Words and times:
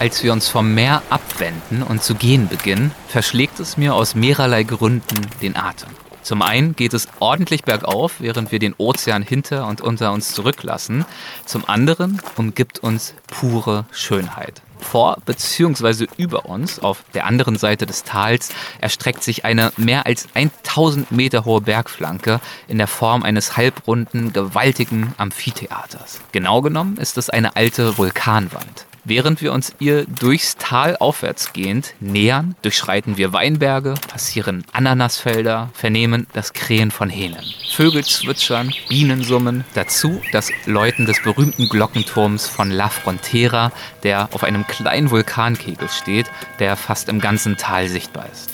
Als 0.00 0.22
wir 0.22 0.32
uns 0.32 0.48
vom 0.48 0.74
Meer 0.74 1.02
abwenden 1.08 1.82
und 1.82 2.02
zu 2.02 2.14
gehen 2.14 2.48
beginnen, 2.48 2.90
verschlägt 3.08 3.60
es 3.60 3.76
mir 3.76 3.94
aus 3.94 4.14
mehrerlei 4.14 4.64
Gründen 4.64 5.20
den 5.40 5.56
Atem. 5.56 5.88
Zum 6.22 6.42
einen 6.42 6.74
geht 6.74 6.94
es 6.94 7.08
ordentlich 7.20 7.64
bergauf, 7.64 8.14
während 8.18 8.50
wir 8.50 8.58
den 8.58 8.74
Ozean 8.78 9.22
hinter 9.22 9.66
und 9.66 9.82
unter 9.82 10.12
uns 10.12 10.32
zurücklassen. 10.32 11.04
Zum 11.44 11.68
anderen 11.68 12.20
umgibt 12.36 12.78
uns 12.78 13.14
pure 13.26 13.84
Schönheit. 13.92 14.62
Vor 14.78 15.18
bzw. 15.26 16.06
über 16.16 16.46
uns, 16.46 16.78
auf 16.78 17.04
der 17.14 17.26
anderen 17.26 17.56
Seite 17.56 17.86
des 17.86 18.04
Tals, 18.04 18.50
erstreckt 18.80 19.22
sich 19.22 19.44
eine 19.44 19.72
mehr 19.76 20.06
als 20.06 20.28
1000 20.34 21.12
Meter 21.12 21.44
hohe 21.44 21.60
Bergflanke 21.60 22.40
in 22.68 22.78
der 22.78 22.88
Form 22.88 23.22
eines 23.22 23.56
halbrunden, 23.56 24.32
gewaltigen 24.32 25.14
Amphitheaters. 25.18 26.20
Genau 26.32 26.62
genommen 26.62 26.96
ist 26.96 27.16
es 27.16 27.30
eine 27.30 27.54
alte 27.54 27.96
Vulkanwand. 27.96 28.86
Während 29.06 29.42
wir 29.42 29.52
uns 29.52 29.74
ihr 29.80 30.06
durchs 30.06 30.56
Tal 30.56 30.96
aufwärts 30.96 31.52
gehend 31.52 31.92
nähern, 32.00 32.56
durchschreiten 32.62 33.18
wir 33.18 33.34
Weinberge, 33.34 33.94
passieren 34.08 34.64
Ananasfelder, 34.72 35.68
vernehmen 35.74 36.26
das 36.32 36.54
Krähen 36.54 36.90
von 36.90 37.10
Hähnen. 37.10 37.44
Vögel 37.70 38.02
zwitschern, 38.02 38.72
Bienen 38.88 39.22
summen, 39.22 39.64
dazu 39.74 40.22
das 40.32 40.50
Läuten 40.64 41.04
des 41.04 41.22
berühmten 41.22 41.68
Glockenturms 41.68 42.48
von 42.48 42.70
La 42.70 42.88
Frontera, 42.88 43.72
der 44.04 44.30
auf 44.32 44.42
einem 44.42 44.66
kleinen 44.66 45.10
Vulkankegel 45.10 45.90
steht, 45.90 46.30
der 46.58 46.74
fast 46.74 47.10
im 47.10 47.20
ganzen 47.20 47.58
Tal 47.58 47.88
sichtbar 47.88 48.26
ist. 48.32 48.48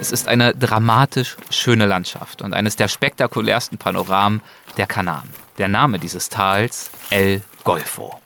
Es 0.00 0.12
ist 0.12 0.28
eine 0.28 0.54
dramatisch 0.54 1.36
schöne 1.50 1.84
Landschaft 1.84 2.40
und 2.40 2.54
eines 2.54 2.76
der 2.76 2.88
spektakulärsten 2.88 3.76
Panoramen 3.76 4.40
der 4.78 4.86
Kanaren. 4.86 5.28
Der 5.58 5.68
Name 5.68 5.98
dieses 5.98 6.30
Tals 6.30 6.90
El 7.10 7.42
Golfo. 7.64 8.18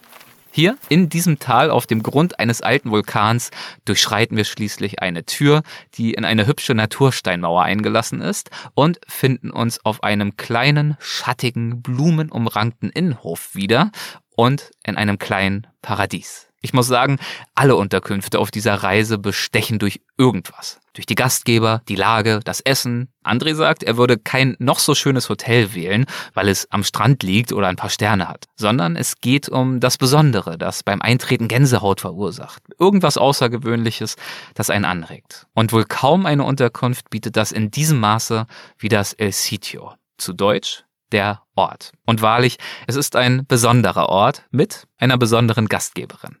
Hier 0.53 0.77
in 0.89 1.07
diesem 1.07 1.39
Tal 1.39 1.71
auf 1.71 1.87
dem 1.87 2.03
Grund 2.03 2.37
eines 2.37 2.61
alten 2.61 2.91
Vulkans 2.91 3.51
durchschreiten 3.85 4.35
wir 4.35 4.43
schließlich 4.43 5.01
eine 5.01 5.25
Tür, 5.25 5.63
die 5.93 6.13
in 6.13 6.25
eine 6.25 6.45
hübsche 6.45 6.75
Natursteinmauer 6.75 7.63
eingelassen 7.63 8.19
ist 8.19 8.49
und 8.73 8.99
finden 9.07 9.49
uns 9.49 9.85
auf 9.85 10.03
einem 10.03 10.35
kleinen, 10.35 10.97
schattigen, 10.99 11.81
blumenumrankten 11.81 12.89
Innenhof 12.89 13.55
wieder 13.55 13.91
und 14.35 14.71
in 14.83 14.97
einem 14.97 15.19
kleinen 15.19 15.67
Paradies. 15.81 16.50
Ich 16.63 16.73
muss 16.73 16.85
sagen, 16.85 17.17
alle 17.55 17.75
Unterkünfte 17.75 18.37
auf 18.37 18.51
dieser 18.51 18.75
Reise 18.75 19.17
bestechen 19.17 19.79
durch 19.79 20.01
irgendwas. 20.17 20.79
Durch 20.93 21.07
die 21.07 21.15
Gastgeber, 21.15 21.81
die 21.87 21.95
Lage, 21.95 22.39
das 22.43 22.61
Essen. 22.61 23.11
André 23.23 23.55
sagt, 23.55 23.81
er 23.81 23.97
würde 23.97 24.19
kein 24.19 24.55
noch 24.59 24.77
so 24.77 24.93
schönes 24.93 25.29
Hotel 25.29 25.73
wählen, 25.73 26.05
weil 26.35 26.49
es 26.49 26.69
am 26.69 26.83
Strand 26.83 27.23
liegt 27.23 27.51
oder 27.51 27.67
ein 27.67 27.77
paar 27.77 27.89
Sterne 27.89 28.27
hat, 28.27 28.45
sondern 28.55 28.95
es 28.95 29.21
geht 29.21 29.49
um 29.49 29.79
das 29.79 29.97
Besondere, 29.97 30.59
das 30.59 30.83
beim 30.83 31.01
Eintreten 31.01 31.47
Gänsehaut 31.47 32.01
verursacht. 32.01 32.61
Irgendwas 32.77 33.17
Außergewöhnliches, 33.17 34.15
das 34.53 34.69
einen 34.69 34.85
anregt. 34.85 35.47
Und 35.53 35.71
wohl 35.71 35.85
kaum 35.85 36.27
eine 36.27 36.43
Unterkunft 36.43 37.09
bietet 37.09 37.37
das 37.37 37.51
in 37.51 37.71
diesem 37.71 37.99
Maße 37.99 38.45
wie 38.77 38.89
das 38.89 39.13
El 39.13 39.31
Sitio. 39.31 39.93
Zu 40.17 40.33
Deutsch 40.33 40.83
der 41.11 41.41
Ort. 41.55 41.91
Und 42.05 42.21
wahrlich, 42.21 42.57
es 42.87 42.95
ist 42.95 43.15
ein 43.15 43.45
besonderer 43.47 44.09
Ort 44.09 44.45
mit 44.51 44.87
einer 44.97 45.17
besonderen 45.17 45.67
Gastgeberin. 45.67 46.37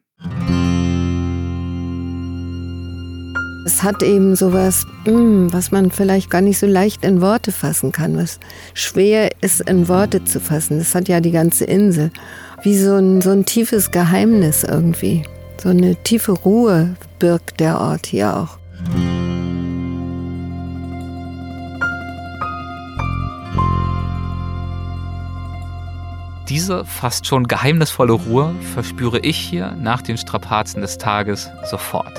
Es 3.63 3.83
hat 3.83 4.03
eben 4.03 4.35
sowas, 4.35 4.85
mm, 5.05 5.47
was 5.51 5.71
man 5.71 5.91
vielleicht 5.91 6.29
gar 6.29 6.41
nicht 6.41 6.57
so 6.59 6.67
leicht 6.67 7.05
in 7.05 7.21
Worte 7.21 7.51
fassen 7.51 7.91
kann, 7.91 8.17
was 8.17 8.39
schwer 8.73 9.29
ist 9.41 9.61
in 9.61 9.87
Worte 9.87 10.23
zu 10.23 10.39
fassen. 10.39 10.79
Das 10.79 10.95
hat 10.95 11.07
ja 11.07 11.19
die 11.19 11.31
ganze 11.31 11.65
Insel. 11.65 12.11
Wie 12.63 12.77
so 12.77 12.95
ein, 12.95 13.21
so 13.21 13.31
ein 13.31 13.45
tiefes 13.45 13.91
Geheimnis 13.91 14.63
irgendwie. 14.63 15.23
So 15.61 15.69
eine 15.69 15.95
tiefe 15.95 16.31
Ruhe 16.31 16.95
birgt 17.19 17.59
der 17.59 17.79
Ort 17.79 18.07
hier 18.07 18.35
auch. 18.35 18.57
Diese 26.51 26.83
fast 26.83 27.27
schon 27.27 27.47
geheimnisvolle 27.47 28.11
Ruhe 28.11 28.53
verspüre 28.73 29.19
ich 29.19 29.37
hier 29.37 29.71
nach 29.79 30.01
den 30.01 30.17
Strapazen 30.17 30.81
des 30.81 30.97
Tages 30.97 31.49
sofort. 31.63 32.11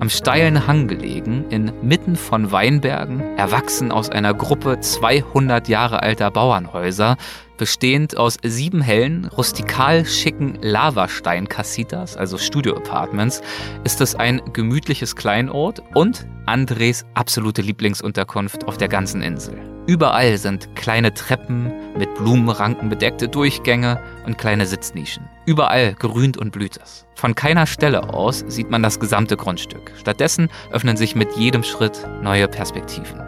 Am 0.00 0.08
steilen 0.08 0.66
Hang 0.66 0.88
gelegen, 0.88 1.44
inmitten 1.50 2.16
von 2.16 2.52
Weinbergen, 2.52 3.20
erwachsen 3.36 3.92
aus 3.92 4.08
einer 4.08 4.32
Gruppe 4.32 4.80
200 4.80 5.68
Jahre 5.68 6.02
alter 6.02 6.30
Bauernhäuser, 6.30 7.18
bestehend 7.56 8.16
aus 8.16 8.38
sieben 8.42 8.80
hellen, 8.80 9.26
rustikal 9.26 10.04
schicken 10.04 10.58
Lavastein-Casitas, 10.60 12.16
also 12.16 12.38
Studio-Apartments, 12.38 13.42
ist 13.84 14.00
es 14.00 14.14
ein 14.14 14.40
gemütliches 14.52 15.16
Kleinod 15.16 15.82
und 15.94 16.26
Andres 16.46 17.04
absolute 17.14 17.62
Lieblingsunterkunft 17.62 18.66
auf 18.68 18.76
der 18.76 18.88
ganzen 18.88 19.22
Insel. 19.22 19.58
Überall 19.86 20.38
sind 20.38 20.74
kleine 20.76 21.12
Treppen 21.12 21.70
mit 21.98 22.14
Blumenranken 22.14 22.88
bedeckte 22.88 23.28
Durchgänge 23.28 24.00
und 24.24 24.38
kleine 24.38 24.66
Sitznischen. 24.66 25.28
Überall 25.44 25.94
grünt 25.94 26.38
und 26.38 26.52
blüht 26.52 26.78
es. 26.82 27.06
Von 27.16 27.34
keiner 27.34 27.66
Stelle 27.66 28.14
aus 28.14 28.44
sieht 28.48 28.70
man 28.70 28.82
das 28.82 28.98
gesamte 28.98 29.36
Grundstück. 29.36 29.92
Stattdessen 29.98 30.48
öffnen 30.70 30.96
sich 30.96 31.14
mit 31.14 31.36
jedem 31.36 31.62
Schritt 31.62 32.06
neue 32.22 32.48
Perspektiven. 32.48 33.20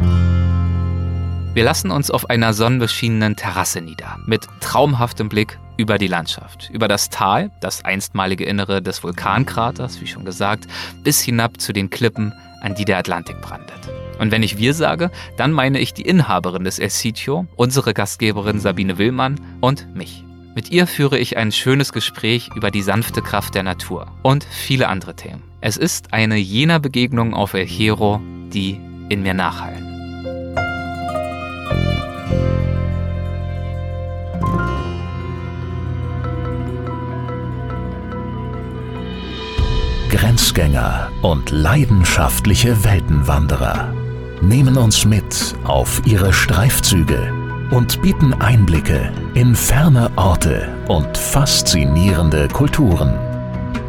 Wir 0.00 1.64
lassen 1.64 1.90
uns 1.90 2.10
auf 2.10 2.30
einer 2.30 2.52
sonnenbeschienenen 2.52 3.34
Terrasse 3.34 3.80
nieder, 3.80 4.18
mit 4.26 4.46
traumhaftem 4.60 5.28
Blick 5.28 5.58
über 5.76 5.98
die 5.98 6.06
Landschaft, 6.06 6.70
über 6.72 6.86
das 6.86 7.10
Tal, 7.10 7.50
das 7.60 7.84
einstmalige 7.84 8.44
Innere 8.44 8.80
des 8.80 9.02
Vulkankraters, 9.02 10.00
wie 10.00 10.06
schon 10.06 10.24
gesagt, 10.24 10.66
bis 11.02 11.20
hinab 11.20 11.60
zu 11.60 11.72
den 11.72 11.90
Klippen, 11.90 12.32
an 12.60 12.74
die 12.74 12.84
der 12.84 12.98
Atlantik 12.98 13.40
brandet. 13.40 13.88
Und 14.18 14.30
wenn 14.32 14.42
ich 14.42 14.58
wir 14.58 14.74
sage, 14.74 15.10
dann 15.36 15.52
meine 15.52 15.78
ich 15.78 15.94
die 15.94 16.02
Inhaberin 16.02 16.64
des 16.64 16.78
El 16.78 16.90
Sitio, 16.90 17.46
unsere 17.56 17.94
Gastgeberin 17.94 18.60
Sabine 18.60 18.98
Willmann 18.98 19.40
und 19.60 19.94
mich. 19.94 20.24
Mit 20.54 20.70
ihr 20.70 20.86
führe 20.88 21.18
ich 21.18 21.36
ein 21.36 21.52
schönes 21.52 21.92
Gespräch 21.92 22.50
über 22.56 22.70
die 22.70 22.82
sanfte 22.82 23.22
Kraft 23.22 23.54
der 23.54 23.62
Natur 23.62 24.08
und 24.22 24.44
viele 24.44 24.88
andere 24.88 25.14
Themen. 25.14 25.44
Es 25.60 25.76
ist 25.76 26.12
eine 26.12 26.36
jener 26.36 26.80
Begegnungen 26.80 27.34
auf 27.34 27.54
El 27.54 27.66
Hierro, 27.66 28.20
die 28.52 28.80
in 29.08 29.22
mir 29.22 29.34
nachhallen. 29.34 29.88
Grenzgänger 40.10 41.10
und 41.22 41.50
leidenschaftliche 41.50 42.82
Weltenwanderer 42.82 43.92
nehmen 44.40 44.76
uns 44.76 45.04
mit 45.04 45.54
auf 45.64 46.00
ihre 46.06 46.32
Streifzüge 46.32 47.32
und 47.70 48.00
bieten 48.00 48.32
Einblicke 48.34 49.12
in 49.34 49.54
ferne 49.54 50.10
Orte 50.16 50.68
und 50.88 51.16
faszinierende 51.18 52.48
Kulturen. 52.48 53.18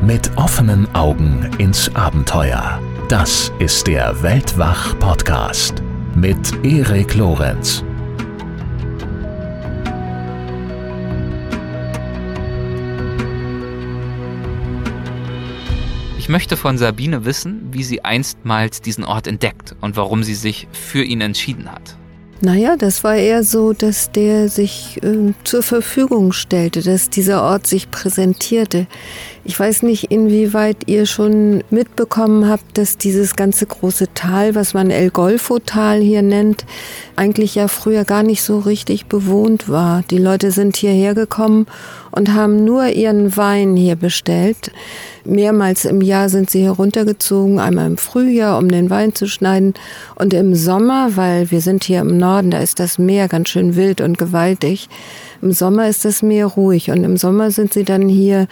Mit 0.02 0.31
offenen 0.38 0.94
Augen 0.94 1.50
ins 1.58 1.96
Abenteuer. 1.96 2.79
Das 3.09 3.52
ist 3.58 3.88
der 3.88 4.22
Weltwach-Podcast 4.22 5.81
mit 6.14 6.64
Erik 6.64 7.16
Lorenz. 7.16 7.84
Ich 16.20 16.30
möchte 16.30 16.56
von 16.56 16.78
Sabine 16.78 17.25
wissen, 17.25 17.70
wie 17.72 17.81
sie 17.81 18.06
einstmals 18.06 18.80
diesen 18.80 19.06
Ort 19.06 19.26
entdeckt 19.26 19.76
und 19.82 19.97
warum 19.97 20.23
sie 20.23 20.35
sich 20.35 20.67
für 20.72 21.03
ihn 21.03 21.22
entschieden 21.22 21.72
hat. 21.72 21.98
Naja, 22.41 22.78
das 22.78 23.03
war 23.03 23.16
eher 23.16 23.44
so, 23.44 23.74
dass 23.74 24.12
der 24.12 24.47
sich 24.47 24.97
äh, 25.03 25.34
zur 25.44 25.62
Verfügung 25.62 26.32
stellte, 26.32 26.82
dass 26.82 27.09
dieser 27.09 27.44
Ort 27.44 27.68
sich 27.68 27.91
präsentierte. 27.91 28.88
Ich 29.44 29.59
weiß 29.59 29.84
nicht, 29.84 30.06
inwieweit 30.06 30.78
ihr 30.86 31.06
schon 31.06 31.66
mitbekommen 31.70 32.47
habt, 32.47 32.78
dass 32.78 32.97
dieses 32.97 33.36
ganze 33.36 33.66
große 33.66 34.14
Tal, 34.14 34.56
was 34.56 34.74
man 34.74 34.90
El 34.90 35.09
Golfo-Tal 35.09 36.00
hier 36.00 36.22
nennt, 36.22 36.66
eigentlich 37.18 37.56
ja 37.56 37.68
früher 37.68 38.06
gar 38.06 38.24
nicht 38.24 38.41
so 38.41 38.59
richtig 38.59 39.08
bewohnt 39.08 39.68
war. 39.68 40.03
Die 40.09 40.18
Leute 40.18 40.52
sind 40.52 40.78
hierher 40.78 41.16
gekommen 41.16 41.68
und 42.11 42.34
haben 42.34 42.64
nur 42.64 42.88
ihren 42.88 43.35
Wein 43.38 43.76
hier 43.76 43.96
bestellt. 43.96 44.72
Mehrmals 45.26 45.85
im 45.85 46.02
Jahr 46.02 46.29
sind 46.29 46.50
sie 46.50 46.64
heruntergezogen, 46.64 47.59
einmal 47.59 47.88
im 47.88 47.97
Frühjahr, 47.97 48.58
um 48.58 48.70
den 48.70 48.90
Wein 48.90 49.14
zu 49.14 49.28
schneiden 49.28 49.73
und 50.16 50.34
im 50.34 50.56
Sommer, 50.56 51.16
weil 51.16 51.52
wir 51.52 51.61
sind 51.61 51.84
hier 51.84 52.02
im 52.02 52.17
Norden, 52.17 52.52
da 52.52 52.59
ist 52.59 52.79
das 52.79 52.97
Meer 52.97 53.28
ganz 53.28 53.50
schön 53.50 53.76
wild 53.76 54.02
und 54.02 54.17
gewaltig, 54.17 54.90
Im 55.41 55.53
Sommer 55.53 55.88
ist 55.88 56.03
das 56.03 56.22
Meer 56.22 56.47
ruhig 56.47 56.91
und 56.91 57.03
im 57.06 57.16
Sommer 57.16 57.52
sind 57.52 57.73
sie 57.73 57.85
dann 57.85 58.09
hier 58.09 58.47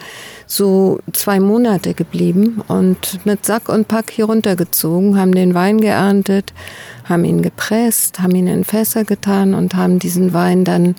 so 0.46 1.00
zwei 1.12 1.38
Monate 1.38 1.92
geblieben 1.92 2.62
und 2.66 3.24
mit 3.26 3.44
Sack 3.44 3.68
und 3.68 3.88
Pack 3.88 4.10
hier 4.10 4.24
runtergezogen, 4.24 5.18
haben 5.18 5.34
den 5.34 5.52
Wein 5.52 5.80
geerntet, 5.80 6.54
haben 7.04 7.24
ihn 7.24 7.42
gepresst, 7.42 8.20
haben 8.20 8.34
ihn 8.34 8.46
in 8.46 8.64
Fässer 8.64 9.04
getan 9.04 9.52
und 9.52 9.74
haben 9.74 9.98
diesen 9.98 10.32
Wein 10.32 10.64
dann 10.64 10.94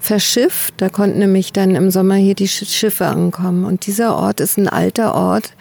verschifft. 0.00 0.74
Da 0.78 0.88
konnten 0.88 1.18
nämlich 1.18 1.52
dann 1.52 1.74
im 1.74 1.90
Sommer 1.90 2.16
hier 2.16 2.34
die 2.34 2.48
Schiffe 2.48 3.06
ankommen. 3.06 3.64
Und 3.64 3.86
dieser 3.86 4.16
Ort 4.16 4.40
ist 4.40 4.56
ein 4.56 4.68
alter 4.68 5.14
Ort, 5.14 5.52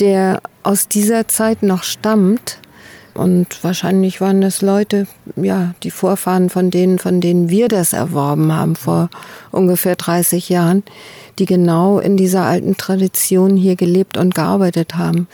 der 0.00 0.40
aus 0.62 0.88
dieser 0.88 1.28
Zeit 1.28 1.62
noch 1.62 1.82
stammt. 1.82 2.58
Und 3.14 3.64
wahrscheinlich 3.64 4.20
waren 4.20 4.42
das 4.42 4.60
Leute, 4.60 5.06
ja, 5.36 5.74
die 5.82 5.90
Vorfahren 5.90 6.50
von 6.50 6.70
denen, 6.70 6.98
von 6.98 7.20
denen 7.22 7.48
wir 7.48 7.68
das 7.68 7.94
erworben 7.94 8.52
haben 8.52 8.76
vor 8.76 9.08
ungefähr 9.52 9.96
30 9.96 10.50
Jahren, 10.50 10.82
die 11.38 11.46
genau 11.46 11.98
in 11.98 12.18
dieser 12.18 12.44
alten 12.44 12.76
Tradition 12.76 13.56
hier 13.56 13.76
gelebt 13.76 14.18
und 14.18 14.34
gearbeitet 14.34 14.96
haben. 14.96 15.28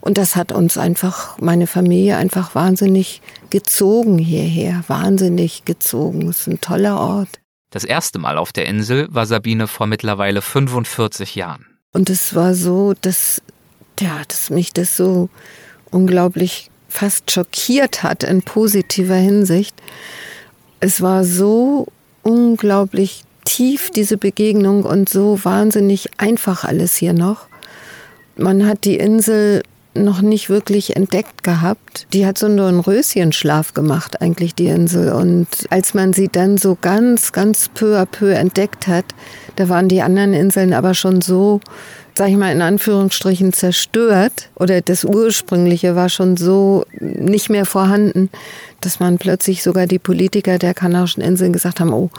Und 0.00 0.16
das 0.16 0.34
hat 0.34 0.50
uns 0.50 0.78
einfach, 0.78 1.36
meine 1.38 1.66
Familie 1.66 2.16
einfach 2.16 2.54
wahnsinnig 2.54 3.20
gezogen 3.50 4.18
hierher, 4.18 4.82
wahnsinnig 4.86 5.64
gezogen. 5.66 6.28
Es 6.28 6.40
ist 6.40 6.46
ein 6.46 6.60
toller 6.60 6.98
Ort. 6.98 7.39
Das 7.70 7.84
erste 7.84 8.18
Mal 8.18 8.36
auf 8.36 8.52
der 8.52 8.66
Insel 8.66 9.06
war 9.10 9.26
Sabine 9.26 9.68
vor 9.68 9.86
mittlerweile 9.86 10.42
45 10.42 11.36
Jahren. 11.36 11.66
Und 11.92 12.10
es 12.10 12.34
war 12.34 12.54
so, 12.54 12.94
dass, 13.00 13.40
ja, 14.00 14.22
dass 14.26 14.50
mich 14.50 14.72
das 14.72 14.96
so 14.96 15.28
unglaublich 15.90 16.70
fast 16.88 17.30
schockiert 17.30 18.02
hat 18.02 18.24
in 18.24 18.42
positiver 18.42 19.14
Hinsicht. 19.14 19.74
Es 20.80 21.00
war 21.00 21.24
so 21.24 21.86
unglaublich 22.22 23.22
tief, 23.44 23.90
diese 23.90 24.16
Begegnung, 24.16 24.84
und 24.84 25.08
so 25.08 25.44
wahnsinnig 25.44 26.08
einfach 26.18 26.64
alles 26.64 26.96
hier 26.96 27.12
noch. 27.12 27.46
Man 28.36 28.66
hat 28.66 28.84
die 28.84 28.96
Insel 28.96 29.62
noch 29.94 30.22
nicht 30.22 30.48
wirklich 30.48 30.96
entdeckt 30.96 31.42
gehabt. 31.42 32.06
Die 32.12 32.26
hat 32.26 32.38
so 32.38 32.46
einen 32.46 32.80
Röschenschlaf 32.80 33.74
gemacht, 33.74 34.20
eigentlich 34.20 34.54
die 34.54 34.66
Insel. 34.66 35.12
Und 35.12 35.48
als 35.70 35.94
man 35.94 36.12
sie 36.12 36.28
dann 36.28 36.58
so 36.58 36.76
ganz, 36.80 37.32
ganz 37.32 37.68
peu 37.68 37.98
à 37.98 38.06
peu 38.06 38.32
entdeckt 38.32 38.86
hat, 38.86 39.04
da 39.56 39.68
waren 39.68 39.88
die 39.88 40.02
anderen 40.02 40.32
Inseln 40.32 40.72
aber 40.72 40.94
schon 40.94 41.20
so, 41.20 41.60
sag 42.14 42.28
ich 42.28 42.36
mal 42.36 42.52
in 42.52 42.62
Anführungsstrichen, 42.62 43.52
zerstört. 43.52 44.50
Oder 44.54 44.80
das 44.80 45.04
ursprüngliche 45.04 45.96
war 45.96 46.08
schon 46.08 46.36
so 46.36 46.84
nicht 47.00 47.50
mehr 47.50 47.66
vorhanden, 47.66 48.30
dass 48.80 49.00
man 49.00 49.18
plötzlich 49.18 49.62
sogar 49.62 49.86
die 49.86 49.98
Politiker 49.98 50.58
der 50.58 50.74
Kanarischen 50.74 51.22
Inseln 51.22 51.52
gesagt 51.52 51.80
haben, 51.80 51.92
oh, 51.92 52.10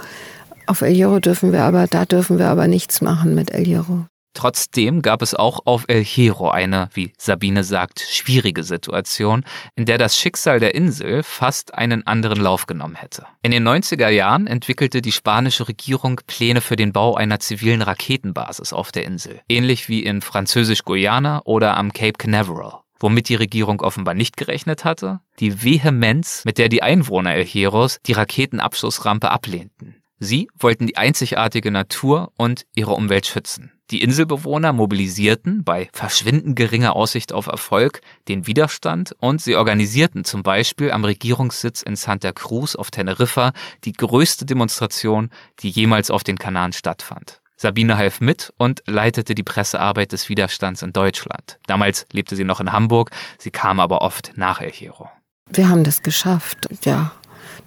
auf 0.68 0.82
El 0.82 0.94
Hierro 0.94 1.20
dürfen 1.20 1.52
wir 1.52 1.64
aber, 1.64 1.88
da 1.88 2.06
dürfen 2.06 2.38
wir 2.38 2.48
aber 2.48 2.68
nichts 2.68 3.02
machen 3.02 3.34
mit 3.34 3.52
El 3.52 3.66
Hierro. 3.66 4.06
Trotzdem 4.34 5.02
gab 5.02 5.22
es 5.22 5.36
auch 5.36 5.66
auf 5.66 5.86
El 5.88 6.04
Hierro 6.04 6.50
eine, 6.50 6.90
wie 6.94 7.12
Sabine 7.18 7.64
sagt, 7.64 8.00
schwierige 8.00 8.64
Situation, 8.64 9.44
in 9.76 9.86
der 9.86 9.98
das 9.98 10.18
Schicksal 10.18 10.60
der 10.60 10.74
Insel 10.74 11.24
fast 11.24 11.76
einen 11.76 12.08
anderen 12.08 12.40
Lauf 12.40 12.66
genommen 12.66 12.96
hätte. 12.96 13.26
In 13.42 13.52
den 13.52 13.68
90er 13.68 14.10
Jahren 14.10 14.48
entwickelte 14.48 15.02
die 15.02 15.12
spanische 15.12 15.68
Regierung 15.68 16.22
Pläne 16.28 16.62
für 16.62 16.76
den 16.76 16.94
Bau 16.94 17.16
einer 17.16 17.40
zivilen 17.40 17.82
Raketenbasis 17.82 18.74
auf 18.74 18.92
der 18.92 19.06
Insel, 19.06 19.42
ähnlich 19.50 19.90
wie 19.90 20.04
in 20.04 20.22
Französisch-Guyana 20.22 21.42
oder 21.44 21.76
am 21.76 21.92
Cape 21.92 22.14
Canaveral. 22.14 22.80
Womit 23.00 23.30
die 23.30 23.36
Regierung 23.36 23.82
offenbar 23.82 24.14
nicht 24.14 24.38
gerechnet 24.38 24.86
hatte? 24.86 25.22
Die 25.40 25.64
Vehemenz, 25.64 26.44
mit 26.46 26.60
der 26.60 26.70
die 26.70 26.84
Einwohner 26.84 27.34
El 27.34 27.46
Hierros 27.46 27.98
die 28.06 28.14
Raketenabschussrampe 28.14 29.32
ablehnten. 29.32 29.96
Sie 30.20 30.50
wollten 30.56 30.86
die 30.86 30.98
einzigartige 30.98 31.72
Natur 31.72 32.32
und 32.38 32.68
ihre 32.76 32.94
Umwelt 32.94 33.26
schützen. 33.26 33.72
Die 33.92 34.02
Inselbewohner 34.02 34.72
mobilisierten 34.72 35.66
bei 35.66 35.90
verschwindend 35.92 36.56
geringer 36.56 36.96
Aussicht 36.96 37.34
auf 37.34 37.48
Erfolg 37.48 38.00
den 38.30 38.48
Widerstand 38.48 39.14
und 39.20 39.42
sie 39.42 39.58
organisierten 39.58 40.24
zum 40.24 40.44
Beispiel 40.44 40.92
am 40.92 41.04
Regierungssitz 41.04 41.82
in 41.82 41.98
Santa 41.98 42.32
Cruz 42.32 42.76
auf 42.76 42.90
Teneriffa 42.90 43.52
die 43.84 43.92
größte 43.92 44.46
Demonstration, 44.46 45.30
die 45.60 45.70
jemals 45.70 46.10
auf 46.10 46.24
den 46.24 46.38
Kanaren 46.38 46.72
stattfand. 46.72 47.42
Sabine 47.58 47.98
half 47.98 48.22
mit 48.22 48.54
und 48.58 48.82
leitete 48.88 49.36
die 49.36 49.44
Pressearbeit 49.44 50.14
des 50.14 50.30
Widerstands 50.30 50.82
in 50.82 50.94
Deutschland. 50.94 51.60
Damals 51.68 52.08
lebte 52.14 52.38
sie 52.38 52.46
noch 52.46 52.62
in 52.62 52.72
Hamburg, 52.72 53.12
sie 53.38 53.52
kam 53.52 53.82
aber 53.82 54.02
oft 54.02 54.32
nach 54.36 54.62
El 54.62 54.72
Hierro. 54.72 55.10
Wir 55.50 55.68
haben 55.68 55.84
das 55.84 56.02
geschafft, 56.02 56.70
ja. 56.84 57.12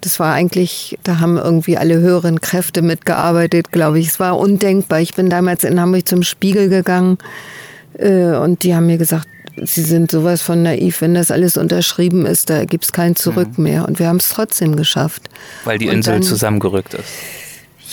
Das 0.01 0.19
war 0.19 0.33
eigentlich, 0.33 0.97
da 1.03 1.19
haben 1.19 1.37
irgendwie 1.37 1.77
alle 1.77 1.95
höheren 1.99 2.41
Kräfte 2.41 2.81
mitgearbeitet, 2.81 3.71
glaube 3.71 3.99
ich. 3.99 4.07
Es 4.07 4.19
war 4.19 4.37
undenkbar. 4.37 4.99
Ich 5.01 5.13
bin 5.13 5.29
damals 5.29 5.63
in 5.63 5.79
Hamburg 5.79 6.07
zum 6.07 6.23
Spiegel 6.23 6.69
gegangen 6.69 7.17
äh, 7.97 8.35
und 8.35 8.63
die 8.63 8.75
haben 8.75 8.85
mir 8.85 8.97
gesagt, 8.97 9.27
sie 9.63 9.81
sind 9.81 10.11
sowas 10.11 10.41
von 10.41 10.63
naiv, 10.63 11.01
wenn 11.01 11.13
das 11.13 11.31
alles 11.31 11.57
unterschrieben 11.57 12.25
ist, 12.25 12.49
da 12.49 12.65
gibt 12.65 12.83
es 12.83 12.91
kein 12.91 13.15
Zurück 13.15 13.57
mhm. 13.57 13.63
mehr. 13.63 13.87
Und 13.87 13.99
wir 13.99 14.07
haben 14.07 14.17
es 14.17 14.29
trotzdem 14.29 14.75
geschafft. 14.75 15.29
Weil 15.63 15.77
die 15.77 15.87
Insel 15.87 16.15
dann, 16.15 16.23
zusammengerückt 16.23 16.93
ist. 16.93 17.05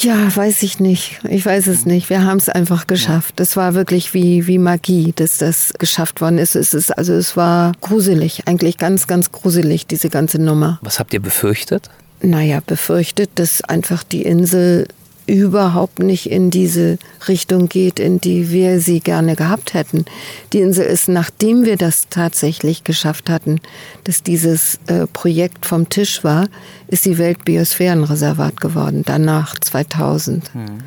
Ja, 0.02 0.34
weiß 0.34 0.62
ich 0.62 0.80
nicht. 0.80 1.20
Ich 1.28 1.46
weiß 1.46 1.68
es 1.68 1.86
nicht. 1.86 2.10
Wir 2.10 2.24
haben 2.24 2.38
es 2.38 2.48
einfach 2.48 2.86
geschafft. 2.86 3.34
Das 3.36 3.56
war 3.56 3.74
wirklich 3.74 4.14
wie, 4.14 4.46
wie 4.46 4.58
Magie, 4.58 5.12
dass 5.14 5.38
das 5.38 5.72
geschafft 5.78 6.20
worden 6.20 6.38
ist. 6.38 6.56
Es 6.56 6.74
ist. 6.74 6.90
Also 6.90 7.12
es 7.12 7.36
war 7.36 7.72
gruselig, 7.80 8.42
eigentlich 8.46 8.78
ganz, 8.78 9.06
ganz 9.06 9.30
gruselig, 9.30 9.86
diese 9.86 10.08
ganze 10.08 10.40
Nummer. 10.40 10.78
Was 10.82 10.98
habt 10.98 11.14
ihr 11.14 11.20
befürchtet? 11.20 11.88
Naja, 12.20 12.60
befürchtet, 12.64 13.30
dass 13.36 13.62
einfach 13.62 14.02
die 14.02 14.22
Insel 14.22 14.86
überhaupt 15.32 15.98
nicht 15.98 16.30
in 16.30 16.50
diese 16.50 16.98
Richtung 17.26 17.70
geht, 17.70 17.98
in 17.98 18.20
die 18.20 18.50
wir 18.50 18.80
sie 18.80 19.00
gerne 19.00 19.34
gehabt 19.34 19.72
hätten. 19.72 20.04
Die 20.52 20.60
Insel 20.60 20.84
ist, 20.84 21.08
nachdem 21.08 21.64
wir 21.64 21.76
das 21.78 22.08
tatsächlich 22.10 22.84
geschafft 22.84 23.30
hatten, 23.30 23.58
dass 24.04 24.22
dieses 24.22 24.78
äh, 24.88 25.06
Projekt 25.06 25.64
vom 25.64 25.88
Tisch 25.88 26.22
war, 26.22 26.48
ist 26.88 27.06
die 27.06 27.16
Weltbiosphärenreservat 27.16 28.60
geworden, 28.60 29.04
danach 29.06 29.58
2000. 29.58 30.52
Hm. 30.52 30.78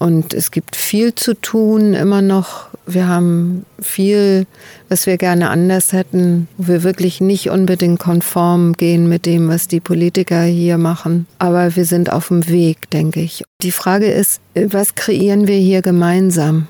Und 0.00 0.32
es 0.32 0.50
gibt 0.50 0.76
viel 0.76 1.14
zu 1.14 1.34
tun 1.34 1.92
immer 1.92 2.22
noch. 2.22 2.68
Wir 2.86 3.06
haben 3.06 3.66
viel, 3.82 4.46
was 4.88 5.04
wir 5.04 5.18
gerne 5.18 5.50
anders 5.50 5.92
hätten, 5.92 6.48
wo 6.56 6.68
wir 6.68 6.82
wirklich 6.84 7.20
nicht 7.20 7.50
unbedingt 7.50 8.00
konform 8.00 8.72
gehen 8.72 9.10
mit 9.10 9.26
dem, 9.26 9.48
was 9.48 9.68
die 9.68 9.78
Politiker 9.78 10.42
hier 10.44 10.78
machen. 10.78 11.26
Aber 11.38 11.76
wir 11.76 11.84
sind 11.84 12.10
auf 12.10 12.28
dem 12.28 12.48
Weg, 12.48 12.88
denke 12.88 13.20
ich. 13.20 13.44
Die 13.62 13.72
Frage 13.72 14.10
ist, 14.10 14.40
was 14.54 14.94
kreieren 14.94 15.46
wir 15.46 15.58
hier 15.58 15.82
gemeinsam? 15.82 16.66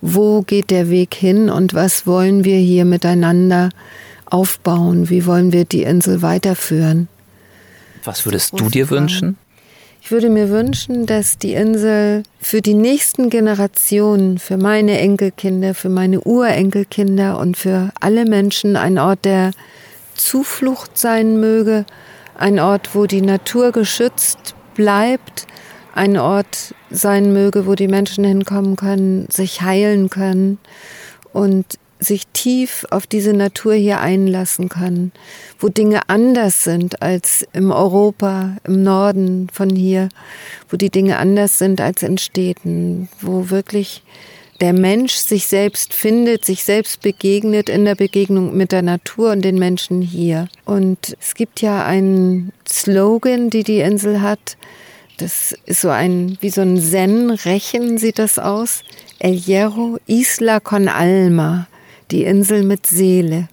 Wo 0.00 0.42
geht 0.42 0.70
der 0.70 0.88
Weg 0.88 1.16
hin 1.16 1.50
und 1.50 1.74
was 1.74 2.06
wollen 2.06 2.44
wir 2.44 2.58
hier 2.58 2.84
miteinander 2.84 3.70
aufbauen? 4.24 5.10
Wie 5.10 5.26
wollen 5.26 5.52
wir 5.52 5.64
die 5.64 5.82
Insel 5.82 6.22
weiterführen? 6.22 7.08
Was 8.04 8.24
würdest 8.24 8.52
du 8.60 8.68
dir 8.68 8.88
wünschen? 8.88 9.36
Ich 10.08 10.12
würde 10.12 10.30
mir 10.30 10.48
wünschen, 10.48 11.04
dass 11.04 11.36
die 11.36 11.52
Insel 11.52 12.22
für 12.40 12.62
die 12.62 12.72
nächsten 12.72 13.28
Generationen, 13.28 14.38
für 14.38 14.56
meine 14.56 14.98
Enkelkinder, 14.98 15.74
für 15.74 15.90
meine 15.90 16.22
Urenkelkinder 16.22 17.38
und 17.38 17.58
für 17.58 17.90
alle 18.00 18.24
Menschen 18.24 18.76
ein 18.76 18.98
Ort 18.98 19.26
der 19.26 19.50
Zuflucht 20.14 20.96
sein 20.96 21.38
möge, 21.40 21.84
ein 22.38 22.58
Ort, 22.58 22.94
wo 22.94 23.04
die 23.04 23.20
Natur 23.20 23.70
geschützt 23.70 24.54
bleibt, 24.74 25.46
ein 25.94 26.16
Ort 26.16 26.74
sein 26.88 27.34
möge, 27.34 27.66
wo 27.66 27.74
die 27.74 27.88
Menschen 27.88 28.24
hinkommen 28.24 28.76
können, 28.76 29.28
sich 29.30 29.60
heilen 29.60 30.08
können 30.08 30.56
und 31.34 31.78
sich 32.00 32.26
tief 32.28 32.86
auf 32.90 33.06
diese 33.06 33.32
Natur 33.32 33.74
hier 33.74 34.00
einlassen 34.00 34.68
können, 34.68 35.12
wo 35.58 35.68
Dinge 35.68 36.08
anders 36.08 36.64
sind 36.64 37.02
als 37.02 37.46
im 37.52 37.70
Europa, 37.70 38.56
im 38.64 38.82
Norden 38.82 39.48
von 39.52 39.70
hier, 39.70 40.08
wo 40.68 40.76
die 40.76 40.90
Dinge 40.90 41.18
anders 41.18 41.58
sind 41.58 41.80
als 41.80 42.02
in 42.02 42.18
Städten, 42.18 43.08
wo 43.20 43.50
wirklich 43.50 44.02
der 44.60 44.72
Mensch 44.72 45.14
sich 45.14 45.46
selbst 45.46 45.94
findet, 45.94 46.44
sich 46.44 46.64
selbst 46.64 47.00
begegnet 47.00 47.68
in 47.68 47.84
der 47.84 47.94
Begegnung 47.94 48.56
mit 48.56 48.72
der 48.72 48.82
Natur 48.82 49.30
und 49.30 49.42
den 49.42 49.58
Menschen 49.58 50.02
hier. 50.02 50.48
Und 50.64 51.16
es 51.20 51.34
gibt 51.34 51.60
ja 51.60 51.84
einen 51.84 52.52
Slogan, 52.68 53.50
die 53.50 53.62
die 53.62 53.78
Insel 53.78 54.20
hat. 54.20 54.56
Das 55.18 55.54
ist 55.66 55.80
so 55.80 55.90
ein, 55.90 56.38
wie 56.40 56.50
so 56.50 56.60
ein 56.60 56.80
Zen-Rechen 56.80 57.98
sieht 57.98 58.18
das 58.18 58.38
aus. 58.38 58.82
El 59.20 59.34
Hierro, 59.34 59.98
Isla 60.06 60.60
con 60.60 60.88
Alma 60.88 61.68
die 62.10 62.24
Insel 62.24 62.62
mit 62.62 62.86
Seele. 62.86 63.48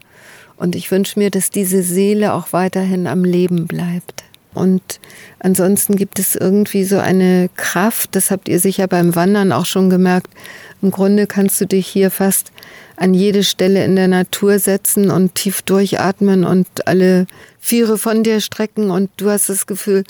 Und 0.58 0.76
ich 0.76 0.90
wünsche 0.92 1.20
mir, 1.20 1.30
dass 1.30 1.50
diese 1.50 1.84
Seele 1.84 2.34
auch 2.34 2.54
weiterhin 2.54 3.08
am 3.08 3.24
Leben 3.24 3.68
bleibt. 3.68 4.24
Und 4.54 5.02
ansonsten 5.40 5.98
gibt 5.98 6.18
es 6.18 6.36
irgendwie 6.36 6.86
so 6.86 6.98
eine 6.98 7.50
Kraft, 7.58 8.16
das 8.16 8.32
habt 8.32 8.48
ihr 8.48 8.60
sicher 8.60 8.88
beim 8.88 9.14
Wandern 9.14 9.52
auch 9.52 9.66
schon 9.66 9.90
gemerkt. 9.90 10.30
Im 10.82 10.92
Grunde 10.92 11.28
kannst 11.28 11.60
du 11.60 11.68
dich 11.68 11.88
hier 11.88 12.10
fast 12.10 12.54
an 12.96 13.14
jede 13.14 13.44
Stelle 13.44 13.84
in 13.84 13.98
der 13.98 14.08
Natur 14.08 14.60
setzen 14.60 15.12
und 15.12 15.36
tief 15.36 15.62
durchatmen 15.62 16.46
und 16.46 16.88
alle 16.88 17.28
Viere 17.60 17.98
von 17.98 18.24
dir 18.24 18.40
strecken 18.40 18.92
und 18.92 19.10
du 19.18 19.30
hast 19.30 19.50
das 19.50 19.68
Gefühl, 19.68 20.04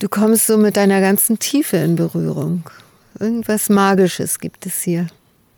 Du 0.00 0.08
kommst 0.08 0.46
so 0.46 0.56
mit 0.56 0.76
deiner 0.76 1.00
ganzen 1.00 1.40
Tiefe 1.40 1.76
in 1.78 1.96
Berührung. 1.96 2.62
Irgendwas 3.18 3.68
Magisches 3.68 4.38
gibt 4.38 4.64
es 4.64 4.82
hier. 4.82 5.08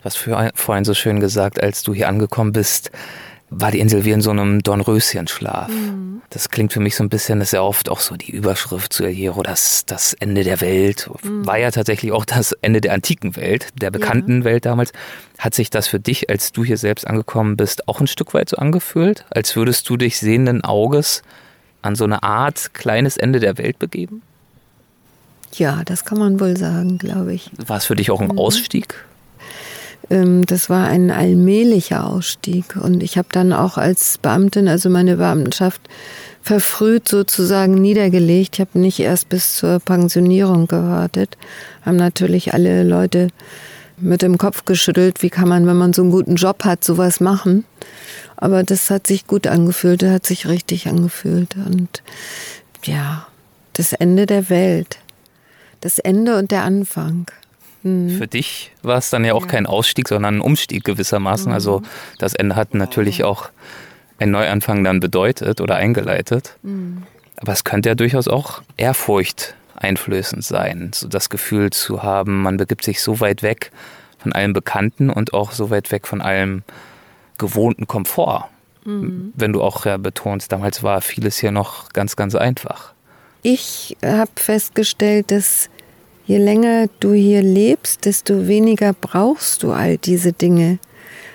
Was 0.03 0.17
für 0.17 0.51
vorhin 0.55 0.85
so 0.85 0.95
schön 0.95 1.21
gesagt, 1.21 1.63
als 1.63 1.83
du 1.83 1.93
hier 1.95 2.09
angekommen 2.09 2.53
bist, 2.53 2.91
war 3.51 3.73
die 3.73 3.81
Insel 3.81 4.05
wie 4.05 4.13
in 4.13 4.23
so 4.23 4.31
einem 4.31 4.63
Dornröschenschlaf. 4.63 5.69
Mhm. 5.69 6.23
Das 6.31 6.49
klingt 6.49 6.73
für 6.73 6.79
mich 6.79 6.95
so 6.95 7.03
ein 7.03 7.09
bisschen, 7.09 7.41
das 7.41 7.49
ist 7.49 7.53
ja 7.53 7.63
oft 7.63 7.89
auch 7.89 7.99
so 7.99 8.17
die 8.17 8.31
Überschrift 8.31 8.93
zu 8.93 9.05
El 9.05 9.13
Hierro, 9.13 9.43
das, 9.43 9.85
das 9.85 10.15
Ende 10.15 10.45
der 10.45 10.61
Welt. 10.61 11.11
Mhm. 11.25 11.45
War 11.45 11.59
ja 11.59 11.73
tatsächlich 11.73 12.13
auch 12.13 12.25
das 12.25 12.53
Ende 12.63 12.81
der 12.81 12.95
antiken 12.95 13.35
Welt, 13.35 13.67
der 13.75 13.91
bekannten 13.91 14.39
ja. 14.39 14.45
Welt 14.45 14.65
damals. 14.65 14.93
Hat 15.39 15.55
sich 15.55 15.69
das 15.69 15.89
für 15.89 15.99
dich, 15.99 16.31
als 16.31 16.53
du 16.53 16.65
hier 16.65 16.77
selbst 16.77 17.07
angekommen 17.07 17.57
bist, 17.57 17.89
auch 17.89 18.01
ein 18.01 18.07
Stück 18.07 18.33
weit 18.33 18.49
so 18.49 18.57
angefühlt? 18.57 19.25
Als 19.31 19.57
würdest 19.57 19.89
du 19.89 19.97
dich 19.97 20.19
sehenden 20.19 20.63
Auges 20.63 21.23
an 21.83 21.97
so 21.97 22.05
eine 22.05 22.23
Art 22.23 22.73
kleines 22.73 23.17
Ende 23.17 23.41
der 23.41 23.59
Welt 23.59 23.81
begeben? 23.81 24.23
Ja, 25.55 25.83
das 25.85 26.05
kann 26.05 26.19
man 26.19 26.39
wohl 26.39 26.57
sagen, 26.57 26.99
glaube 26.99 27.35
ich. 27.35 27.51
War 27.67 27.79
es 27.79 27.87
für 27.87 27.97
dich 27.97 28.13
auch 28.13 28.21
ein 28.21 28.29
mhm. 28.29 28.39
Ausstieg? 28.39 28.95
Ähm, 30.09 30.47
das 30.47 30.71
war 30.71 30.87
ein 30.87 31.11
allmählicher 31.11 32.07
Ausstieg. 32.07 32.77
Und 32.77 33.03
ich 33.03 33.19
habe 33.19 33.29
dann 33.33 33.53
auch 33.53 33.77
als 33.77 34.19
Beamtin, 34.19 34.69
also 34.69 34.89
meine 34.89 35.17
Beamtenschaft, 35.17 35.83
verfrüht 36.43 37.09
sozusagen 37.09 37.75
niedergelegt. 37.75 38.57
Ich 38.57 38.61
habe 38.61 38.79
nicht 38.79 39.01
erst 39.01 39.29
bis 39.29 39.57
zur 39.57 39.79
Pensionierung 39.79 40.67
gewartet. 40.67 41.37
Haben 41.83 41.97
natürlich 41.97 42.55
alle 42.55 42.83
Leute 42.83 43.29
mit 43.99 44.23
dem 44.23 44.39
Kopf 44.39 44.65
geschüttelt, 44.65 45.23
wie 45.23 45.31
kann 45.31 45.49
man, 45.49 45.67
wenn 45.67 45.77
man 45.77 45.93
so 45.93 46.03
einen 46.03 46.11
guten 46.11 46.37
Job 46.37 46.65
hat, 46.65 46.83
sowas 46.83 47.21
machen. 47.21 47.65
Aber 48.37 48.63
das 48.63 48.89
hat 48.89 49.07
sich 49.07 49.27
gut 49.27 49.47
angefühlt, 49.47 50.03
das 50.03 50.11
hat 50.11 50.27
sich 50.27 50.49
richtig 50.49 50.89
angefühlt. 50.89 51.57
Und 51.57 52.03
ja, 52.85 53.27
das 53.75 53.93
Ende 53.93 54.27
der 54.27 54.49
Welt. 54.49 54.99
Das 55.83 55.99
Ende 55.99 56.37
und 56.39 56.51
der 56.51 56.65
Anfang. 56.65 57.27
Mhm. 57.83 58.11
Für 58.19 58.27
dich 58.27 58.73
war 58.83 58.99
es 58.99 59.11
dann 59.11 59.25
ja 59.25 59.35
auch 59.35 59.47
ja. 59.47 59.49
kein 59.49 59.67
Ausstieg, 59.67 60.09
sondern 60.09 60.37
ein 60.37 60.41
Umstieg 60.41 60.85
gewissermaßen. 60.85 61.49
Mhm. 61.49 61.55
Also 61.55 61.83
das 62.19 62.35
Ende 62.35 62.57
hat 62.57 62.75
natürlich 62.75 63.25
auch 63.25 63.51
ein 64.19 64.31
Neuanfang 64.31 64.85
dann 64.85 65.01
bedeutet 65.01 65.61
oder 65.61 65.77
eingeleitet. 65.77 66.57
Mhm. 66.63 67.05
Aber 67.37 67.53
es 67.53 67.65
könnte 67.65 67.89
ja 67.89 67.95
durchaus 67.95 68.29
auch 68.29 68.63
Ehrfurcht 68.77 69.55
einflößend 69.77 70.45
sein, 70.45 70.91
so 70.95 71.09
das 71.09 71.31
Gefühl 71.31 71.71
zu 71.71 72.03
haben, 72.03 72.43
man 72.43 72.59
begibt 72.59 72.85
sich 72.85 73.01
so 73.01 73.21
weit 73.21 73.43
weg 73.43 73.71
von 74.19 74.33
allem 74.33 74.53
Bekannten 74.53 75.09
und 75.09 75.33
auch 75.33 75.53
so 75.53 75.71
weit 75.71 75.91
weg 75.91 76.07
von 76.07 76.21
allem 76.21 76.63
gewohnten 77.39 77.87
Komfort. 77.87 78.51
Mhm. 78.85 79.33
Wenn 79.35 79.55
du 79.55 79.63
auch 79.63 79.87
ja 79.87 79.97
betonst, 79.97 80.53
damals 80.53 80.83
war 80.83 81.01
vieles 81.01 81.39
hier 81.39 81.51
noch 81.51 81.91
ganz, 81.95 82.17
ganz 82.17 82.35
einfach. 82.35 82.93
Ich 83.43 83.97
habe 84.05 84.31
festgestellt, 84.37 85.31
dass 85.31 85.71
je 86.31 86.39
länger 86.39 86.87
du 87.01 87.13
hier 87.13 87.43
lebst, 87.43 88.05
desto 88.05 88.47
weniger 88.47 88.93
brauchst 88.93 89.65
du 89.65 89.73
all 89.73 89.99
diese 89.99 90.33
Dinge. 90.33 90.79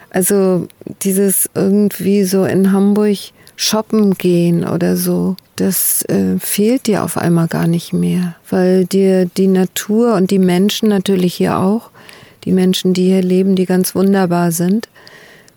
Also 0.10 0.70
dieses 1.02 1.50
irgendwie 1.54 2.24
so 2.24 2.46
in 2.46 2.72
Hamburg 2.72 3.18
shoppen 3.58 4.14
gehen 4.14 4.66
oder 4.66 4.96
so, 4.96 5.36
das 5.58 6.04
äh, 6.04 6.40
fehlt 6.40 6.88
dir 6.88 7.04
auf 7.04 7.18
einmal 7.18 7.48
gar 7.48 7.68
nicht 7.68 7.92
mehr, 7.92 8.36
weil 8.50 8.86
dir 8.86 9.26
die 9.26 9.48
Natur 9.48 10.14
und 10.16 10.32
die 10.32 10.40
Menschen 10.40 10.88
natürlich 10.88 11.34
hier 11.34 11.58
auch, 11.58 11.90
die 12.46 12.54
Menschen, 12.54 12.94
die 12.94 13.08
hier 13.08 13.22
leben, 13.22 13.58
die 13.58 13.66
ganz 13.66 13.96
wunderbar 13.96 14.54
sind, 14.54 14.88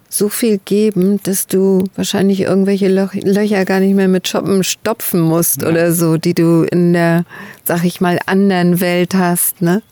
so 0.08 0.28
viel 0.28 0.58
geben, 0.64 1.20
dass 1.22 1.46
du 1.46 1.84
wahrscheinlich 1.94 2.40
irgendwelche 2.40 2.88
Löcher 2.88 3.64
gar 3.64 3.80
nicht 3.80 3.94
mehr 3.94 4.08
mit 4.08 4.26
Shoppen 4.26 4.64
stopfen 4.64 5.20
musst 5.20 5.62
ja. 5.62 5.68
oder 5.68 5.92
so, 5.92 6.16
die 6.16 6.34
du 6.34 6.62
in 6.62 6.92
der, 6.92 7.24
sag 7.64 7.84
ich 7.84 8.00
mal, 8.00 8.18
anderen 8.26 8.80
Welt 8.80 9.14
hast, 9.14 9.60
ne? 9.60 9.82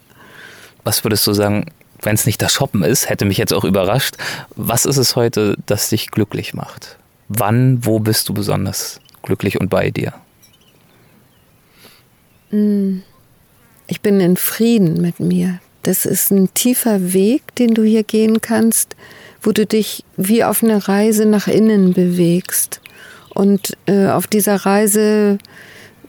Was 0.85 1.05
würdest 1.05 1.27
du 1.27 1.33
sagen, 1.33 1.67
wenn 2.01 2.15
es 2.15 2.27
nicht 2.27 2.41
das 2.41 2.55
Shoppen 2.55 2.83
ist, 2.83 3.09
hätte 3.09 3.25
mich 3.25 3.39
jetzt 3.39 3.53
auch 3.53 3.65
überrascht. 3.65 4.17
Was 4.55 4.85
ist 4.85 4.97
es 4.97 5.17
heute, 5.17 5.57
das 5.67 5.89
dich 5.89 6.11
glücklich 6.11 6.55
macht? 6.55 6.97
Wann, 7.29 7.85
wo 7.85 7.99
bist 7.99 8.29
du 8.29 8.35
besonders 8.35 9.01
glücklich 9.23 9.59
und 9.61 9.69
bei 9.69 9.91
dir? 9.91 10.15
Hm. 12.51 13.03
Ich 13.89 14.01
bin 14.01 14.21
in 14.21 14.37
Frieden 14.37 15.01
mit 15.01 15.21
mir. 15.21 15.61
Das 15.83 16.07
ist 16.07 16.31
ein 16.31 16.53
tiefer 16.55 17.13
Weg, 17.13 17.55
den 17.57 17.75
du 17.75 17.83
hier 17.83 18.03
gehen 18.03 18.41
kannst 18.41 18.97
wo 19.43 19.53
du 19.53 19.67
dich 19.67 20.05
wie 20.17 20.45
auf 20.45 20.63
eine 20.63 20.89
Reise 20.89 21.27
nach 21.27 21.49
innen 21.49 21.93
bewegst 21.93 22.81
und 23.35 23.77
äh, 23.87 24.09
auf 24.09 24.27
dieser 24.27 24.57
Reise 24.57 25.39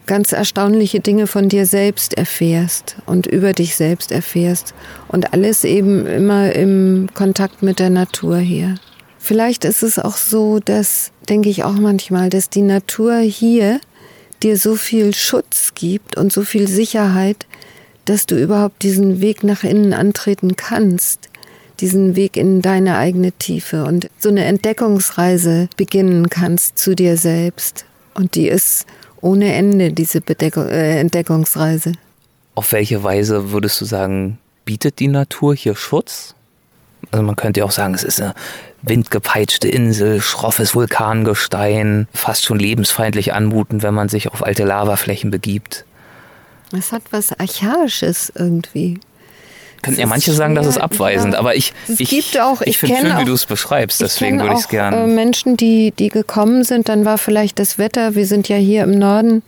ganz 0.08 0.32
erstaunliche 0.32 1.02
Dinge 1.02 1.28
von 1.28 1.50
dir 1.50 1.66
selbst 1.66 2.18
erfährst 2.18 2.96
und 3.06 3.28
über 3.28 3.54
dich 3.54 3.76
selbst 3.76 4.12
erfährst 4.12 4.74
und 5.10 5.34
alles 5.34 5.64
eben 5.66 6.08
immer 6.08 6.54
im 6.54 7.10
Kontakt 7.14 7.62
mit 7.62 7.80
der 7.80 7.90
Natur 7.90 8.38
hier. 8.38 8.76
Vielleicht 9.20 9.66
ist 9.66 9.84
es 9.84 10.00
auch 10.00 10.16
so, 10.16 10.60
dass, 10.60 11.12
denke 11.28 11.50
ich 11.50 11.66
auch 11.66 11.74
manchmal, 11.74 12.30
dass 12.30 12.50
die 12.50 12.62
Natur 12.62 13.18
hier 13.18 13.82
dir 14.42 14.58
so 14.58 14.76
viel 14.76 15.14
Schutz 15.14 15.74
gibt 15.76 16.16
und 16.16 16.32
so 16.32 16.44
viel 16.44 16.68
Sicherheit, 16.68 17.46
dass 18.06 18.26
du 18.26 18.42
überhaupt 18.42 18.84
diesen 18.84 19.20
Weg 19.20 19.44
nach 19.44 19.64
innen 19.64 19.94
antreten 19.94 20.56
kannst 20.56 21.27
diesen 21.80 22.16
Weg 22.16 22.38
in 22.38 22.62
deine 22.62 22.98
eigene 22.98 23.32
Tiefe 23.32 23.84
und 23.84 24.10
so 24.18 24.30
eine 24.30 24.46
Entdeckungsreise 24.46 25.70
beginnen 25.78 26.30
kannst 26.30 26.78
zu 26.78 26.96
dir 26.96 27.18
selbst. 27.18 27.86
Und 28.14 28.36
die 28.36 28.48
ist 28.48 28.86
ohne 29.22 29.54
Ende, 29.54 29.92
diese 29.92 30.22
Bedeckung, 30.22 30.68
äh, 30.68 31.00
Entdeckungsreise. 31.00 31.94
Auf 32.56 32.72
welche 32.72 33.04
Weise 33.04 33.52
würdest 33.52 33.80
du 33.82 33.86
sagen, 33.86 34.40
bietet 34.66 35.00
die 35.00 35.08
Natur 35.08 35.56
hier 35.56 35.76
Schutz? 35.76 36.34
Also 37.12 37.24
man 37.24 37.36
könnte 37.36 37.62
ja 37.62 37.66
auch 37.66 37.72
sagen, 37.72 37.94
es 37.94 38.04
ist 38.04 38.22
eine 38.22 38.34
windgepeitschte 38.82 39.68
Insel, 39.68 40.22
schroffes 40.22 40.76
Vulkangestein, 40.76 42.08
fast 42.14 42.44
schon 42.44 42.60
lebensfeindlich 42.60 43.34
anmutend, 43.34 43.84
wenn 43.84 43.94
man 43.94 44.10
sich 44.10 44.30
auf 44.30 44.44
alte 44.44 44.64
Lavaflächen 44.64 45.32
begibt. 45.32 45.86
Es 46.78 46.92
hat 46.92 47.04
was 47.12 47.38
Archaisches 47.40 48.32
irgendwie. 48.36 49.00
Könnten 49.82 50.00
ja 50.00 50.08
manche 50.08 50.34
sagen, 50.34 50.56
das 50.56 50.66
ist 50.66 50.80
abweisend, 50.80 51.34
ja. 51.34 51.40
aber 51.40 51.56
ich, 51.56 51.74
es 51.88 52.00
ich, 52.00 52.10
gibt 52.10 52.40
auch, 52.40 52.62
ich, 52.62 52.70
ich 52.70 52.78
finde 52.80 53.02
schön, 53.02 53.18
wie 53.20 53.26
du 53.26 53.34
es 53.34 53.46
beschreibst, 53.46 54.02
deswegen 54.02 54.40
würde 54.40 54.54
ich 54.54 54.62
es 54.62 54.68
gerne. 54.68 55.04
Äh, 55.04 55.08
Menschen, 55.08 55.56
die, 55.56 55.92
die 55.92 56.10
gekommen 56.10 56.64
sind, 56.64 56.90
dann 56.90 57.06
war 57.06 57.18
vielleicht 57.18 57.60
das 57.60 57.78
Wetter, 57.78 58.16
wir 58.16 58.26
sind 58.26 58.50
ja 58.50 58.58
hier 58.58 58.84
im 58.84 58.98
Norden, 58.98 59.44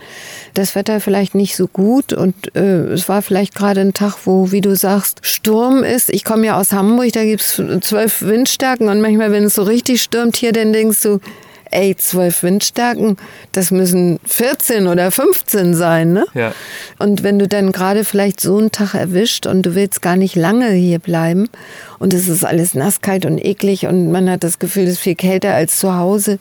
das 0.54 0.76
Wetter 0.76 1.02
vielleicht 1.02 1.36
nicht 1.36 1.56
so 1.56 1.68
gut 1.68 2.14
und 2.14 2.56
äh, 2.56 2.60
es 2.60 3.10
war 3.10 3.22
vielleicht 3.22 3.56
gerade 3.56 3.82
ein 3.82 3.94
Tag, 3.94 4.18
wo, 4.26 4.52
wie 4.52 4.62
du 4.62 4.76
sagst, 4.76 5.20
Sturm 5.22 5.84
ist. 5.84 6.10
Ich 6.10 6.24
komme 6.24 6.46
ja 6.46 6.60
aus 6.60 6.72
Hamburg, 6.72 7.12
da 7.14 7.24
gibt 7.24 7.42
es 7.42 7.62
zwölf 7.82 8.22
Windstärken 8.22 8.88
und 8.88 9.02
manchmal, 9.02 9.32
wenn 9.32 9.44
es 9.44 9.56
so 9.56 9.64
richtig 9.64 10.02
stürmt 10.02 10.36
hier, 10.36 10.52
dann 10.52 10.74
denkst 10.74 11.02
du, 11.02 11.20
ey, 11.72 11.96
zwölf 11.96 12.44
Windstärken, 12.44 13.18
das 13.52 13.72
müssen 13.72 14.20
14 14.26 14.88
oder 14.88 15.12
15 15.12 15.76
sein, 15.76 16.14
ne? 16.14 16.26
Ja. 16.34 16.54
Und 16.98 17.24
wenn 17.24 17.40
du 17.40 17.48
dann 17.48 17.72
gerade 17.72 18.04
vielleicht 18.04 18.40
so 18.42 18.58
einen 18.58 18.72
Tag 18.72 18.94
erwischt 18.94 19.46
und 19.46 19.64
du 19.64 19.76
willst 19.76 20.02
gar 20.02 20.16
nicht 20.16 20.36
lange 20.36 20.72
hier 20.72 21.00
bleiben 21.00 21.50
und 22.00 22.14
es 22.14 22.28
ist 22.28 22.44
alles 22.44 22.74
nasskalt 22.74 23.26
und 23.26 23.44
eklig 23.44 23.86
und 23.88 24.12
man 24.12 24.30
hat 24.30 24.44
das 24.44 24.60
Gefühl, 24.60 24.84
es 24.84 24.94
ist 24.94 25.00
viel 25.00 25.16
kälter 25.16 25.54
als 25.54 25.80
zu 25.80 25.96
Hause 25.96 26.40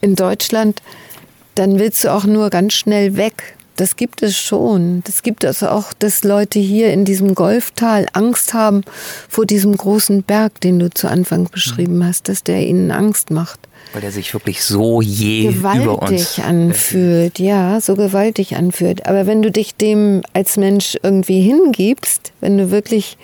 in 0.00 0.14
Deutschland, 0.14 0.82
dann 1.54 1.78
willst 1.78 2.04
du 2.04 2.12
auch 2.12 2.24
nur 2.24 2.50
ganz 2.50 2.74
schnell 2.74 3.16
weg. 3.16 3.56
Das 3.76 3.96
gibt 3.96 4.22
es 4.22 4.36
schon. 4.36 5.02
Das 5.04 5.22
gibt 5.22 5.42
es 5.42 5.62
auch, 5.64 5.92
dass 5.92 6.22
Leute 6.22 6.60
hier 6.60 6.92
in 6.92 7.04
diesem 7.04 7.34
Golftal 7.34 8.06
Angst 8.12 8.54
haben 8.54 8.82
vor 9.28 9.46
diesem 9.46 9.76
großen 9.76 10.22
Berg, 10.22 10.60
den 10.60 10.78
du 10.78 10.90
zu 10.90 11.08
Anfang 11.08 11.48
beschrieben 11.50 11.98
mhm. 11.98 12.06
hast, 12.06 12.28
dass 12.28 12.44
der 12.44 12.64
ihnen 12.64 12.92
Angst 12.92 13.30
macht. 13.30 13.58
Weil 13.92 14.00
der 14.00 14.12
sich 14.12 14.32
wirklich 14.34 14.64
so 14.64 15.00
je 15.00 15.52
gewaltig 15.52 15.82
über 15.82 16.02
uns 16.02 16.38
anfühlt, 16.38 17.38
ja, 17.38 17.80
so 17.80 17.94
gewaltig 17.94 18.56
anfühlt. 18.56 19.06
Aber 19.06 19.26
wenn 19.26 19.42
du 19.42 19.50
dich 19.50 19.76
dem 19.76 20.22
als 20.32 20.56
Mensch 20.56 20.96
irgendwie 21.02 21.40
hingibst, 21.40 22.32
wenn 22.40 22.58
du 22.58 22.70
wirklich 22.70 23.16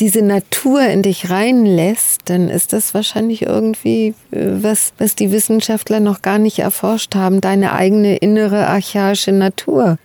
diese 0.00 0.22
Natur 0.22 0.80
in 0.82 1.02
dich 1.02 1.30
reinlässt, 1.30 2.22
dann 2.24 2.48
ist 2.48 2.72
das 2.72 2.94
wahrscheinlich 2.94 3.42
irgendwie 3.42 4.14
äh, 4.30 4.46
was, 4.62 4.92
was 4.98 5.14
die 5.14 5.30
Wissenschaftler 5.30 6.00
noch 6.00 6.22
gar 6.22 6.38
nicht 6.38 6.58
erforscht 6.58 7.14
haben, 7.14 7.40
deine 7.40 7.72
eigene 7.72 8.16
innere 8.16 8.66
archaische 8.66 9.32
Natur. 9.32 9.98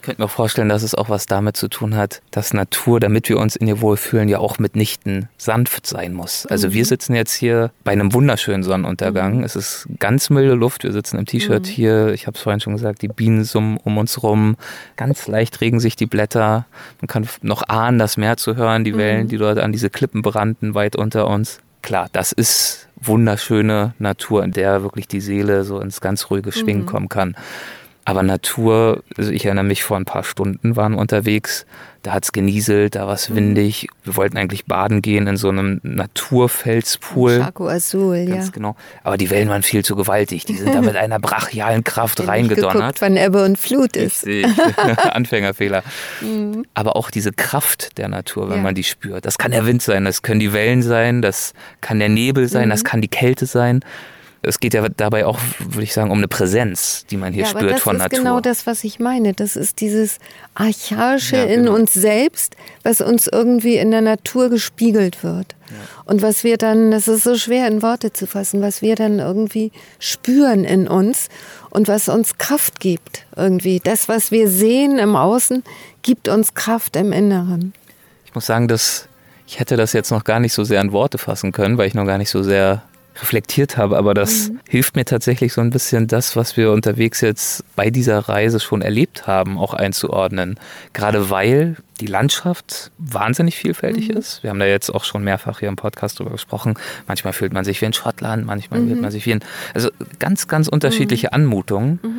Ich 0.00 0.06
könnte 0.06 0.22
mir 0.22 0.28
vorstellen, 0.28 0.70
dass 0.70 0.82
es 0.82 0.94
auch 0.94 1.10
was 1.10 1.26
damit 1.26 1.58
zu 1.58 1.68
tun 1.68 1.94
hat, 1.94 2.22
dass 2.30 2.54
Natur, 2.54 3.00
damit 3.00 3.28
wir 3.28 3.36
uns 3.36 3.54
in 3.54 3.66
ihr 3.66 3.82
wohlfühlen, 3.82 4.30
ja 4.30 4.38
auch 4.38 4.58
mitnichten 4.58 5.28
sanft 5.36 5.86
sein 5.86 6.14
muss. 6.14 6.46
Also 6.46 6.68
mhm. 6.68 6.72
wir 6.72 6.86
sitzen 6.86 7.14
jetzt 7.14 7.34
hier 7.34 7.70
bei 7.84 7.92
einem 7.92 8.14
wunderschönen 8.14 8.62
Sonnenuntergang. 8.62 9.36
Mhm. 9.36 9.44
Es 9.44 9.56
ist 9.56 9.86
ganz 9.98 10.30
milde 10.30 10.54
Luft. 10.54 10.84
Wir 10.84 10.92
sitzen 10.92 11.18
im 11.18 11.26
T-Shirt 11.26 11.66
mhm. 11.66 11.70
hier. 11.70 12.08
Ich 12.14 12.26
habe 12.26 12.34
es 12.34 12.42
vorhin 12.42 12.60
schon 12.60 12.72
gesagt, 12.72 13.02
die 13.02 13.08
Bienen 13.08 13.44
summen 13.44 13.76
um 13.76 13.98
uns 13.98 14.22
rum. 14.22 14.56
Ganz 14.96 15.26
leicht 15.26 15.60
regen 15.60 15.80
sich 15.80 15.96
die 15.96 16.06
Blätter. 16.06 16.64
Man 17.02 17.06
kann 17.06 17.28
noch 17.42 17.68
ahnen, 17.68 17.98
das 17.98 18.16
Meer 18.16 18.38
zu 18.38 18.56
hören, 18.56 18.84
die 18.84 18.96
Wellen, 18.96 19.24
mhm. 19.24 19.28
die 19.28 19.36
dort 19.36 19.58
an 19.58 19.70
diese 19.70 19.90
Klippen 19.90 20.22
brannten, 20.22 20.74
weit 20.74 20.96
unter 20.96 21.26
uns. 21.26 21.60
Klar, 21.82 22.08
das 22.12 22.32
ist 22.32 22.88
wunderschöne 22.96 23.92
Natur, 23.98 24.44
in 24.44 24.52
der 24.52 24.82
wirklich 24.82 25.08
die 25.08 25.20
Seele 25.20 25.64
so 25.64 25.78
ins 25.78 26.00
ganz 26.00 26.30
ruhige 26.30 26.52
Schwingen 26.52 26.82
mhm. 26.82 26.86
kommen 26.86 27.08
kann. 27.10 27.36
Aber 28.04 28.22
Natur, 28.22 29.02
also 29.16 29.30
ich 29.30 29.44
erinnere 29.44 29.64
mich, 29.64 29.84
vor 29.84 29.96
ein 29.96 30.04
paar 30.06 30.24
Stunden 30.24 30.74
waren 30.74 30.92
wir 30.92 30.98
unterwegs, 30.98 31.66
da 32.02 32.12
hat 32.12 32.24
es 32.24 32.32
genieselt, 32.32 32.94
da 32.94 33.06
war 33.06 33.12
es 33.14 33.34
windig. 33.34 33.86
Wir 34.04 34.16
wollten 34.16 34.38
eigentlich 34.38 34.64
baden 34.64 35.02
gehen 35.02 35.26
in 35.26 35.36
so 35.36 35.50
einem 35.50 35.80
Naturfelspool. 35.82 37.38
Chaco 37.40 37.68
Azul, 37.68 38.24
Ganz 38.26 38.46
ja. 38.46 38.50
genau. 38.52 38.74
Aber 39.04 39.18
die 39.18 39.28
Wellen 39.28 39.50
waren 39.50 39.62
viel 39.62 39.84
zu 39.84 39.96
gewaltig. 39.96 40.46
Die 40.46 40.56
sind 40.56 40.74
da 40.74 40.80
mit 40.80 40.96
einer 40.96 41.18
brachialen 41.18 41.84
Kraft 41.84 42.20
ich 42.20 42.26
reingedonnert. 42.28 42.74
geguckt, 42.74 43.02
wann 43.02 43.16
Ebbe 43.18 43.44
und 43.44 43.58
Flut 43.58 43.96
ist. 43.96 44.24
Richtig. 44.26 44.46
Anfängerfehler. 45.12 45.82
Aber 46.74 46.96
auch 46.96 47.10
diese 47.10 47.32
Kraft 47.32 47.98
der 47.98 48.08
Natur, 48.08 48.48
wenn 48.48 48.56
Ja. 48.56 48.62
man 48.62 48.74
die 48.74 48.84
spürt. 48.84 49.26
Das 49.26 49.36
kann 49.38 49.50
der 49.52 49.66
Wind 49.66 49.82
sein, 49.82 50.04
das 50.06 50.22
können 50.22 50.40
die 50.40 50.52
Wellen 50.54 50.82
sein, 50.82 51.20
das 51.22 51.52
kann 51.82 51.98
der 51.98 52.08
Nebel 52.08 52.48
sein, 52.48 52.70
das 52.70 52.82
kann 52.82 53.02
die 53.02 53.08
Kälte 53.08 53.44
sein. 53.46 53.80
Es 54.42 54.58
geht 54.58 54.72
ja 54.72 54.88
dabei 54.88 55.26
auch, 55.26 55.38
würde 55.58 55.82
ich 55.82 55.92
sagen, 55.92 56.10
um 56.10 56.18
eine 56.18 56.28
Präsenz, 56.28 57.04
die 57.10 57.18
man 57.18 57.32
hier 57.32 57.42
ja, 57.44 57.48
spürt 57.50 57.72
das 57.72 57.82
von 57.82 57.96
ist 57.96 58.02
Natur. 58.02 58.18
genau 58.18 58.40
das, 58.40 58.66
was 58.66 58.84
ich 58.84 58.98
meine. 58.98 59.34
Das 59.34 59.54
ist 59.54 59.80
dieses 59.80 60.18
Archaische 60.54 61.36
Ja, 61.36 61.44
in 61.44 61.64
genau. 61.64 61.74
uns 61.74 61.92
selbst, 61.92 62.56
was 62.82 63.02
uns 63.02 63.26
irgendwie 63.26 63.76
in 63.76 63.90
der 63.90 64.00
Natur 64.00 64.48
gespiegelt 64.48 65.22
wird. 65.22 65.56
Und 66.04 66.20
was 66.20 66.42
wir 66.42 66.56
dann, 66.56 66.90
das 66.90 67.06
ist 67.06 67.22
so 67.22 67.36
schwer 67.36 67.68
in 67.68 67.80
Worte 67.80 68.12
zu 68.12 68.26
fassen, 68.26 68.60
was 68.60 68.82
wir 68.82 68.96
dann 68.96 69.20
irgendwie 69.20 69.70
spüren 70.00 70.64
in 70.64 70.88
uns 70.88 71.28
und 71.68 71.86
was 71.86 72.08
uns 72.08 72.38
Kraft 72.38 72.80
gibt 72.80 73.26
irgendwie. 73.36 73.78
Das, 73.78 74.08
was 74.08 74.32
wir 74.32 74.48
sehen 74.48 74.98
im 74.98 75.14
Außen, 75.14 75.62
gibt 76.02 76.28
uns 76.28 76.54
Kraft 76.54 76.96
im 76.96 77.12
Inneren. 77.12 77.72
Ich 78.24 78.34
muss 78.34 78.46
sagen, 78.46 78.66
dass 78.66 79.06
ich 79.46 79.60
hätte 79.60 79.76
das 79.76 79.92
jetzt 79.92 80.10
noch 80.10 80.24
gar 80.24 80.40
nicht 80.40 80.52
so 80.52 80.64
sehr 80.64 80.80
in 80.80 80.92
Worte 80.92 81.18
fassen 81.18 81.52
können, 81.52 81.76
weil 81.78 81.86
ich 81.86 81.94
noch 81.94 82.06
gar 82.06 82.18
nicht 82.18 82.30
so 82.30 82.42
sehr 82.42 82.82
reflektiert 83.20 83.76
habe, 83.76 83.98
aber 83.98 84.14
das 84.14 84.48
Mhm. 84.50 84.60
hilft 84.68 84.96
mir 84.96 85.04
tatsächlich 85.04 85.52
so 85.52 85.60
ein 85.60 85.70
bisschen 85.70 86.06
das, 86.06 86.36
was 86.36 86.56
wir 86.56 86.70
unterwegs 86.72 87.20
jetzt 87.20 87.64
bei 87.76 87.90
dieser 87.90 88.18
Reise 88.20 88.60
schon 88.60 88.82
erlebt 88.82 89.26
haben, 89.26 89.58
auch 89.58 89.74
einzuordnen. 89.74 90.58
Gerade 90.92 91.28
weil 91.30 91.76
die 92.00 92.06
Landschaft 92.06 92.92
wahnsinnig 92.98 93.56
vielfältig 93.56 94.08
Mhm. 94.08 94.16
ist. 94.16 94.42
Wir 94.42 94.50
haben 94.50 94.58
da 94.60 94.64
jetzt 94.66 94.90
auch 94.94 95.04
schon 95.04 95.22
mehrfach 95.24 95.58
hier 95.58 95.68
im 95.68 95.76
Podcast 95.76 96.18
drüber 96.18 96.30
gesprochen. 96.30 96.74
Manchmal 97.08 97.32
fühlt 97.32 97.52
man 97.52 97.64
sich 97.64 97.80
wie 97.80 97.86
in 97.86 97.92
Schottland, 97.92 98.46
manchmal 98.46 98.80
Mhm. 98.80 98.88
fühlt 98.88 99.00
man 99.02 99.10
sich 99.10 99.26
wie 99.26 99.32
in, 99.32 99.40
also 99.74 99.90
ganz, 100.18 100.48
ganz 100.48 100.68
unterschiedliche 100.68 101.32
Anmutungen. 101.32 101.98
Mhm. 102.02 102.18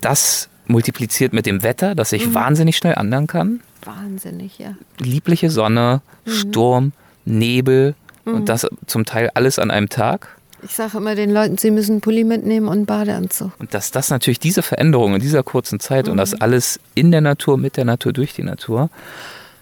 Das 0.00 0.48
multipliziert 0.66 1.32
mit 1.32 1.46
dem 1.46 1.62
Wetter, 1.62 1.94
das 1.94 2.12
Mhm. 2.12 2.16
sich 2.18 2.34
wahnsinnig 2.34 2.76
schnell 2.76 2.94
ändern 2.94 3.26
kann 3.26 3.60
Wahnsinnig, 3.84 4.58
ja. 4.58 4.74
liebliche 4.98 5.50
Sonne, 5.50 6.00
Mhm. 6.26 6.30
Sturm, 6.30 6.92
Nebel 7.24 7.94
und 8.34 8.48
das 8.48 8.66
zum 8.86 9.04
Teil 9.04 9.30
alles 9.34 9.58
an 9.58 9.70
einem 9.70 9.88
Tag. 9.88 10.28
Ich 10.62 10.72
sage 10.72 10.98
immer 10.98 11.14
den 11.14 11.30
Leuten, 11.30 11.56
sie 11.56 11.70
müssen 11.70 12.00
Pulli 12.02 12.22
mitnehmen 12.24 12.68
und 12.68 12.74
einen 12.76 12.86
Badeanzug. 12.86 13.52
Und 13.58 13.72
dass 13.72 13.92
das 13.92 14.10
natürlich 14.10 14.40
diese 14.40 14.62
Veränderung 14.62 15.14
in 15.14 15.20
dieser 15.22 15.42
kurzen 15.42 15.80
Zeit 15.80 16.06
und 16.06 16.14
Mhm. 16.14 16.18
das 16.18 16.40
alles 16.40 16.78
in 16.94 17.10
der 17.10 17.22
Natur, 17.22 17.56
mit 17.56 17.76
der 17.78 17.86
Natur, 17.86 18.12
durch 18.12 18.34
die 18.34 18.42
Natur 18.42 18.90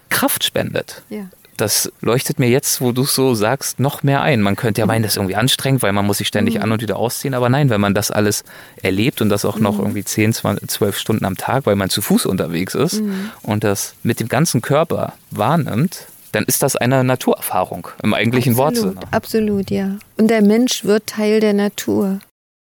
Kraft 0.09 0.43
spendet. 0.43 1.03
Ja. 1.09 1.21
Das 1.55 1.91
leuchtet 2.01 2.39
mir 2.39 2.47
jetzt, 2.49 2.79
wo 2.81 2.93
du 2.93 3.01
es 3.03 3.13
so 3.13 3.33
sagst, 3.35 3.79
noch 3.81 4.01
mehr 4.01 4.21
ein. 4.21 4.41
Man 4.41 4.55
könnte 4.55 4.79
ja 4.81 4.85
meinen, 4.87 5.03
das 5.03 5.13
ist 5.13 5.17
irgendwie 5.17 5.35
anstrengend, 5.35 5.83
weil 5.83 5.91
man 5.91 6.05
muss 6.05 6.17
sich 6.19 6.27
ständig 6.27 6.55
Mhm. 6.55 6.61
an 6.63 6.71
und 6.71 6.81
wieder 6.81 6.95
ausziehen. 6.95 7.33
Aber 7.33 7.49
nein, 7.49 7.69
wenn 7.69 7.81
man 7.81 7.93
das 7.93 8.11
alles 8.11 8.43
erlebt 8.81 9.21
und 9.21 9.27
das 9.29 9.43
auch 9.45 9.57
Mhm. 9.57 9.63
noch 9.63 9.77
irgendwie 9.79 10.03
10, 10.05 10.33
20, 10.33 10.69
12 10.69 10.97
Stunden 10.97 11.25
am 11.25 11.35
Tag, 11.37 11.65
weil 11.65 11.75
man 11.75 11.89
zu 11.89 12.01
Fuß 12.01 12.25
unterwegs 12.25 12.75
ist 12.75 13.01
Mhm. 13.01 13.29
und 13.43 13.63
das 13.65 13.93
mit 14.03 14.19
dem 14.21 14.29
ganzen 14.29 14.61
Körper 14.61 15.13
wahrnimmt, 15.31 16.07
dann 16.31 16.43
ist 16.45 16.63
das 16.63 16.75
eine 16.75 17.03
Naturerfahrung 17.03 17.89
im 18.03 18.13
eigentlichen 18.13 18.53
absolut, 18.53 18.95
Wortsinne. 18.95 19.13
Absolut, 19.13 19.71
ja. 19.71 19.97
Und 20.17 20.29
der 20.29 20.41
Mensch 20.41 20.83
wird 20.83 21.07
Teil 21.07 21.39
der 21.39 21.53
Natur. 21.53 22.19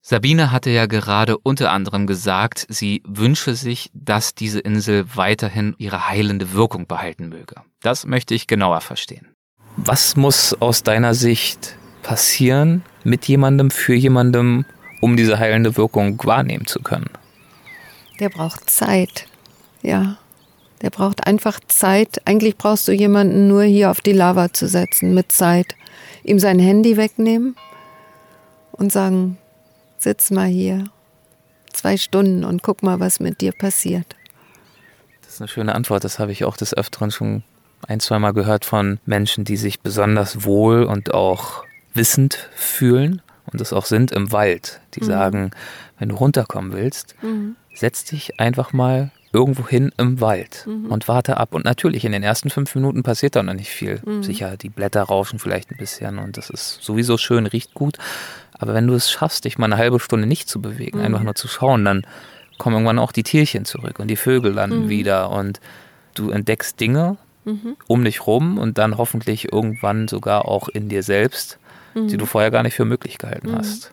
Sabine 0.05 0.51
hatte 0.51 0.69
ja 0.69 0.85
gerade 0.85 1.37
unter 1.37 1.71
anderem 1.71 2.07
gesagt, 2.07 2.65
sie 2.67 3.01
wünsche 3.05 3.55
sich, 3.55 3.89
dass 3.93 4.35
diese 4.35 4.59
Insel 4.59 5.05
weiterhin 5.15 5.75
ihre 5.77 6.09
heilende 6.09 6.51
Wirkung 6.51 6.87
behalten 6.87 7.29
möge. 7.29 7.55
Das 7.81 8.05
möchte 8.05 8.33
ich 8.33 8.47
genauer 8.47 8.81
verstehen. 8.81 9.29
Was 9.77 10.17
muss 10.17 10.53
aus 10.59 10.83
deiner 10.83 11.13
Sicht 11.13 11.77
passieren 12.01 12.83
mit 13.05 13.29
jemandem, 13.29 13.71
für 13.71 13.93
jemandem, 13.95 14.65
um 14.99 15.15
diese 15.15 15.39
heilende 15.39 15.77
Wirkung 15.77 16.19
wahrnehmen 16.25 16.67
zu 16.67 16.81
können? 16.81 17.09
Der 18.19 18.29
braucht 18.29 18.69
Zeit. 18.69 19.27
Ja. 19.81 20.17
Der 20.83 20.89
braucht 20.89 21.25
einfach 21.25 21.59
Zeit. 21.67 22.21
Eigentlich 22.25 22.57
brauchst 22.57 22.87
du 22.87 22.91
jemanden 22.91 23.47
nur 23.47 23.63
hier 23.63 23.89
auf 23.89 24.01
die 24.01 24.11
Lava 24.11 24.53
zu 24.53 24.67
setzen 24.67 25.13
mit 25.13 25.31
Zeit. 25.31 25.75
Ihm 26.23 26.39
sein 26.39 26.59
Handy 26.59 26.97
wegnehmen 26.97 27.55
und 28.73 28.91
sagen, 28.91 29.37
sitz 29.97 30.29
mal 30.29 30.47
hier 30.47 30.83
zwei 31.71 31.95
Stunden 31.95 32.43
und 32.43 32.63
guck 32.63 32.83
mal, 32.83 32.99
was 32.99 33.21
mit 33.21 33.39
dir 33.39 33.53
passiert. 33.53 34.15
Das 35.21 35.35
ist 35.35 35.41
eine 35.41 35.47
schöne 35.47 35.73
Antwort. 35.73 36.03
Das 36.03 36.19
habe 36.19 36.33
ich 36.33 36.43
auch 36.43 36.57
des 36.57 36.75
Öfteren 36.75 37.11
schon 37.11 37.43
ein, 37.87 38.01
zweimal 38.01 38.33
gehört 38.33 38.65
von 38.65 38.99
Menschen, 39.05 39.45
die 39.45 39.57
sich 39.57 39.79
besonders 39.79 40.43
wohl 40.43 40.83
und 40.83 41.13
auch 41.13 41.63
wissend 41.93 42.49
fühlen 42.55 43.21
und 43.45 43.61
es 43.61 43.71
auch 43.71 43.85
sind 43.85 44.11
im 44.11 44.33
Wald. 44.33 44.81
Die 44.95 45.03
sagen, 45.03 45.51
wenn 45.97 46.09
du 46.09 46.15
runterkommen 46.15 46.73
willst, 46.73 47.15
setz 47.73 48.03
dich 48.03 48.39
einfach 48.39 48.73
mal 48.73 49.11
irgendwo 49.33 49.67
hin 49.67 49.91
im 49.97 50.21
Wald 50.21 50.65
und 50.67 51.07
warte 51.07 51.37
ab. 51.37 51.53
Und 51.55 51.65
natürlich, 51.65 52.05
in 52.05 52.11
den 52.11 52.21
ersten 52.23 52.49
fünf 52.51 52.73
Minuten 52.75 53.01
passiert 53.03 53.35
da 53.35 53.41
noch 53.43 53.53
nicht 53.55 53.69
viel. 53.71 53.99
Sicher, 54.21 54.55
die 54.57 54.69
Blätter 54.69 55.01
rauschen 55.03 55.39
vielleicht 55.39 55.71
ein 55.71 55.77
bisschen 55.77 56.19
und 56.19 56.37
das 56.37 56.49
ist 56.51 56.81
sowieso 56.83 57.17
schön, 57.17 57.45
riecht 57.47 57.73
gut. 57.73 57.97
Aber 58.53 58.73
wenn 58.75 58.85
du 58.87 58.93
es 58.93 59.09
schaffst, 59.11 59.45
dich 59.45 59.57
mal 59.57 59.65
eine 59.65 59.77
halbe 59.77 59.99
Stunde 59.99 60.27
nicht 60.27 60.47
zu 60.47 60.61
bewegen, 60.61 61.01
einfach 61.01 61.23
nur 61.23 61.35
zu 61.35 61.47
schauen, 61.47 61.83
dann 61.83 62.05
kommen 62.59 62.75
irgendwann 62.75 62.99
auch 62.99 63.11
die 63.11 63.23
Tierchen 63.23 63.65
zurück 63.65 63.99
und 63.99 64.07
die 64.07 64.15
Vögel 64.15 64.53
landen 64.53 64.87
wieder 64.87 65.31
und 65.31 65.59
du 66.13 66.29
entdeckst 66.29 66.79
Dinge 66.79 67.17
um 67.87 68.05
dich 68.05 68.25
rum 68.25 68.57
und 68.57 68.77
dann 68.77 68.97
hoffentlich 68.97 69.51
irgendwann 69.51 70.07
sogar 70.07 70.47
auch 70.47 70.69
in 70.69 70.87
dir 70.87 71.03
selbst, 71.03 71.57
die 71.95 72.15
du 72.17 72.25
vorher 72.25 72.51
gar 72.51 72.63
nicht 72.63 72.75
für 72.75 72.85
möglich 72.85 73.17
gehalten 73.17 73.53
hast. 73.55 73.91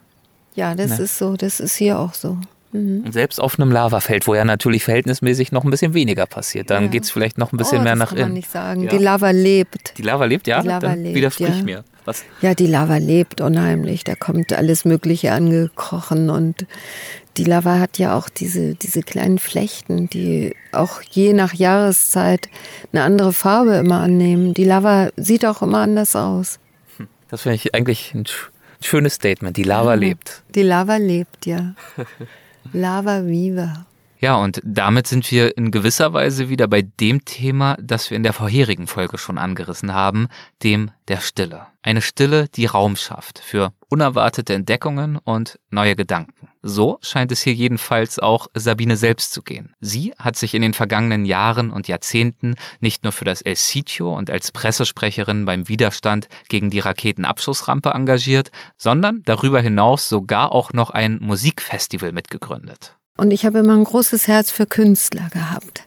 Ja, 0.55 0.75
das 0.75 0.99
Ne. 0.99 1.05
ist 1.05 1.19
so. 1.19 1.37
Das 1.37 1.59
ist 1.61 1.75
hier 1.77 1.99
auch 1.99 2.15
so. 2.15 2.39
Mhm. 2.73 3.03
Und 3.05 3.13
selbst 3.13 3.41
auf 3.41 3.59
einem 3.59 3.73
Lavafeld, 3.73 4.27
wo 4.27 4.35
ja 4.35 4.45
natürlich 4.45 4.85
verhältnismäßig 4.85 5.51
noch 5.53 5.65
ein 5.65 5.71
bisschen 5.71 5.93
weniger 5.95 6.27
passiert, 6.27 6.71
dann 6.71 6.85
Ja. 6.85 6.89
geht's 6.91 7.11
vielleicht 7.11 7.37
noch 7.39 7.53
ein 7.53 7.57
bisschen 7.57 7.79
oh, 7.81 7.83
mehr 7.83 7.93
das 7.93 7.99
nach 7.99 8.09
kann 8.11 8.19
man 8.19 8.27
innen. 8.29 8.35
nicht 8.35 8.51
sagen. 8.51 8.83
Ja. 8.83 8.91
Die 8.91 8.99
Lava 8.99 9.31
lebt. 9.31 9.99
Die 9.99 10.03
Lava 10.03 10.25
lebt, 10.25 10.47
ja? 10.47 10.61
Die 10.63 10.69
Lava 10.69 10.81
dann 10.81 11.03
lebt, 11.03 11.15
widersprich 11.17 11.57
ja. 11.59 11.63
mir. 11.65 11.85
Was? 12.05 12.25
Ja, 12.41 12.55
die 12.55 12.67
Lava 12.67 12.97
lebt 12.97 13.41
unheimlich. 13.41 14.05
Da 14.05 14.15
kommt 14.15 14.53
alles 14.53 14.85
Mögliche 14.85 15.33
angekrochen 15.33 16.31
und 16.31 16.67
die 17.37 17.45
Lava 17.45 17.79
hat 17.79 17.99
ja 17.99 18.17
auch 18.17 18.29
diese, 18.29 18.75
diese 18.75 19.03
kleinen 19.03 19.39
Flechten, 19.39 20.09
die 20.09 20.55
auch 20.73 21.03
je 21.03 21.33
nach 21.33 21.53
Jahreszeit 21.55 22.49
eine 22.93 23.03
andere 23.03 23.33
Farbe 23.33 23.75
immer 23.75 24.01
annehmen. 24.01 24.55
Die 24.55 24.65
Lava 24.65 25.11
sieht 25.17 25.45
auch 25.45 25.63
immer 25.63 25.79
anders 25.81 26.15
aus. 26.17 26.59
Das 27.29 27.43
finde 27.43 27.57
ich 27.57 27.75
eigentlich 27.75 28.13
ein 28.15 28.25
sch- 28.25 28.49
schönes 28.83 29.15
Statement. 29.15 29.57
Die 29.57 29.63
Lava 29.63 29.95
lebt. 29.95 30.43
Die 30.55 30.63
Lava 30.63 30.97
lebt, 30.97 31.47
ja. 31.47 31.75
Lava 32.75 33.21
viva. 33.21 33.90
Ja, 34.21 34.37
und 34.37 34.61
damit 34.63 35.07
sind 35.07 35.31
wir 35.31 35.57
in 35.57 35.71
gewisser 35.71 36.13
Weise 36.13 36.51
wieder 36.51 36.69
bei 36.69 36.83
dem 36.83 37.25
Thema, 37.25 37.79
das 37.81 38.11
wir 38.11 38.19
in 38.19 38.23
der 38.23 38.35
vorherigen 38.35 38.87
Folge 38.87 39.17
schon 39.17 39.39
angerissen 39.39 39.95
haben, 39.95 40.29
dem 40.63 40.91
der 41.09 41.21
Stille. 41.21 41.69
Eine 41.83 42.03
Stille, 42.03 42.47
die 42.49 42.67
Raum 42.67 42.97
schafft 42.97 43.39
für 43.39 43.73
unerwartete 43.89 44.53
Entdeckungen 44.53 45.17
und 45.17 45.59
neue 45.71 45.97
Gedanken. 45.97 46.49
So 46.61 46.99
scheint 47.01 47.33
es 47.33 47.41
hier 47.41 47.55
jedenfalls 47.55 48.19
auch 48.19 48.49
Sabine 48.53 48.99
selbst 48.99 49.33
zu 49.33 49.41
gehen. 49.43 49.75
Sie 49.81 50.13
hat 50.19 50.37
sich 50.37 50.53
in 50.53 50.61
den 50.61 50.75
vergangenen 50.75 51.25
Jahren 51.25 51.71
und 51.71 51.89
Jahrzehnten 51.89 52.57
nicht 52.81 53.05
nur 53.05 53.13
für 53.13 53.25
das 53.25 53.41
El 53.41 53.57
Sitio 53.57 54.15
und 54.15 54.29
als 54.29 54.53
Pressesprecherin 54.53 55.47
beim 55.47 55.67
Widerstand 55.67 56.29
gegen 56.51 56.69
die 56.69 56.81
Raketenabschussrampe 56.81 57.89
engagiert, 57.93 58.51
sondern 58.77 59.23
darüber 59.25 59.63
hinaus 59.63 60.11
sogar 60.11 60.53
auch 60.53 60.75
noch 60.75 60.91
ein 60.91 61.19
Musikfestival 61.23 62.13
mitgegründet. 62.13 63.00
Und 63.21 63.33
ich 63.33 63.45
habe 63.45 63.59
immer 63.59 63.75
ein 63.75 63.85
großes 63.85 64.29
Herz 64.29 64.51
für 64.51 64.65
Künstler 64.65 65.29
gehabt 65.31 65.83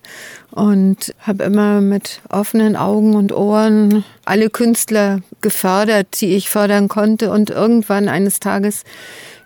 und 0.52 1.16
habe 1.18 1.46
immer 1.46 1.82
mit 1.82 2.22
offenen 2.30 2.76
Augen 2.76 3.16
und 3.16 3.32
Ohren 3.32 4.04
alle 4.24 4.52
Künstler 4.52 5.22
gefördert, 5.42 6.22
die 6.22 6.36
ich 6.36 6.48
fördern 6.48 6.90
konnte. 6.90 7.32
Und 7.32 7.50
irgendwann 7.50 8.08
eines 8.08 8.40
Tages, 8.40 8.84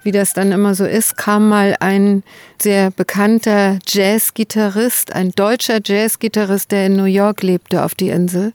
wie 0.04 0.12
das 0.12 0.34
dann 0.34 0.52
immer 0.52 0.76
so 0.76 0.86
ist, 0.86 1.18
kam 1.18 1.50
mal 1.50 1.76
ein 1.80 2.24
sehr 2.62 2.92
bekannter 2.92 3.80
Jazzgitarrist, 3.86 5.14
ein 5.14 5.32
deutscher 5.32 5.80
Jazzgitarrist, 5.84 6.72
der 6.72 6.88
in 6.88 6.96
New 6.96 7.06
York 7.06 7.44
lebte, 7.44 7.84
auf 7.84 7.96
die 7.96 8.10
Insel. 8.10 8.54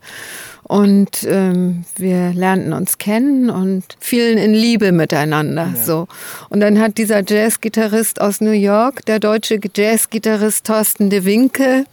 Und 0.62 1.24
ähm, 1.24 1.84
wir 1.96 2.32
lernten 2.32 2.72
uns 2.72 2.96
kennen 2.96 3.50
und 3.50 3.84
fielen 4.00 4.38
in 4.38 4.54
Liebe 4.54 4.92
miteinander. 4.92 5.74
So. 5.76 6.08
Und 6.48 6.60
dann 6.60 6.80
hat 6.80 6.96
dieser 6.98 7.22
Jazzgitarrist 7.22 8.20
aus 8.20 8.40
New 8.40 8.52
York, 8.52 9.04
der 9.04 9.18
deutsche 9.18 9.60
Jazzgitarrist 9.74 10.66
Thorsten 10.66 11.10
de 11.10 11.24
Winke, 11.24 11.84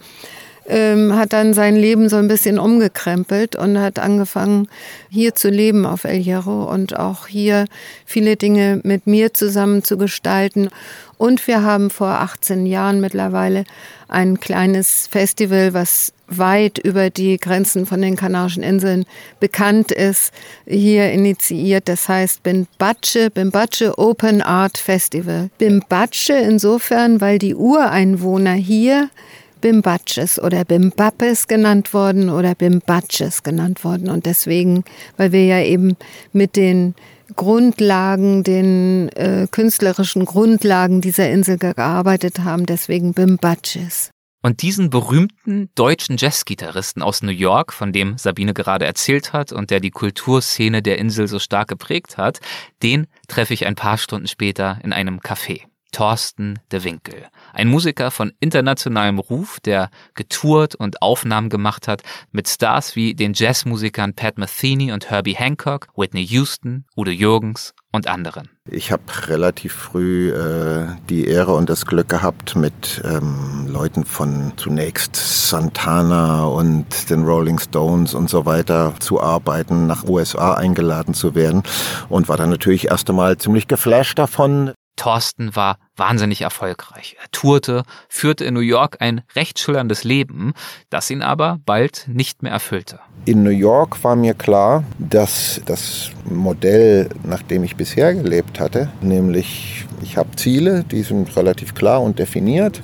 ähm, 0.70 1.16
hat 1.16 1.32
dann 1.32 1.52
sein 1.52 1.76
Leben 1.76 2.08
so 2.08 2.16
ein 2.16 2.28
bisschen 2.28 2.58
umgekrempelt 2.58 3.56
und 3.56 3.78
hat 3.78 3.98
angefangen, 3.98 4.68
hier 5.10 5.34
zu 5.34 5.50
leben 5.50 5.84
auf 5.84 6.04
El 6.04 6.18
Hierro 6.18 6.64
und 6.72 6.96
auch 6.96 7.26
hier 7.26 7.66
viele 8.06 8.36
Dinge 8.36 8.80
mit 8.82 9.06
mir 9.06 9.34
zusammen 9.34 9.82
zu 9.82 9.98
gestalten. 9.98 10.70
Und 11.18 11.46
wir 11.46 11.62
haben 11.62 11.90
vor 11.90 12.08
18 12.08 12.64
Jahren 12.64 13.00
mittlerweile 13.00 13.64
ein 14.08 14.40
kleines 14.40 15.06
Festival, 15.06 15.74
was 15.74 16.14
weit 16.28 16.78
über 16.78 17.10
die 17.10 17.36
Grenzen 17.36 17.84
von 17.84 18.00
den 18.00 18.16
Kanarischen 18.16 18.62
Inseln 18.62 19.04
bekannt 19.38 19.92
ist, 19.92 20.32
hier 20.66 21.10
initiiert. 21.12 21.88
Das 21.88 22.08
heißt 22.08 22.42
Bimbatsche, 22.42 23.30
Bimbatsche 23.30 23.98
Open 23.98 24.40
Art 24.40 24.78
Festival. 24.78 25.50
Bimbatsche 25.58 26.34
insofern, 26.34 27.20
weil 27.20 27.38
die 27.38 27.54
Ureinwohner 27.54 28.54
hier 28.54 29.10
Bimbatsches 29.60 30.40
oder 30.40 30.64
Bimbapes 30.64 31.48
genannt 31.48 31.92
worden 31.94 32.30
oder 32.30 32.54
Bimbatsches 32.54 33.42
genannt 33.42 33.84
worden. 33.84 34.08
Und 34.08 34.26
deswegen, 34.26 34.84
weil 35.16 35.32
wir 35.32 35.44
ja 35.44 35.60
eben 35.62 35.96
mit 36.32 36.56
den 36.56 36.94
Grundlagen, 37.36 38.42
den 38.42 39.08
äh, 39.10 39.46
künstlerischen 39.50 40.24
Grundlagen 40.24 41.00
dieser 41.00 41.30
Insel 41.30 41.58
gearbeitet 41.58 42.40
haben, 42.40 42.66
deswegen 42.66 43.14
Bimbatsches. 43.14 44.10
Und 44.42 44.62
diesen 44.62 44.88
berühmten 44.88 45.68
deutschen 45.74 46.16
Jazzgitarristen 46.16 47.02
aus 47.02 47.22
New 47.22 47.30
York, 47.30 47.74
von 47.74 47.92
dem 47.92 48.16
Sabine 48.16 48.54
gerade 48.54 48.86
erzählt 48.86 49.34
hat 49.34 49.52
und 49.52 49.70
der 49.70 49.80
die 49.80 49.90
Kulturszene 49.90 50.80
der 50.80 50.98
Insel 50.98 51.28
so 51.28 51.38
stark 51.38 51.68
geprägt 51.68 52.16
hat, 52.16 52.40
den 52.82 53.06
treffe 53.28 53.52
ich 53.52 53.66
ein 53.66 53.74
paar 53.74 53.98
Stunden 53.98 54.26
später 54.26 54.78
in 54.82 54.94
einem 54.94 55.18
Café. 55.18 55.69
Thorsten 55.90 56.58
de 56.72 56.84
Winkel. 56.84 57.26
Ein 57.52 57.68
Musiker 57.68 58.10
von 58.10 58.32
internationalem 58.40 59.18
Ruf, 59.18 59.60
der 59.60 59.90
getourt 60.14 60.74
und 60.74 61.02
Aufnahmen 61.02 61.48
gemacht 61.48 61.88
hat 61.88 62.02
mit 62.32 62.48
Stars 62.48 62.96
wie 62.96 63.14
den 63.14 63.32
Jazzmusikern 63.34 64.14
Pat 64.14 64.38
Metheny 64.38 64.92
und 64.92 65.10
Herbie 65.10 65.34
Hancock, 65.36 65.88
Whitney 65.96 66.24
Houston, 66.24 66.84
Udo 66.96 67.10
Jürgens 67.10 67.74
und 67.92 68.06
anderen. 68.06 68.48
Ich 68.68 68.92
habe 68.92 69.02
relativ 69.26 69.72
früh 69.72 70.30
äh, 70.30 70.86
die 71.08 71.26
Ehre 71.26 71.54
und 71.54 71.68
das 71.68 71.86
Glück 71.86 72.08
gehabt, 72.08 72.54
mit 72.54 73.02
ähm, 73.04 73.66
Leuten 73.68 74.04
von 74.04 74.52
zunächst 74.56 75.16
Santana 75.16 76.44
und 76.44 77.10
den 77.10 77.24
Rolling 77.24 77.58
Stones 77.58 78.14
und 78.14 78.30
so 78.30 78.46
weiter 78.46 78.94
zu 79.00 79.20
arbeiten, 79.20 79.86
nach 79.86 80.04
USA 80.04 80.54
eingeladen 80.54 81.14
zu 81.14 81.34
werden 81.34 81.62
und 82.08 82.28
war 82.28 82.36
dann 82.36 82.50
natürlich 82.50 82.88
erst 82.88 83.10
einmal 83.10 83.38
ziemlich 83.38 83.66
geflasht 83.66 84.18
davon, 84.18 84.72
Thorsten 85.00 85.56
war 85.56 85.78
wahnsinnig 85.96 86.42
erfolgreich. 86.42 87.16
Er 87.18 87.30
tourte, 87.32 87.84
führte 88.10 88.44
in 88.44 88.52
New 88.52 88.60
York 88.60 88.98
ein 89.00 89.22
recht 89.34 89.58
schillerndes 89.58 90.04
Leben, 90.04 90.52
das 90.90 91.08
ihn 91.08 91.22
aber 91.22 91.58
bald 91.64 92.04
nicht 92.06 92.42
mehr 92.42 92.52
erfüllte. 92.52 93.00
In 93.24 93.42
New 93.42 93.48
York 93.48 94.04
war 94.04 94.14
mir 94.14 94.34
klar, 94.34 94.84
dass 94.98 95.62
das 95.64 96.10
Modell, 96.26 97.08
nach 97.24 97.42
dem 97.42 97.64
ich 97.64 97.76
bisher 97.76 98.12
gelebt 98.12 98.60
hatte, 98.60 98.90
nämlich 99.00 99.86
ich 100.02 100.18
habe 100.18 100.36
Ziele, 100.36 100.84
die 100.84 101.02
sind 101.02 101.34
relativ 101.34 101.74
klar 101.74 102.02
und 102.02 102.18
definiert 102.18 102.82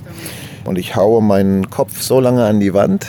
und 0.64 0.78
ich 0.78 0.96
haue 0.96 1.22
meinen 1.22 1.68
Kopf 1.68 2.00
so 2.00 2.18
lange 2.18 2.46
an 2.46 2.60
die 2.60 2.72
Wand 2.72 3.08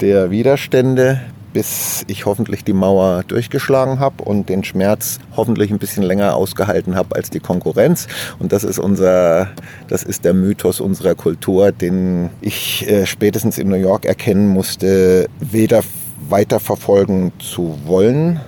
der 0.00 0.32
Widerstände, 0.32 1.20
bis 1.52 2.04
ich 2.06 2.26
hoffentlich 2.26 2.64
die 2.64 2.72
Mauer 2.72 3.24
durchgeschlagen 3.26 4.00
habe 4.00 4.24
und 4.24 4.48
den 4.48 4.64
Schmerz 4.64 5.18
hoffentlich 5.36 5.70
ein 5.70 5.78
bisschen 5.78 6.02
länger 6.02 6.34
ausgehalten 6.34 6.96
habe 6.96 7.16
als 7.16 7.30
die 7.30 7.40
Konkurrenz. 7.40 8.08
Und 8.38 8.52
das 8.52 8.64
ist 8.64 8.78
unser, 8.78 9.50
das 9.88 10.02
ist 10.02 10.24
der 10.24 10.34
Mythos 10.34 10.80
unserer 10.80 11.14
Kultur, 11.14 11.72
den 11.72 12.30
ich 12.40 12.88
äh, 12.88 13.06
spätestens 13.06 13.58
in 13.58 13.68
New 13.68 13.76
York 13.76 14.04
erkennen 14.04 14.48
musste, 14.48 15.28
weder 15.40 15.82
weiterverfolgen 16.28 17.32
zu 17.38 17.78
wollen, 17.84 18.40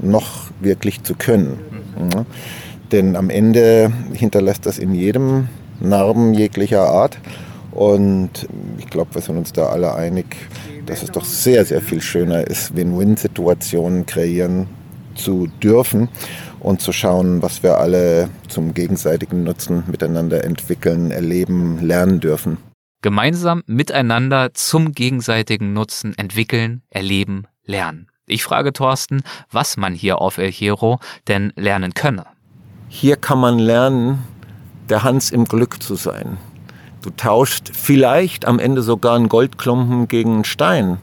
noch 0.00 0.50
wirklich 0.60 1.02
zu 1.02 1.14
können. 1.14 1.58
Ja. 2.14 2.24
Denn 2.92 3.16
am 3.16 3.30
Ende 3.30 3.92
hinterlässt 4.14 4.64
das 4.66 4.78
in 4.78 4.94
jedem 4.94 5.48
Narben 5.80 6.34
jeglicher 6.34 6.88
Art. 6.88 7.18
Und 7.72 8.48
ich 8.78 8.86
glaube, 8.86 9.14
wir 9.14 9.22
sind 9.22 9.36
uns 9.36 9.52
da 9.52 9.66
alle 9.66 9.94
einig, 9.94 10.36
dass 10.88 11.02
es 11.02 11.10
doch 11.10 11.24
sehr, 11.24 11.64
sehr 11.64 11.82
viel 11.82 12.00
schöner 12.00 12.46
ist, 12.46 12.74
Win-Win-Situationen 12.74 14.06
kreieren 14.06 14.66
zu 15.14 15.48
dürfen 15.62 16.08
und 16.60 16.80
zu 16.80 16.92
schauen, 16.92 17.42
was 17.42 17.62
wir 17.62 17.78
alle 17.78 18.30
zum 18.48 18.72
gegenseitigen 18.72 19.44
Nutzen 19.44 19.84
miteinander 19.86 20.44
entwickeln, 20.44 21.10
erleben, 21.10 21.80
lernen 21.86 22.20
dürfen. 22.20 22.56
Gemeinsam 23.02 23.62
miteinander 23.66 24.54
zum 24.54 24.92
gegenseitigen 24.92 25.72
Nutzen 25.72 26.16
entwickeln, 26.16 26.82
erleben, 26.90 27.46
lernen. 27.64 28.08
Ich 28.26 28.42
frage 28.42 28.72
Thorsten, 28.72 29.22
was 29.50 29.76
man 29.76 29.94
hier 29.94 30.20
auf 30.20 30.38
El 30.38 30.50
Hierro 30.50 30.98
denn 31.28 31.52
lernen 31.54 31.94
könne. 31.94 32.26
Hier 32.88 33.16
kann 33.16 33.38
man 33.38 33.58
lernen, 33.58 34.24
der 34.88 35.04
Hans 35.04 35.30
im 35.30 35.44
Glück 35.44 35.82
zu 35.82 35.94
sein. 35.94 36.38
Du 37.02 37.10
tauscht 37.10 37.70
vielleicht 37.72 38.46
am 38.46 38.58
Ende 38.58 38.82
sogar 38.82 39.16
einen 39.16 39.28
Goldklumpen 39.28 40.08
gegen 40.08 40.34
einen 40.34 40.44
Stein. 40.44 40.98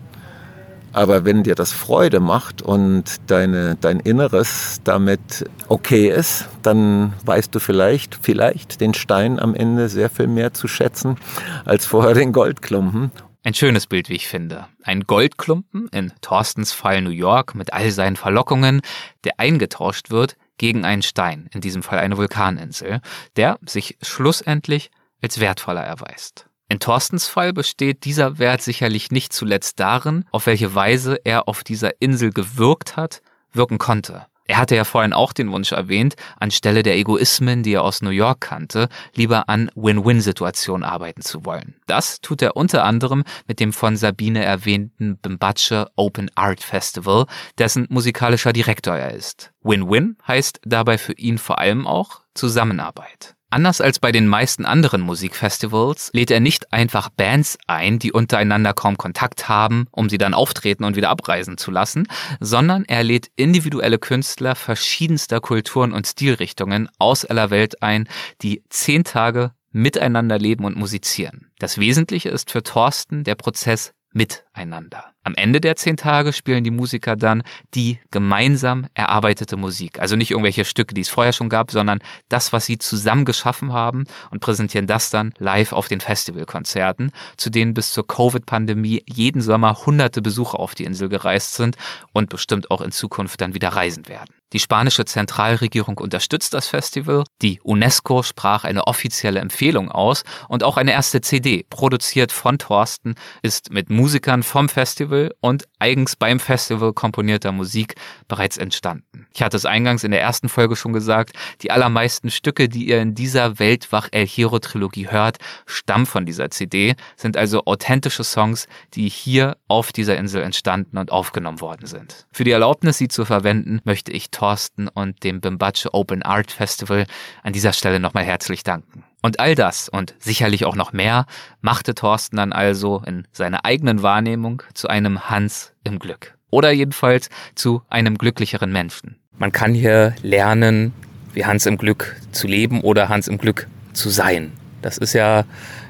Aber 0.96 1.26
wenn 1.26 1.44
dir 1.44 1.56
das 1.56 1.74
Freude 1.74 2.22
macht 2.22 2.62
und 2.62 3.04
deine, 3.28 3.76
dein 3.76 4.00
Inneres 4.00 4.80
damit 4.86 5.44
okay 5.68 6.10
ist, 6.10 6.48
dann 6.62 7.12
weißt 7.26 7.54
du 7.54 7.60
vielleicht, 7.60 8.18
vielleicht 8.22 8.80
den 8.80 8.94
Stein 8.94 9.38
am 9.38 9.56
Ende 9.56 9.90
sehr 9.90 10.10
viel 10.10 10.28
mehr 10.28 10.54
zu 10.54 10.70
schätzen 10.70 11.18
als 11.66 11.86
vorher 11.86 12.14
den 12.14 12.32
Goldklumpen. 12.32 13.12
Ein 13.44 13.54
schönes 13.54 13.88
Bild, 13.88 14.08
wie 14.08 14.16
ich 14.16 14.28
finde. 14.28 14.68
Ein 14.84 15.02
Goldklumpen, 15.02 15.90
in 15.90 16.14
Thorstens 16.22 16.72
Fall 16.72 17.02
New 17.02 17.10
York, 17.10 17.56
mit 17.56 17.74
all 17.74 17.92
seinen 17.92 18.16
Verlockungen, 18.16 18.82
der 19.26 19.40
eingetauscht 19.40 20.12
wird 20.12 20.38
gegen 20.58 20.86
einen 20.86 21.04
Stein, 21.04 21.50
in 21.54 21.60
diesem 21.62 21.84
Fall 21.84 22.00
eine 22.00 22.18
Vulkaninsel, 22.18 23.02
der 23.36 23.60
sich 23.66 23.98
schlussendlich 24.02 24.92
als 25.22 25.40
wertvoller 25.40 25.84
erweist. 25.84 26.48
In 26.68 26.80
Thorstens 26.80 27.28
Fall 27.28 27.54
besteht 27.54 28.06
dieser 28.06 28.40
Wert 28.40 28.62
sicherlich 28.62 29.12
nicht 29.12 29.34
zuletzt 29.34 29.80
darin, 29.80 30.26
auf 30.32 30.48
welche 30.48 30.74
Weise 30.74 31.20
er 31.24 31.48
auf 31.48 31.64
dieser 31.64 32.02
Insel 32.02 32.32
gewirkt 32.32 32.98
hat, 32.98 33.22
wirken 33.52 33.78
konnte. 33.78 34.26
Er 34.48 34.58
hatte 34.58 34.76
ja 34.76 34.84
vorhin 34.84 35.14
auch 35.14 35.34
den 35.34 35.52
Wunsch 35.52 35.72
erwähnt, 35.72 36.16
anstelle 36.40 36.84
der 36.84 36.96
Egoismen, 36.98 37.64
die 37.64 37.74
er 37.74 37.84
aus 37.84 38.04
New 38.04 38.12
York 38.12 38.42
kannte, 38.42 38.90
lieber 39.16 39.50
an 39.50 39.72
Win-Win-Situationen 39.76 40.84
arbeiten 40.84 41.22
zu 41.22 41.46
wollen. 41.46 41.76
Das 41.88 42.22
tut 42.22 42.44
er 42.44 42.56
unter 42.56 42.84
anderem 42.84 43.24
mit 43.48 43.60
dem 43.60 43.74
von 43.74 43.98
Sabine 43.98 44.44
erwähnten 44.44 45.18
Bimbatsche 45.18 45.90
Open 45.96 46.30
Art 46.36 46.62
Festival, 46.62 47.26
dessen 47.58 47.88
musikalischer 47.90 48.54
Direktor 48.54 48.96
er 48.96 49.14
ist. 49.14 49.52
Win-Win 49.62 50.18
heißt 50.28 50.62
dabei 50.64 51.00
für 51.00 51.14
ihn 51.14 51.40
vor 51.40 51.58
allem 51.58 51.88
auch 51.88 52.22
Zusammenarbeit. 52.36 53.36
Anders 53.56 53.80
als 53.80 54.00
bei 54.00 54.12
den 54.12 54.28
meisten 54.28 54.66
anderen 54.66 55.00
Musikfestivals 55.00 56.10
lädt 56.12 56.30
er 56.30 56.42
nicht 56.42 56.74
einfach 56.74 57.08
Bands 57.08 57.58
ein, 57.68 58.00
die 58.00 58.12
untereinander 58.12 58.74
kaum 58.74 58.98
Kontakt 58.98 59.48
haben, 59.48 59.88
um 59.92 60.10
sie 60.10 60.18
dann 60.18 60.34
auftreten 60.34 60.84
und 60.84 60.98
wieder 60.98 61.10
abreisen 61.10 61.58
zu 61.58 61.72
lassen, 61.72 62.06
sondern 62.42 62.84
er 62.84 63.06
lädt 63.06 63.32
individuelle 63.38 63.98
Künstler 63.98 64.56
verschiedenster 64.56 65.40
Kulturen 65.40 65.94
und 65.94 66.06
Stilrichtungen 66.06 66.90
aus 67.00 67.24
aller 67.24 67.50
Welt 67.50 67.82
ein, 67.82 68.10
die 68.42 68.62
zehn 68.68 69.06
Tage 69.06 69.52
miteinander 69.72 70.38
leben 70.38 70.66
und 70.66 70.76
musizieren. 70.76 71.50
Das 71.58 71.78
Wesentliche 71.78 72.28
ist 72.28 72.52
für 72.52 72.62
Thorsten 72.62 73.24
der 73.24 73.36
Prozess 73.36 73.94
miteinander. 74.16 75.12
Am 75.24 75.36
Ende 75.36 75.60
der 75.60 75.76
zehn 75.76 75.98
Tage 75.98 76.32
spielen 76.32 76.64
die 76.64 76.72
Musiker 76.72 77.16
dann 77.16 77.44
die 77.74 78.00
gemeinsam 78.12 78.88
erarbeitete 78.94 79.58
Musik. 79.58 80.00
Also 80.00 80.16
nicht 80.16 80.32
irgendwelche 80.32 80.64
Stücke, 80.66 80.94
die 80.94 81.02
es 81.02 81.10
vorher 81.10 81.34
schon 81.34 81.50
gab, 81.50 81.72
sondern 81.72 82.00
das, 82.30 82.54
was 82.54 82.66
sie 82.66 82.78
zusammen 82.78 83.26
geschaffen 83.26 83.74
haben 83.74 84.06
und 84.32 84.40
präsentieren 84.40 84.88
das 84.88 85.10
dann 85.10 85.34
live 85.38 85.74
auf 85.74 85.90
den 85.90 86.00
Festivalkonzerten, 86.00 87.12
zu 87.36 87.50
denen 87.50 87.74
bis 87.74 87.92
zur 87.92 88.08
Covid-Pandemie 88.08 89.04
jeden 89.06 89.42
Sommer 89.42 89.86
hunderte 89.86 90.22
Besucher 90.22 90.60
auf 90.60 90.76
die 90.76 90.86
Insel 90.86 91.10
gereist 91.10 91.56
sind 91.56 91.76
und 92.14 92.30
bestimmt 92.30 92.72
auch 92.72 92.82
in 92.82 92.92
Zukunft 92.92 93.42
dann 93.42 93.54
wieder 93.54 93.70
reisen 93.70 94.08
werden. 94.08 94.34
Die 94.56 94.60
spanische 94.60 95.04
Zentralregierung 95.04 95.98
unterstützt 95.98 96.54
das 96.54 96.70
Festival. 96.70 97.26
Die 97.42 97.60
UNESCO 97.62 98.24
sprach 98.24 98.64
eine 98.64 98.88
offizielle 98.88 99.42
Empfehlung 99.42 99.92
aus 99.92 100.24
und 100.48 100.64
auch 100.64 100.78
eine 100.78 100.94
erste 100.94 101.20
CD, 101.20 101.66
produziert 101.70 102.32
von 102.32 102.58
Thorsten, 102.58 103.16
ist 103.42 103.74
mit 103.74 103.90
Musikern 103.90 104.44
vom 104.44 104.70
Festival 104.70 105.36
und 105.42 105.66
eigens 105.78 106.16
beim 106.16 106.40
Festival 106.40 106.94
komponierter 106.94 107.52
Musik 107.52 107.96
bereits 108.30 108.56
entstanden. 108.56 109.28
Ich 109.34 109.42
hatte 109.42 109.58
es 109.58 109.66
eingangs 109.66 110.06
in 110.06 110.12
der 110.12 110.22
ersten 110.22 110.48
Folge 110.48 110.78
schon 110.78 110.94
gesagt, 110.94 111.34
die 111.62 111.72
allermeisten 111.72 112.32
Stücke, 112.32 112.70
die 112.70 112.88
ihr 112.88 113.02
in 113.02 113.14
dieser 113.14 113.60
Weltwach 113.60 114.08
El 114.12 114.26
Hero 114.26 114.60
Trilogie 114.60 115.10
hört, 115.10 115.38
stammen 115.66 116.06
von 116.06 116.26
dieser 116.26 116.50
CD, 116.50 116.96
sind 117.18 117.36
also 117.36 117.66
authentische 117.66 118.24
Songs, 118.24 118.70
die 118.94 119.10
hier 119.10 119.58
auf 119.68 119.92
dieser 119.92 120.16
Insel 120.16 120.44
entstanden 120.44 120.98
und 120.98 121.12
aufgenommen 121.12 121.60
worden 121.60 121.88
sind. 121.88 122.26
Für 122.32 122.46
die 122.46 122.52
Erlaubnis, 122.52 122.98
sie 122.98 123.10
zu 123.10 123.26
verwenden, 123.26 123.82
möchte 123.84 124.14
ich 124.14 124.32
Thorsten 124.32 124.45
und 124.94 125.24
dem 125.24 125.42
Bimbatsche 125.42 125.94
Open 125.94 126.24
Art 126.24 126.52
Festival 126.52 127.06
an 127.44 127.54
dieser 127.54 127.74
Stelle 127.74 128.00
nochmal 128.00 128.24
herzlich 128.24 128.64
danken. 128.64 129.04
Und 129.22 129.40
all 129.40 129.56
das 129.56 129.90
und 129.90 130.14
sicherlich 130.20 130.66
auch 130.66 130.76
noch 130.76 130.94
mehr 130.94 131.26
machte 131.62 131.96
Thorsten 131.96 132.38
dann 132.38 132.54
also 132.54 133.02
in 133.06 133.28
seiner 133.32 133.66
eigenen 133.66 134.04
Wahrnehmung 134.04 134.62
zu 134.74 134.88
einem 134.88 135.30
Hans 135.30 135.74
im 135.84 135.98
Glück. 135.98 136.38
Oder 136.52 136.72
jedenfalls 136.72 137.30
zu 137.56 137.82
einem 137.90 138.18
glücklicheren 138.18 138.72
Menschen. 138.72 139.16
Man 139.38 139.52
kann 139.52 139.74
hier 139.74 140.14
lernen, 140.22 140.94
wie 141.34 141.46
Hans 141.46 141.66
im 141.66 141.78
Glück 141.78 142.16
zu 142.32 142.48
leben 142.48 142.82
oder 142.82 143.10
Hans 143.10 143.28
im 143.28 143.38
Glück 143.38 143.68
zu 143.94 144.10
sein. 144.10 144.54
Das 144.84 145.00
ist 145.00 145.14
ja 145.14 145.44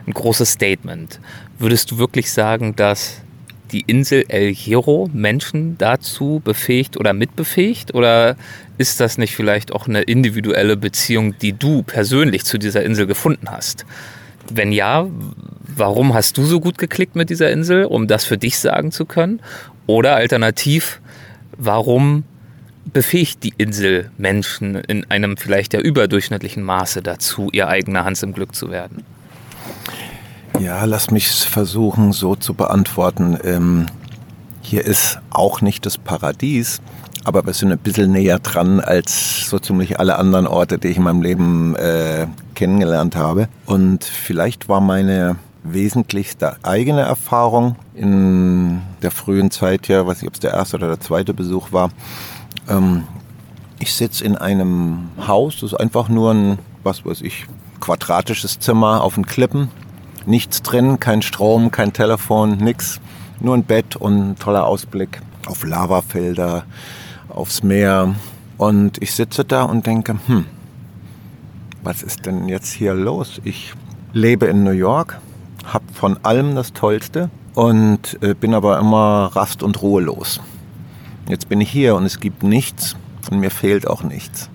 ein 0.08 0.14
großes 0.14 0.54
Statement. 0.54 1.20
Würdest 1.60 1.92
du 1.92 1.98
wirklich 1.98 2.32
sagen, 2.32 2.76
dass 2.76 3.22
die 3.76 3.84
Insel 3.88 4.24
El 4.30 4.54
Hierro 4.54 5.10
Menschen 5.12 5.78
dazu 5.78 6.42
befähigt 6.42 6.96
oder 6.96 7.12
mitbefähigt? 7.12 7.94
Oder 7.94 8.38
ist 8.78 9.02
das 9.02 9.18
nicht 9.18 9.36
vielleicht 9.36 9.74
auch 9.74 9.86
eine 9.86 10.02
individuelle 10.04 10.78
Beziehung, 10.78 11.38
die 11.40 11.52
du 11.52 11.84
persönlich 11.84 12.46
zu 12.46 12.58
dieser 12.58 12.84
Insel 12.84 13.06
gefunden 13.06 13.50
hast? 13.52 13.86
Wenn 14.50 14.72
ja, 14.72 15.08
warum 15.62 16.14
hast 16.14 16.38
du 16.38 16.46
so 16.46 16.62
gut 16.62 16.78
geklickt 16.78 17.18
mit 17.18 17.30
dieser 17.30 17.52
Insel, 17.52 17.84
um 17.84 18.08
das 18.08 18.24
für 18.24 18.38
dich 18.38 18.58
sagen 18.58 18.94
zu 18.94 19.06
können? 19.06 19.42
Oder 19.88 20.16
alternativ, 20.16 21.02
warum 21.58 22.24
befähigt 22.94 23.44
die 23.44 23.54
Insel 23.58 24.10
Menschen 24.18 24.76
in 24.76 25.04
einem 25.12 25.36
vielleicht 25.36 25.74
ja 25.74 25.82
überdurchschnittlichen 25.82 26.64
Maße 26.64 27.02
dazu, 27.02 27.50
ihr 27.52 27.68
eigener 27.68 28.06
Hans 28.06 28.24
im 28.24 28.32
Glück 28.32 28.56
zu 28.56 28.72
werden? 28.72 29.04
Ja, 30.60 30.86
lass 30.86 31.12
mich 31.12 31.30
versuchen, 31.30 32.14
so 32.14 32.36
zu 32.36 32.54
beantworten. 32.54 33.38
Ähm, 33.44 33.88
hier 34.62 34.86
ist 34.86 35.20
auch 35.30 35.62
nicht 35.62 35.86
das 35.86 35.98
Paradies, 35.98 36.82
aber 37.26 37.46
wir 37.46 37.54
sind 37.54 37.72
ein 37.72 37.78
bisschen 37.78 38.12
näher 38.12 38.40
dran 38.40 38.80
als 38.80 39.50
so 39.50 39.60
ziemlich 39.60 40.00
alle 40.00 40.18
anderen 40.18 40.48
Orte, 40.48 40.78
die 40.78 40.88
ich 40.88 40.98
in 40.98 41.04
meinem 41.04 41.22
Leben 41.22 41.76
äh, 41.76 42.28
kennengelernt 42.54 43.16
habe. 43.16 43.50
Und 43.66 44.06
vielleicht 44.06 44.70
war 44.70 44.80
meine 44.80 45.36
wesentlichste 45.64 46.56
eigene 46.64 47.02
Erfahrung 47.02 47.76
in 47.94 48.82
der 49.02 49.12
frühen 49.12 49.52
Zeit, 49.52 49.88
ja, 49.90 50.08
weiß 50.08 50.22
nicht, 50.22 50.30
ob 50.30 50.36
es 50.36 50.40
der 50.40 50.54
erste 50.54 50.78
oder 50.78 50.88
der 50.88 51.00
zweite 51.02 51.34
Besuch 51.34 51.74
war. 51.74 51.90
Ähm, 52.70 53.04
ich 53.80 53.94
sitze 53.94 54.24
in 54.24 54.38
einem 54.38 55.10
Haus, 55.28 55.56
das 55.56 55.74
ist 55.74 55.80
einfach 55.80 56.08
nur 56.08 56.34
ein, 56.34 56.60
was 56.84 57.06
weiß 57.06 57.22
ich, 57.22 57.46
quadratisches 57.82 58.60
Zimmer 58.60 59.04
auf 59.04 59.16
den 59.16 59.26
Klippen 59.26 59.70
Nichts 60.26 60.62
drin, 60.62 61.00
kein 61.00 61.22
Strom, 61.22 61.72
kein 61.72 61.94
Telefon, 61.94 62.58
nix. 62.58 63.00
Nur 63.40 63.56
ein 63.56 63.64
Bett 63.64 63.96
und 63.96 64.32
ein 64.32 64.36
toller 64.38 64.66
Ausblick 64.66 65.22
auf 65.46 65.64
Lavafelder, 65.64 66.66
aufs 67.30 67.62
Meer. 67.62 68.16
Und 68.58 69.02
ich 69.02 69.14
sitze 69.14 69.46
da 69.46 69.64
und 69.64 69.86
denke, 69.86 70.18
hm, 70.26 70.46
was 71.84 72.02
ist 72.02 72.26
denn 72.26 72.48
jetzt 72.48 72.72
hier 72.72 72.94
los? 72.94 73.40
Ich 73.44 73.74
lebe 74.14 74.48
in 74.48 74.64
New 74.64 74.72
York, 74.72 75.20
habe 75.66 75.86
von 75.94 76.18
allem 76.24 76.56
das 76.56 76.74
Tollste 76.74 77.30
und 77.54 78.18
äh, 78.22 78.34
bin 78.34 78.54
aber 78.54 78.80
immer 78.80 79.32
rast- 79.36 79.62
und 79.62 79.82
ruhelos. 79.82 80.40
Jetzt 81.28 81.50
bin 81.50 81.62
ich 81.62 81.70
hier 81.70 81.96
und 81.96 82.06
es 82.06 82.20
gibt 82.20 82.42
nichts 82.42 82.96
und 83.30 83.40
mir 83.40 83.52
fehlt 83.52 83.88
auch 83.88 84.04
nichts. 84.04 84.50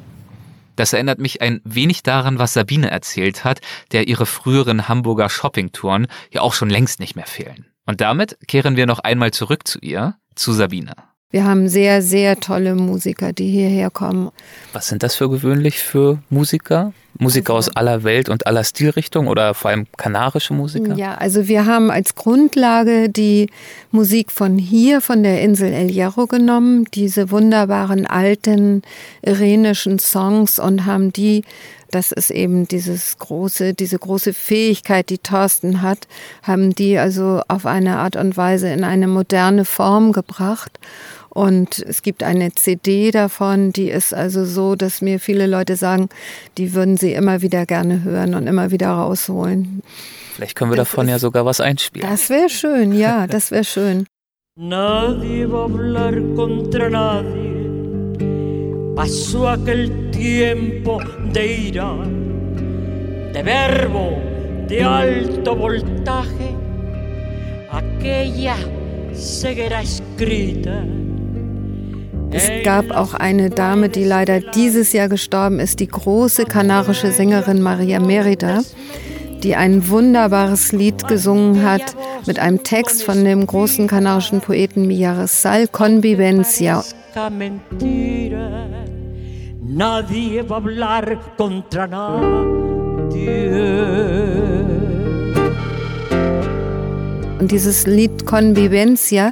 Das 0.80 0.94
erinnert 0.94 1.18
mich 1.18 1.42
ein 1.42 1.60
wenig 1.62 2.02
daran, 2.04 2.38
was 2.38 2.54
Sabine 2.54 2.90
erzählt 2.90 3.44
hat, 3.44 3.60
der 3.92 4.08
ihre 4.08 4.24
früheren 4.24 4.88
Hamburger 4.88 5.28
Shoppingtouren 5.28 6.06
ja 6.32 6.40
auch 6.40 6.54
schon 6.54 6.70
längst 6.70 7.00
nicht 7.00 7.16
mehr 7.16 7.26
fehlen. 7.26 7.66
Und 7.84 8.00
damit 8.00 8.38
kehren 8.48 8.76
wir 8.76 8.86
noch 8.86 9.00
einmal 9.00 9.30
zurück 9.30 9.68
zu 9.68 9.78
ihr, 9.80 10.14
zu 10.34 10.54
Sabine. 10.54 10.94
Wir 11.28 11.44
haben 11.44 11.68
sehr, 11.68 12.00
sehr 12.00 12.40
tolle 12.40 12.76
Musiker, 12.76 13.34
die 13.34 13.50
hierher 13.50 13.90
kommen. 13.90 14.30
Was 14.72 14.88
sind 14.88 15.02
das 15.02 15.16
für 15.16 15.28
gewöhnlich 15.28 15.80
für 15.80 16.22
Musiker? 16.30 16.94
Musiker 17.20 17.54
aus 17.54 17.68
aller 17.76 18.02
Welt 18.02 18.28
und 18.28 18.46
aller 18.46 18.64
Stilrichtungen 18.64 19.28
oder 19.28 19.54
vor 19.54 19.70
allem 19.70 19.86
kanarische 19.96 20.54
Musiker? 20.54 20.94
Ja, 20.96 21.14
also 21.14 21.46
wir 21.46 21.66
haben 21.66 21.90
als 21.90 22.14
Grundlage 22.14 23.08
die 23.10 23.50
Musik 23.90 24.32
von 24.32 24.58
hier, 24.58 25.00
von 25.00 25.22
der 25.22 25.42
Insel 25.42 25.72
El 25.72 25.88
Hierro 25.88 26.26
genommen, 26.26 26.86
diese 26.94 27.30
wunderbaren 27.30 28.06
alten 28.06 28.82
irenischen 29.22 29.98
Songs 29.98 30.58
und 30.58 30.86
haben 30.86 31.12
die 31.12 31.44
das 31.90 32.12
ist 32.12 32.30
eben 32.30 32.68
dieses 32.68 33.18
große, 33.18 33.74
diese 33.74 33.98
große 33.98 34.32
Fähigkeit, 34.32 35.10
die 35.10 35.18
Thorsten 35.18 35.82
hat, 35.82 36.06
haben 36.42 36.72
die 36.72 36.98
also 36.98 37.42
auf 37.48 37.66
eine 37.66 37.98
Art 37.98 38.14
und 38.14 38.36
Weise 38.36 38.68
in 38.68 38.84
eine 38.84 39.08
moderne 39.08 39.64
Form 39.64 40.12
gebracht. 40.12 40.78
Und 41.32 41.78
es 41.78 42.02
gibt 42.02 42.24
eine 42.24 42.52
CD 42.52 43.12
davon, 43.12 43.72
die 43.72 43.88
ist 43.88 44.12
also 44.12 44.44
so, 44.44 44.74
dass 44.74 45.00
mir 45.00 45.20
viele 45.20 45.46
Leute 45.46 45.76
sagen, 45.76 46.08
die 46.58 46.74
würden 46.74 46.96
sie 46.96 47.12
immer 47.12 47.40
wieder 47.40 47.66
gerne 47.66 48.02
hören 48.02 48.34
und 48.34 48.48
immer 48.48 48.72
wieder 48.72 48.90
rausholen. 48.90 49.82
Vielleicht 50.34 50.56
können 50.56 50.72
wir 50.72 50.76
das 50.76 50.88
davon 50.88 51.06
ist, 51.06 51.12
ja 51.12 51.18
sogar 51.20 51.44
was 51.44 51.60
einspielen. 51.60 52.08
Das 52.08 52.30
wäre 52.30 52.48
schön, 52.48 52.92
ja, 52.92 53.26
das 53.28 53.52
wäre 53.52 53.64
schön. 53.64 54.06
Nadie 54.56 55.46
va 55.46 55.60
a 55.60 55.64
hablar 55.64 56.14
contra 56.34 56.90
nadie. 56.90 57.60
Pasó 58.96 59.48
aquel 59.48 60.10
tiempo 60.10 61.00
de 61.32 61.46
ira, 61.68 61.96
de 63.32 63.42
verbo, 63.42 64.18
de 64.68 64.82
alto 64.82 65.56
voltaje, 65.56 66.54
aquella 67.70 68.56
ceguera 69.14 69.80
escrita 69.80 70.84
Es 72.32 72.48
gab 72.64 72.90
auch 72.90 73.14
eine 73.14 73.50
Dame, 73.50 73.88
die 73.88 74.04
leider 74.04 74.40
dieses 74.40 74.92
Jahr 74.92 75.08
gestorben 75.08 75.58
ist, 75.58 75.80
die 75.80 75.88
große 75.88 76.44
kanarische 76.44 77.10
Sängerin 77.10 77.60
Maria 77.60 77.98
Merida, 78.00 78.60
die 79.42 79.56
ein 79.56 79.88
wunderbares 79.88 80.72
Lied 80.72 81.08
gesungen 81.08 81.64
hat 81.64 81.96
mit 82.26 82.38
einem 82.38 82.62
Text 82.62 83.02
von 83.02 83.24
dem 83.24 83.46
großen 83.46 83.88
kanarischen 83.88 84.40
Poeten 84.40 84.86
Millaresal, 84.86 85.66
Convivencia. 85.68 86.84
Nadie 89.72 90.42
va 90.48 90.56
a 90.56 90.58
hablar 90.58 91.20
contra 91.36 91.86
nadie. 91.86 92.90
Und 97.38 97.52
dieses 97.52 97.86
Lied 97.86 98.26
Convivencia 98.26 99.30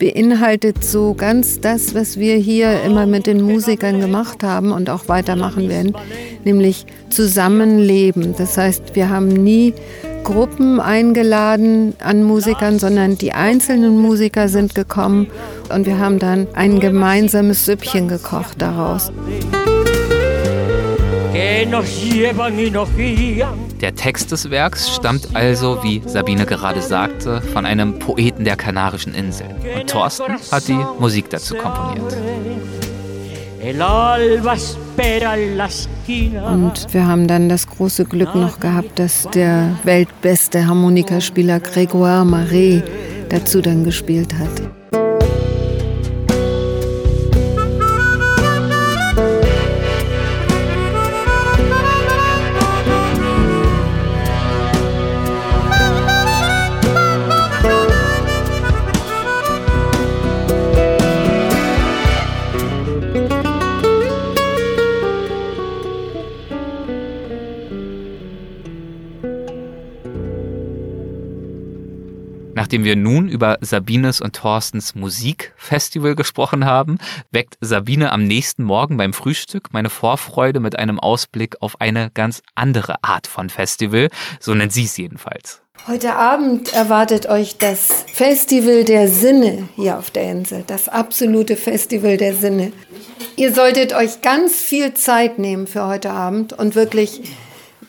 beinhaltet 0.00 0.82
so 0.82 1.14
ganz 1.14 1.60
das, 1.60 1.94
was 1.94 2.18
wir 2.18 2.34
hier 2.36 2.82
immer 2.82 3.06
mit 3.06 3.28
den 3.28 3.42
Musikern 3.42 4.00
gemacht 4.00 4.42
haben 4.42 4.72
und 4.72 4.90
auch 4.90 5.06
weitermachen 5.06 5.68
werden, 5.68 5.94
nämlich 6.42 6.86
Zusammenleben. 7.10 8.34
Das 8.36 8.58
heißt, 8.58 8.96
wir 8.96 9.10
haben 9.10 9.28
nie 9.28 9.74
Gruppen 10.24 10.80
eingeladen 10.80 11.94
an 12.00 12.24
Musikern, 12.24 12.78
sondern 12.78 13.18
die 13.18 13.32
einzelnen 13.32 13.98
Musiker 13.98 14.48
sind 14.48 14.74
gekommen 14.74 15.28
und 15.72 15.86
wir 15.86 15.98
haben 15.98 16.18
dann 16.18 16.48
ein 16.54 16.80
gemeinsames 16.80 17.66
Süppchen 17.66 18.08
gekocht 18.08 18.60
daraus. 18.60 19.12
Der 23.80 23.94
Text 23.94 24.30
des 24.30 24.50
Werks 24.50 24.94
stammt 24.94 25.34
also, 25.34 25.82
wie 25.82 26.02
Sabine 26.04 26.44
gerade 26.44 26.82
sagte, 26.82 27.40
von 27.40 27.64
einem 27.64 27.98
Poeten 27.98 28.44
der 28.44 28.56
Kanarischen 28.56 29.14
Inseln. 29.14 29.54
Und 29.74 29.88
Thorsten 29.88 30.34
hat 30.52 30.68
die 30.68 30.78
Musik 30.98 31.30
dazu 31.30 31.54
komponiert. 31.54 32.14
Und 36.52 36.94
wir 36.94 37.06
haben 37.06 37.26
dann 37.26 37.48
das 37.48 37.66
große 37.66 38.04
Glück 38.04 38.34
noch 38.34 38.60
gehabt, 38.60 38.98
dass 38.98 39.28
der 39.34 39.76
weltbeste 39.84 40.66
Harmonikaspieler 40.66 41.56
Grégoire 41.56 42.24
Marais 42.24 42.82
dazu 43.30 43.62
dann 43.62 43.84
gespielt 43.84 44.34
hat. 44.34 44.99
Nachdem 72.70 72.84
wir 72.84 72.94
nun 72.94 73.28
über 73.28 73.58
Sabines 73.62 74.20
und 74.20 74.36
Thorstens 74.36 74.94
Musikfestival 74.94 76.14
gesprochen 76.14 76.66
haben, 76.66 76.98
weckt 77.32 77.58
Sabine 77.60 78.12
am 78.12 78.22
nächsten 78.22 78.62
Morgen 78.62 78.96
beim 78.96 79.12
Frühstück 79.12 79.72
meine 79.72 79.90
Vorfreude 79.90 80.60
mit 80.60 80.78
einem 80.78 81.00
Ausblick 81.00 81.56
auf 81.58 81.80
eine 81.80 82.12
ganz 82.14 82.42
andere 82.54 83.02
Art 83.02 83.26
von 83.26 83.50
Festival, 83.50 84.08
so 84.38 84.54
nennt 84.54 84.72
sie 84.72 84.84
es 84.84 84.96
jedenfalls. 84.96 85.62
Heute 85.88 86.14
Abend 86.14 86.72
erwartet 86.72 87.26
euch 87.26 87.58
das 87.58 88.04
Festival 88.12 88.84
der 88.84 89.08
Sinne 89.08 89.68
hier 89.74 89.98
auf 89.98 90.12
der 90.12 90.30
Insel, 90.30 90.62
das 90.64 90.88
absolute 90.88 91.56
Festival 91.56 92.18
der 92.18 92.36
Sinne. 92.36 92.70
Ihr 93.34 93.52
solltet 93.52 93.94
euch 93.94 94.22
ganz 94.22 94.54
viel 94.54 94.94
Zeit 94.94 95.40
nehmen 95.40 95.66
für 95.66 95.88
heute 95.88 96.10
Abend 96.10 96.52
und 96.52 96.76
wirklich 96.76 97.22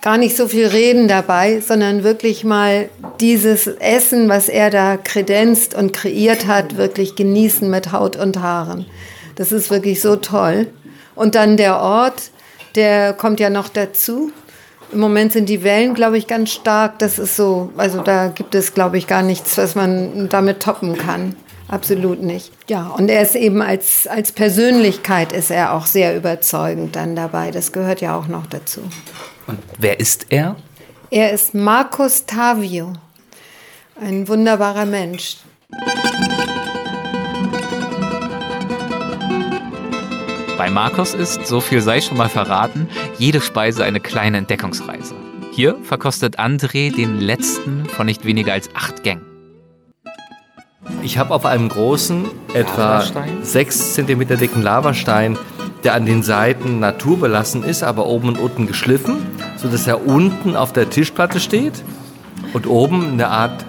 gar 0.01 0.17
nicht 0.17 0.35
so 0.35 0.47
viel 0.47 0.67
reden 0.67 1.07
dabei, 1.07 1.59
sondern 1.61 2.03
wirklich 2.03 2.43
mal 2.43 2.89
dieses 3.19 3.67
Essen, 3.67 4.29
was 4.29 4.49
er 4.49 4.71
da 4.71 4.97
kredenzt 4.97 5.75
und 5.75 5.93
kreiert 5.93 6.47
hat, 6.47 6.75
wirklich 6.75 7.15
genießen 7.15 7.69
mit 7.69 7.91
Haut 7.91 8.15
und 8.15 8.39
Haaren. 8.41 8.85
Das 9.35 9.51
ist 9.51 9.69
wirklich 9.69 10.01
so 10.01 10.15
toll. 10.15 10.67
Und 11.15 11.35
dann 11.35 11.55
der 11.55 11.79
Ort, 11.79 12.31
der 12.75 13.13
kommt 13.13 13.39
ja 13.39 13.49
noch 13.49 13.69
dazu. 13.69 14.31
Im 14.91 14.99
Moment 14.99 15.33
sind 15.33 15.47
die 15.47 15.63
Wellen, 15.63 15.93
glaube 15.93 16.17
ich, 16.17 16.27
ganz 16.27 16.51
stark. 16.51 16.99
Das 16.99 17.19
ist 17.19 17.35
so, 17.35 17.71
also 17.77 18.01
da 18.01 18.27
gibt 18.27 18.55
es, 18.55 18.73
glaube 18.73 18.97
ich, 18.97 19.07
gar 19.07 19.21
nichts, 19.21 19.57
was 19.57 19.75
man 19.75 20.27
damit 20.29 20.61
toppen 20.61 20.97
kann. 20.97 21.35
Absolut 21.67 22.21
nicht. 22.21 22.51
Ja, 22.67 22.87
und 22.87 23.07
er 23.07 23.21
ist 23.21 23.35
eben 23.35 23.61
als, 23.61 24.05
als 24.05 24.33
Persönlichkeit 24.33 25.31
ist 25.31 25.51
er 25.51 25.73
auch 25.73 25.85
sehr 25.85 26.17
überzeugend 26.17 26.97
dann 26.97 27.15
dabei. 27.15 27.51
Das 27.51 27.71
gehört 27.71 28.01
ja 28.01 28.17
auch 28.17 28.27
noch 28.27 28.45
dazu. 28.47 28.81
Und 29.51 29.59
wer 29.79 29.99
ist 29.99 30.27
er? 30.29 30.55
Er 31.09 31.31
ist 31.33 31.53
Marcus 31.53 32.25
Tavio. 32.25 32.93
Ein 33.99 34.25
wunderbarer 34.29 34.85
Mensch. 34.85 35.39
Bei 40.57 40.69
Markus 40.69 41.13
ist, 41.13 41.45
so 41.47 41.59
viel 41.59 41.81
sei 41.81 41.99
schon 41.99 42.15
mal 42.15 42.29
verraten, 42.29 42.87
jede 43.17 43.41
Speise 43.41 43.83
eine 43.83 43.99
kleine 43.99 44.37
Entdeckungsreise. 44.37 45.15
Hier 45.51 45.75
verkostet 45.83 46.39
André 46.39 46.95
den 46.95 47.19
letzten 47.19 47.83
von 47.87 48.05
nicht 48.05 48.23
weniger 48.23 48.53
als 48.53 48.69
acht 48.73 49.03
Gängen. 49.03 49.25
Ich 51.03 51.17
habe 51.17 51.33
auf 51.33 51.45
einem 51.45 51.67
großen, 51.67 52.25
etwa? 52.53 53.03
6 53.41 53.95
cm 53.95 54.27
dicken 54.37 54.61
Lavastein, 54.61 55.37
der 55.83 55.95
an 55.95 56.05
den 56.05 56.23
Seiten 56.23 56.79
naturbelassen 56.79 57.63
ist, 57.63 57.83
aber 57.83 58.05
oben 58.05 58.29
und 58.29 58.39
unten 58.39 58.67
geschliffen, 58.67 59.25
sodass 59.61 59.87
er 59.87 60.05
unten 60.05 60.55
auf 60.55 60.73
der 60.73 60.89
Tischplatte 60.89 61.39
steht 61.39 61.83
und 62.53 62.67
oben 62.67 63.13
eine 63.13 63.27
Art 63.27 63.65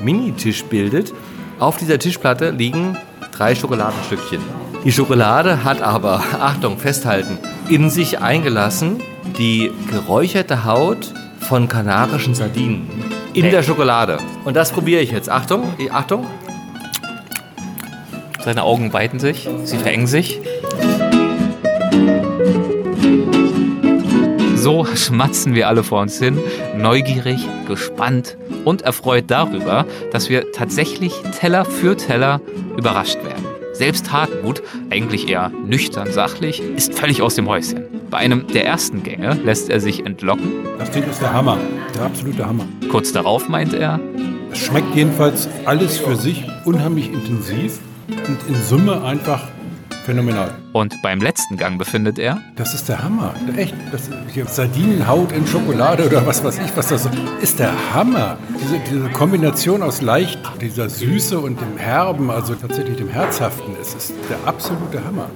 Mini-Tisch 0.00 0.64
bildet. 0.64 1.12
Auf 1.58 1.76
dieser 1.76 1.98
Tischplatte 1.98 2.50
liegen 2.50 2.96
drei 3.32 3.54
Schokoladenstückchen. 3.54 4.40
Die 4.84 4.92
Schokolade 4.92 5.64
hat 5.64 5.82
aber, 5.82 6.22
Achtung, 6.40 6.78
festhalten, 6.78 7.38
in 7.68 7.90
sich 7.90 8.20
eingelassen 8.20 9.00
die 9.38 9.70
geräucherte 9.90 10.64
Haut 10.64 11.12
von 11.40 11.68
kanarischen 11.68 12.34
Sardinen. 12.34 12.88
In 13.34 13.50
der 13.50 13.62
Schokolade. 13.62 14.18
Und 14.44 14.56
das 14.56 14.72
probiere 14.72 15.02
ich 15.02 15.10
jetzt. 15.10 15.28
Achtung, 15.28 15.74
Achtung. 15.90 16.26
Seine 18.42 18.62
Augen 18.62 18.92
weiten 18.92 19.18
sich, 19.18 19.48
sie 19.64 19.76
verengen 19.76 20.06
sich. 20.06 20.40
So 24.66 24.84
schmatzen 24.84 25.54
wir 25.54 25.68
alle 25.68 25.84
vor 25.84 26.00
uns 26.00 26.18
hin, 26.18 26.40
neugierig, 26.76 27.38
gespannt 27.68 28.36
und 28.64 28.82
erfreut 28.82 29.26
darüber, 29.28 29.86
dass 30.10 30.28
wir 30.28 30.50
tatsächlich 30.50 31.12
Teller 31.38 31.64
für 31.64 31.96
Teller 31.96 32.40
überrascht 32.76 33.22
werden. 33.22 33.44
Selbst 33.74 34.10
Hartmut, 34.10 34.64
eigentlich 34.90 35.28
eher 35.28 35.52
nüchtern 35.64 36.10
sachlich, 36.10 36.60
ist 36.60 36.98
völlig 36.98 37.22
aus 37.22 37.36
dem 37.36 37.48
Häuschen. 37.48 37.84
Bei 38.10 38.16
einem 38.16 38.48
der 38.48 38.66
ersten 38.66 39.04
Gänge 39.04 39.34
lässt 39.44 39.70
er 39.70 39.78
sich 39.78 40.04
entlocken. 40.04 40.64
Das 40.80 40.90
Ding 40.90 41.04
ist 41.04 41.22
der 41.22 41.32
Hammer, 41.32 41.58
der 41.94 42.02
absolute 42.02 42.44
Hammer. 42.44 42.66
Kurz 42.90 43.12
darauf 43.12 43.48
meint 43.48 43.72
er, 43.72 44.00
Es 44.50 44.58
schmeckt 44.58 44.96
jedenfalls 44.96 45.48
alles 45.64 45.98
für 45.98 46.16
sich 46.16 46.44
unheimlich 46.64 47.12
intensiv 47.12 47.78
und 48.08 48.38
in 48.48 48.60
Summe 48.60 49.00
einfach 49.04 49.42
phänomenal. 50.06 50.54
und 50.72 51.02
beim 51.02 51.20
letzten 51.20 51.56
Gang 51.56 51.78
befindet 51.78 52.18
er, 52.18 52.40
Das 52.54 52.72
ist 52.72 52.88
der 52.88 53.02
Hammer. 53.02 53.34
Echt. 53.56 53.74
Das, 53.92 54.08
hier 54.32 54.46
Sardinenhaut 54.46 55.32
in 55.32 55.46
Schokolade 55.46 56.06
oder 56.06 56.24
was 56.24 56.42
weiß 56.42 56.58
ich, 56.64 56.76
was 56.76 56.88
das 56.88 57.08
ist. 57.42 57.58
Der 57.58 57.72
Hammer. 57.92 58.38
Diese, 58.60 58.78
diese 58.78 59.08
Kombination 59.10 59.82
aus 59.82 60.00
leicht, 60.00 60.38
dieser 60.60 60.88
Süße 60.88 61.38
und 61.38 61.60
dem 61.60 61.76
Herben, 61.76 62.30
also 62.30 62.54
tatsächlich 62.54 62.96
dem 62.96 63.08
Herzhaften, 63.08 63.74
es 63.82 63.94
ist 63.94 64.14
der 64.30 64.38
absolute 64.46 65.04
Hammer. 65.04 65.28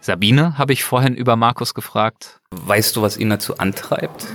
Sabine 0.00 0.58
habe 0.58 0.72
ich 0.72 0.84
vorhin 0.84 1.14
über 1.14 1.36
Markus 1.36 1.74
gefragt. 1.74 2.40
Weißt 2.50 2.96
du, 2.96 3.02
was 3.02 3.16
ihn 3.16 3.30
dazu 3.30 3.58
antreibt, 3.58 4.26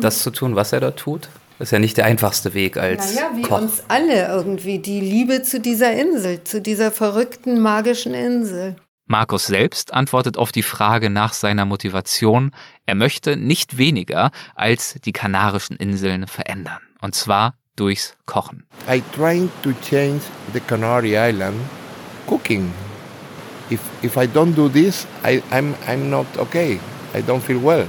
das 0.00 0.22
zu 0.22 0.30
tun, 0.30 0.56
was 0.56 0.72
er 0.72 0.80
da 0.80 0.90
tut? 0.92 1.28
Das 1.62 1.68
ist 1.68 1.74
ja 1.74 1.78
nicht 1.78 1.96
der 1.96 2.06
einfachste 2.06 2.54
Weg 2.54 2.76
als 2.76 3.14
Naja, 3.14 3.30
wie 3.36 3.42
Koch. 3.42 3.60
uns 3.60 3.84
alle 3.86 4.26
irgendwie. 4.26 4.80
Die 4.80 4.98
Liebe 4.98 5.44
zu 5.44 5.60
dieser 5.60 5.92
Insel, 5.92 6.42
zu 6.42 6.60
dieser 6.60 6.90
verrückten, 6.90 7.60
magischen 7.60 8.14
Insel. 8.14 8.74
Markus 9.06 9.46
selbst 9.46 9.94
antwortet 9.94 10.36
auf 10.36 10.50
die 10.50 10.64
Frage 10.64 11.08
nach 11.08 11.32
seiner 11.32 11.64
Motivation, 11.64 12.50
er 12.84 12.96
möchte 12.96 13.36
nicht 13.36 13.78
weniger 13.78 14.32
als 14.56 14.96
die 15.04 15.12
Kanarischen 15.12 15.76
Inseln 15.76 16.26
verändern. 16.26 16.80
Und 17.00 17.14
zwar 17.14 17.54
durchs 17.76 18.16
Kochen. 18.26 18.66
I 18.90 19.00
trying 19.14 19.48
to 19.62 19.70
change 19.88 20.22
the 20.52 20.58
Canary 20.58 21.16
Island 21.16 21.54
cooking. 22.26 22.72
If 23.70 23.78
if 24.02 24.16
I 24.16 24.26
don't 24.26 24.56
do 24.56 24.68
this, 24.68 25.06
I, 25.24 25.40
I'm 25.52 25.76
I'm 25.86 26.10
not 26.10 26.26
okay. 26.38 26.80
I 27.14 27.22
don't 27.22 27.40
feel 27.40 27.62
well. 27.62 27.86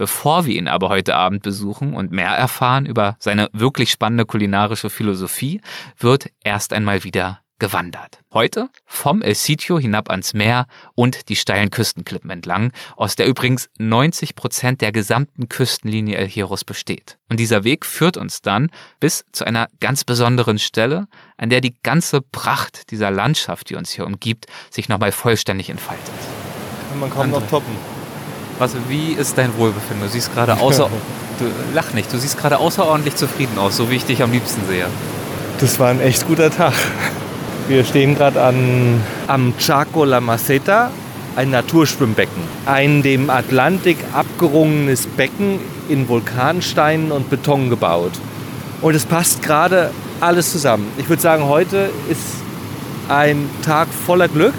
Bevor 0.00 0.46
wir 0.46 0.54
ihn 0.54 0.66
aber 0.66 0.88
heute 0.88 1.14
Abend 1.14 1.42
besuchen 1.42 1.92
und 1.92 2.10
mehr 2.10 2.30
erfahren 2.30 2.86
über 2.86 3.16
seine 3.18 3.50
wirklich 3.52 3.90
spannende 3.90 4.24
kulinarische 4.24 4.88
Philosophie, 4.88 5.60
wird 5.98 6.30
erst 6.42 6.72
einmal 6.72 7.04
wieder 7.04 7.40
gewandert. 7.58 8.20
Heute 8.32 8.70
vom 8.86 9.20
El 9.20 9.34
Sitio 9.34 9.78
hinab 9.78 10.08
ans 10.08 10.32
Meer 10.32 10.68
und 10.94 11.28
die 11.28 11.36
steilen 11.36 11.68
Küstenklippen 11.68 12.30
entlang, 12.30 12.72
aus 12.96 13.14
der 13.14 13.26
übrigens 13.26 13.68
90 13.76 14.36
Prozent 14.36 14.80
der 14.80 14.90
gesamten 14.90 15.50
Küstenlinie 15.50 16.16
El 16.16 16.28
Hierros 16.28 16.64
besteht. 16.64 17.18
Und 17.28 17.38
dieser 17.38 17.64
Weg 17.64 17.84
führt 17.84 18.16
uns 18.16 18.40
dann 18.40 18.70
bis 19.00 19.26
zu 19.32 19.44
einer 19.44 19.68
ganz 19.80 20.04
besonderen 20.04 20.58
Stelle, 20.58 21.08
an 21.36 21.50
der 21.50 21.60
die 21.60 21.76
ganze 21.82 22.22
Pracht 22.22 22.90
dieser 22.90 23.10
Landschaft, 23.10 23.68
die 23.68 23.74
uns 23.74 23.90
hier 23.90 24.06
umgibt, 24.06 24.46
sich 24.70 24.88
nochmal 24.88 25.12
vollständig 25.12 25.68
entfaltet. 25.68 26.14
Man 26.98 27.10
kann 27.10 27.30
noch 27.30 27.46
toppen. 27.48 27.99
Was, 28.60 28.76
wie 28.88 29.12
ist 29.12 29.38
dein 29.38 29.56
Wohlbefinden? 29.56 30.06
Du 30.06 30.12
siehst 30.12 30.32
gerade 30.32 30.60
außer... 30.60 30.88
Du, 31.38 31.46
lach 31.72 31.94
nicht, 31.94 32.12
du 32.12 32.18
siehst 32.18 32.36
gerade 32.36 32.58
außerordentlich 32.58 33.16
zufrieden 33.16 33.56
aus, 33.56 33.74
so 33.74 33.90
wie 33.90 33.94
ich 33.94 34.04
dich 34.04 34.22
am 34.22 34.30
liebsten 34.30 34.60
sehe. 34.68 34.84
Das 35.58 35.78
war 35.78 35.88
ein 35.88 35.98
echt 36.02 36.26
guter 36.28 36.50
Tag. 36.50 36.74
Wir 37.66 37.82
stehen 37.82 38.14
gerade 38.14 38.42
an 38.42 39.00
am 39.26 39.54
Chaco 39.56 40.04
La 40.04 40.20
Maceta, 40.20 40.90
ein 41.36 41.50
Naturschwimmbecken. 41.50 42.42
Ein 42.66 43.02
dem 43.02 43.30
Atlantik 43.30 43.96
abgerungenes 44.12 45.06
Becken 45.06 45.60
in 45.88 46.08
Vulkansteinen 46.08 47.10
und 47.10 47.30
Beton 47.30 47.70
gebaut. 47.70 48.12
Und 48.82 48.94
es 48.94 49.06
passt 49.06 49.40
gerade 49.42 49.92
alles 50.20 50.52
zusammen. 50.52 50.86
Ich 50.98 51.08
würde 51.08 51.22
sagen, 51.22 51.44
heute 51.44 51.88
ist 52.10 52.20
ein 53.08 53.48
Tag 53.64 53.88
voller 54.06 54.28
Glück. 54.28 54.52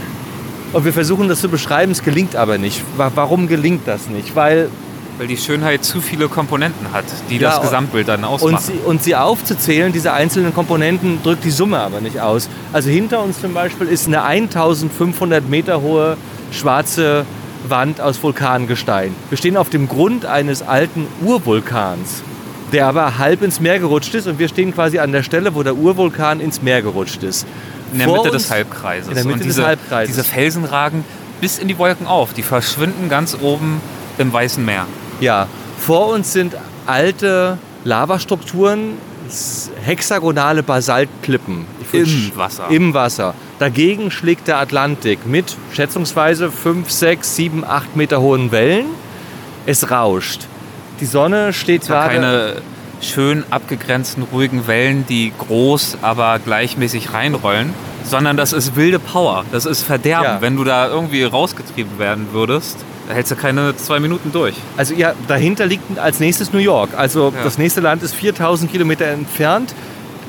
Und 0.73 0.85
wir 0.85 0.93
versuchen 0.93 1.27
das 1.27 1.41
zu 1.41 1.49
beschreiben, 1.49 1.91
es 1.91 2.01
gelingt 2.03 2.35
aber 2.35 2.57
nicht. 2.57 2.81
Wa- 2.97 3.11
Warum 3.13 3.47
gelingt 3.47 3.87
das 3.87 4.07
nicht? 4.07 4.35
Weil 4.35 4.69
Weil 5.17 5.27
die 5.27 5.37
Schönheit 5.37 5.83
zu 5.83 5.99
viele 6.01 6.29
Komponenten 6.29 6.91
hat, 6.93 7.03
die 7.29 7.37
Ja, 7.37 7.49
das 7.51 7.61
Gesamtbild 7.61 8.07
dann 8.07 8.23
ausmachen. 8.23 8.55
Und 8.55 8.61
sie, 8.61 8.73
und 8.85 9.03
sie 9.03 9.15
aufzuzählen, 9.15 9.91
diese 9.91 10.13
einzelnen 10.13 10.53
Komponenten, 10.53 11.21
drückt 11.23 11.43
die 11.43 11.51
Summe 11.51 11.79
aber 11.79 11.99
nicht 11.99 12.19
aus. 12.19 12.47
Also 12.73 12.89
hinter 12.89 13.21
uns 13.21 13.39
zum 13.41 13.53
Beispiel 13.53 13.87
ist 13.87 14.07
eine 14.07 14.23
1500 14.23 15.47
Meter 15.49 15.81
hohe 15.81 16.15
schwarze 16.51 17.25
Wand 17.67 17.99
aus 18.01 18.23
Vulkangestein. 18.23 19.13
Wir 19.29 19.37
stehen 19.37 19.57
auf 19.57 19.69
dem 19.69 19.87
Grund 19.87 20.25
eines 20.25 20.61
alten 20.63 21.05
Urvulkans, 21.23 22.23
der 22.71 22.87
aber 22.87 23.17
halb 23.19 23.43
ins 23.43 23.59
Meer 23.59 23.77
gerutscht 23.79 24.15
ist 24.15 24.25
und 24.27 24.39
wir 24.39 24.47
stehen 24.47 24.73
quasi 24.73 24.97
an 24.99 25.11
der 25.11 25.21
Stelle, 25.23 25.53
wo 25.53 25.61
der 25.61 25.75
Urvulkan 25.75 26.39
ins 26.39 26.61
Meer 26.61 26.81
gerutscht 26.81 27.21
ist. 27.23 27.45
In 27.91 27.99
der 27.99 28.07
Mitte 28.07 28.31
des 28.31 28.49
Halbkreises. 28.49 29.09
in 29.09 29.15
der 29.15 29.23
Mitte 29.23 29.33
und 29.33 29.39
des 29.39 29.47
diese, 29.47 29.65
Halbkreises. 29.65 30.15
Diese 30.15 30.27
Felsen 30.27 30.65
ragen 30.65 31.03
bis 31.39 31.59
in 31.59 31.67
die 31.67 31.77
Wolken 31.77 32.07
auf. 32.07 32.33
Die 32.33 32.43
verschwinden 32.43 33.09
ganz 33.09 33.37
oben 33.41 33.81
im 34.17 34.31
Weißen 34.31 34.63
Meer. 34.63 34.85
Ja, 35.19 35.47
vor 35.79 36.09
uns 36.09 36.33
sind 36.33 36.55
alte 36.85 37.57
Lavastrukturen, 37.83 38.97
hexagonale 39.83 40.63
Basaltklippen. 40.63 41.65
Im 41.91 42.31
Wasser. 42.35 42.67
Im 42.69 42.93
Wasser. 42.93 43.33
Dagegen 43.59 44.11
schlägt 44.11 44.47
der 44.47 44.59
Atlantik 44.59 45.25
mit 45.25 45.57
schätzungsweise 45.73 46.51
5, 46.51 46.89
6, 46.89 47.35
7, 47.35 47.63
8 47.65 47.95
Meter 47.95 48.21
hohen 48.21 48.51
Wellen. 48.51 48.85
Es 49.65 49.91
rauscht. 49.91 50.47
Die 50.99 51.05
Sonne 51.05 51.53
steht 51.53 51.87
gerade. 51.87 52.13
keine 52.13 52.55
schön 53.01 53.43
abgegrenzten, 53.49 54.23
ruhigen 54.31 54.67
Wellen, 54.67 55.05
die 55.07 55.33
groß, 55.37 55.97
aber 56.01 56.39
gleichmäßig 56.39 57.13
reinrollen, 57.13 57.73
sondern 58.03 58.37
das 58.37 58.53
ist 58.53 58.75
wilde 58.75 58.99
Power. 58.99 59.43
Das 59.51 59.65
ist 59.65 59.81
Verderben. 59.83 60.25
Ja. 60.25 60.41
Wenn 60.41 60.55
du 60.55 60.63
da 60.63 60.87
irgendwie 60.87 61.23
rausgetrieben 61.23 61.97
werden 61.99 62.27
würdest, 62.31 62.77
da 63.07 63.13
hältst 63.15 63.31
du 63.31 63.35
keine 63.35 63.75
zwei 63.75 63.99
Minuten 63.99 64.31
durch. 64.31 64.55
Also 64.77 64.93
ja, 64.93 65.13
dahinter 65.27 65.65
liegt 65.65 65.97
als 65.99 66.19
nächstes 66.19 66.53
New 66.53 66.59
York. 66.59 66.91
Also 66.95 67.33
Ja. 67.35 67.43
das 67.43 67.57
nächste 67.57 67.81
Land 67.81 68.03
ist 68.03 68.13
4000 68.15 68.71
Kilometer 68.71 69.05
entfernt. 69.05 69.73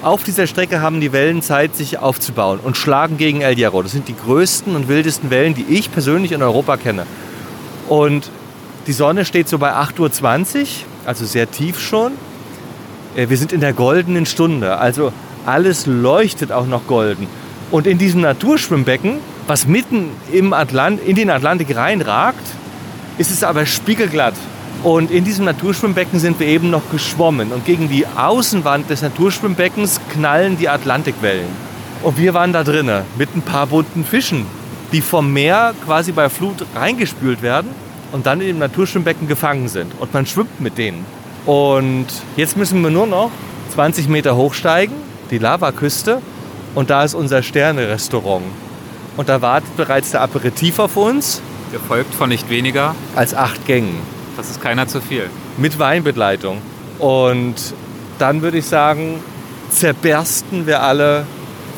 Auf 0.03 0.25
dieser 0.25 0.49
Strecke 0.49 0.81
haben 0.81 1.01
die 1.01 1.13
Wellen 1.13 1.43
Zeit, 1.43 1.77
sich 1.77 1.99
aufzubauen 1.99 2.59
und 2.61 2.77
schlagen 2.77 3.19
gegen 3.19 3.41
El 3.43 3.55
Hierro. 3.55 3.83
Das 3.83 3.93
sind 3.93 4.09
die 4.09 4.17
größten 4.17 4.75
und 4.75 4.89
wildesten 4.89 5.31
Wellen, 5.31 5.55
die 5.55 5.65
ich 5.69 5.93
persönlich 5.93 6.33
in 6.33 6.43
Europa 6.43 6.77
kenne. 6.77 7.07
Und 7.89 8.31
Die 8.89 8.93
Sonne 8.93 9.25
steht 9.25 9.49
so 9.49 9.59
bei 9.59 9.73
8.20 9.75 10.61
Uhr, 10.61 10.67
also 11.07 11.25
sehr 11.25 11.49
tief 11.49 11.79
schon. 11.81 12.13
Äh, 13.17 13.29
Wir 13.29 13.37
sind 13.37 13.53
in 13.53 13.61
der 13.61 13.73
goldenen 13.73 14.27
Stunde, 14.27 14.79
also 14.79 15.13
alles 15.47 15.87
leuchtet 15.87 16.53
auch 16.53 16.67
noch 16.67 16.87
golden. 16.87 17.27
Und 17.71 17.87
in 17.87 17.99
diesem 17.99 18.21
Naturschwimmbecken, 18.21 19.19
was 19.47 19.67
mitten 19.67 20.11
im 20.31 20.53
Atlant 20.53 21.01
in 21.05 21.17
den 21.17 21.31
Atlantik 21.31 21.75
reinragt, 21.75 22.47
ist 23.19 23.31
es 23.31 23.43
aber 23.43 23.67
spiegelglatt. 23.67 24.35
Und 24.83 25.11
in 25.11 25.25
diesem 25.25 25.45
Naturschwimmbecken 25.45 26.19
sind 26.19 26.41
wir 26.41 26.47
eben 26.47 26.71
noch 26.71 26.83
geschwommen. 26.91 27.53
Und 27.53 27.65
gegen 27.65 27.89
die 27.89 28.07
Außenwand 28.07 28.91
des 28.91 29.03
Naturschwimmbeckens 29.03 30.01
knallen 30.13 30.59
die 30.59 30.69
Atlantikwellen. 30.69 31.47
Und 32.03 32.19
wir 32.19 32.35
waren 32.35 32.53
da 32.53 32.65
drinnen 32.65 33.05
mit 33.17 33.35
ein 33.35 33.43
paar 33.43 33.69
bunten 33.69 34.05
Fischen, 34.05 34.45
die 34.93 35.01
vom 35.01 35.33
Meer 35.33 35.73
quasi 35.87 36.13
bei 36.13 36.29
Flut 36.29 36.67
reingespült 36.75 37.43
werden 37.43 37.71
und 38.11 38.27
dann 38.27 38.41
in 38.41 38.49
dem 38.49 38.59
Naturschwimmbecken 38.59 39.29
gefangen 39.29 39.69
sind. 39.69 39.93
Und 40.01 40.13
man 40.13 40.27
schwimmt 40.27 40.61
mit 40.61 40.79
denen. 40.79 41.05
Und 41.47 42.07
jetzt 42.37 42.57
müssen 42.57 42.83
wir 42.83 42.91
nur 42.91 43.07
noch 43.07 43.31
20 43.75 44.09
Meter 44.09 44.37
hochsteigen, 44.37 44.95
die 45.31 45.39
Lavaküste. 45.39 46.21
Und 46.75 46.91
da 46.91 47.05
ist 47.05 47.15
unser 47.15 47.43
Sterne-Restaurant. 47.43 48.45
Und 49.17 49.29
da 49.29 49.43
wartet 49.43 49.77
bereits 49.77 50.11
der 50.13 50.23
Aperitif 50.23 50.79
auf 50.79 50.97
uns 50.97 51.43
Gefolgt 51.71 52.15
von 52.15 52.29
nicht 52.29 52.49
weniger. 52.49 52.95
als 53.15 53.35
acht 53.35 53.67
Gängen 53.67 53.99
Das 54.37 54.49
ist 54.51 54.61
keiner 54.63 54.87
zu 54.89 55.01
viel. 55.01 55.29
mit 55.59 55.79
Weinbegleitung. 55.79 56.59
Und 56.99 57.55
dann 58.19 58.41
würde 58.43 58.59
ich 58.59 58.67
sagen, 58.67 59.21
zerbersten 59.71 60.67
wir 60.67 60.83
alle 60.83 61.27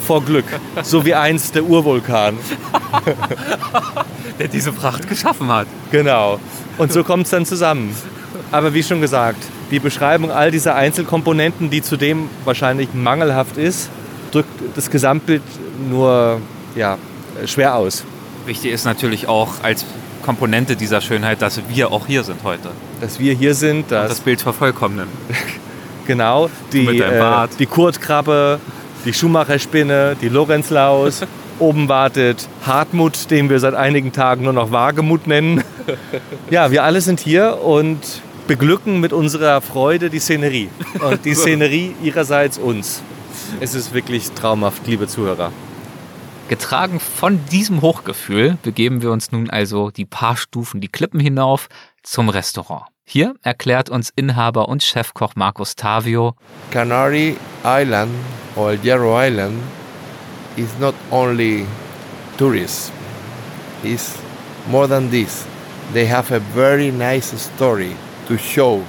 vor 0.06 0.22
Glück. 0.22 0.44
So 0.82 1.04
wie 1.04 1.14
einst 1.14 1.54
der 1.54 1.64
Urvulkan. 1.64 2.36
Der 4.38 4.48
diese 4.48 4.72
Pracht 4.72 5.08
geschaffen 5.08 5.48
hat. 5.48 5.66
Genau. 5.92 6.38
Und 6.76 6.92
so 6.92 7.04
kommt 7.04 7.24
es 7.24 7.30
dann 7.30 7.46
zusammen. 7.46 7.94
Aber 8.50 8.74
wie 8.74 8.82
schon 8.82 9.00
gesagt, 9.00 9.42
die 9.70 9.78
Beschreibung 9.78 10.30
all 10.30 10.50
dieser 10.50 10.74
Einzelkomponenten, 10.74 11.70
die 11.70 11.82
zudem 11.82 12.28
wahrscheinlich 12.44 12.94
mangelhaft 12.94 13.56
ist, 13.56 13.90
drückt 14.30 14.76
das 14.76 14.90
Gesamtbild 14.90 15.42
nur 15.88 16.40
ja, 16.74 16.98
schwer 17.46 17.76
aus. 17.76 18.04
Wichtig 18.46 18.72
ist 18.72 18.84
natürlich 18.84 19.28
auch 19.28 19.62
als 19.62 19.84
Komponente 20.24 20.76
dieser 20.76 21.00
Schönheit, 21.00 21.42
dass 21.42 21.60
wir 21.68 21.92
auch 21.92 22.06
hier 22.06 22.24
sind 22.24 22.42
heute. 22.44 22.70
Dass 23.00 23.18
wir 23.18 23.34
hier 23.34 23.54
sind, 23.54 23.84
Und 23.84 23.92
dass 23.92 24.08
das 24.08 24.20
Bild 24.20 24.40
vervollkommnen. 24.40 25.06
genau 26.06 26.50
die, 26.72 26.86
äh, 26.98 27.48
die 27.58 27.66
Kurtkrabbe, 27.66 28.58
die 29.04 29.12
Schumacherspinne, 29.12 30.16
die 30.20 30.28
Lorenzlaus. 30.28 31.22
Oben 31.58 31.88
wartet 31.88 32.48
Hartmut, 32.66 33.30
den 33.30 33.48
wir 33.48 33.60
seit 33.60 33.74
einigen 33.74 34.12
Tagen 34.12 34.42
nur 34.44 34.52
noch 34.52 34.72
Wagemut 34.72 35.26
nennen. 35.26 35.62
Ja, 36.50 36.70
wir 36.70 36.82
alle 36.82 37.02
sind 37.02 37.20
hier 37.20 37.58
und 37.62 37.98
beglücken 38.46 39.00
mit 39.00 39.12
unserer 39.12 39.60
Freude 39.60 40.10
die 40.10 40.18
Szenerie. 40.18 40.68
Und 41.00 41.24
die 41.24 41.34
Szenerie 41.34 41.94
ihrerseits 42.02 42.58
uns. 42.58 43.02
Es 43.60 43.74
ist 43.74 43.94
wirklich 43.94 44.30
traumhaft, 44.32 44.86
liebe 44.86 45.06
Zuhörer. 45.06 45.52
Getragen 46.48 47.00
von 47.00 47.40
diesem 47.50 47.80
Hochgefühl 47.80 48.58
begeben 48.62 49.00
wir 49.00 49.10
uns 49.10 49.32
nun 49.32 49.48
also 49.48 49.90
die 49.90 50.04
paar 50.04 50.36
Stufen 50.36 50.80
die 50.80 50.88
Klippen 50.88 51.18
hinauf 51.18 51.68
zum 52.02 52.28
Restaurant. 52.28 52.84
Hier 53.06 53.34
erklärt 53.42 53.88
uns 53.88 54.10
Inhaber 54.14 54.68
und 54.68 54.82
Chefkoch 54.82 55.32
Markus 55.36 55.74
Tavio, 55.74 56.34
Canary 56.70 57.36
Island 57.64 58.10
or 58.56 58.72
Hierro 58.72 59.18
Island 59.18 59.58
is 60.56 60.68
not 60.78 60.94
only 61.10 61.66
tourists, 62.38 62.92
it's 63.82 64.14
more 64.70 64.88
than 64.88 65.10
this. 65.10 65.46
They 65.92 66.08
have 66.08 66.34
a 66.34 66.40
very 66.54 66.90
nice 66.90 67.34
story 67.38 67.94
to 68.28 68.38
show. 68.38 68.82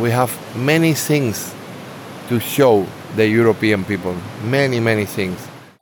We 0.00 0.12
have 0.12 0.32
many 0.54 0.94
things 0.94 1.54
to 2.28 2.40
show 2.40 2.86
the 3.16 3.26
European 3.26 3.84
people. 3.84 4.14
Many, 4.44 4.80
many 4.80 5.06
things. 5.06 5.38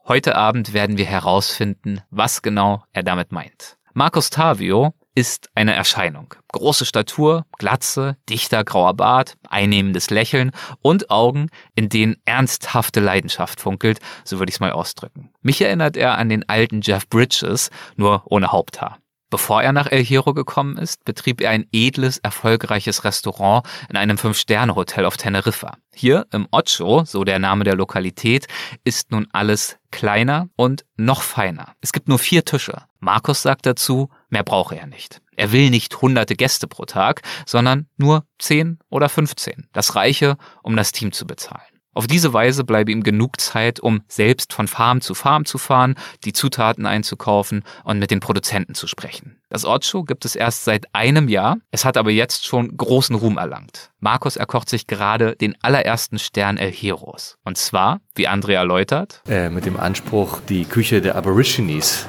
Heute 0.09 0.37
Abend 0.37 0.73
werden 0.73 0.99
wir 0.99 1.05
herausfinden, 1.05 2.01
was 2.11 2.41
genau 2.41 2.85
er 2.93 3.03
damit 3.03 3.33
meint. 3.33 3.77
Markus 3.93 4.31
Tavio 4.31 4.95
ist 5.17 5.49
eine 5.55 5.75
Erscheinung. 5.75 6.35
Große 6.53 6.85
Statur, 6.85 7.45
Glatze, 7.59 8.17
dichter 8.29 8.63
grauer 8.63 8.95
Bart, 8.95 9.35
einnehmendes 9.49 10.11
Lächeln 10.11 10.53
und 10.83 11.11
Augen, 11.11 11.49
in 11.75 11.89
denen 11.89 12.17
ernsthafte 12.27 13.01
Leidenschaft 13.01 13.61
funkelt, 13.61 13.99
so 14.25 14.39
würde 14.39 14.51
ich 14.51 14.57
es 14.57 14.61
mal 14.61 14.73
ausdrücken. 14.73 15.31
Mich 15.41 15.61
erinnert 15.61 15.97
er 15.97 16.19
an 16.19 16.29
den 16.29 16.49
alten 16.49 16.83
Jeff 16.83 17.09
Bridges, 17.09 17.71
nur 17.97 18.23
ohne 18.27 18.53
Haupthaar. 18.53 18.99
Bevor 19.29 19.61
er 19.61 19.73
nach 19.73 19.91
El 19.91 20.05
Hierro 20.05 20.35
gekommen 20.35 20.79
ist, 20.79 21.05
betrieb 21.05 21.41
er 21.41 21.51
ein 21.51 21.67
edles, 21.73 22.19
erfolgreiches 22.19 23.03
Restaurant 23.03 23.67
in 23.91 23.97
einem 23.97 24.19
Fünf-Sterne-Hotel 24.19 25.05
auf 25.05 25.17
Teneriffa. 25.17 25.79
Hier 25.93 26.27
im 26.31 26.47
Ocho, 26.53 27.05
so 27.05 27.25
der 27.25 27.41
Name 27.41 27.65
der 27.65 27.75
Lokalität, 27.75 28.47
ist 28.85 29.11
nun 29.11 29.27
alles 29.33 29.79
kleiner 29.91 30.49
und 30.55 30.85
noch 30.97 31.23
feiner. 31.23 31.75
Es 31.81 31.93
gibt 31.93 32.07
nur 32.07 32.21
vier 32.21 32.45
Tische. 32.45 32.83
Markus 33.01 33.43
sagt 33.43 33.67
dazu, 33.67 34.11
mehr 34.29 34.45
brauche 34.45 34.77
er 34.77 34.87
nicht. 34.87 35.21
Er 35.37 35.51
will 35.51 35.71
nicht 35.71 36.01
hunderte 36.01 36.37
Gäste 36.37 36.69
pro 36.69 36.85
Tag, 36.85 37.23
sondern 37.47 37.89
nur 37.97 38.25
zehn 38.39 38.79
oder 38.91 39.09
15. 39.09 39.69
Das 39.73 39.97
reiche, 39.97 40.37
um 40.63 40.77
das 40.77 40.93
Team 40.93 41.11
zu 41.13 41.27
bezahlen. 41.27 41.76
Auf 41.97 42.07
diese 42.07 42.35
Weise 42.35 42.63
bleibe 42.63 42.93
ihm 42.93 43.03
genug 43.03 43.41
Zeit, 43.41 43.81
um 43.81 44.03
selbst 44.07 44.53
von 44.53 44.69
Farm 44.69 45.01
zu 45.01 45.15
Farm 45.15 45.47
zu 45.47 45.57
fahren, 45.57 45.95
die 46.27 46.35
Zutaten 46.35 46.85
einzukaufen 46.85 47.65
und 47.85 47.99
mit 47.99 48.11
den 48.11 48.21
Produzenten 48.21 48.75
zu 48.75 48.87
sprechen. 48.87 49.39
Das 49.49 49.65
Ortshow 49.65 50.03
gibt 50.03 50.27
es 50.27 50.37
erst 50.37 50.65
seit 50.65 50.95
einem 50.95 51.27
Jahr, 51.27 51.57
es 51.71 51.87
hat 51.87 51.97
aber 51.97 52.11
jetzt 52.11 52.47
schon 52.47 52.77
großen 52.77 53.17
Ruhm 53.17 53.39
erlangt. 53.39 53.93
Markus 53.99 54.37
erkocht 54.37 54.69
sich 54.69 54.87
gerade 54.87 55.37
den 55.37 55.57
allerersten 55.63 56.19
Stern 56.19 56.59
El 56.59 56.71
Heroes. 56.71 57.39
Und 57.45 57.57
zwar, 57.57 58.03
wie 58.15 58.29
André 58.29 58.53
erläutert, 58.53 59.23
Äh, 59.27 59.49
mit 59.49 59.65
dem 59.65 59.81
Anspruch, 59.81 60.41
die 60.51 60.67
Küche 60.67 61.01
der 61.01 61.17
Aborigines 61.17 62.07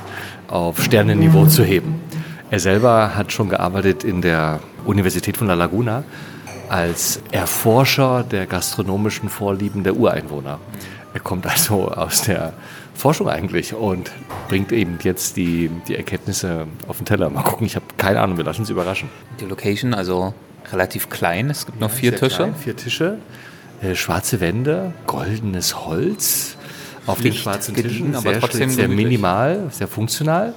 auf 0.50 0.84
Sternenniveau 0.84 1.46
zu 1.46 1.64
heben. 1.64 2.02
Er 2.52 2.60
selber 2.60 3.16
hat 3.16 3.32
schon 3.32 3.48
gearbeitet 3.48 4.04
in 4.04 4.22
der 4.22 4.60
Universität 4.84 5.38
von 5.38 5.48
La 5.48 5.54
Laguna 5.54 6.04
als 6.70 7.22
Erforscher 7.32 8.24
der 8.24 8.46
gastronomischen 8.46 9.30
Vorlieben 9.30 9.84
der 9.84 9.96
Ureinwohner. 9.96 10.60
Er 11.14 11.20
kommt 11.20 11.48
also 11.48 11.90
aus 11.90 12.24
der 12.24 12.54
Forschung 12.94 13.30
eigentlich 13.30 13.74
und 13.74 14.12
bringt 14.48 14.72
eben 14.72 14.98
jetzt 15.04 15.38
die, 15.38 15.70
die 15.88 15.96
Erkenntnisse 15.96 16.68
auf 16.88 16.98
den 16.98 17.06
Teller. 17.06 17.30
Mal 17.30 17.44
gucken, 17.44 17.66
ich 17.68 17.76
habe 17.76 17.86
keine 17.98 18.22
Ahnung, 18.22 18.38
wir 18.38 18.44
lassen 18.44 18.62
uns 18.62 18.70
überraschen. 18.70 19.10
die 19.40 19.46
Location 19.46 19.94
also 19.94 20.34
relativ 20.72 21.10
klein, 21.10 21.50
es 21.50 21.66
gibt 21.66 21.80
noch 21.80 21.92
vier 21.92 22.12
Sehr 22.12 22.20
Tische. 22.20 22.38
Klein, 22.38 22.56
vier 22.56 22.76
Tische, 22.76 23.18
äh, 23.82 23.96
schwarze 23.96 24.42
Wände, 24.42 24.94
goldenes 25.06 25.86
Holz 25.86 26.58
auf 27.06 27.18
den 27.18 27.32
Licht 27.32 27.44
schwarzen 27.44 27.74
gediegen, 27.74 28.12
Tischen, 28.12 28.16
aber 28.16 28.32
sehr, 28.32 28.40
trotzdem 28.40 28.70
sehr 28.70 28.88
gemütlich. 28.88 29.06
minimal, 29.08 29.68
sehr 29.72 29.88
funktional. 29.88 30.54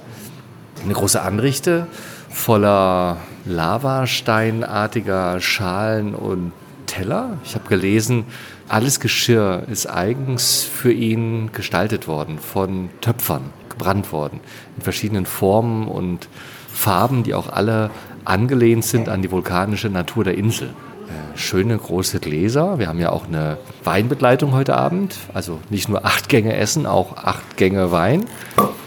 Eine 0.83 0.93
große 0.93 1.21
Anrichte 1.21 1.87
voller 2.29 3.17
Lavasteinartiger 3.45 5.39
Schalen 5.39 6.15
und 6.15 6.53
Teller. 6.85 7.37
Ich 7.43 7.55
habe 7.55 7.67
gelesen, 7.69 8.25
alles 8.67 8.99
Geschirr 8.99 9.63
ist 9.71 9.87
eigens 9.87 10.63
für 10.63 10.91
ihn 10.91 11.51
gestaltet 11.51 12.07
worden, 12.07 12.37
von 12.39 12.89
Töpfern 13.01 13.43
gebrannt 13.69 14.11
worden, 14.11 14.41
in 14.77 14.83
verschiedenen 14.83 15.25
Formen 15.25 15.87
und 15.87 16.27
Farben, 16.67 17.23
die 17.23 17.33
auch 17.33 17.49
alle 17.49 17.89
angelehnt 18.25 18.85
sind 18.85 19.09
an 19.09 19.21
die 19.21 19.31
vulkanische 19.31 19.89
Natur 19.89 20.23
der 20.23 20.37
Insel. 20.37 20.67
Äh, 20.67 21.37
Schöne 21.37 21.77
große 21.77 22.19
Gläser. 22.19 22.79
Wir 22.79 22.87
haben 22.87 22.99
ja 22.99 23.11
auch 23.11 23.27
eine 23.27 23.57
Weinbegleitung 23.83 24.53
heute 24.53 24.77
Abend. 24.77 25.15
Also 25.33 25.59
nicht 25.69 25.89
nur 25.89 26.05
acht 26.05 26.29
Gänge 26.29 26.55
Essen, 26.55 26.85
auch 26.85 27.17
acht 27.17 27.57
Gänge 27.57 27.91
Wein. 27.91 28.25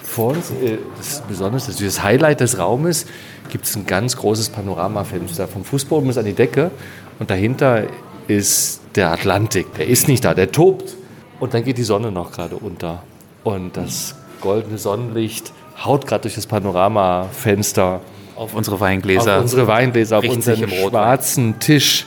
Vor 0.02 0.32
uns, 0.32 0.50
äh, 0.50 0.78
das 0.96 1.08
ist 1.08 1.28
besonders, 1.28 1.66
das 1.66 1.78
das 1.78 2.02
Highlight 2.02 2.40
des 2.40 2.58
Raumes, 2.58 3.06
gibt 3.50 3.66
es 3.66 3.76
ein 3.76 3.86
ganz 3.86 4.16
großes 4.16 4.48
Panoramafenster 4.50 5.48
vom 5.48 5.64
Fußboden 5.64 6.08
bis 6.08 6.18
an 6.18 6.24
die 6.24 6.32
Decke. 6.32 6.70
Und 7.18 7.30
dahinter 7.30 7.84
ist 8.28 8.80
der 8.94 9.12
Atlantik. 9.12 9.72
Der 9.74 9.86
ist 9.86 10.08
nicht 10.08 10.24
da, 10.24 10.34
der 10.34 10.50
tobt. 10.52 10.96
Und 11.40 11.54
dann 11.54 11.64
geht 11.64 11.78
die 11.78 11.82
Sonne 11.84 12.10
noch 12.10 12.32
gerade 12.32 12.56
unter. 12.56 13.02
Und 13.42 13.76
das 13.76 14.16
goldene 14.40 14.78
Sonnenlicht 14.78 15.52
haut 15.84 16.06
gerade 16.06 16.22
durch 16.22 16.34
das 16.34 16.46
Panoramafenster 16.46 18.00
Auf 18.36 18.54
unsere 18.54 18.80
Weingläser. 18.80 19.36
auf 19.36 19.42
unsere 19.42 19.66
Weingläser, 19.66 20.18
auf 20.18 20.28
unseren 20.28 20.68
schwarzen 20.68 21.58
Tisch, 21.58 22.06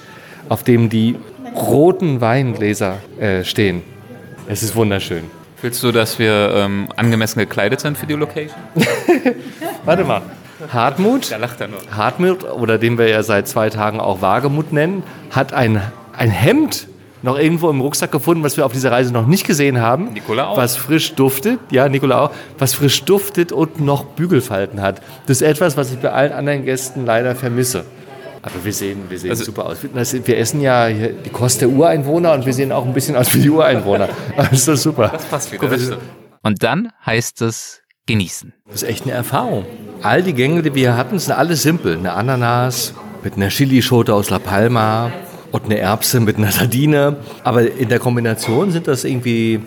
auf 0.49 0.63
dem 0.63 0.89
die 0.89 1.15
roten 1.55 2.21
Weingläser 2.21 2.97
äh, 3.19 3.43
stehen. 3.43 3.83
Es 4.47 4.63
ist 4.63 4.75
wunderschön. 4.75 5.23
Fühlst 5.57 5.81
du, 5.83 5.91
dass 5.91 6.19
wir 6.19 6.51
ähm, 6.55 6.88
angemessen 6.95 7.39
gekleidet 7.39 7.79
sind 7.79 7.97
für 7.97 8.05
die 8.05 8.13
Location? 8.13 8.55
Warte 9.85 10.03
mal. 10.03 10.21
Hartmut, 10.71 11.31
Da 11.31 11.37
lacht 11.37 11.61
er 11.61 11.67
nur. 11.67 11.79
Hartmut, 11.91 12.43
oder 12.43 12.77
den 12.77 12.97
wir 12.97 13.07
ja 13.07 13.23
seit 13.23 13.47
zwei 13.47 13.69
Tagen 13.69 13.99
auch 13.99 14.21
Wagemut 14.21 14.73
nennen, 14.73 15.03
hat 15.31 15.53
ein, 15.53 15.81
ein 16.13 16.29
Hemd 16.29 16.87
noch 17.23 17.37
irgendwo 17.37 17.69
im 17.69 17.81
Rucksack 17.81 18.11
gefunden, 18.11 18.43
was 18.43 18.57
wir 18.57 18.65
auf 18.65 18.73
dieser 18.73 18.91
Reise 18.91 19.11
noch 19.11 19.25
nicht 19.25 19.45
gesehen 19.45 19.81
haben. 19.81 20.13
Nikola 20.13 20.47
auch. 20.47 20.57
Was 20.57 20.75
frisch 20.75 21.13
duftet, 21.15 21.59
ja, 21.71 21.89
Nikola 21.89 22.25
auch, 22.25 22.31
was 22.57 22.75
frisch 22.75 23.03
duftet 23.03 23.51
und 23.51 23.79
noch 23.79 24.05
Bügelfalten 24.05 24.81
hat. 24.81 25.01
Das 25.25 25.37
ist 25.37 25.47
etwas, 25.47 25.77
was 25.77 25.91
ich 25.91 25.99
bei 25.99 26.11
allen 26.11 26.31
anderen 26.31 26.63
Gästen 26.63 27.05
leider 27.05 27.35
vermisse. 27.35 27.85
Aber 28.41 28.63
wir 28.63 28.71
sehen, 28.71 29.03
wir 29.09 29.19
sehen 29.19 29.31
also, 29.31 29.43
super 29.43 29.65
aus. 29.65 29.77
Wir 29.81 30.37
essen 30.37 30.61
ja 30.61 30.89
die 30.89 31.29
Kost 31.31 31.61
der 31.61 31.69
Ureinwohner 31.69 32.33
und 32.33 32.45
wir 32.45 32.53
sehen 32.53 32.71
auch 32.71 32.85
ein 32.85 32.93
bisschen 32.93 33.15
aus 33.15 33.33
wie 33.33 33.41
die 33.41 33.49
Ureinwohner. 33.49 34.09
Das 34.37 34.67
ist 34.67 34.83
super. 34.83 35.09
Das 35.09 35.25
passt 35.25 35.51
wieder. 35.51 35.67
Guck, 35.67 35.99
und 36.43 36.63
dann 36.63 36.91
heißt 37.05 37.41
es 37.41 37.81
genießen. 38.07 38.53
Das 38.65 38.81
ist 38.81 38.89
echt 38.89 39.03
eine 39.03 39.13
Erfahrung. 39.13 39.65
All 40.01 40.23
die 40.23 40.33
Gänge, 40.33 40.63
die 40.63 40.73
wir 40.73 40.97
hatten, 40.97 41.19
sind 41.19 41.33
alle 41.33 41.55
simpel. 41.55 41.97
Eine 41.97 42.13
Ananas 42.13 42.93
mit 43.23 43.35
einer 43.35 43.49
Chilischote 43.49 44.13
aus 44.13 44.29
La 44.29 44.39
Palma 44.39 45.11
und 45.51 45.65
eine 45.65 45.77
Erbse 45.77 46.19
mit 46.19 46.37
einer 46.37 46.51
Sardine. 46.51 47.17
Aber 47.43 47.69
in 47.69 47.89
der 47.89 47.99
Kombination 47.99 48.71
sind 48.71 48.87
das 48.87 49.03
irgendwie 49.03 49.59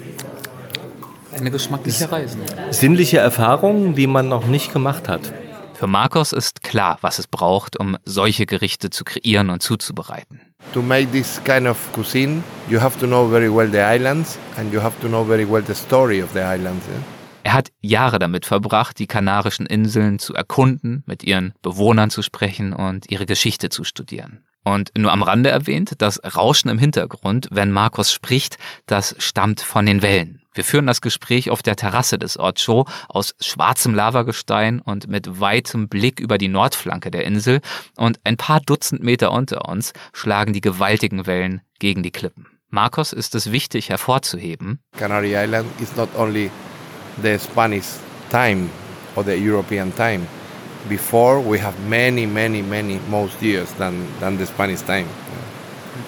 eine 1.36 1.51
geschmackliche 1.51 2.11
Reise. 2.11 2.38
Sinnliche 2.70 3.18
Erfahrungen, 3.18 3.95
die 3.95 4.07
man 4.07 4.28
noch 4.28 4.47
nicht 4.47 4.72
gemacht 4.72 5.09
hat. 5.09 5.32
Für 5.74 5.86
Marcos 5.86 6.32
ist 6.32 6.62
klar, 6.62 6.99
was 7.01 7.18
es 7.18 7.26
braucht, 7.26 7.78
um 7.80 7.97
solche 8.05 8.45
Gerichte 8.45 8.91
zu 8.91 9.03
kreieren 9.03 9.49
und 9.49 9.62
zuzubereiten. 9.62 10.41
To 10.74 10.82
make 10.82 11.11
this 11.11 11.41
kind 11.45 11.66
of 11.66 11.78
cuisine, 11.95 12.43
you 12.68 12.78
have 12.80 12.99
to 12.99 13.07
know 13.07 13.26
very 13.28 13.49
well 13.49 13.66
the 13.66 13.78
islands 13.78 14.38
and 14.59 14.72
you 14.74 14.82
have 14.82 15.01
to 15.01 15.09
know 15.09 15.24
very 15.24 15.51
well 15.51 15.62
the 15.66 15.74
story 15.74 16.22
of 16.22 16.32
the 16.34 16.41
islands. 16.41 16.84
Yeah? 16.86 17.20
Er 17.43 17.55
hat 17.55 17.72
Jahre 17.80 18.18
damit 18.18 18.45
verbracht, 18.47 18.99
die 18.99 19.07
Kanarischen 19.07 19.66
Inseln 19.66 20.18
zu 20.18 20.34
erkunden, 20.34 21.03
mit 21.07 21.24
ihren 21.24 21.55
Bewohnern 21.62 22.11
zu 22.11 22.22
sprechen 22.22 22.72
und 22.72 23.11
ihre 23.11 23.26
Geschichte 23.26 23.70
zu 23.70 23.84
studieren. 23.84 24.45
Und 24.62 24.93
nur 24.97 25.11
am 25.11 25.22
Rande 25.22 25.49
erwähnt, 25.49 25.95
das 25.99 26.20
Rauschen 26.36 26.68
im 26.68 26.78
Hintergrund, 26.78 27.49
wenn 27.51 27.72
Markus 27.72 28.12
spricht, 28.12 28.59
das 28.86 29.16
stammt 29.18 29.62
von 29.62 29.86
den 29.86 30.03
Wellen. 30.03 30.43
Wir 30.53 30.64
führen 30.64 30.86
das 30.86 31.01
Gespräch 31.01 31.49
auf 31.49 31.62
der 31.62 31.76
Terrasse 31.76 32.18
des 32.18 32.38
Ocho 32.38 32.86
aus 33.09 33.34
schwarzem 33.41 33.95
Lavagestein 33.95 34.80
und 34.80 35.09
mit 35.09 35.41
weitem 35.41 35.88
Blick 35.88 36.20
über 36.20 36.38
die 36.38 36.49
Nordflanke 36.49 37.11
der 37.11 37.24
Insel 37.24 37.61
und 37.97 38.20
ein 38.24 38.36
paar 38.36 38.61
Dutzend 38.61 39.03
Meter 39.03 39.32
unter 39.32 39.68
uns 39.68 39.93
schlagen 40.12 40.53
die 40.53 40.61
gewaltigen 40.61 41.26
Wellen 41.26 41.62
gegen 41.78 42.03
die 42.03 42.11
Klippen. 42.11 42.47
Marcos 42.68 43.12
ist 43.12 43.34
es 43.34 43.53
wichtig 43.53 43.88
hervorzuheben. 43.88 44.80
Canary 44.97 45.34
Island 45.34 45.66
is 45.80 45.97
not 45.97 46.09
only 46.16 46.51
the 47.23 47.39
Spanish 47.39 47.87
time 48.31 48.71
or 49.16 49.25
the 49.25 49.39
European 49.39 49.93
time. 49.93 50.27
before 50.89 51.41
we 51.41 51.59
have 51.59 51.79
many, 51.89 52.27
many, 52.27 52.62
many 52.62 52.99
most 53.09 53.43
years 53.43 53.71
than, 53.75 54.07
than 54.21 54.39
the 54.39 54.47
Spanish 54.47 54.81
time. 54.83 55.09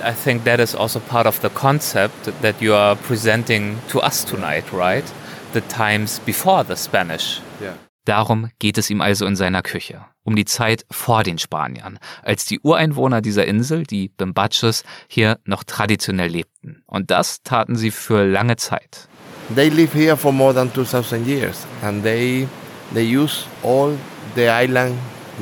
I 0.03 0.13
think 0.13 0.45
that 0.45 0.59
is 0.59 0.75
also 0.75 1.01
part 1.01 1.27
of 1.27 1.41
the 1.43 1.51
concept 1.51 2.33
that 2.41 2.61
you 2.61 2.75
are 2.75 2.97
presenting 2.97 3.79
to 3.89 4.01
us 4.01 4.25
tonight, 4.25 4.73
right? 4.73 5.05
The 5.53 5.61
times 5.63 6.19
before 6.21 6.65
the 6.65 6.77
Spanish. 6.77 7.41
Yeah. 7.61 7.75
Darum 8.05 8.51
geht 8.59 8.79
es 8.79 8.91
ihm 8.91 9.01
also 9.01 9.27
in 9.27 9.37
seiner 9.37 9.63
Küche, 9.63 10.05
um 10.25 10.35
die 10.35 10.45
Zeit 10.45 10.85
vor 10.91 11.23
den 11.23 11.39
Spaniern, 11.39 12.01
als 12.25 12.47
die 12.47 12.59
Ureinwohner 12.59 13.21
dieser 13.21 13.47
Insel, 13.47 13.85
die 13.85 14.09
Bimbaches, 14.09 14.83
hier 15.07 15.39
noch 15.45 15.63
traditionell 15.63 16.31
lebten. 16.31 16.83
Und 16.87 17.13
das 17.13 17.43
taten 17.45 17.77
sie 17.77 17.93
für 17.93 18.25
lange 18.25 18.57
Zeit. 18.57 19.09
They 19.51 19.71
live 19.71 19.93
here 19.93 20.17
for 20.17 20.33
more 20.33 20.53
than 20.53 20.71
2000 20.71 21.27
years 21.27 21.67
and 21.83 22.03
they 22.03 22.49
they 22.93 23.05
use 23.05 23.47
all 23.63 23.97
the 24.35 24.49
island 24.49 24.99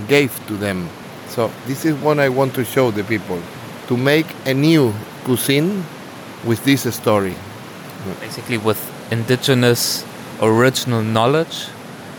gave 0.09 0.33
to 0.47 0.57
them. 0.57 0.89
So 1.29 1.51
this 1.67 1.85
is 1.85 1.95
what 1.97 2.19
I 2.19 2.29
want 2.29 2.55
to 2.55 2.65
show 2.65 2.91
the 2.91 3.05
people 3.05 3.41
to 3.89 3.97
make 3.97 4.27
a 4.47 4.55
new 4.55 4.93
cuisine 5.25 5.85
with 6.45 6.65
this 6.65 6.83
story. 6.95 7.35
Basically, 8.21 8.59
with 8.59 8.81
indigenous 9.11 10.05
original 10.41 11.03
knowledge, 11.03 11.69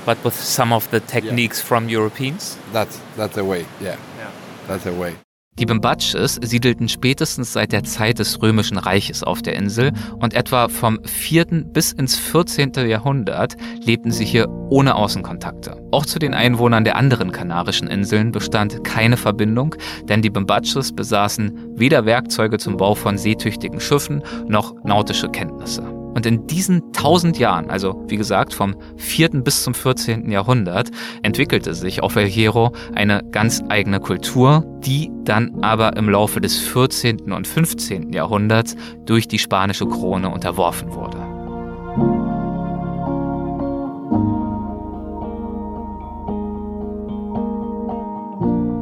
but 0.06 0.24
with 0.24 0.36
some 0.36 0.72
of 0.72 0.90
the 0.92 1.00
techniques 1.00 1.60
yeah. 1.60 1.68
from 1.68 1.90
Europeans. 1.90 2.58
That's 2.72 3.00
that's 3.16 3.36
the 3.36 3.46
way. 3.46 3.66
Yeah, 3.80 3.98
yeah. 4.18 4.32
that's 4.68 4.84
the 4.84 4.94
way. 4.94 5.16
Die 5.60 5.66
Bimbaches 5.66 6.40
siedelten 6.42 6.88
spätestens 6.88 7.52
seit 7.52 7.74
der 7.74 7.84
Zeit 7.84 8.20
des 8.20 8.42
Römischen 8.42 8.78
Reiches 8.78 9.22
auf 9.22 9.42
der 9.42 9.58
Insel 9.58 9.92
und 10.18 10.34
etwa 10.34 10.70
vom 10.70 11.04
4. 11.04 11.46
bis 11.66 11.92
ins 11.92 12.18
14. 12.18 12.72
Jahrhundert 12.88 13.58
lebten 13.84 14.12
sie 14.12 14.24
hier 14.24 14.48
ohne 14.70 14.96
Außenkontakte. 14.96 15.76
Auch 15.92 16.06
zu 16.06 16.20
den 16.20 16.34
Einwohnern 16.34 16.86
der 16.86 16.96
anderen 16.96 17.34
kanarischen 17.34 17.90
Inseln 17.90 18.32
bestand 18.32 18.86
keine 18.86 19.18
Verbindung, 19.18 19.76
denn 20.06 20.22
die 20.22 20.30
Bimbaches 20.30 20.94
besaßen 20.94 21.76
weder 21.76 22.06
Werkzeuge 22.06 22.58
zum 22.58 22.78
Bau 22.78 22.96
von 22.96 23.18
seetüchtigen 23.18 23.82
Schiffen 23.82 24.24
noch 24.48 24.74
nautische 24.86 25.30
Kenntnisse. 25.30 25.84
Und 26.14 26.26
in 26.26 26.46
diesen 26.48 26.92
tausend 26.92 27.38
Jahren, 27.38 27.70
also 27.70 28.04
wie 28.08 28.18
gesagt 28.18 28.54
vom 28.54 28.76
4. 28.98 29.30
bis 29.44 29.64
zum 29.64 29.74
14. 29.74 30.30
Jahrhundert, 30.30 30.92
entwickelte 31.24 31.74
sich 31.74 32.04
auf 32.04 32.16
El 32.16 32.28
Hierro 32.28 32.74
eine 32.96 33.24
ganz 33.32 33.64
eigene 33.70 34.00
Kultur, 34.00 34.66
die 34.80 35.10
dann 35.24 35.64
aber 35.64 35.96
im 35.96 36.10
Laufe 36.10 36.42
des 36.42 36.58
14. 36.60 37.32
und 37.32 37.48
15. 37.48 38.12
Jahrhunderts 38.12 38.76
durch 39.06 39.28
die 39.28 39.40
spanische 39.40 39.88
Krone 39.88 40.30
unterworfen 40.30 40.94
wurde. 40.94 41.18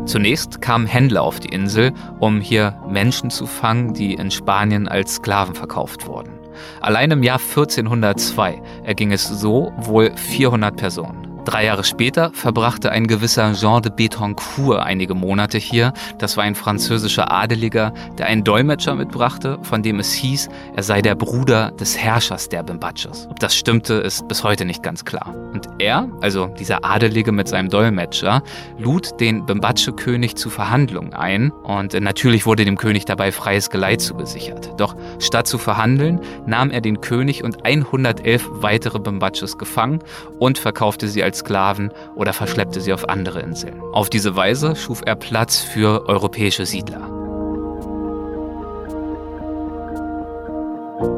Zunächst 0.09 0.59
kamen 0.59 0.87
Händler 0.87 1.21
auf 1.21 1.39
die 1.39 1.49
Insel, 1.49 1.93
um 2.19 2.41
hier 2.41 2.81
Menschen 2.89 3.29
zu 3.29 3.45
fangen, 3.45 3.93
die 3.93 4.15
in 4.15 4.31
Spanien 4.31 4.87
als 4.87 5.17
Sklaven 5.17 5.53
verkauft 5.53 6.07
wurden. 6.07 6.38
Allein 6.81 7.11
im 7.11 7.23
Jahr 7.23 7.39
1402 7.39 8.61
erging 8.83 9.11
es 9.11 9.27
so 9.27 9.71
wohl 9.77 10.11
400 10.15 10.75
Personen. 10.75 11.28
Drei 11.45 11.65
Jahre 11.65 11.83
später 11.83 12.31
verbrachte 12.33 12.91
ein 12.91 13.07
gewisser 13.07 13.53
Jean 13.53 13.81
de 13.81 13.91
Betancourt 13.91 14.81
einige 14.81 15.15
Monate 15.15 15.57
hier. 15.57 15.93
Das 16.17 16.37
war 16.37 16.43
ein 16.43 16.53
französischer 16.53 17.31
Adeliger, 17.31 17.93
der 18.17 18.27
einen 18.27 18.43
Dolmetscher 18.43 18.95
mitbrachte, 18.95 19.57
von 19.63 19.81
dem 19.81 19.99
es 19.99 20.11
hieß, 20.13 20.49
er 20.75 20.83
sei 20.83 21.01
der 21.01 21.15
Bruder 21.15 21.71
des 21.71 21.97
Herrschers 21.97 22.49
der 22.49 22.63
Bimbaches. 22.63 23.27
Ob 23.29 23.39
das 23.39 23.55
stimmte, 23.55 23.95
ist 23.95 24.27
bis 24.27 24.43
heute 24.43 24.65
nicht 24.65 24.83
ganz 24.83 25.05
klar. 25.05 25.33
Und 25.53 25.67
er, 25.79 26.09
also 26.21 26.47
dieser 26.47 26.83
Adelige 26.83 27.31
mit 27.31 27.47
seinem 27.47 27.69
Dolmetscher, 27.69 28.43
lud 28.77 29.19
den 29.19 29.45
Bimbache-König 29.45 30.35
zu 30.35 30.49
Verhandlungen 30.49 31.13
ein 31.13 31.51
und 31.51 31.93
natürlich 31.99 32.45
wurde 32.45 32.65
dem 32.65 32.77
König 32.77 33.05
dabei 33.05 33.31
freies 33.31 33.69
Geleit 33.69 34.01
zugesichert. 34.01 34.73
Doch 34.77 34.95
statt 35.19 35.47
zu 35.47 35.57
verhandeln, 35.57 36.19
nahm 36.45 36.69
er 36.69 36.81
den 36.81 37.01
König 37.01 37.43
und 37.43 37.65
111 37.65 38.47
weitere 38.51 38.99
Bimbaches 38.99 39.57
gefangen 39.57 39.99
und 40.37 40.57
verkaufte 40.57 41.07
sie 41.07 41.23
als 41.23 41.28
Sklaven 41.35 41.91
oder 42.15 42.33
verschleppte 42.33 42.81
sie 42.81 42.93
auf 42.93 43.07
andere 43.09 43.39
Inseln. 43.41 43.81
Auf 43.93 44.09
diese 44.09 44.35
Weise 44.35 44.75
schuf 44.75 45.01
er 45.05 45.15
Platz 45.15 45.59
für 45.59 46.07
europäische 46.07 46.65
Siedler. 46.65 47.09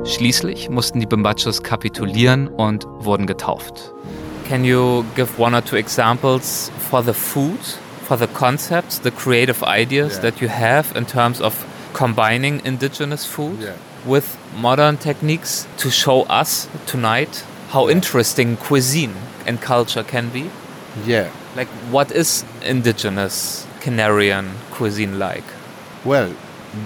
Schließlich 0.06 0.70
mussten 0.70 1.00
die 1.00 1.06
Bimbaches 1.06 1.64
kapitulieren 1.64 2.48
und 2.48 2.86
wurden 3.00 3.28
getauft. 3.28 3.92
Can 4.48 4.66
you 4.66 5.04
give 5.16 5.42
one 5.42 5.56
or 5.56 5.64
two 5.64 5.78
examples 5.78 6.72
for 6.90 7.02
the 7.04 7.14
food, 7.14 7.60
for 8.06 8.18
the 8.18 8.28
concepts, 8.28 9.00
the 9.02 9.12
creative 9.12 9.64
ideas 9.64 10.16
yeah. 10.16 10.22
that 10.24 10.42
you 10.42 10.50
have 10.50 10.98
in 10.98 11.06
terms 11.06 11.40
of 11.40 11.54
combining 11.94 12.60
indigenous 12.66 13.26
food 13.26 13.60
yeah. 13.62 13.74
with 14.06 14.26
modern 14.60 14.98
techniques 15.00 15.68
to 15.78 15.90
show 15.90 16.24
us 16.24 16.68
tonight 16.86 17.46
how 17.70 17.90
interesting 17.90 18.58
cuisine 18.58 19.14
and 19.48 19.62
culture 19.62 20.04
can 20.04 20.30
be? 20.30 20.50
Yeah. 21.06 21.30
Like, 21.56 21.68
what 21.92 22.12
is 22.12 22.46
indigenous 22.64 23.66
Canarian 23.82 24.50
cuisine 24.72 25.20
like? 25.20 25.44
Well, 26.06 26.34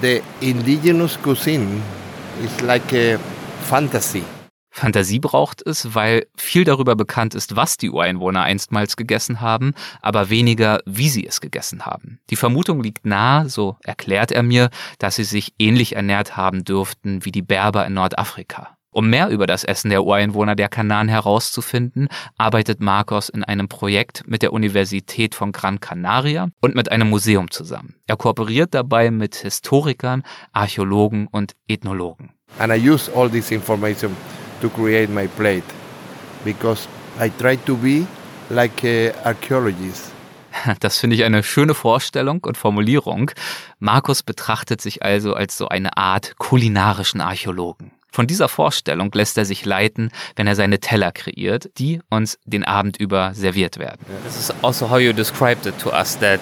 the 0.02 0.24
indigenous 0.42 1.18
cuisine 1.18 1.82
is 2.42 2.62
like 2.62 2.94
a 2.94 3.18
fantasy. 3.70 4.24
Fantasie 4.76 5.20
braucht 5.20 5.66
es, 5.66 5.96
weil 5.96 6.28
viel 6.36 6.66
darüber 6.66 6.98
bekannt 6.98 7.34
ist, 7.34 7.56
was 7.56 7.78
die 7.78 7.90
Ureinwohner 7.90 8.44
einstmals 8.44 8.98
gegessen 8.98 9.40
haben, 9.40 9.74
aber 10.02 10.30
weniger, 10.30 10.82
wie 10.86 11.08
sie 11.08 11.26
es 11.26 11.40
gegessen 11.40 11.86
haben. 11.86 12.20
Die 12.30 12.36
Vermutung 12.36 12.84
liegt 12.84 13.06
nahe, 13.06 13.48
so 13.48 13.78
erklärt 13.84 14.34
er 14.34 14.44
mir, 14.44 14.70
dass 15.00 15.16
sie 15.16 15.24
sich 15.24 15.54
ähnlich 15.60 15.96
ernährt 15.96 16.36
haben 16.36 16.66
dürften 16.66 17.24
wie 17.24 17.32
die 17.32 17.42
Berber 17.42 17.86
in 17.86 17.94
Nordafrika. 17.94 18.76
Um 18.96 19.10
mehr 19.10 19.28
über 19.28 19.46
das 19.46 19.66
Essen 19.66 19.90
der 19.90 20.06
Ureinwohner 20.06 20.56
der 20.56 20.70
Kanaren 20.70 21.10
herauszufinden, 21.10 22.08
arbeitet 22.38 22.80
Marcos 22.80 23.28
in 23.28 23.44
einem 23.44 23.68
Projekt 23.68 24.24
mit 24.26 24.42
der 24.42 24.54
Universität 24.54 25.36
von 25.36 25.52
Gran 25.52 25.82
Canaria 25.82 26.48
und 26.62 26.76
mit 26.76 26.90
einem 26.90 27.10
Museum 27.10 27.52
zusammen. 27.52 27.96
Er 28.08 28.16
kooperiert 28.16 28.74
dabei 28.74 29.12
mit 29.12 29.36
Historikern, 29.36 30.24
Archäologen 30.54 31.28
und 31.28 31.58
Ethnologen. 31.68 32.32
And 32.58 32.72
I 32.72 32.90
use 32.90 33.12
all 33.14 33.30
this 33.30 33.52
information 33.52 34.16
to 34.62 34.70
create 34.70 35.12
my 35.12 35.28
plate 35.28 35.66
because 36.46 36.88
I 37.20 37.30
try 37.38 37.58
to 37.66 37.76
be 37.76 38.08
like 38.50 38.82
an 38.86 39.12
archaeologist. 39.26 40.14
Das 40.80 41.00
finde 41.00 41.18
ich 41.18 41.26
eine 41.26 41.44
schöne 41.44 41.74
Vorstellung 41.74 42.46
und 42.46 42.58
Formulierung. 42.58 43.32
Markus 43.80 44.24
betrachtet 44.24 44.80
sich 44.80 45.04
also 45.04 45.34
als 45.34 45.58
so 45.58 45.68
eine 45.68 45.98
Art 45.98 46.38
kulinarischen 46.38 47.20
Archäologen. 47.20 47.92
Von 48.16 48.28
dieser 48.28 48.48
Vorstellung 48.48 49.12
lässt 49.14 49.38
er 49.38 49.44
sich 49.44 49.66
leiten, 49.66 50.10
wenn 50.38 50.48
er 50.48 50.56
seine 50.56 50.80
Teller 50.80 51.12
kreiert, 51.12 51.70
die 51.78 52.00
uns 52.10 52.40
den 52.46 52.64
Abend 52.64 52.96
über 52.96 53.34
serviert 53.34 53.78
werden. 53.78 54.00
This 54.26 54.38
is 54.38 54.54
also 54.62 54.90
how 54.90 54.98
you 54.98 55.12
described 55.12 55.66
it 55.66 55.78
to 55.80 55.90
us 55.90 56.18
that 56.20 56.40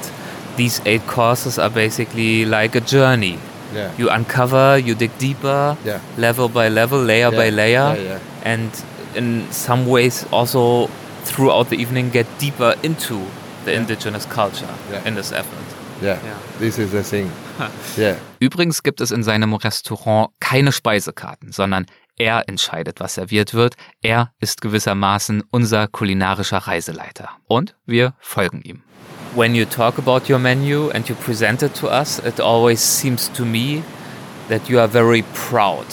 these 0.56 0.80
eight 0.86 1.02
courses 1.08 1.58
are 1.58 1.72
basically 1.72 2.44
like 2.44 2.76
a 2.76 2.80
journey. 2.80 3.40
Yeah. 3.74 3.90
You 3.98 4.10
uncover, 4.12 4.78
you 4.78 4.94
dig 4.94 5.18
deeper, 5.18 5.76
Yeah. 5.84 6.00
level 6.16 6.48
by 6.48 6.68
level, 6.70 7.04
layer 7.04 7.32
Yeah, 7.32 7.44
by 7.44 7.50
layer, 7.50 7.96
yeah, 7.96 8.04
yeah. 8.04 8.20
and 8.54 8.70
in 9.16 9.48
some 9.50 9.88
ways 9.90 10.28
also 10.32 10.92
throughout 11.26 11.70
the 11.72 11.78
evening 11.78 12.12
get 12.12 12.28
deeper 12.40 12.76
into 12.84 13.22
the 13.66 13.72
Yeah. 13.72 13.80
indigenous 13.82 14.28
culture 14.30 14.70
Yeah. 14.92 15.08
in 15.08 15.16
this 15.16 15.32
effort. 15.32 15.66
Yeah. 16.04 16.18
Yeah. 16.24 16.36
This 16.60 16.78
is 16.78 16.92
the 16.92 17.02
thing. 17.02 17.32
Yeah. 17.98 18.18
Übrigens 18.40 18.84
gibt 18.84 19.00
es 19.02 19.12
in 19.12 19.24
seinem 19.24 19.54
Restaurant 19.54 20.32
keine 20.40 20.72
Speisekarten, 20.72 21.52
sondern 21.52 21.86
er 22.18 22.44
entscheidet, 22.48 23.00
was 23.00 23.16
serviert 23.16 23.54
wird. 23.54 23.76
Er 24.02 24.32
ist 24.40 24.62
gewissermaßen 24.62 25.44
unser 25.50 25.88
kulinarischer 25.88 26.58
Reiseleiter. 26.60 27.30
Und 27.48 27.76
wir 27.86 28.14
folgen 28.20 28.62
ihm. 28.64 28.84
When 29.36 29.56
you 29.56 29.66
talk 29.66 29.98
about 29.98 30.32
your 30.32 30.38
menu 30.40 30.90
and 30.90 31.08
you 31.10 31.16
present 31.16 31.64
it 31.64 31.74
to 31.80 31.88
us, 31.90 32.20
it 32.20 32.40
always 32.40 32.80
seems 32.82 33.32
to 33.34 33.46
me 33.46 33.82
that 34.50 34.68
you 34.70 34.80
are 34.80 34.88
very 34.88 35.24
proud 35.50 35.86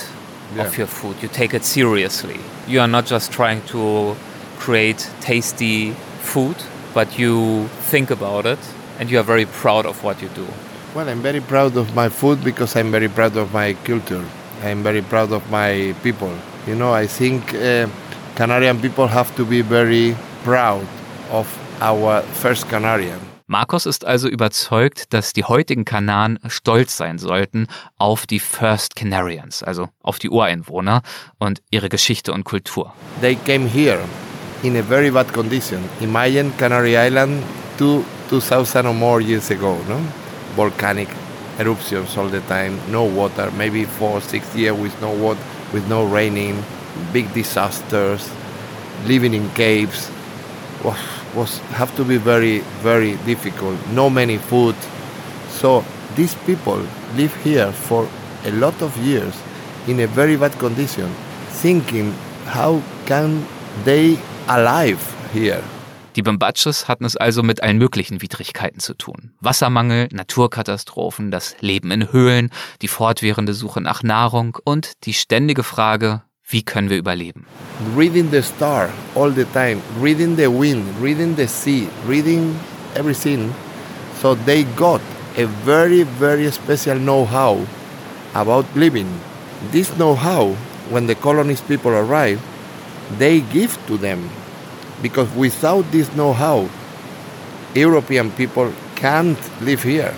Yeah. 0.54 0.66
of 0.66 0.76
your 0.76 0.88
food. 0.88 1.14
You 1.22 1.28
take 1.28 1.56
it 1.56 1.64
seriously. 1.64 2.40
You 2.66 2.80
are 2.80 2.88
not 2.88 3.06
just 3.08 3.32
trying 3.32 3.62
to 3.68 4.16
create 4.58 5.08
tasty 5.20 5.94
food, 6.22 6.56
but 6.92 7.16
you 7.18 7.68
think 7.90 8.10
about 8.10 8.44
it 8.46 8.58
and 9.00 9.10
you 9.10 9.18
are 9.18 9.24
very 9.24 9.46
proud 9.46 9.86
of 9.86 10.04
what 10.04 10.20
you 10.22 10.28
do. 10.34 10.46
Well, 10.94 11.08
I'm 11.08 11.22
very 11.22 11.40
proud 11.40 11.76
of 11.76 11.94
my 11.94 12.10
food 12.10 12.44
because 12.44 12.76
I'm 12.76 12.90
very 12.90 13.08
proud 13.08 13.36
of 13.36 13.52
my 13.52 13.74
culture. 13.84 14.22
I'm 14.62 14.82
very 14.82 15.00
proud 15.00 15.32
of 15.32 15.42
my 15.50 15.94
people. 16.02 16.30
You 16.66 16.74
know, 16.74 16.92
I 16.92 17.06
think 17.06 17.54
uh, 17.54 17.88
Canarian 18.36 18.80
people 18.80 19.08
have 19.08 19.34
to 19.36 19.44
be 19.46 19.62
very 19.62 20.14
proud 20.44 20.86
of 21.30 21.46
our 21.80 22.22
first 22.34 22.68
Canarian. 22.68 23.18
Marcos 23.46 23.84
ist 23.84 24.04
also 24.04 24.28
überzeugt, 24.28 25.12
dass 25.12 25.32
die 25.32 25.42
heutigen 25.42 25.84
Kanaren 25.84 26.38
stolz 26.46 26.96
sein 26.96 27.18
sollten 27.18 27.66
auf 27.98 28.26
die 28.26 28.38
First 28.38 28.94
Canarians, 28.94 29.64
also 29.64 29.88
auf 30.02 30.20
die 30.20 30.28
Ureinwohner 30.28 31.02
und 31.38 31.60
ihre 31.70 31.88
Geschichte 31.88 32.32
und 32.32 32.44
Kultur. 32.44 32.92
They 33.20 33.34
came 33.34 33.66
here 33.66 33.98
in 34.62 34.76
a 34.76 34.82
very 34.82 35.10
bad 35.10 35.32
condition. 35.32 35.80
Imagine 36.00 36.52
Canary 36.58 36.94
Island 36.96 37.42
two, 37.76 38.04
2000 38.30 38.86
or 38.86 38.94
more 38.94 39.20
years 39.20 39.50
ago, 39.50 39.76
no? 39.88 39.98
Volcanic 40.54 41.08
eruptions 41.58 42.16
all 42.16 42.28
the 42.28 42.40
time, 42.42 42.78
no 42.90 43.02
water, 43.02 43.50
maybe 43.50 43.84
four, 43.84 44.20
six 44.20 44.54
years 44.54 44.78
with 44.78 44.98
no 45.02 45.12
water, 45.12 45.40
with 45.72 45.86
no 45.88 46.04
raining, 46.04 46.62
big 47.12 47.32
disasters, 47.34 48.30
living 49.06 49.34
in 49.34 49.50
caves. 49.50 50.10
Was, 50.84 50.98
was 51.34 51.58
have 51.74 51.94
to 51.96 52.04
be 52.04 52.18
very, 52.18 52.60
very 52.82 53.16
difficult. 53.26 53.76
No 53.88 54.08
many 54.08 54.38
food. 54.38 54.76
So 55.48 55.84
these 56.14 56.36
people 56.46 56.80
live 57.16 57.34
here 57.42 57.72
for 57.72 58.08
a 58.44 58.52
lot 58.52 58.80
of 58.80 58.96
years 58.98 59.34
in 59.88 59.98
a 60.00 60.06
very 60.06 60.36
bad 60.36 60.52
condition, 60.52 61.10
thinking 61.48 62.12
how 62.46 62.80
can 63.06 63.44
they 63.84 64.18
alive 64.48 65.02
here? 65.32 65.64
Die 66.16 66.22
Bambaches 66.22 66.88
hatten 66.88 67.04
es 67.04 67.16
also 67.16 67.42
mit 67.42 67.62
allen 67.62 67.78
möglichen 67.78 68.20
Widrigkeiten 68.20 68.80
zu 68.80 68.94
tun. 68.94 69.32
Wassermangel, 69.40 70.08
Naturkatastrophen, 70.12 71.30
das 71.30 71.54
Leben 71.60 71.90
in 71.90 72.12
Höhlen, 72.12 72.50
die 72.82 72.88
fortwährende 72.88 73.54
Suche 73.54 73.80
nach 73.80 74.02
Nahrung 74.02 74.58
und 74.64 74.92
die 75.04 75.14
ständige 75.14 75.62
Frage, 75.62 76.22
wie 76.48 76.64
können 76.64 76.90
wir 76.90 76.98
überleben? 76.98 77.46
reading 77.94 78.30
the 78.30 78.42
star 78.42 78.90
all 79.14 79.30
the 79.30 79.44
time, 79.46 79.80
reading 80.00 80.36
the 80.36 80.48
wind, 80.48 80.84
reading 81.00 81.34
the 81.36 81.46
sea, 81.46 81.88
reading 82.06 82.58
everything. 82.94 83.52
So 84.20 84.34
they 84.34 84.64
got 84.76 85.00
a 85.36 85.46
very, 85.64 86.02
very 86.02 86.50
special 86.50 86.98
know-how 86.98 87.66
about 88.34 88.66
living. 88.74 89.08
This 89.70 89.96
know-how, 89.96 90.54
when 90.90 91.06
the 91.06 91.14
colonist 91.14 91.66
people 91.68 91.92
arrive, 91.92 92.40
they 93.18 93.40
give 93.40 93.78
to 93.86 93.96
them. 93.96 94.28
Because 95.02 95.28
without 95.36 95.84
this 95.92 96.08
know-how, 96.14 96.68
European 97.74 98.30
people 98.32 98.70
can't 98.96 99.38
live 99.60 99.82
here. 99.82 100.12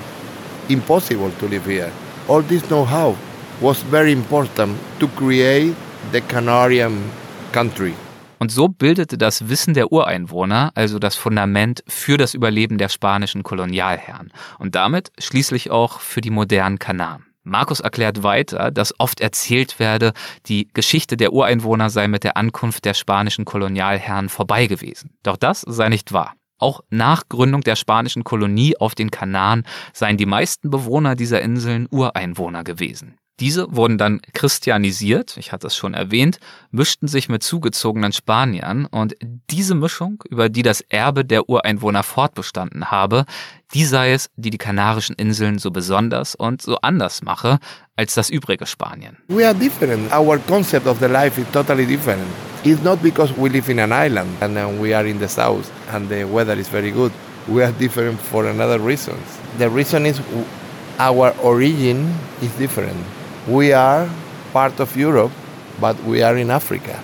Impossible 0.69 1.31
to 1.39 1.47
live 1.47 1.67
here. 1.67 1.91
All 2.29 2.43
this 2.43 2.63
know-how 2.69 3.17
was 3.61 3.83
very 3.83 4.13
important 4.13 4.77
to 4.99 5.09
create 5.09 5.75
the 6.13 6.21
Canarian 6.21 7.11
country. 7.53 7.95
Und 8.39 8.51
so 8.51 8.67
bildete 8.67 9.19
das 9.19 9.49
Wissen 9.49 9.73
der 9.73 9.93
Ureinwohner 9.93 10.73
also 10.75 10.99
das 10.99 11.15
Fundament 11.15 11.85
für 11.87 12.17
das 12.17 12.35
Überleben 12.35 12.77
der 12.77 12.89
spanischen 12.89 13.45
Kolonialherren 13.45 14.33
und 14.59 14.75
damit 14.75 15.13
schließlich 15.19 15.71
auch 15.71 16.01
für 16.01 16.21
die 16.21 16.31
modernen 16.31 16.81
Kanaren. 16.81 17.32
Markus 17.45 17.81
erklärt 17.81 18.23
weiter, 18.23 18.71
dass 18.71 18.99
oft 18.99 19.21
erzählt 19.21 19.79
werde, 19.79 20.13
die 20.47 20.69
Geschichte 20.73 21.17
der 21.17 21.33
Ureinwohner 21.33 21.91
sei 21.91 22.07
mit 22.09 22.25
der 22.25 22.37
Ankunft 22.37 22.85
der 22.85 22.95
spanischen 22.95 23.45
Kolonialherren 23.45 24.29
vorbei 24.29 24.67
gewesen. 24.67 25.11
Doch 25.23 25.37
das 25.37 25.63
sei 25.63 25.89
nicht 25.89 26.13
wahr. 26.13 26.35
Auch 26.59 26.83
nach 26.91 27.29
Gründung 27.29 27.63
der 27.63 27.75
spanischen 27.75 28.23
Kolonie 28.23 28.77
auf 28.77 28.95
den 28.95 29.11
Kanaren 29.11 29.65
seien 29.93 30.17
die 30.17 30.27
meisten 30.27 30.71
Bewohner 30.71 31.17
dieser 31.17 31.43
Inseln 31.43 31.89
Ureinwohner 31.91 32.63
gewesen. 32.63 33.19
Diese 33.43 33.75
wurden 33.75 33.99
dann 33.99 34.21
christianisiert, 34.35 35.37
ich 35.37 35.51
hatte 35.51 35.67
es 35.67 35.75
schon 35.75 35.95
erwähnt, 35.95 36.39
mischten 36.71 37.09
sich 37.09 37.29
mit 37.29 37.43
zugezogenen 37.43 38.13
Spaniern 38.13 38.87
und 38.87 39.17
diese 39.51 39.75
Mischung, 39.75 40.23
über 40.31 40.49
die 40.49 40.63
das 40.63 40.81
Erbe 40.81 41.25
der 41.25 41.49
Ureinwohner 41.49 42.05
fortbestanden 42.05 42.93
habe, 42.93 43.25
die 43.75 43.85
sei 43.85 44.13
es, 44.13 44.31
die 44.37 44.51
die 44.51 44.59
Kanarischen 44.59 45.17
Inseln 45.17 45.59
so 45.59 45.73
besonders 45.73 46.37
und 46.37 46.63
so 46.63 46.77
anders 46.83 47.23
mache 47.23 47.59
als 47.97 48.15
das 48.15 48.31
übrige 48.31 48.65
Spanien. 48.65 49.17
We 49.27 49.45
are 49.45 49.57
different. 49.57 50.13
Our 50.15 50.39
concept 50.47 50.87
of 50.87 51.01
the 51.01 51.09
life 51.09 51.41
is 51.41 51.47
totally 51.53 51.85
different. 51.85 52.23
It's 52.63 52.85
not 52.85 53.03
because 53.03 53.35
we 53.37 53.49
live 53.49 53.69
in 53.69 53.81
an 53.81 53.91
island 53.91 54.31
and 54.41 54.55
then 54.55 54.81
we 54.81 54.95
are 54.97 55.05
in 55.05 55.19
the 55.19 55.27
south 55.27 55.69
and 55.93 56.09
the 56.09 56.23
weather 56.23 56.57
is 56.57 56.69
very 56.69 56.93
good. 56.93 57.11
We 57.49 57.65
are 57.65 57.73
different 57.73 58.21
for 58.21 58.47
another 58.47 58.79
reasons. 58.79 59.19
The 59.59 59.69
reason 59.69 60.07
is 60.07 60.21
our 61.01 61.35
origin 61.43 62.15
is 62.41 62.53
different. 62.57 63.05
We 63.49 63.73
are 63.73 64.09
part 64.53 64.79
of 64.79 64.97
Europe, 64.97 65.33
but 65.81 66.01
we 66.05 66.23
are 66.23 66.37
in 66.37 66.51
Africa. 66.51 67.03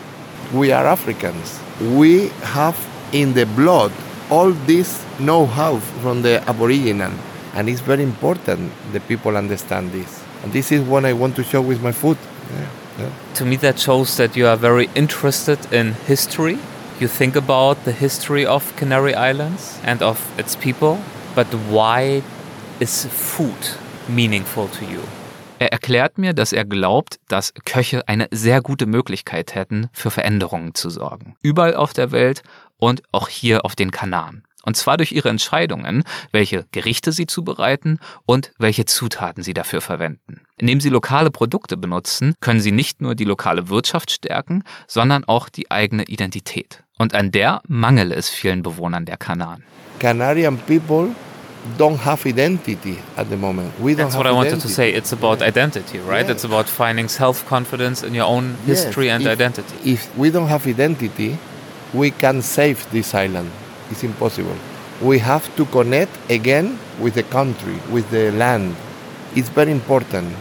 We 0.55 0.71
are 0.71 0.87
Africans. 0.87 1.59
We 1.81 2.29
have 2.43 2.79
in 3.13 3.35
the 3.35 3.45
blood 3.45 3.93
all 4.31 4.53
this 4.53 5.05
know-how 5.19 5.79
from 6.01 6.23
the 6.23 6.43
Aboriginal, 6.49 7.13
and 7.55 7.69
it's 7.69 7.81
very 7.81 8.03
important 8.03 8.73
the 8.93 9.01
people 9.01 9.37
understand 9.37 9.91
this. 9.91 10.23
And 10.45 10.53
this 10.53 10.71
is 10.71 10.83
what 10.83 11.05
I 11.05 11.13
want 11.13 11.35
to 11.37 11.43
show 11.43 11.61
with 11.61 11.83
my 11.83 11.93
food. 11.93 12.19
Yeah, 12.53 12.69
yeah. 13.01 13.11
To 13.35 13.45
me, 13.45 13.57
that 13.57 13.79
shows 13.81 14.17
that 14.19 14.37
you 14.37 14.47
are 14.47 14.57
very 14.57 14.89
interested 14.95 15.73
in 15.73 15.95
history. 16.07 16.59
You 17.01 17.09
think 17.09 17.35
about 17.37 17.85
the 17.85 17.93
history 17.93 18.47
of 18.47 18.77
Canary 18.77 19.15
Islands 19.15 19.81
and 19.83 20.03
of 20.03 20.19
its 20.39 20.55
people, 20.55 21.01
but 21.35 21.47
why 21.69 22.23
is 22.79 23.07
food 23.07 23.59
meaningful 24.09 24.69
to 24.69 24.85
you? 24.85 25.03
Er 25.61 25.73
erklärt 25.73 26.19
mir, 26.19 26.35
dass 26.35 26.53
er 26.53 26.65
glaubt, 26.65 27.19
dass 27.29 27.53
Köche 27.65 28.07
eine 28.07 28.29
sehr 28.31 28.61
gute 28.61 28.87
Möglichkeit 28.87 29.55
hätten, 29.55 29.89
für 29.93 30.11
Veränderungen 30.11 30.75
zu 30.75 30.89
sorgen. 30.89 31.37
Überall 31.43 31.75
auf 31.75 31.93
der 31.93 32.13
Welt 32.13 32.43
und 32.77 33.03
auch 33.11 33.29
hier 33.29 33.65
auf 33.65 33.75
den 33.75 33.91
Kanaren. 33.91 34.45
Und 34.63 34.77
zwar 34.77 34.99
durch 34.99 35.13
ihre 35.13 35.31
Entscheidungen, 35.31 36.05
welche 36.31 36.67
Gerichte 36.73 37.11
sie 37.11 37.27
zubereiten 37.27 37.99
und 38.27 38.53
welche 38.59 38.85
Zutaten 38.85 39.43
sie 39.43 39.55
dafür 39.55 39.81
verwenden. 39.81 40.43
Indem 40.59 40.81
sie 40.81 40.91
lokale 40.91 41.31
Produkte 41.31 41.77
benutzen, 41.77 42.35
können 42.41 42.61
sie 42.61 42.73
nicht 42.73 43.01
nur 43.01 43.15
die 43.15 43.25
lokale 43.25 43.69
Wirtschaft 43.69 44.11
stärken, 44.11 44.65
sondern 44.87 45.25
auch 45.25 45.49
die 45.49 45.71
eigene 45.71 46.05
Identität. 46.05 46.85
Und 46.99 47.15
an 47.15 47.33
der 47.33 47.63
mangele 47.67 48.15
es 48.15 48.29
vielen 48.29 48.63
Bewohnern 48.63 49.07
der 49.07 49.17
Kanaren. 49.17 49.65
Canarian 49.99 50.59
people 50.59 51.15
don't 51.77 51.97
have 51.99 52.25
identity 52.27 52.99
at 53.17 53.29
the 53.31 53.37
moment. 53.37 53.79
We 53.81 53.95
don't 53.95 54.07
That's 54.07 54.15
have 54.15 54.21
what 54.21 54.27
I 54.27 54.33
wanted 54.33 54.61
to 54.61 54.69
say. 54.69 54.93
It's 54.93 55.13
about 55.13 55.43
identity, 55.43 55.99
right? 55.99 56.25
Yeah. 56.25 56.33
It's 56.33 56.45
about 56.45 56.69
finding 56.69 57.09
self-confidence 57.09 58.03
in 58.03 58.15
your 58.15 58.27
own 58.27 58.57
Yes, 58.67 58.85
history 58.85 59.11
and 59.11 59.23
if- 59.25 59.29
identity. 59.31 59.75
If 59.85 60.17
we 60.17 60.31
don't 60.31 60.49
have 60.49 60.67
identity, 60.67 61.39
we 61.93 62.11
can 62.11 62.43
save 62.43 62.89
this 62.91 63.15
island. 63.15 63.51
It's 63.91 64.05
impossible. 64.05 64.57
We 65.03 65.19
have 65.21 65.45
to 65.57 65.65
connect 65.67 66.13
again 66.31 66.79
with 67.01 67.15
the 67.15 67.23
country, 67.23 67.77
with 67.91 68.11
the 68.11 68.31
land. 68.33 68.75
It's 69.35 69.49
very 69.49 69.73
important. 69.73 70.35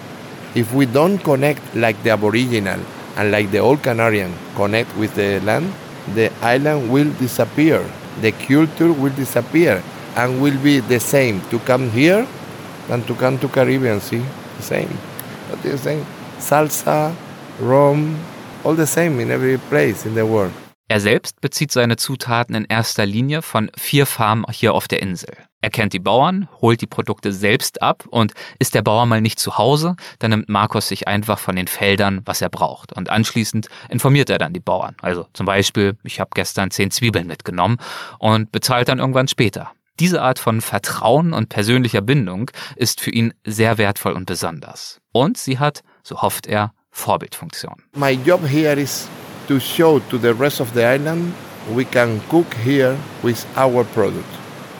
If 0.55 0.73
we 0.73 0.85
don't 0.85 1.17
connect 1.19 1.61
like 1.75 2.01
the 2.03 2.11
Aboriginal 2.11 2.79
and 3.17 3.31
like 3.31 3.51
the 3.51 3.59
old 3.59 3.81
Canarian 3.83 4.31
connect 4.55 4.95
with 4.97 5.13
the 5.15 5.39
land, 5.41 5.71
the 6.15 6.31
island 6.41 6.89
will 6.91 7.11
disappear. 7.19 7.83
The 8.21 8.31
culture 8.31 8.91
will 8.91 9.13
disappear 9.13 9.83
and 10.17 10.41
will 10.41 10.57
be 10.57 10.81
the 10.89 10.99
same 10.99 11.41
to 11.51 11.59
come 11.59 11.89
here 11.91 12.25
than 12.87 13.05
to 13.05 13.13
come 13.13 13.39
to 13.39 13.47
Caribbean 13.47 14.01
Sea. 14.01 14.21
The 14.57 14.63
same. 14.63 14.89
But 15.49 15.61
the 15.63 15.77
same. 15.77 16.05
Salsa, 16.39 17.13
rum, 17.61 18.17
all 18.63 18.75
the 18.75 18.87
same 18.87 19.21
in 19.21 19.29
every 19.29 19.57
place 19.69 20.05
in 20.05 20.15
the 20.15 20.23
world. 20.23 20.51
Er 20.89 21.01
selbst 21.01 21.41
bezieht 21.41 21.73
seine 21.73 21.97
Zutaten 21.97 22.55
in 22.55 22.63
erster 22.63 23.05
Linie 23.05 23.41
von 23.41 23.69
vier 23.77 24.05
Farmen 24.05 24.45
hier 24.49 24.73
auf 24.73 24.87
der 24.87 25.01
Insel. 25.01 25.33
Er 25.59 25.69
kennt 25.69 25.91
die 25.91 25.99
Bauern, 25.99 26.47
holt 26.61 26.79
die 26.79 26.87
Produkte 26.87 27.33
selbst 27.33 27.81
ab 27.81 28.05
und 28.09 28.31
ist 28.57 28.73
der 28.73 28.83
Bauer 28.83 29.05
mal 29.05 29.19
nicht 29.19 29.37
zu 29.37 29.57
Hause, 29.57 29.97
dann 30.19 30.31
nimmt 30.31 30.47
Markus 30.47 30.87
sich 30.87 31.09
einfach 31.09 31.39
von 31.39 31.57
den 31.57 31.67
Feldern, 31.67 32.21
was 32.23 32.41
er 32.41 32.47
braucht. 32.47 32.93
Und 32.93 33.09
anschließend 33.09 33.67
informiert 33.89 34.29
er 34.29 34.37
dann 34.37 34.53
die 34.53 34.61
Bauern. 34.61 34.95
Also 35.01 35.27
zum 35.33 35.45
Beispiel, 35.45 35.97
ich 36.03 36.21
habe 36.21 36.29
gestern 36.33 36.71
zehn 36.71 36.89
Zwiebeln 36.89 37.27
mitgenommen 37.27 37.79
und 38.19 38.53
bezahlt 38.53 38.87
dann 38.87 38.99
irgendwann 38.99 39.27
später. 39.27 39.73
Diese 39.99 40.21
Art 40.21 40.37
von 40.37 40.61
Vertrauen 40.61 41.33
und 41.33 41.49
persönlicher 41.49 42.01
Bindung 42.01 42.51
ist 42.75 43.01
für 43.01 43.09
ihn 43.09 43.33
sehr 43.45 43.77
wertvoll 43.77 44.13
und 44.13 44.25
besonders. 44.25 44.99
Und 45.11 45.37
sie 45.37 45.57
hat, 45.57 45.81
so 46.03 46.21
hofft 46.21 46.45
er, 46.45 46.73
Vorbildfunktion. 46.91 47.83
My 47.95 48.11
job 48.11 48.41
here 48.47 48.79
is 48.79 49.07
to 49.47 49.59
show 49.59 49.99
to 50.09 50.17
the 50.17 50.29
rest 50.29 50.61
of 50.61 50.71
the 50.73 50.83
island 50.83 51.33
we 51.73 51.83
can 51.83 52.21
cook 52.29 52.45
here 52.63 52.95
with 53.23 53.45
our 53.57 53.83
product. 53.83 54.27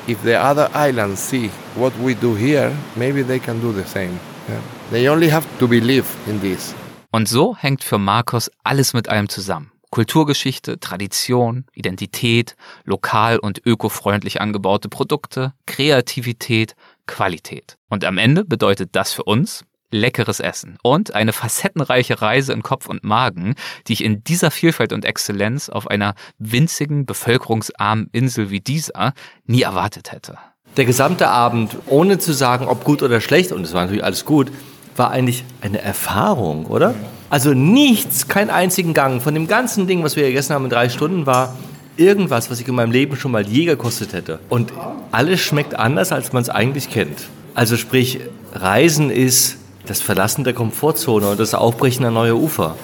If 0.07 0.21
the 0.23 0.35
other 0.35 0.69
islands 0.73 1.19
see 1.19 1.49
what 1.75 1.93
we 1.99 2.15
do 2.15 2.35
here, 2.35 2.71
maybe 2.95 3.23
they 3.23 3.39
can 3.39 3.59
do 3.59 3.73
the 3.73 3.85
same. 3.85 4.19
Yeah. 4.47 4.61
They 4.91 5.09
only 5.09 5.29
have 5.29 5.45
to 5.59 5.67
believe 5.67 6.05
in 6.27 6.39
this. 6.39 6.73
Und 7.11 7.27
so 7.27 7.55
hängt 7.57 7.83
für 7.83 7.97
Markus 7.97 8.51
alles 8.63 8.93
mit 8.93 9.09
allem 9.09 9.29
zusammen. 9.29 9.71
Kulturgeschichte, 9.89 10.79
Tradition, 10.79 11.65
Identität, 11.73 12.55
lokal 12.83 13.39
und 13.39 13.61
ökofreundlich 13.65 14.41
angebaute 14.41 14.89
Produkte, 14.89 15.53
Kreativität, 15.65 16.75
Qualität. 17.05 17.77
Und 17.89 18.03
am 18.03 18.17
Ende 18.17 18.43
bedeutet 18.43 18.89
das 18.93 19.13
für 19.13 19.23
uns 19.23 19.63
leckeres 19.91 20.39
Essen 20.39 20.77
und 20.83 21.15
eine 21.15 21.31
facettenreiche 21.31 22.21
Reise 22.21 22.51
in 22.53 22.61
Kopf 22.61 22.87
und 22.87 23.03
Magen, 23.03 23.55
die 23.87 23.93
ich 23.93 24.03
in 24.03 24.23
dieser 24.23 24.51
Vielfalt 24.51 24.91
und 24.91 25.05
Exzellenz 25.05 25.69
auf 25.69 25.87
einer 25.87 26.13
winzigen, 26.37 27.05
bevölkerungsarmen 27.05 28.09
Insel 28.11 28.49
wie 28.49 28.59
dieser 28.59 29.13
nie 29.45 29.61
erwartet 29.61 30.11
hätte. 30.11 30.37
Der 30.75 30.85
gesamte 30.85 31.29
Abend, 31.29 31.77
ohne 31.85 32.19
zu 32.19 32.33
sagen, 32.33 32.67
ob 32.67 32.83
gut 32.83 33.01
oder 33.01 33.21
schlecht, 33.21 33.51
und 33.51 33.63
es 33.63 33.73
war 33.73 33.83
natürlich 33.83 34.03
alles 34.03 34.25
gut, 34.25 34.51
war 34.95 35.11
eigentlich 35.11 35.43
eine 35.61 35.81
Erfahrung, 35.81 36.65
oder? 36.65 36.93
Also 37.29 37.53
nichts, 37.53 38.27
keinen 38.27 38.49
einzigen 38.49 38.93
Gang 38.93 39.21
von 39.21 39.33
dem 39.33 39.47
ganzen 39.47 39.87
Ding, 39.87 40.03
was 40.03 40.15
wir 40.15 40.23
gegessen 40.23 40.53
haben 40.53 40.63
in 40.63 40.69
drei 40.69 40.89
Stunden, 40.89 41.25
war 41.25 41.55
irgendwas, 41.97 42.49
was 42.49 42.59
ich 42.59 42.67
in 42.67 42.75
meinem 42.75 42.91
Leben 42.91 43.17
schon 43.17 43.31
mal 43.31 43.45
je 43.45 43.65
gekostet 43.65 44.13
hätte. 44.13 44.39
Und 44.49 44.71
alles 45.11 45.41
schmeckt 45.41 45.75
anders, 45.75 46.11
als 46.11 46.31
man 46.31 46.43
es 46.43 46.49
eigentlich 46.49 46.89
kennt. 46.89 47.27
Also 47.53 47.75
sprich, 47.75 48.19
Reisen 48.53 49.09
ist 49.09 49.57
das 49.85 50.01
Verlassen 50.01 50.43
der 50.43 50.53
Komfortzone 50.53 51.29
und 51.29 51.39
das 51.39 51.53
Aufbrechen 51.53 52.05
an 52.05 52.13
neue 52.13 52.35
Ufer. 52.35 52.75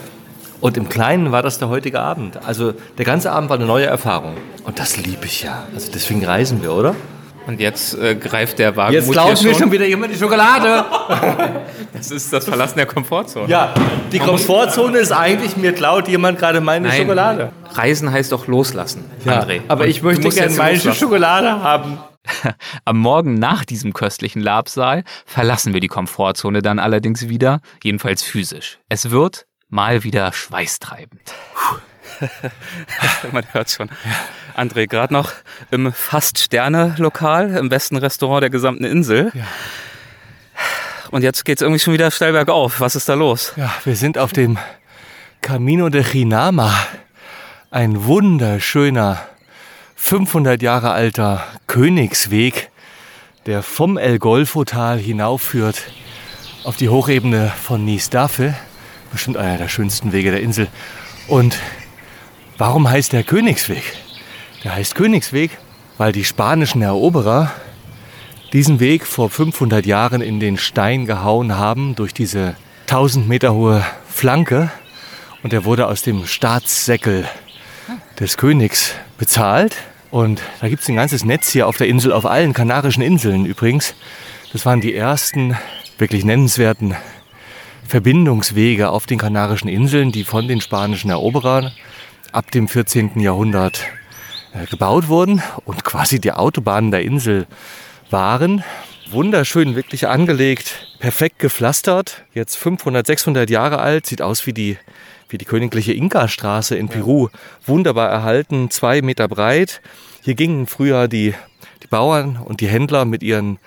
Und 0.59 0.77
im 0.77 0.89
Kleinen 0.89 1.31
war 1.31 1.41
das 1.41 1.59
der 1.59 1.69
heutige 1.69 1.99
Abend. 1.99 2.39
Also 2.45 2.73
der 2.97 3.05
ganze 3.05 3.31
Abend 3.31 3.49
war 3.49 3.57
eine 3.57 3.65
neue 3.65 3.85
Erfahrung. 3.85 4.35
Und 4.63 4.79
das 4.79 4.97
liebe 4.97 5.25
ich 5.25 5.43
ja. 5.43 5.67
Also 5.75 5.91
deswegen 5.93 6.23
reisen 6.25 6.61
wir, 6.61 6.73
oder? 6.73 6.95
Und 7.45 7.59
jetzt 7.59 7.97
äh, 7.97 8.15
greift 8.15 8.59
der 8.59 8.75
Wagen. 8.75 8.93
Jetzt 8.93 9.11
klaut 9.11 9.41
mir 9.43 9.53
schon 9.53 9.71
wieder 9.71 9.85
jemand 9.85 10.13
die 10.13 10.17
Schokolade. 10.17 10.85
das 11.93 12.11
ist 12.11 12.31
das 12.31 12.45
Verlassen 12.45 12.77
der 12.77 12.85
Komfortzone. 12.85 13.47
Ja, 13.49 13.73
die 14.11 14.19
Komfortzone 14.19 14.97
ist 14.97 15.11
eigentlich, 15.11 15.57
mir 15.57 15.73
klaut 15.73 16.07
jemand 16.07 16.39
gerade 16.39 16.61
meine 16.61 16.87
Nein, 16.87 17.01
Schokolade. 17.01 17.51
Reisen 17.73 18.11
heißt 18.11 18.31
doch 18.31 18.47
loslassen, 18.47 19.05
ja, 19.25 19.41
André. 19.41 19.61
Aber 19.67 19.83
Und 19.83 19.89
ich 19.89 20.01
möchte 20.01 20.29
gerne 20.29 20.55
meine 20.55 20.75
loslassen. 20.75 20.99
Schokolade 20.99 21.61
haben. 21.61 21.97
Am 22.85 22.97
Morgen 22.97 23.33
nach 23.33 23.65
diesem 23.65 23.93
köstlichen 23.93 24.41
Labsaal 24.41 25.03
verlassen 25.25 25.73
wir 25.73 25.81
die 25.81 25.89
Komfortzone 25.89 26.61
dann 26.61 26.79
allerdings 26.79 27.27
wieder, 27.27 27.59
jedenfalls 27.83 28.23
physisch. 28.23 28.79
Es 28.87 29.11
wird 29.11 29.45
mal 29.69 30.03
wieder 30.03 30.31
schweißtreibend. 30.31 31.33
Man 33.31 33.45
hört 33.51 33.69
schon. 33.69 33.89
André, 34.55 34.87
gerade 34.87 35.13
noch 35.13 35.31
im 35.71 35.91
Fast-Sterne-Lokal, 35.91 37.57
im 37.57 37.69
besten 37.69 37.97
Restaurant 37.97 38.43
der 38.43 38.49
gesamten 38.49 38.83
Insel. 38.83 39.31
Ja. 39.33 39.45
Und 41.11 41.23
jetzt 41.23 41.45
geht 41.45 41.59
es 41.59 41.61
irgendwie 41.61 41.79
schon 41.79 41.93
wieder 41.93 42.09
steil 42.11 42.31
bergauf. 42.31 42.79
Was 42.79 42.95
ist 42.95 43.07
da 43.07 43.13
los? 43.13 43.53
Ja, 43.55 43.73
wir 43.83 43.95
sind 43.95 44.17
auf 44.17 44.33
dem 44.33 44.57
Camino 45.41 45.89
de 45.89 46.03
Chinama. 46.03 46.73
Ein 47.69 48.05
wunderschöner, 48.05 49.21
500 49.95 50.61
Jahre 50.61 50.91
alter 50.91 51.45
Königsweg, 51.67 52.69
der 53.45 53.63
vom 53.63 53.97
El 53.97 54.19
Golfo-Tal 54.19 54.99
hinaufführt 54.99 55.83
auf 56.63 56.77
die 56.77 56.89
Hochebene 56.89 57.51
von 57.61 57.83
Nisdafe. 57.83 58.55
Bestimmt 59.11 59.37
einer 59.37 59.57
der 59.57 59.67
schönsten 59.67 60.11
Wege 60.13 60.31
der 60.31 60.41
Insel. 60.41 60.67
Und 61.27 61.57
Warum 62.57 62.87
heißt 62.87 63.13
der 63.13 63.23
Königsweg? 63.23 63.83
Der 64.63 64.75
heißt 64.75 64.93
Königsweg, 64.93 65.57
weil 65.97 66.11
die 66.11 66.23
spanischen 66.23 66.83
Eroberer 66.83 67.51
diesen 68.53 68.79
Weg 68.79 69.07
vor 69.07 69.31
500 69.31 69.87
Jahren 69.87 70.21
in 70.21 70.39
den 70.39 70.57
Stein 70.57 71.07
gehauen 71.07 71.57
haben 71.57 71.95
durch 71.95 72.13
diese 72.13 72.55
1000 72.83 73.27
Meter 73.27 73.55
hohe 73.55 73.83
Flanke 74.07 74.71
und 75.41 75.51
er 75.51 75.65
wurde 75.65 75.87
aus 75.87 76.03
dem 76.03 76.27
Staatssäckel 76.27 77.27
des 78.19 78.37
Königs 78.37 78.93
bezahlt. 79.17 79.75
Und 80.11 80.43
da 80.61 80.69
gibt 80.69 80.83
es 80.83 80.89
ein 80.89 80.95
ganzes 80.95 81.25
Netz 81.25 81.49
hier 81.49 81.67
auf 81.67 81.77
der 81.77 81.87
Insel, 81.87 82.13
auf 82.13 82.27
allen 82.27 82.53
Kanarischen 82.53 83.01
Inseln 83.01 83.47
übrigens. 83.47 83.95
Das 84.51 84.63
waren 84.63 84.79
die 84.79 84.93
ersten 84.93 85.57
wirklich 85.97 86.23
nennenswerten 86.23 86.95
Verbindungswege 87.87 88.91
auf 88.91 89.07
den 89.07 89.17
Kanarischen 89.17 89.69
Inseln, 89.69 90.11
die 90.11 90.23
von 90.23 90.47
den 90.47 90.61
spanischen 90.61 91.09
Eroberern 91.09 91.71
ab 92.33 92.49
dem 92.51 92.67
14. 92.67 93.19
Jahrhundert 93.19 93.85
äh, 94.53 94.65
gebaut 94.65 95.07
wurden 95.07 95.41
und 95.65 95.83
quasi 95.83 96.19
die 96.19 96.31
Autobahnen 96.31 96.91
der 96.91 97.03
Insel 97.03 97.45
waren. 98.09 98.63
Wunderschön, 99.11 99.75
wirklich 99.75 100.07
angelegt, 100.07 100.87
perfekt 100.99 101.37
gepflastert. 101.37 102.25
Jetzt 102.33 102.57
500, 102.57 103.05
600 103.05 103.49
Jahre 103.49 103.79
alt, 103.79 104.07
sieht 104.07 104.23
aus 104.23 104.47
wie 104.47 104.53
die, 104.53 104.77
wie 105.29 105.37
die 105.37 105.45
königliche 105.45 105.93
Inka-Straße 105.93 106.75
in 106.75 106.89
Peru. 106.89 107.29
Wunderbar 107.65 108.09
erhalten, 108.09 108.71
zwei 108.71 109.03
Meter 109.03 109.27
breit. 109.27 109.81
Hier 110.23 110.33
gingen 110.33 110.65
früher 110.65 111.07
die, 111.07 111.35
die 111.83 111.87
Bauern 111.87 112.37
und 112.37 112.61
die 112.61 112.67
Händler 112.67 113.05
mit 113.05 113.21
ihren 113.21 113.59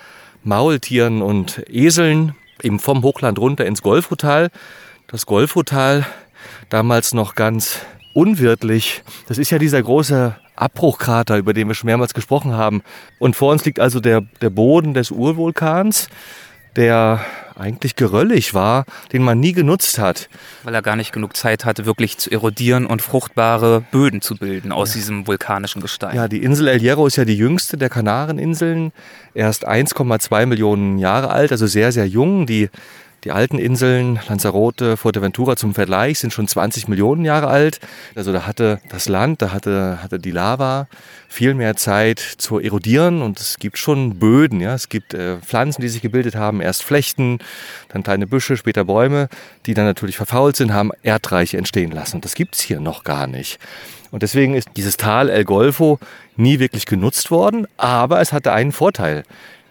Maultieren 0.42 1.22
und 1.22 1.62
Eseln 1.68 2.34
eben 2.62 2.80
vom 2.80 3.02
Hochland 3.02 3.38
runter 3.38 3.64
ins 3.64 3.82
Golfhotal. 3.82 4.50
Das 5.06 5.26
Golfhotal, 5.26 6.04
damals 6.68 7.14
noch 7.14 7.36
ganz 7.36 7.80
unwirtlich. 8.16 9.02
Das 9.28 9.36
ist 9.36 9.50
ja 9.50 9.58
dieser 9.58 9.82
große 9.82 10.34
Abbruchkrater, 10.56 11.36
über 11.36 11.52
den 11.52 11.68
wir 11.68 11.74
schon 11.74 11.86
mehrmals 11.86 12.14
gesprochen 12.14 12.54
haben. 12.54 12.82
Und 13.18 13.36
vor 13.36 13.52
uns 13.52 13.64
liegt 13.64 13.78
also 13.78 14.00
der, 14.00 14.22
der 14.40 14.48
Boden 14.48 14.94
des 14.94 15.10
Urvulkans, 15.10 16.08
der 16.76 17.20
eigentlich 17.54 17.94
geröllig 17.94 18.54
war, 18.54 18.84
den 19.12 19.22
man 19.22 19.38
nie 19.38 19.52
genutzt 19.52 19.98
hat. 19.98 20.28
Weil 20.62 20.74
er 20.74 20.82
gar 20.82 20.96
nicht 20.96 21.12
genug 21.12 21.36
Zeit 21.36 21.64
hatte, 21.64 21.84
wirklich 21.86 22.16
zu 22.16 22.30
erodieren 22.30 22.86
und 22.86 23.02
fruchtbare 23.02 23.82
Böden 23.90 24.20
zu 24.20 24.36
bilden 24.36 24.72
aus 24.72 24.90
ja. 24.90 24.94
diesem 24.96 25.26
vulkanischen 25.26 25.80
Gestein. 25.82 26.16
Ja, 26.16 26.28
die 26.28 26.42
Insel 26.42 26.68
El 26.68 26.80
Hierro 26.80 27.06
ist 27.06 27.16
ja 27.16 27.24
die 27.24 27.36
jüngste 27.36 27.76
der 27.76 27.90
Kanareninseln. 27.90 28.92
Erst 29.34 29.68
1,2 29.68 30.46
Millionen 30.46 30.98
Jahre 30.98 31.30
alt, 31.30 31.52
also 31.52 31.66
sehr, 31.66 31.92
sehr 31.92 32.06
jung. 32.06 32.46
Die 32.46 32.70
die 33.24 33.32
alten 33.32 33.58
Inseln, 33.58 34.20
Lanzarote, 34.28 34.96
Fuerteventura 34.96 35.56
zum 35.56 35.74
Vergleich, 35.74 36.18
sind 36.18 36.32
schon 36.32 36.46
20 36.46 36.88
Millionen 36.88 37.24
Jahre 37.24 37.48
alt. 37.48 37.80
Also 38.14 38.32
da 38.32 38.46
hatte 38.46 38.80
das 38.88 39.08
Land, 39.08 39.42
da 39.42 39.52
hatte, 39.52 39.98
hatte 40.02 40.18
die 40.18 40.30
Lava 40.30 40.86
viel 41.28 41.54
mehr 41.54 41.76
Zeit 41.76 42.20
zu 42.20 42.60
erodieren 42.60 43.22
und 43.22 43.40
es 43.40 43.58
gibt 43.58 43.78
schon 43.78 44.18
Böden. 44.18 44.60
Ja? 44.60 44.74
Es 44.74 44.88
gibt 44.88 45.14
äh, 45.14 45.38
Pflanzen, 45.38 45.80
die 45.80 45.88
sich 45.88 46.02
gebildet 46.02 46.36
haben, 46.36 46.60
erst 46.60 46.82
Flechten, 46.82 47.38
dann 47.88 48.02
kleine 48.02 48.26
Büsche, 48.26 48.56
später 48.56 48.84
Bäume, 48.84 49.28
die 49.66 49.74
dann 49.74 49.86
natürlich 49.86 50.16
verfault 50.16 50.56
sind, 50.56 50.72
haben 50.72 50.92
Erdreiche 51.02 51.58
entstehen 51.58 51.90
lassen. 51.90 52.16
Und 52.16 52.24
das 52.24 52.34
gibt's 52.34 52.60
hier 52.60 52.80
noch 52.80 53.02
gar 53.02 53.26
nicht. 53.26 53.58
Und 54.10 54.22
deswegen 54.22 54.54
ist 54.54 54.68
dieses 54.76 54.96
Tal 54.96 55.28
El 55.28 55.44
Golfo 55.44 55.98
nie 56.36 56.58
wirklich 56.58 56.86
genutzt 56.86 57.30
worden, 57.30 57.66
aber 57.76 58.20
es 58.20 58.32
hatte 58.32 58.52
einen 58.52 58.72
Vorteil. 58.72 59.24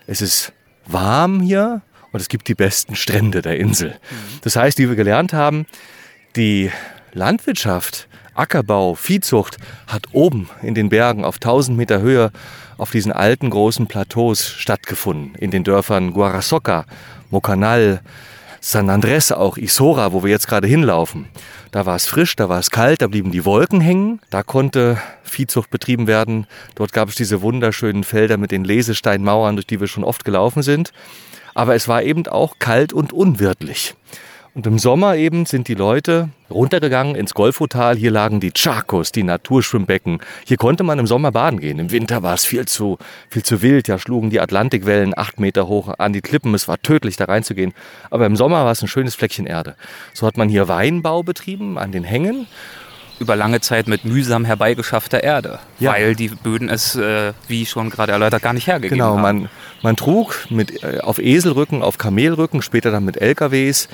Es 0.08 0.22
ist 0.22 0.52
warm 0.86 1.40
hier, 1.40 1.82
und 2.16 2.22
es 2.22 2.30
gibt 2.30 2.48
die 2.48 2.56
besten 2.56 2.96
Strände 2.96 3.42
der 3.42 3.60
Insel. 3.60 4.00
Das 4.42 4.56
heißt, 4.56 4.78
wie 4.78 4.88
wir 4.88 4.96
gelernt 4.96 5.34
haben, 5.34 5.66
die 6.38 6.72
Landwirtschaft, 7.12 8.08
Ackerbau, 8.34 8.96
Viehzucht 8.96 9.58
hat 9.88 10.04
oben 10.14 10.50
in 10.62 10.76
den 10.76 10.88
Bergen 10.88 11.26
auf 11.26 11.36
1000 11.36 11.78
Meter 11.78 12.00
Höhe 12.00 12.32
auf 12.78 12.92
diesen 12.92 13.12
alten 13.12 13.50
großen 13.50 13.88
Plateaus 13.88 14.48
stattgefunden. 14.48 15.36
In 15.36 15.52
den 15.52 15.66
Dörfern 15.66 16.14
Guarasoca, 16.14 16.86
Mocanal, 17.32 18.00
San 18.62 18.90
Andres 18.90 19.34
auch, 19.34 19.58
Isora, 19.58 20.14
wo 20.14 20.24
wir 20.24 20.32
jetzt 20.32 20.48
gerade 20.48 20.68
hinlaufen. 20.68 21.28
Da 21.72 21.86
war 21.86 21.98
es 21.98 22.06
frisch, 22.06 22.38
da 22.38 22.48
war 22.48 22.60
es 22.60 22.72
kalt, 22.72 23.02
da 23.02 23.08
blieben 23.08 23.32
die 23.32 23.44
Wolken 23.44 23.82
hängen. 23.82 24.22
Da 24.30 24.42
konnte 24.42 24.98
Viehzucht 25.24 25.70
betrieben 25.70 26.08
werden. 26.08 26.48
Dort 26.76 26.94
gab 26.94 27.10
es 27.10 27.16
diese 27.16 27.42
wunderschönen 27.42 28.06
Felder 28.06 28.38
mit 28.38 28.52
den 28.52 28.64
Lesesteinmauern, 28.64 29.58
durch 29.58 29.68
die 29.68 29.82
wir 29.82 29.88
schon 29.88 30.06
oft 30.06 30.24
gelaufen 30.24 30.64
sind 30.64 30.94
aber 31.56 31.74
es 31.74 31.88
war 31.88 32.04
eben 32.04 32.28
auch 32.28 32.60
kalt 32.60 32.94
und 32.94 33.12
unwirtlich. 33.12 33.96
Und 34.56 34.66
im 34.68 34.80
Sommer 34.80 35.18
eben 35.18 35.46
sind 35.46 35.68
die 35.68 35.74
Leute 35.74 36.30
runtergegangen 36.50 37.16
ins 37.16 37.34
Golfotal. 37.34 37.98
Hier 37.98 38.12
lagen 38.12 38.40
die 38.40 38.54
Chacos, 38.54 39.12
die 39.12 39.24
Naturschwimmbecken. 39.24 40.20
Hier 40.46 40.56
konnte 40.56 40.84
man 40.84 40.98
im 40.98 41.08
Sommer 41.08 41.34
baden 41.34 41.60
gehen. 41.60 41.78
Im 41.78 41.92
Winter 41.92 42.24
war 42.24 42.36
es 42.36 42.46
viel 42.46 42.66
zu, 42.66 42.98
viel 43.30 43.44
zu 43.44 43.62
wild. 43.62 43.90
Ja, 43.90 44.00
schlugen 44.00 44.30
die 44.30 44.40
Atlantikwellen 44.40 45.14
acht 45.18 45.42
Meter 45.42 45.68
hoch 45.68 45.94
an 45.98 46.14
die 46.14 46.22
Klippen. 46.22 46.54
Es 46.54 46.70
war 46.70 46.82
tödlich, 46.82 47.18
da 47.18 47.26
reinzugehen. 47.26 47.74
Aber 48.10 48.26
im 48.26 48.38
Sommer 48.38 48.64
war 48.64 48.72
es 48.72 48.82
ein 48.82 48.88
schönes 48.88 49.16
Fleckchen 49.16 49.46
Erde. 49.46 49.76
So 50.14 50.26
hat 50.26 50.38
man 50.38 50.48
hier 50.48 50.70
Weinbau 50.70 51.22
betrieben 51.22 51.78
an 51.78 51.92
den 51.92 52.06
Hängen 52.06 52.48
über 53.20 53.36
lange 53.36 53.62
Zeit 53.62 53.88
mit 53.88 54.06
mühsam 54.06 54.46
herbeigeschaffter 54.46 55.24
Erde, 55.24 55.60
Ja. 55.80 55.92
weil 55.94 56.16
die 56.16 56.28
Böden 56.30 56.70
es, 56.70 56.96
äh, 56.96 57.34
wie 57.48 57.66
schon 57.66 57.90
gerade 57.90 58.12
erläutert, 58.12 58.42
gar 58.42 58.54
nicht 58.54 58.68
hergegeben 58.68 58.98
Genau, 58.98 59.14
haben. 59.14 59.22
man, 59.22 59.50
man 59.82 59.96
trug 59.96 60.36
mit, 60.50 60.84
äh, 60.84 61.00
auf 61.00 61.20
Eselrücken, 61.20 61.82
auf 61.82 61.98
Kamelrücken, 61.98 62.62
später 62.62 62.92
dann 62.92 63.06
mit 63.06 63.18
LKWs, 63.22 63.88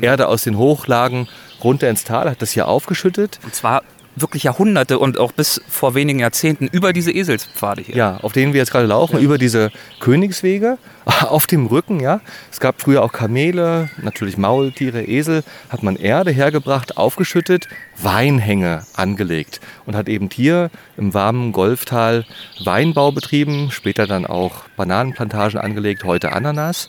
Erde 0.00 0.26
aus 0.28 0.42
den 0.42 0.56
Hochlagen 0.58 1.28
runter 1.62 1.88
ins 1.88 2.04
Tal, 2.04 2.28
hat 2.28 2.42
das 2.42 2.50
hier 2.50 2.66
aufgeschüttet. 2.66 3.38
Und 3.44 3.54
zwar 3.54 3.82
wirklich 4.16 4.44
Jahrhunderte 4.44 4.98
und 4.98 5.18
auch 5.18 5.32
bis 5.32 5.60
vor 5.68 5.94
wenigen 5.94 6.20
Jahrzehnten 6.20 6.66
über 6.66 6.92
diese 6.92 7.10
Eselspfade 7.10 7.82
hier. 7.82 7.96
Ja, 7.96 8.16
auf 8.18 8.32
denen 8.32 8.52
wir 8.52 8.58
jetzt 8.58 8.70
gerade 8.70 8.86
laufen, 8.86 9.18
über 9.18 9.38
diese 9.38 9.70
Königswege, 10.00 10.78
auf 11.04 11.46
dem 11.46 11.66
Rücken, 11.66 12.00
ja. 12.00 12.20
Es 12.50 12.60
gab 12.60 12.80
früher 12.80 13.02
auch 13.02 13.12
Kamele, 13.12 13.90
natürlich 14.02 14.36
Maultiere, 14.38 15.02
Esel, 15.02 15.42
hat 15.68 15.82
man 15.82 15.96
Erde 15.96 16.30
hergebracht, 16.30 16.96
aufgeschüttet, 16.96 17.68
Weinhänge 18.00 18.84
angelegt 18.94 19.60
und 19.86 19.96
hat 19.96 20.08
eben 20.08 20.28
hier 20.32 20.70
im 20.96 21.14
warmen 21.14 21.52
Golftal 21.52 22.24
Weinbau 22.62 23.12
betrieben, 23.12 23.70
später 23.70 24.06
dann 24.06 24.26
auch 24.26 24.64
Bananenplantagen 24.76 25.58
angelegt, 25.58 26.04
heute 26.04 26.32
Ananas. 26.32 26.88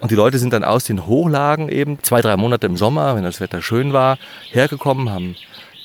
Und 0.00 0.10
die 0.10 0.14
Leute 0.14 0.38
sind 0.38 0.54
dann 0.54 0.64
aus 0.64 0.84
den 0.84 1.06
Hochlagen 1.06 1.68
eben 1.68 2.02
zwei, 2.02 2.22
drei 2.22 2.36
Monate 2.38 2.66
im 2.66 2.76
Sommer, 2.76 3.16
wenn 3.16 3.22
das 3.22 3.40
Wetter 3.40 3.60
schön 3.60 3.92
war, 3.92 4.16
hergekommen, 4.50 5.10
haben 5.10 5.36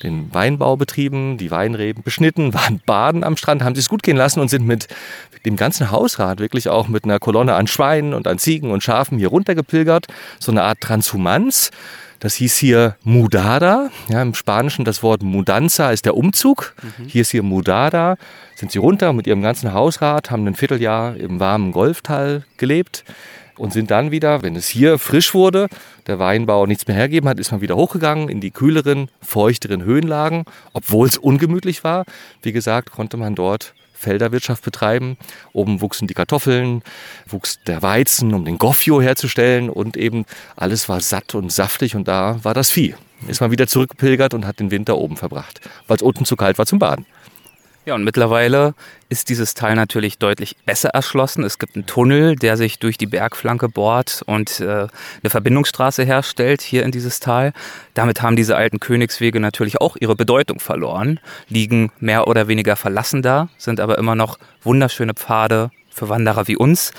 den 0.04 0.34
Weinbau 0.34 0.76
betrieben, 0.78 1.38
die 1.38 1.52
Weinreben 1.52 2.04
beschnitten, 2.04 2.54
waren 2.54 2.82
baden 2.86 3.24
am 3.24 3.38
Strand, 3.38 3.64
haben 3.64 3.76
sich 3.76 3.88
gut 3.88 4.04
gehen 4.04 4.18
lassen 4.18 4.40
und 4.40 4.50
sind 4.50 4.66
mit 4.66 4.88
dem 5.46 5.56
ganzen 5.56 5.92
Hausrat 5.92 6.40
wirklich 6.40 6.70
auch 6.70 6.88
mit 6.88 7.04
einer 7.04 7.20
Kolonne 7.20 7.56
an 7.56 7.68
Schweinen 7.68 8.14
und 8.14 8.28
an 8.28 8.40
Ziegen 8.40 8.72
und 8.72 8.84
Schafen 8.84 9.18
hier 9.18 9.30
runtergepilgert. 9.30 10.08
So 10.40 10.52
eine 10.52 10.64
Art 10.64 10.82
Transhumanz. 10.82 11.72
Das 12.20 12.36
hieß 12.36 12.56
hier 12.58 12.96
Mudada. 13.04 13.92
Ja, 14.08 14.22
Im 14.22 14.34
Spanischen 14.34 14.86
das 14.86 15.04
Wort 15.04 15.22
Mudanza 15.22 15.92
ist 15.92 16.06
der 16.06 16.16
Umzug. 16.16 16.74
Hier 17.08 17.22
ist 17.22 17.32
hier 17.32 17.44
Mudada. 17.44 18.16
Sind 18.56 18.72
sie 18.72 18.80
runter 18.80 19.14
mit 19.14 19.28
ihrem 19.28 19.42
ganzen 19.42 19.74
Hausrat, 19.74 20.32
haben 20.32 20.48
ein 20.48 20.56
Vierteljahr 20.56 21.18
im 21.18 21.40
warmen 21.40 21.72
Golftal 21.72 22.44
gelebt 22.58 23.04
und 23.58 23.74
sind 23.74 23.92
dann 23.92 24.12
wieder, 24.12 24.42
wenn 24.42 24.56
es 24.56 24.68
hier 24.68 24.98
frisch 24.98 25.34
wurde, 25.34 25.68
der 26.08 26.20
Weinbau 26.20 26.66
nichts 26.66 26.88
mehr 26.88 26.96
hergeben 26.96 27.30
hat, 27.30 27.40
ist 27.40 27.52
man 27.52 27.62
wieder 27.62 27.76
hochgegangen 27.76 28.30
in 28.30 28.42
die 28.42 28.52
kühleren, 28.52 29.10
feuchteren 29.22 29.84
Höhenlagen, 29.84 30.46
obwohl 30.74 31.08
es 31.08 31.18
ungemütlich 31.18 31.84
war. 31.84 32.06
Wie 32.42 32.52
gesagt, 32.52 32.92
konnte 32.92 33.18
man 33.18 33.36
dort 33.36 33.74
Felderwirtschaft 33.94 34.64
betreiben. 34.64 35.18
Oben 35.54 35.82
wuchsen 35.82 36.08
die 36.08 36.14
Kartoffeln, 36.14 36.84
wuchs 37.28 37.60
der 37.66 37.82
Weizen, 37.82 38.34
um 38.34 38.46
den 38.46 38.58
Goffio 38.58 39.02
herzustellen 39.02 39.70
und 39.70 39.98
eben 39.98 40.26
alles 40.56 40.88
war 40.90 41.02
satt 41.02 41.34
und 41.34 41.52
saftig 41.52 41.96
und 41.96 42.08
da 42.08 42.40
war 42.44 42.54
das 42.54 42.72
Vieh. 42.72 42.96
Ist 43.28 43.42
man 43.42 43.52
wieder 43.52 43.66
zurückgepilgert 43.68 44.34
und 44.34 44.46
hat 44.46 44.60
den 44.60 44.72
Winter 44.72 44.98
oben 44.98 45.18
verbracht, 45.18 45.62
weil 45.88 45.96
es 45.96 46.04
unten 46.04 46.26
zu 46.26 46.36
kalt 46.36 46.58
war 46.58 46.66
zum 46.66 46.80
Baden. 46.80 47.06
Ja, 47.86 47.94
und 47.94 48.04
mittlerweile 48.04 48.74
ist 49.10 49.30
dieses 49.30 49.54
Teil 49.54 49.76
natürlich 49.76 50.18
deutlich 50.18 50.56
besser 50.66 50.90
erschlossen. 50.90 51.44
Es 51.44 51.60
gibt 51.60 51.76
einen 51.76 51.86
Tunnel, 51.86 52.36
der 52.36 52.58
sich 52.58 52.80
durch 52.80 52.98
die 52.98 53.06
Bergflanke 53.06 53.70
bohrt 53.70 54.24
und 54.26 54.60
äh, 54.60 54.88
eine 55.22 55.30
Verbindungsstraße 55.30 56.04
herstellt 56.04 56.64
hier 56.64 56.82
in 56.82 56.90
dieses 56.90 57.20
Tal. 57.20 57.54
Damit 57.94 58.24
haben 58.24 58.36
diese 58.36 58.56
alten 58.56 58.80
Königswege 58.80 59.40
natürlich 59.40 59.82
auch 59.82 59.98
ihre 60.00 60.16
Bedeutung 60.16 60.60
verloren, 60.60 61.20
liegen 61.48 61.92
mehr 62.00 62.28
oder 62.28 62.48
weniger 62.48 62.76
verlassen 62.76 63.22
da, 63.22 63.50
sind 63.60 63.80
aber 63.80 64.00
immer 64.00 64.16
noch 64.16 64.40
wunderschöne 64.64 65.14
Pfade 65.14 65.70
für 65.96 66.10
Wanderer 66.10 66.48
wie 66.50 66.58
uns, 66.58 66.92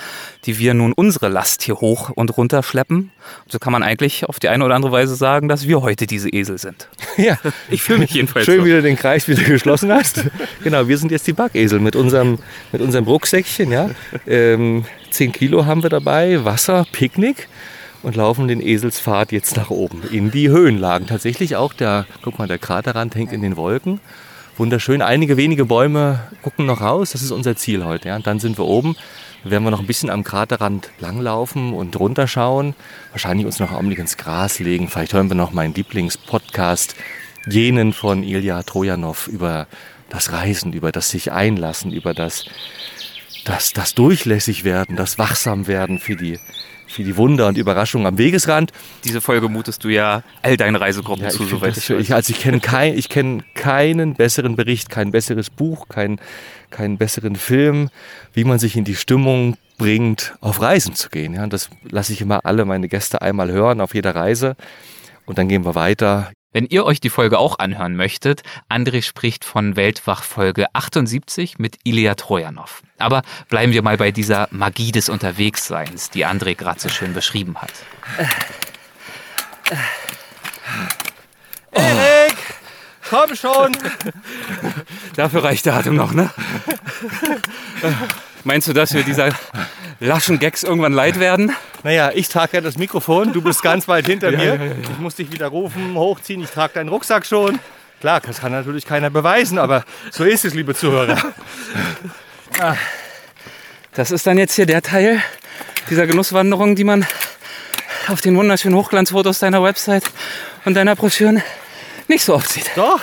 die 0.46 0.58
wir 0.58 0.72
nun 0.72 0.92
unsere 0.94 1.28
Last 1.28 1.62
hier 1.62 1.76
hoch 1.76 2.10
und 2.10 2.36
runter 2.36 2.62
schleppen. 2.62 3.10
So 3.46 3.58
kann 3.58 3.72
man 3.72 3.82
eigentlich 3.82 4.24
auf 4.24 4.40
die 4.40 4.48
eine 4.48 4.64
oder 4.64 4.74
andere 4.74 4.90
Weise 4.90 5.14
sagen, 5.16 5.48
dass 5.48 5.68
wir 5.68 5.82
heute 5.82 6.06
diese 6.06 6.30
Esel 6.30 6.58
sind. 6.58 6.88
Ja, 7.18 7.38
Ich 7.70 7.82
fühle 7.82 8.00
mich 8.00 8.10
jedenfalls 8.10 8.44
Schön, 8.44 8.60
so. 8.60 8.66
wie 8.66 8.70
du 8.70 8.82
den 8.82 8.96
Kreis 8.96 9.26
wieder 9.26 9.42
geschlossen 9.42 9.90
hast. 9.92 10.24
genau, 10.62 10.86
wir 10.88 10.98
sind 10.98 11.10
jetzt 11.10 11.26
die 11.26 11.32
Backesel 11.32 11.80
mit 11.80 11.96
unserem, 11.96 12.38
mit 12.72 12.82
unserem 12.82 13.06
Rucksäckchen. 13.06 13.70
Ja? 13.72 13.90
Ähm, 14.26 14.84
10 15.10 15.32
Kilo 15.32 15.64
haben 15.64 15.82
wir 15.82 15.88
dabei, 15.90 16.44
Wasser, 16.44 16.86
Picknick 16.92 17.48
und 18.02 18.16
laufen 18.16 18.48
den 18.48 18.60
Eselspfad 18.60 19.32
jetzt 19.32 19.56
nach 19.56 19.70
oben 19.70 20.02
in 20.10 20.30
die 20.30 20.48
Höhenlagen. 20.50 21.06
Tatsächlich 21.06 21.56
auch 21.56 21.72
der, 21.72 22.06
guck 22.22 22.38
mal, 22.38 22.48
der 22.48 22.58
Kraterrand 22.58 23.14
hängt 23.14 23.32
in 23.32 23.40
den 23.42 23.56
Wolken. 23.56 24.00
Wunderschön. 24.58 25.02
Einige 25.02 25.36
wenige 25.36 25.66
Bäume 25.66 26.18
gucken 26.42 26.64
noch 26.64 26.80
raus. 26.80 27.10
Das 27.12 27.20
ist 27.20 27.30
unser 27.30 27.56
Ziel 27.56 27.84
heute. 27.84 28.08
Ja? 28.08 28.16
Und 28.16 28.26
dann 28.26 28.38
sind 28.38 28.56
wir 28.56 28.64
oben. 28.64 28.96
Dann 29.42 29.52
werden 29.52 29.64
wir 29.64 29.70
noch 29.70 29.80
ein 29.80 29.86
bisschen 29.86 30.08
am 30.08 30.24
Kraterrand 30.24 30.90
langlaufen 30.98 31.74
und 31.74 32.00
runterschauen. 32.00 32.74
Wahrscheinlich 33.10 33.44
uns 33.44 33.58
noch 33.58 33.68
einen 33.68 33.76
Augenblick 33.76 33.98
ins 33.98 34.16
Gras 34.16 34.58
legen. 34.58 34.88
Vielleicht 34.88 35.12
hören 35.12 35.28
wir 35.28 35.34
noch 35.34 35.52
meinen 35.52 35.74
Lieblingspodcast, 35.74 36.96
jenen 37.46 37.92
von 37.92 38.22
Ilya 38.22 38.62
Trojanov, 38.62 39.28
über 39.28 39.66
das 40.08 40.32
Reisen, 40.32 40.72
über 40.72 40.90
das 40.90 41.10
sich 41.10 41.32
einlassen, 41.32 41.92
über 41.92 42.14
das, 42.14 42.46
das, 43.44 43.74
das 43.74 43.94
durchlässig 43.94 44.64
werden, 44.64 44.96
das 44.96 45.18
wachsam 45.18 45.66
werden 45.66 45.98
für 45.98 46.16
die, 46.16 46.38
für 46.96 47.04
die 47.04 47.16
Wunder 47.18 47.46
und 47.46 47.58
Überraschungen 47.58 48.06
am 48.06 48.16
Wegesrand. 48.16 48.72
Diese 49.04 49.20
Folge 49.20 49.50
mutest 49.50 49.84
du 49.84 49.88
ja 49.88 50.22
all 50.42 50.56
deinen 50.56 50.76
Reisegruppen 50.76 51.24
Ja, 51.24 51.30
zu, 51.30 51.44
ich, 51.44 51.50
soweit 51.50 51.76
ich 51.76 51.90
ich, 51.90 52.14
also 52.14 52.32
ich 52.32 52.40
kenne 52.40 52.58
kein, 52.60 52.96
ich 52.96 53.10
kenn 53.10 53.42
keinen 53.54 54.14
besseren 54.14 54.56
Bericht, 54.56 54.88
kein 54.88 55.10
besseres 55.10 55.50
Buch, 55.50 55.88
kein, 55.88 56.18
keinen 56.70 56.96
besseren 56.96 57.36
Film, 57.36 57.90
wie 58.32 58.44
man 58.44 58.58
sich 58.58 58.76
in 58.76 58.84
die 58.84 58.94
Stimmung 58.94 59.58
bringt, 59.76 60.34
auf 60.40 60.62
Reisen 60.62 60.94
zu 60.94 61.10
gehen. 61.10 61.34
Ja, 61.34 61.44
und 61.44 61.52
das 61.52 61.68
lasse 61.88 62.14
ich 62.14 62.22
immer 62.22 62.40
alle 62.44 62.64
meine 62.64 62.88
Gäste 62.88 63.20
einmal 63.20 63.52
hören 63.52 63.82
auf 63.82 63.94
jeder 63.94 64.14
Reise. 64.14 64.56
Und 65.26 65.36
dann 65.36 65.48
gehen 65.48 65.66
wir 65.66 65.74
weiter. 65.74 66.30
Wenn 66.52 66.66
ihr 66.66 66.84
euch 66.84 67.00
die 67.00 67.10
Folge 67.10 67.38
auch 67.38 67.58
anhören 67.58 67.96
möchtet, 67.96 68.42
André 68.70 69.02
spricht 69.02 69.44
von 69.44 69.76
Weltwach 69.76 70.22
Folge 70.22 70.66
78 70.74 71.58
mit 71.58 71.78
Ilya 71.84 72.14
Trojanov. 72.14 72.82
Aber 72.98 73.22
bleiben 73.48 73.72
wir 73.72 73.82
mal 73.82 73.96
bei 73.96 74.10
dieser 74.10 74.48
Magie 74.50 74.92
des 74.92 75.08
Unterwegsseins, 75.08 76.10
die 76.10 76.24
André 76.24 76.54
gerade 76.54 76.80
so 76.80 76.88
schön 76.88 77.12
beschrieben 77.12 77.56
hat. 77.60 77.72
Erik, 81.72 82.36
komm 83.10 83.34
schon! 83.36 83.76
Dafür 85.16 85.44
reicht 85.44 85.66
der 85.66 85.74
Atem 85.74 85.96
noch, 85.96 86.12
ne? 86.12 86.30
Meinst 88.46 88.68
du, 88.68 88.72
dass 88.72 88.94
wir 88.94 89.02
dieser 89.02 89.30
laschen 89.98 90.38
Gags 90.38 90.62
irgendwann 90.62 90.92
leid 90.92 91.18
werden? 91.18 91.50
Naja, 91.82 92.12
ich 92.14 92.28
trage 92.28 92.58
ja 92.58 92.60
das 92.60 92.78
Mikrofon, 92.78 93.32
du 93.32 93.42
bist 93.42 93.60
ganz 93.60 93.88
weit 93.88 94.06
hinter 94.06 94.30
mir. 94.36 94.76
Ich 94.82 94.98
muss 95.00 95.16
dich 95.16 95.32
wieder 95.32 95.48
rufen, 95.48 95.96
hochziehen, 95.96 96.40
ich 96.44 96.50
trage 96.50 96.74
deinen 96.74 96.88
Rucksack 96.88 97.26
schon. 97.26 97.58
Klar, 97.98 98.20
das 98.20 98.38
kann 98.38 98.52
natürlich 98.52 98.86
keiner 98.86 99.10
beweisen, 99.10 99.58
aber 99.58 99.82
so 100.12 100.22
ist 100.22 100.44
es, 100.44 100.54
liebe 100.54 100.76
Zuhörer. 100.76 101.18
Das 103.94 104.12
ist 104.12 104.24
dann 104.28 104.38
jetzt 104.38 104.54
hier 104.54 104.66
der 104.66 104.80
Teil 104.80 105.20
dieser 105.90 106.06
Genusswanderung, 106.06 106.76
die 106.76 106.84
man 106.84 107.04
auf 108.06 108.20
den 108.20 108.36
wunderschönen 108.36 108.76
Hochglanzfotos 108.76 109.40
deiner 109.40 109.60
Website 109.60 110.04
und 110.64 110.74
deiner 110.74 110.94
Broschüren 110.94 111.42
nicht 112.06 112.24
so 112.24 112.36
oft 112.36 112.48
sieht. 112.48 112.70
Doch, 112.76 113.00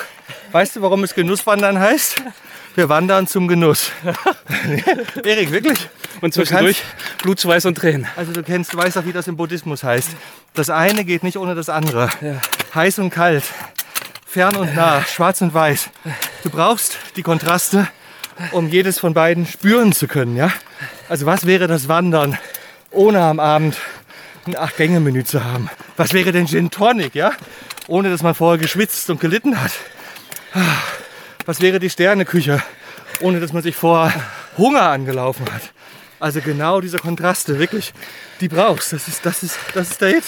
weißt 0.53 0.77
du, 0.77 0.81
warum 0.81 1.03
es 1.03 1.13
Genusswandern 1.13 1.79
heißt? 1.79 2.21
Wir 2.75 2.89
wandern 2.89 3.27
zum 3.27 3.47
Genuss. 3.47 3.91
Erik, 5.23 5.51
wirklich? 5.51 5.89
Und 6.21 6.35
Du 6.35 6.41
zwischendurch 6.41 6.81
Blut, 7.21 7.39
Schweiß 7.39 7.65
und 7.65 7.75
Tränen. 7.75 8.07
Also 8.15 8.31
du 8.31 8.41
kennst, 8.41 8.73
du 8.73 8.77
weißt 8.77 8.97
auch, 8.97 9.05
wie 9.05 9.11
das 9.11 9.27
im 9.27 9.37
Buddhismus 9.37 9.83
heißt. 9.83 10.09
Das 10.55 10.71
eine 10.71 11.05
geht 11.05 11.21
nicht 11.23 11.37
ohne 11.37 11.53
das 11.53 11.69
andere. 11.69 12.09
Heiß 12.73 12.97
und 12.97 13.11
kalt, 13.11 13.43
fern 14.25 14.55
und 14.55 14.75
nah, 14.75 15.03
schwarz 15.03 15.41
und 15.41 15.53
weiß. 15.53 15.91
Du 16.43 16.49
brauchst 16.49 16.97
die 17.15 17.21
Kontraste, 17.21 17.87
um 18.51 18.67
jedes 18.67 18.97
von 18.97 19.13
beiden 19.13 19.45
spüren 19.45 19.93
zu 19.93 20.07
können. 20.07 20.35
Ja? 20.35 20.51
Also 21.09 21.27
was 21.27 21.45
wäre 21.45 21.67
das 21.67 21.87
Wandern, 21.87 22.39
ohne 22.89 23.21
am 23.21 23.39
Abend 23.39 23.77
ein 24.47 24.57
Acht-Gänge-Menü 24.57 25.25
zu 25.25 25.43
haben? 25.43 25.69
Was 25.95 26.13
wäre 26.13 26.31
denn 26.31 26.47
Gin 26.47 26.71
Tonic, 26.71 27.13
ja? 27.13 27.33
ohne 27.87 28.09
dass 28.09 28.23
man 28.23 28.33
vorher 28.33 28.57
geschwitzt 28.57 29.11
und 29.11 29.19
gelitten 29.19 29.61
hat? 29.61 29.73
Was 31.45 31.61
wäre 31.61 31.79
die 31.79 31.89
Sterneküche, 31.89 32.61
ohne 33.19 33.39
dass 33.39 33.53
man 33.53 33.63
sich 33.63 33.75
vorher 33.75 34.13
Hunger 34.57 34.83
angelaufen 34.83 35.45
hat? 35.51 35.61
Also 36.19 36.39
genau 36.41 36.79
diese 36.79 36.97
Kontraste, 36.99 37.59
wirklich, 37.59 37.93
die 38.39 38.47
brauchst. 38.47 38.93
Das 38.93 39.07
ist, 39.07 39.25
das 39.25 39.43
ist, 39.43 39.57
das 39.73 39.91
ist 39.91 40.01
der 40.01 40.09
Hit. 40.09 40.23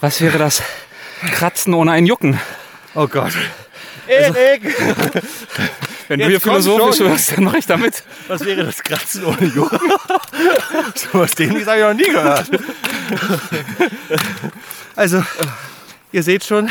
Was 0.00 0.20
wäre 0.20 0.38
das 0.38 0.62
Kratzen 1.32 1.74
ohne 1.74 1.92
ein 1.92 2.06
Jucken? 2.06 2.40
Oh 2.94 3.06
Gott. 3.06 3.32
Erik, 4.06 4.62
Wenn 6.08 6.20
Jetzt 6.20 6.26
du 6.26 6.30
hier 6.30 6.40
philosophisch 6.40 7.00
wirst, 7.00 7.32
dann 7.32 7.44
mache 7.44 7.58
ich 7.58 7.66
damit. 7.66 8.02
was 8.28 8.44
wäre 8.44 8.64
das 8.64 8.82
Kratzen 8.82 9.24
ohne 9.24 9.46
Jucken? 9.46 9.78
so 10.94 11.08
was 11.18 11.32
dämliches 11.32 11.66
habe 11.68 11.78
ich 11.78 11.84
noch 11.84 11.94
nie 11.94 12.12
gehört. 12.12 12.50
Also, 14.96 15.24
Ihr 16.12 16.22
seht 16.22 16.44
schon, 16.44 16.70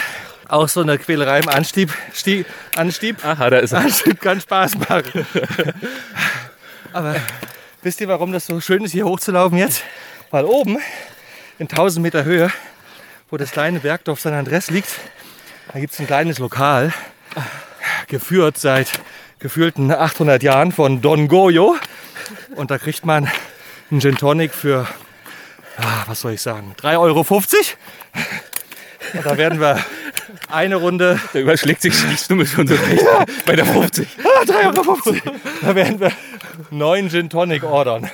auch 0.54 0.70
so 0.70 0.82
eine 0.82 1.00
Quälerei 1.00 1.40
im 1.40 1.50
Anstieb, 1.50 1.92
Stieb, 2.14 2.46
Anstieb, 2.76 3.26
Aha, 3.26 3.50
da 3.50 3.58
ist 3.58 3.72
er. 3.72 3.80
Anstieb 3.80 4.22
kann 4.22 4.40
Spaß 4.40 4.76
machen. 4.78 5.26
Aber 6.94 7.16
wisst 7.82 8.00
ihr, 8.02 8.08
warum 8.08 8.32
das 8.32 8.46
so 8.46 8.62
schön 8.62 8.84
ist, 8.84 8.92
hier 8.92 9.06
hochzulaufen 9.06 9.58
jetzt? 9.58 9.82
Weil 10.30 10.46
oben, 10.46 10.78
in 11.58 11.68
1000 11.68 12.04
Meter 12.04 12.24
Höhe, 12.24 12.52
wo 13.32 13.38
das 13.38 13.52
kleine 13.52 13.80
Bergdorf 13.80 14.20
San 14.20 14.34
Andres 14.34 14.70
liegt, 14.70 14.90
da 15.72 15.80
gibt 15.80 15.94
es 15.94 16.00
ein 16.00 16.06
kleines 16.06 16.38
Lokal, 16.38 16.94
geführt 18.08 18.60
seit 18.60 18.92
gefühlten 19.40 19.92
800 19.92 20.44
Jahren 20.44 20.72
von 20.72 21.02
Don 21.02 21.28
Goyo. 21.28 21.76
Und 22.56 22.70
da 22.70 22.78
kriegt 22.78 23.06
man 23.06 23.28
einen 23.90 24.02
Gin 24.02 24.18
Tonic 24.18 24.54
für, 24.54 24.88
ah, 25.78 26.04
was 26.06 26.22
soll 26.22 26.34
ich 26.34 26.42
sagen, 26.42 26.76
3,50 26.80 27.00
Euro. 27.00 27.26
Und 29.14 29.26
da 29.26 29.38
werden 29.38 29.60
wir 29.60 29.80
eine 30.50 30.76
Runde 30.76 31.20
Da 31.34 31.40
überschlägt 31.40 31.82
sich 31.82 31.94
die 31.94 32.18
Stimme 32.18 32.46
schon 32.46 32.68
so 32.68 32.76
recht. 32.76 33.04
Bei 33.46 33.56
der 33.56 33.66
50. 33.66 34.08
Ah, 34.24 34.44
3,50 34.44 34.78
Euro. 34.78 35.38
Da 35.62 35.76
werden 35.76 36.00
wir 36.00 36.12
neun 36.72 37.10
Gin 37.10 37.30
Tonic 37.30 37.64
ordern. 37.64 38.10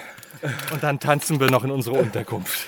Und 0.71 0.83
dann 0.83 0.99
tanzen 0.99 1.39
wir 1.39 1.49
noch 1.49 1.63
in 1.63 1.71
unsere 1.71 1.97
Unterkunft. 1.97 2.67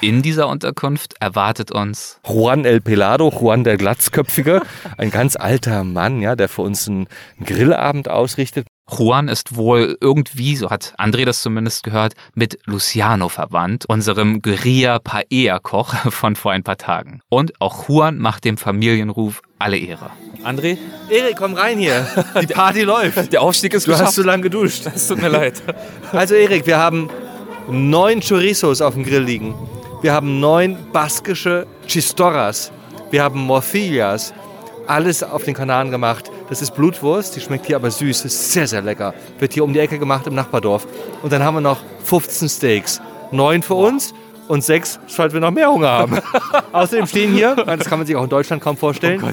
In 0.00 0.22
dieser 0.22 0.48
Unterkunft 0.48 1.14
erwartet 1.20 1.72
uns 1.72 2.20
Juan 2.24 2.64
El 2.64 2.80
Pelado, 2.80 3.30
Juan 3.30 3.64
der 3.64 3.76
Glatzköpfige, 3.76 4.62
ein 4.96 5.10
ganz 5.10 5.34
alter 5.34 5.82
Mann, 5.82 6.20
ja, 6.20 6.36
der 6.36 6.48
für 6.48 6.62
uns 6.62 6.88
einen 6.88 7.08
Grillabend 7.44 8.08
ausrichtet. 8.08 8.66
Juan 8.98 9.28
ist 9.28 9.56
wohl 9.56 9.96
irgendwie, 10.00 10.56
so 10.56 10.70
hat 10.70 10.94
André 10.98 11.24
das 11.24 11.42
zumindest 11.42 11.82
gehört, 11.82 12.14
mit 12.34 12.58
Luciano 12.66 13.28
verwandt, 13.28 13.86
unserem 13.88 14.42
Guerilla 14.42 14.98
Paella-Koch 14.98 15.94
von 16.10 16.36
vor 16.36 16.52
ein 16.52 16.62
paar 16.62 16.76
Tagen. 16.76 17.20
Und 17.28 17.60
auch 17.60 17.88
Juan 17.88 18.18
macht 18.18 18.44
dem 18.44 18.56
Familienruf 18.56 19.42
alle 19.58 19.78
Ehre. 19.78 20.10
André, 20.44 20.76
Erik, 21.08 21.36
komm 21.36 21.54
rein 21.54 21.78
hier. 21.78 22.06
Die 22.40 22.46
Party 22.46 22.82
läuft. 22.82 23.32
der 23.32 23.42
Aufstieg 23.42 23.74
ist 23.74 23.86
Du 23.86 23.96
hast 23.96 24.14
zu 24.14 24.22
lange 24.22 24.42
geduscht. 24.42 24.86
Es 24.92 25.06
tut 25.06 25.22
mir 25.22 25.28
leid. 25.28 25.62
Also 26.12 26.34
Erik, 26.34 26.66
wir 26.66 26.78
haben 26.78 27.08
neun 27.68 28.20
Chorizos 28.20 28.80
auf 28.80 28.94
dem 28.94 29.04
Grill 29.04 29.22
liegen. 29.22 29.54
Wir 30.02 30.12
haben 30.12 30.40
neun 30.40 30.76
baskische 30.92 31.66
Chistorras. 31.86 32.72
Wir 33.10 33.22
haben 33.22 33.40
Morcillas. 33.40 34.34
Alles 34.92 35.22
auf 35.22 35.44
den 35.44 35.54
Kanaren 35.54 35.90
gemacht. 35.90 36.30
Das 36.50 36.60
ist 36.60 36.74
Blutwurst, 36.74 37.34
die 37.34 37.40
schmeckt 37.40 37.64
hier 37.64 37.76
aber 37.76 37.90
süß, 37.90 38.26
ist 38.26 38.52
sehr, 38.52 38.66
sehr 38.66 38.82
lecker. 38.82 39.14
Wird 39.38 39.54
hier 39.54 39.64
um 39.64 39.72
die 39.72 39.78
Ecke 39.78 39.98
gemacht 39.98 40.26
im 40.26 40.34
Nachbardorf. 40.34 40.86
Und 41.22 41.32
dann 41.32 41.42
haben 41.42 41.54
wir 41.54 41.62
noch 41.62 41.78
15 42.04 42.46
Steaks. 42.50 43.00
Neun 43.30 43.62
für 43.62 43.72
uns 43.72 44.12
und 44.48 44.62
sechs, 44.62 45.00
falls 45.08 45.32
wir 45.32 45.40
noch 45.40 45.50
mehr 45.50 45.70
Hunger 45.70 45.88
haben. 45.88 46.18
Außerdem 46.72 47.06
stehen 47.06 47.32
hier, 47.32 47.54
das 47.66 47.86
kann 47.88 48.00
man 48.00 48.06
sich 48.06 48.14
auch 48.16 48.24
in 48.24 48.28
Deutschland 48.28 48.62
kaum 48.62 48.76
vorstellen, 48.76 49.32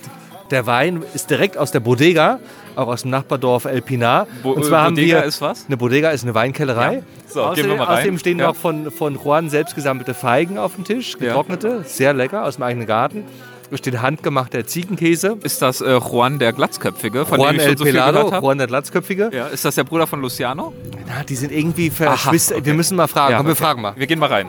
der 0.50 0.66
Wein 0.66 1.04
ist 1.14 1.30
direkt 1.30 1.58
aus 1.58 1.72
der 1.72 1.82
Bodega, 1.82 2.40
auch 2.78 2.88
aus 2.88 3.02
dem 3.02 3.12
Nachbardorf 3.12 3.66
El 3.66 3.82
Pinar. 3.82 4.28
Bo- 4.42 4.52
und 4.54 4.64
zwar 4.64 4.84
haben 4.84 4.96
Bodega 4.96 5.18
wir 5.18 5.24
ist 5.26 5.42
was? 5.42 5.66
Eine 5.68 5.76
Bodega 5.76 6.12
ist 6.12 6.24
eine 6.24 6.34
Weinkellerei. 6.36 7.04
So, 7.28 7.42
außerdem, 7.44 7.64
gehen 7.64 7.72
wir 7.72 7.78
mal 7.80 7.84
rein. 7.84 7.98
außerdem 7.98 8.18
stehen 8.18 8.40
Ja. 8.40 8.48
noch 8.48 8.56
von, 8.56 8.92
von 8.92 9.20
Juan 9.22 9.50
selbst 9.50 9.76
gesammelte 9.76 10.14
Feigen 10.14 10.58
auf 10.58 10.76
dem 10.76 10.86
Tisch, 10.86 11.18
getrocknete, 11.18 11.84
sehr 11.86 12.14
lecker, 12.14 12.46
aus 12.46 12.56
dem 12.56 12.64
eigenen 12.64 12.88
Garten. 12.88 13.26
Da 13.72 13.78
steht 13.78 14.02
handgemachter 14.02 14.66
Ziegenkäse. 14.66 15.38
Ist 15.44 15.62
das 15.62 15.82
äh, 15.82 15.98
Juan 16.00 16.40
der 16.40 16.54
Glatzköpfige, 16.54 17.26
von 17.26 17.40
Juan 17.40 17.54
dem 17.54 17.60
ich 17.60 17.64
El 17.64 17.70
schon 17.70 17.78
so 17.78 17.84
viel 17.86 17.94
Pelado, 17.94 18.32
habe? 18.32 18.46
Juan 18.46 18.58
der 18.58 18.68
Glatzköpfige. 18.68 19.30
Ja, 19.32 19.48
ist 19.48 19.64
das 19.64 19.76
der 19.76 19.84
Bruder 19.84 20.08
von 20.08 20.22
Luciano? 20.22 20.74
Na, 21.08 21.24
die 21.24 21.36
sind 21.36 21.52
irgendwie 21.52 21.90
verschwistert. 21.92 22.66
Wir 22.66 22.74
müssen 22.74 22.96
mal 22.96 23.08
fragen. 23.08 23.38
Komm, 23.38 23.46
wir 23.46 23.52
okay. 23.52 23.62
fragen 23.64 23.82
mal. 23.82 23.94
Wir 23.96 24.08
gehen 24.08 24.18
mal 24.20 24.30
rein. 24.30 24.48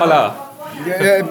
Hola. 0.00 0.34
Eh, 0.86 1.20
eh, 1.20 1.24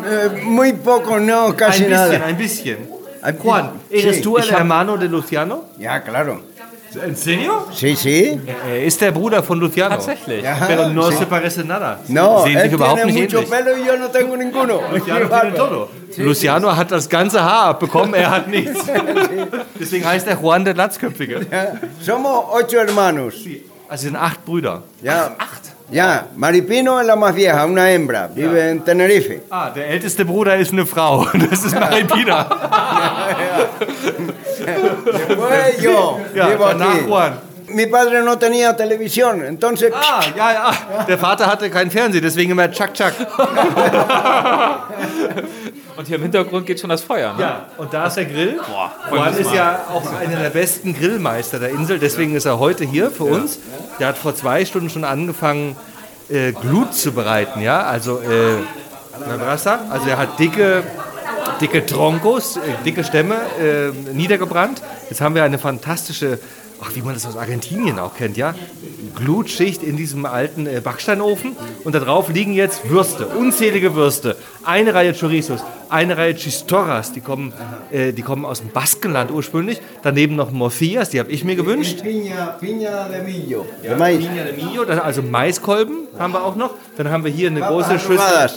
muy 0.43 0.73
poco, 0.73 1.19
no, 1.19 1.53
casi 1.53 1.83
ein 1.85 1.89
bisschen, 1.89 2.11
nada. 2.11 2.25
ein 2.25 2.37
bisschen. 2.37 2.77
Ein 3.21 3.37
Juan, 3.41 3.69
bisschen. 3.89 4.07
eres 4.07 4.15
Sí, 4.17 4.21
du 4.23 4.37
el 4.37 4.43
ich 4.43 4.51
hab- 4.51 4.59
hermano 4.59 4.97
de 4.97 5.07
Luciano? 5.07 5.65
Ja, 5.77 5.99
claro. 5.99 6.39
¿En 7.03 7.15
serio? 7.15 7.67
Sí, 7.73 7.95
sí. 7.95 8.39
Er 8.67 8.83
ist 8.85 9.01
der 9.01 9.11
Bruder 9.11 9.41
von 9.43 9.59
Luciano. 9.59 9.95
Tatsächlich. 9.95 10.47
Ajá, 10.47 10.67
Pero 10.67 10.89
no 10.89 11.11
sí. 11.11 11.17
se 11.17 11.25
parece 11.25 11.63
nada. 11.63 11.99
No, 12.07 12.43
Sehen 12.43 12.57
él 12.57 12.63
sich 12.63 12.73
überhaupt 12.73 13.01
tiene 13.03 13.11
nicht 13.13 13.33
mucho 13.33 13.43
ähnlich. 13.45 13.49
pelo 13.49 13.77
y 13.77 13.85
yo 13.85 13.97
no 13.97 14.07
tengo 14.09 14.37
ninguno. 14.37 14.81
Luciano 14.91 15.27
tiene 15.29 15.51
todo. 15.55 15.89
Luciano 16.17 16.75
hat 16.75 16.91
das 16.91 17.09
ganze 17.09 17.41
Haar 17.43 17.69
abbekommen, 17.69 18.13
er 18.15 18.29
hat 18.31 18.47
nichts. 18.47 18.85
Deswegen 19.79 20.05
heißt 20.05 20.27
er 20.27 20.35
Juan 20.37 20.63
der 20.63 20.73
Glatzköpfige. 20.73 21.45
Ja, 21.51 21.73
Somos 22.01 22.45
ocho 22.51 22.77
hermanos. 22.77 23.33
Also 23.87 24.07
sind 24.07 24.15
acht 24.15 24.43
Brüder. 24.45 24.83
Ya, 25.01 25.35
ya, 25.91 26.25
Maripino 26.35 26.99
es 26.99 27.05
la 27.05 27.15
más 27.15 27.35
vieja, 27.35 27.63
una 27.65 27.87
hembra, 27.89 28.27
vive 28.33 28.69
en 28.71 28.83
Tenerife. 28.83 29.43
Ah, 29.51 29.69
der 29.69 29.87
älteste 29.89 30.25
Bruder 30.25 30.55
ist 30.57 30.71
eine 30.71 30.85
Frau. 30.85 31.27
Das 31.49 31.63
ist 31.63 31.79
Maripina. 31.79 32.47
Después 35.05 35.81
yo, 35.81 36.19
Ja, 36.33 36.49
vivo 36.49 36.65
aquí. 36.65 37.05
Juan. 37.07 37.39
Mi 37.67 37.87
padre 37.87 38.21
no 38.21 38.37
tenía 38.37 38.75
televisión, 38.75 39.43
entonces 39.43 39.91
Ah, 39.93 40.21
ja, 40.35 40.53
ja. 40.53 40.71
Der 41.07 41.17
Vater 41.17 41.47
hatte 41.47 41.69
keinen 41.69 41.89
Fernseher, 41.91 42.21
deswegen 42.21 42.51
immer 42.51 42.69
Chuck 42.71 42.93
Chuck. 42.93 43.13
Und 45.97 46.07
hier 46.07 46.17
im 46.17 46.23
Hintergrund 46.23 46.65
geht 46.65 46.79
schon 46.79 46.89
das 46.89 47.03
Feuer, 47.03 47.33
ne? 47.33 47.41
Ja, 47.41 47.65
und 47.77 47.93
da 47.93 48.07
ist 48.07 48.15
der 48.15 48.25
Grill. 48.25 48.59
wollen 49.09 49.21
Juan 49.21 49.37
ist 49.37 49.53
ja 49.53 49.85
auch 49.93 50.13
einer 50.13 50.39
der 50.39 50.49
besten 50.49 50.93
Grillmeister 50.93 51.59
der 51.59 51.69
Insel, 51.69 51.99
deswegen 51.99 52.35
ist 52.35 52.45
er 52.45 52.59
heute 52.59 52.83
hier 52.83 53.11
für 53.11 53.23
uns. 53.23 53.59
Der 53.99 54.07
hat 54.07 54.17
vor 54.17 54.35
zwei 54.35 54.65
Stunden 54.65 54.89
schon 54.89 55.05
angefangen, 55.05 55.77
äh, 56.29 56.51
Glut 56.51 56.93
zu 56.93 57.13
bereiten, 57.13 57.61
ja, 57.61 57.83
also 57.83 58.19
äh, 58.19 58.57
also 59.89 60.09
er 60.09 60.17
hat 60.17 60.37
dicke, 60.39 60.83
dicke 61.61 61.85
Troncos, 61.85 62.57
äh, 62.57 62.61
dicke 62.83 63.03
Stämme 63.03 63.35
äh, 63.59 63.91
niedergebrannt. 64.13 64.81
Jetzt 65.09 65.21
haben 65.21 65.35
wir 65.35 65.43
eine 65.43 65.59
fantastische, 65.59 66.39
ach, 66.81 66.95
wie 66.95 67.01
man 67.01 67.13
das 67.13 67.25
aus 67.25 67.37
Argentinien 67.37 67.99
auch 67.99 68.15
kennt, 68.15 68.37
ja, 68.37 68.53
Glutschicht 69.15 69.83
in 69.83 69.97
diesem 69.97 70.25
alten 70.25 70.67
äh, 70.67 70.81
Backsteinofen 70.83 71.55
und 71.83 71.95
da 71.95 71.99
drauf 71.99 72.29
liegen 72.29 72.53
jetzt 72.53 72.89
Würste, 72.89 73.27
unzählige 73.27 73.95
Würste, 73.95 74.35
eine 74.63 74.93
Reihe 74.93 75.13
Chorizos, 75.13 75.61
eine 75.89 76.17
Reihe 76.17 76.35
Chistorras, 76.35 77.13
die 77.13 77.21
kommen, 77.21 77.53
äh, 77.91 78.11
die 78.13 78.21
kommen 78.21 78.45
aus 78.45 78.59
dem 78.61 78.69
Baskenland 78.69 79.31
ursprünglich, 79.31 79.81
daneben 80.03 80.35
noch 80.35 80.51
Morcillas, 80.51 81.09
die 81.09 81.19
habe 81.19 81.31
ich 81.31 81.43
mir 81.43 81.55
gewünscht. 81.55 82.01
piña, 82.01 82.57
piña 82.59 83.07
de 83.09 83.21
millo, 83.23 83.65
de 83.81 83.95
maíz. 83.95 84.25
Piña 84.25 84.43
de 84.43 84.53
Millo, 84.53 84.83
also 84.83 85.21
Maiskolben 85.21 86.07
haben 86.17 86.33
wir 86.33 86.43
auch 86.43 86.55
noch. 86.55 86.71
Dann 86.97 87.09
haben 87.09 87.23
wir 87.23 87.31
hier 87.31 87.49
eine 87.49 87.61
große 87.61 87.99
Schüssel, 87.99 88.49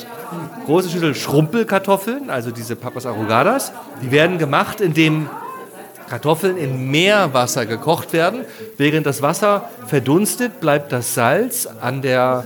große 0.66 0.90
Schüssel 0.90 1.14
Schrumpelkartoffeln, 1.14 2.30
also 2.30 2.50
diese 2.50 2.76
Papas 2.76 3.06
Arrugadas. 3.06 3.72
Die 4.02 4.10
werden 4.10 4.38
gemacht, 4.38 4.80
indem 4.80 5.28
Kartoffeln 6.08 6.56
in 6.56 6.90
Meerwasser 6.90 7.66
gekocht 7.66 8.12
werden. 8.12 8.44
Während 8.76 9.06
das 9.06 9.22
Wasser 9.22 9.68
verdunstet, 9.86 10.60
bleibt 10.60 10.92
das 10.92 11.14
Salz 11.14 11.66
an 11.80 12.02
der 12.02 12.44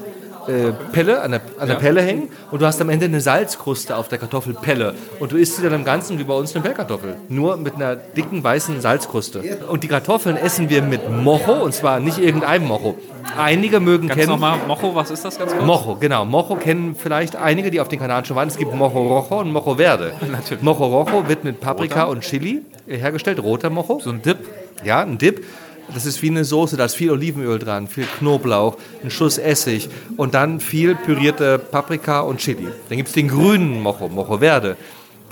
äh, 0.48 0.72
Pelle, 0.92 1.22
an 1.22 1.30
der, 1.32 1.40
an 1.58 1.68
der 1.68 1.76
Pelle 1.76 2.02
hängen 2.02 2.28
und 2.50 2.60
du 2.60 2.66
hast 2.66 2.80
am 2.80 2.88
Ende 2.88 3.06
eine 3.06 3.20
Salzkruste 3.20 3.96
auf 3.96 4.08
der 4.08 4.18
Kartoffelpelle 4.18 4.94
und 5.20 5.30
du 5.30 5.36
isst 5.36 5.56
sie 5.56 5.62
dann 5.62 5.72
im 5.72 5.84
Ganzen 5.84 6.18
wie 6.18 6.24
bei 6.24 6.34
uns 6.34 6.54
eine 6.54 6.62
Pellkartoffel, 6.64 7.16
nur 7.28 7.56
mit 7.56 7.76
einer 7.76 7.94
dicken 7.94 8.42
weißen 8.42 8.80
Salzkruste. 8.80 9.42
Und 9.68 9.84
die 9.84 9.88
Kartoffeln 9.88 10.36
essen 10.36 10.68
wir 10.68 10.82
mit 10.82 11.08
Mojo 11.08 11.62
und 11.62 11.74
zwar 11.74 12.00
nicht 12.00 12.18
irgendeinem 12.18 12.66
Mojo. 12.66 12.96
Einige 13.38 13.78
mögen 13.78 14.08
Ganz 14.08 14.18
kennen 14.18 14.32
nochmal, 14.32 14.58
Mocho, 14.66 14.94
was 14.94 15.10
ist 15.10 15.24
das 15.24 15.38
ganz 15.38 15.52
kurz? 15.52 15.64
Mojo, 15.64 15.96
genau. 16.00 16.24
Mojo 16.24 16.56
kennen 16.56 16.96
vielleicht 16.96 17.36
einige, 17.36 17.70
die 17.70 17.80
auf 17.80 17.88
den 17.88 18.00
Kanaren 18.00 18.24
schon 18.24 18.36
waren. 18.36 18.48
Es 18.48 18.56
gibt 18.56 18.74
Mojo 18.74 18.88
Rojo 18.88 19.40
und 19.40 19.52
Mojo 19.52 19.76
Verde. 19.76 20.12
Mojo 20.60 20.86
Rojo 20.86 21.28
wird 21.28 21.44
mit 21.44 21.60
Paprika 21.60 22.04
und 22.04 22.22
Chili 22.22 22.62
hergestellt, 22.86 23.42
roter 23.42 23.70
Mojo. 23.70 24.00
So 24.00 24.10
ein 24.10 24.22
Dip. 24.22 24.38
Ja, 24.84 25.02
ein 25.02 25.18
Dip. 25.18 25.44
Das 25.92 26.06
ist 26.06 26.22
wie 26.22 26.30
eine 26.30 26.44
Soße, 26.44 26.76
da 26.76 26.84
ist 26.84 26.94
viel 26.94 27.10
Olivenöl 27.10 27.58
dran, 27.58 27.86
viel 27.88 28.06
Knoblauch, 28.06 28.76
ein 29.02 29.10
Schuss 29.10 29.36
Essig 29.36 29.88
und 30.16 30.32
dann 30.32 30.60
viel 30.60 30.94
pürierte 30.94 31.58
Paprika 31.58 32.20
und 32.20 32.38
Chili. 32.38 32.68
Dann 32.88 32.96
gibt 32.96 33.08
es 33.08 33.14
den 33.14 33.28
grünen 33.28 33.82
Mojo, 33.82 34.08
Mojo 34.08 34.38
Verde. 34.38 34.76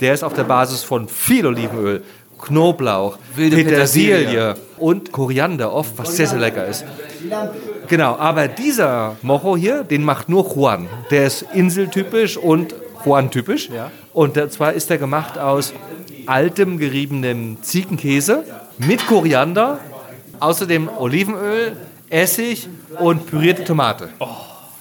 Der 0.01 0.13
ist 0.13 0.23
auf 0.23 0.33
der 0.33 0.43
Basis 0.43 0.83
von 0.83 1.07
viel 1.07 1.45
Olivenöl, 1.47 2.03
Knoblauch, 2.39 3.17
Wilde 3.35 3.55
Petersilie, 3.55 4.17
Petersilie. 4.17 4.55
und 4.77 5.11
Koriander 5.11 5.71
oft, 5.71 5.97
was 5.97 6.15
sehr, 6.15 6.27
sehr 6.27 6.39
lecker 6.39 6.67
ist. 6.67 6.85
Genau, 7.87 8.15
aber 8.17 8.47
dieser 8.47 9.15
Mojo 9.21 9.55
hier, 9.55 9.83
den 9.83 10.03
macht 10.03 10.27
nur 10.27 10.43
Juan. 10.53 10.87
Der 11.11 11.27
ist 11.27 11.45
inseltypisch 11.53 12.37
und 12.37 12.75
Juan-typisch. 13.05 13.69
Und 14.13 14.37
zwar 14.51 14.73
ist 14.73 14.91
er 14.91 14.97
gemacht 14.97 15.37
aus 15.37 15.73
altem 16.27 16.77
geriebenem 16.77 17.57
Ziegenkäse 17.61 18.43
mit 18.77 19.05
Koriander, 19.07 19.79
außerdem 20.39 20.89
Olivenöl, 20.97 21.75
Essig 22.09 22.67
und 22.99 23.25
pürierte 23.27 23.63
Tomate. 23.63 24.09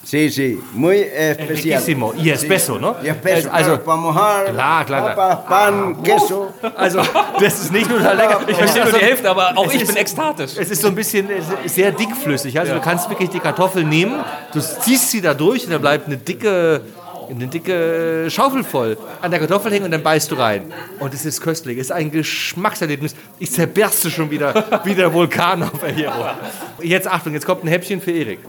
Sí, 0.02 0.28
sí, 0.30 0.58
muy 0.72 0.96
especial. 1.02 1.78
Riquísimo. 1.78 2.12
Y 2.14 2.30
espeso, 2.30 2.78
¿no? 2.80 2.96
Y 3.04 3.08
espeso, 3.10 3.46
Es- 3.48 3.54
also- 3.54 3.78
para 3.78 3.96
mojar, 3.96 4.44
Klar, 4.46 4.84
klar, 4.86 5.14
klar. 5.14 5.44
pan, 5.46 6.02
queso. 6.02 6.52
Also, 6.74 7.00
das 7.38 7.62
ist 7.62 7.70
nicht 7.72 7.88
nur 7.88 8.00
lecker. 8.00 8.40
Ich 8.48 8.56
verstehe 8.56 8.82
nur 8.84 8.92
die 8.94 9.04
Hälfte, 9.04 9.30
aber 9.30 9.52
auch 9.56 9.66
Es 9.66 9.74
ich 9.74 9.82
ist- 9.82 9.88
bin 9.88 9.96
ekstatisch. 9.98 10.52
Es 10.58 10.70
ist 10.70 10.82
so 10.82 10.88
ein 10.88 10.96
bisschen 10.96 11.28
sehr 11.66 11.92
dickflüssig. 11.92 12.58
Also 12.58 12.74
du 12.74 12.80
kannst 12.80 13.08
wirklich 13.10 13.30
die 13.30 13.38
Kartoffel 13.38 13.84
nehmen, 13.84 14.14
du 14.52 14.58
ziehst 14.60 15.10
sie 15.12 15.20
da 15.20 15.34
durch 15.34 15.66
und 15.66 15.70
da 15.72 15.78
bleibt 15.78 16.06
eine 16.08 16.16
dicke, 16.16 16.80
eine 17.30 17.46
dicke 17.46 18.26
Schaufel 18.30 18.64
voll 18.64 18.96
an 19.20 19.30
der 19.30 19.40
Kartoffel 19.40 19.72
hängen 19.72 19.84
und 19.86 19.90
dann 19.90 20.02
beißt 20.02 20.30
du 20.30 20.34
rein. 20.36 20.72
Und 20.98 21.14
es 21.14 21.24
ist 21.24 21.40
köstlich. 21.40 21.78
Es 21.78 21.86
ist 21.86 21.92
ein 21.92 22.10
Geschmackserlebnis. 22.10 23.14
Ich 23.38 23.50
zerberste 23.52 24.10
schon 24.10 24.30
wieder 24.30 24.80
wie 24.84 24.94
der 24.94 25.12
Vulkan 25.12 25.62
auf 25.62 25.82
Erhero. 25.82 26.26
Jetzt 26.82 27.06
Achtung, 27.08 27.32
jetzt 27.34 27.46
kommt 27.46 27.64
ein 27.64 27.68
Häppchen 27.68 28.00
für 28.00 28.12
Erik. 28.12 28.40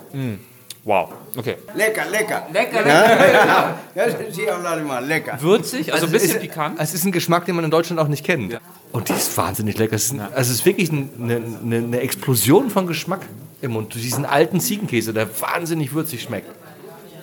Wow, 0.84 1.10
okay. 1.38 1.58
Lecker, 1.76 2.06
lecker. 2.12 2.48
Lecker, 2.52 2.88
Ja, 2.88 3.78
ja, 3.96 4.04
sí, 4.32 4.42
hablar 4.50 4.78
mal, 4.80 5.06
lecker. 5.06 5.38
Würzig, 5.40 5.94
also 5.94 6.08
ein 6.08 6.12
bisschen 6.12 6.38
ist, 6.38 6.42
pikant. 6.42 6.80
Es 6.80 6.96
ist 6.96 7.06
ein 7.06 7.12
Geschmack, 7.12 7.46
den 7.46 7.56
man 7.56 7.64
in 7.66 7.70
Deutschland 7.70 8.00
auch 8.02 8.08
nicht 8.08 8.26
kennt. 8.26 8.60
Und 8.92 9.08
die 9.10 9.14
ist 9.14 9.38
wahnsinnig 9.38 9.78
lecker. 9.78 9.96
Es 9.96 10.06
ist, 10.06 10.14
ein, 10.14 10.22
also 10.22 10.40
es 10.40 10.50
ist 10.50 10.66
wirklich 10.66 10.92
ein- 10.92 11.10
eine, 11.22 11.36
eine, 11.36 11.76
eine 11.78 12.00
Explosion 12.00 12.72
von 12.72 12.88
Geschmack 12.88 13.22
im 13.62 13.72
Mund. 13.74 13.94
Durch 13.94 14.04
diesen 14.04 14.26
alten 14.26 14.60
Ziegenkäse, 14.60 15.14
der 15.14 15.28
wahnsinnig 15.40 15.94
würzig 15.94 16.24
schmeckt. 16.24 16.50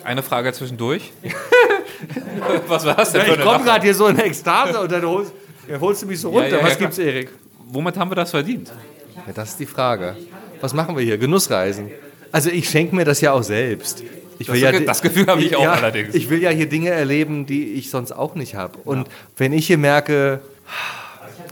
Eine 0.03 0.23
Frage 0.23 0.51
zwischendurch. 0.53 1.11
Was 2.67 2.85
war 2.85 2.95
das 2.95 3.11
denn 3.11 3.25
Ja, 3.27 3.33
ich 3.33 3.41
komme 3.41 3.63
gerade 3.63 3.83
hier 3.83 3.93
so 3.93 4.07
in 4.07 4.17
Ekstase 4.19 4.79
und 4.79 4.91
dann 4.91 5.03
holst, 5.05 5.33
ja, 5.67 5.79
holst 5.79 6.01
du 6.01 6.05
mich 6.07 6.19
so 6.21 6.29
Ja, 6.31 6.39
runter. 6.41 6.49
ja, 6.57 6.57
ja, 6.59 6.65
Was 6.65 6.77
gibt's, 6.77 6.97
Erik? 6.97 7.29
Womit 7.67 7.97
haben 7.97 8.09
wir 8.11 8.15
das 8.15 8.31
verdient? 8.31 8.71
Ja, 9.27 9.33
das 9.33 9.49
ist 9.49 9.59
die 9.59 9.65
Frage. 9.65 10.15
Was 10.61 10.73
machen 10.73 10.95
wir 10.95 11.03
hier? 11.03 11.17
Genussreisen. 11.17 11.89
Also 12.31 12.49
ich 12.49 12.69
schenke 12.69 12.95
mir 12.95 13.05
das 13.05 13.21
ja 13.21 13.33
auch 13.33 13.43
selbst. 13.43 14.03
Ich 14.39 14.47
Das 14.47 14.55
Ge- 14.57 14.85
das 14.85 15.01
Gefühl 15.01 15.27
habe 15.27 15.41
ich 15.41 15.55
auch 15.55 15.63
ja, 15.63 15.73
allerdings. 15.73 16.15
Ich 16.15 16.29
will 16.29 16.41
ja 16.41 16.49
hier 16.49 16.69
Dinge 16.69 16.89
erleben, 16.91 17.45
die 17.45 17.73
ich 17.73 17.89
sonst 17.89 18.11
auch 18.13 18.35
nicht 18.35 18.55
habe. 18.55 18.77
Und 18.85 19.07
wenn 19.37 19.51
ich 19.51 19.67
hier 19.67 19.77
merke, 19.77 20.39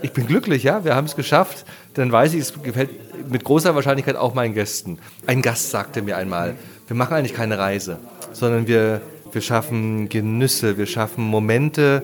ich 0.01 0.11
bin 0.13 0.25
glücklich, 0.27 0.63
ja, 0.63 0.85
wir 0.85 0.95
haben 0.95 1.05
es 1.05 1.15
geschafft, 1.15 1.65
dann 1.95 2.11
weiß 2.11 2.33
ich, 2.33 2.41
es 2.41 2.53
gefällt 2.63 2.89
mit 3.29 3.43
großer 3.43 3.75
Wahrscheinlichkeit 3.75 4.15
auch 4.15 4.33
meinen 4.33 4.53
Gästen. 4.53 4.99
Ein 5.25 5.41
Gast 5.41 5.71
sagte 5.71 6.01
mir 6.01 6.15
einmal, 6.15 6.55
wir 6.87 6.95
machen 6.95 7.13
eigentlich 7.15 7.33
keine 7.33 7.57
Reise, 7.57 7.97
sondern 8.37 8.67
wir, 8.67 9.01
wir 9.31 9.41
schaffen 9.41 10.09
Genüsse, 10.09 10.77
wir 10.77 10.85
schaffen 10.85 11.23
Momente, 11.23 12.03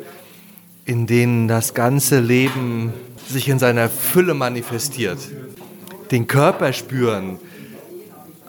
in 0.85 1.05
denen 1.05 1.47
das 1.47 1.73
ganze 1.73 2.19
Leben 2.19 2.91
sich 3.29 3.47
in 3.47 3.59
seiner 3.59 3.87
Fülle 3.89 4.33
manifestiert. 4.33 5.19
Den 6.11 6.27
Körper 6.27 6.73
spüren, 6.73 7.39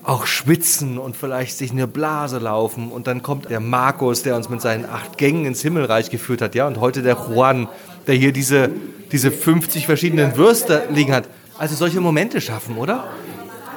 auch 0.02 0.26
schwitzen 0.26 0.98
und 0.98 1.16
vielleicht 1.16 1.56
sich 1.56 1.72
eine 1.72 1.86
Blase 1.86 2.38
laufen. 2.38 2.90
Und 2.90 3.06
dann 3.06 3.22
kommt 3.22 3.50
der 3.50 3.60
Markus, 3.60 4.22
der 4.22 4.36
uns 4.36 4.48
mit 4.48 4.60
seinen 4.60 4.84
acht 4.86 5.18
Gängen 5.18 5.44
ins 5.46 5.62
Himmelreich 5.62 6.10
geführt 6.10 6.42
hat. 6.42 6.54
Ja? 6.54 6.66
Und 6.66 6.80
heute 6.80 7.02
der 7.02 7.16
Juan, 7.16 7.68
der 8.06 8.14
hier 8.14 8.32
diese, 8.32 8.70
diese 9.12 9.30
50 9.30 9.86
verschiedenen 9.86 10.36
Würste 10.36 10.84
liegen 10.90 11.12
hat. 11.12 11.28
Also 11.58 11.74
solche 11.76 12.00
Momente 12.00 12.40
schaffen, 12.40 12.76
oder? 12.76 13.04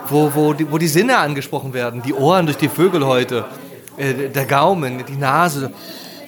Wo, 0.09 0.31
wo, 0.33 0.53
die, 0.53 0.69
wo 0.71 0.77
die 0.77 0.87
Sinne 0.87 1.17
angesprochen 1.17 1.73
werden. 1.73 2.01
Die 2.01 2.13
Ohren 2.13 2.45
durch 2.45 2.57
die 2.57 2.69
Vögel 2.69 3.05
heute. 3.05 3.45
Äh, 3.97 4.29
der 4.29 4.45
Gaumen, 4.45 5.03
die 5.05 5.17
Nase. 5.17 5.71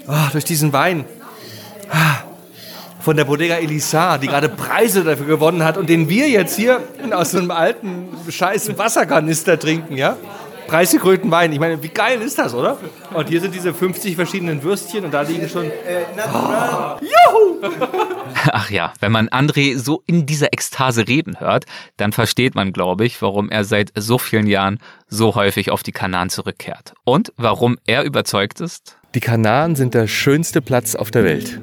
Ah, 0.07 0.29
durch 0.31 0.43
diesen 0.43 0.73
Wein. 0.73 1.05
Ah, 1.91 2.23
von 2.99 3.15
der 3.15 3.25
Bodega 3.25 3.55
Elisar, 3.55 4.17
die 4.17 4.27
gerade 4.27 4.49
Preise 4.49 5.03
dafür 5.03 5.27
gewonnen 5.27 5.63
hat 5.63 5.77
und 5.77 5.87
den 5.87 6.09
wir 6.09 6.27
jetzt 6.27 6.55
hier 6.55 6.81
aus 7.11 7.31
so 7.31 7.37
einem 7.37 7.51
alten 7.51 8.07
scheiß 8.27 8.77
Wasserkanister 8.77 9.57
trinken, 9.59 9.95
ja? 9.97 10.17
Preisgekrönten 10.69 11.31
Wein. 11.31 11.51
Ich 11.51 11.59
meine, 11.59 11.81
wie 11.81 11.89
geil 11.89 12.21
ist 12.21 12.37
das, 12.37 12.53
oder? 12.53 12.77
Und 13.13 13.27
hier 13.27 13.41
sind 13.41 13.55
diese 13.55 13.73
50 13.73 14.15
verschiedenen 14.15 14.61
Würstchen 14.61 15.03
und 15.03 15.11
da 15.11 15.21
liegen 15.21 15.49
schon. 15.49 15.71
Ach 18.51 18.69
ja, 18.69 18.93
wenn 18.99 19.11
man 19.11 19.29
André 19.29 19.77
so 19.77 20.03
in 20.05 20.27
dieser 20.27 20.53
Ekstase 20.53 21.07
reden 21.07 21.39
hört, 21.39 21.65
dann 21.97 22.11
versteht 22.11 22.53
man, 22.53 22.71
glaube 22.71 23.05
ich, 23.05 23.19
warum 23.21 23.49
er 23.49 23.63
seit 23.63 23.91
so 23.95 24.19
vielen 24.19 24.45
Jahren 24.45 24.79
so 25.07 25.33
häufig 25.35 25.71
auf 25.71 25.81
die 25.81 25.91
Kanaren 25.91 26.29
zurückkehrt. 26.29 26.93
Und 27.03 27.33
warum 27.35 27.77
er 27.87 28.03
überzeugt 28.03 28.61
ist, 28.61 28.95
Die 29.15 29.21
Kanaren 29.21 29.75
sind 29.75 29.95
der 29.95 30.05
schönste 30.05 30.61
Platz 30.61 30.93
auf 30.93 31.09
der 31.09 31.23
Welt. 31.23 31.59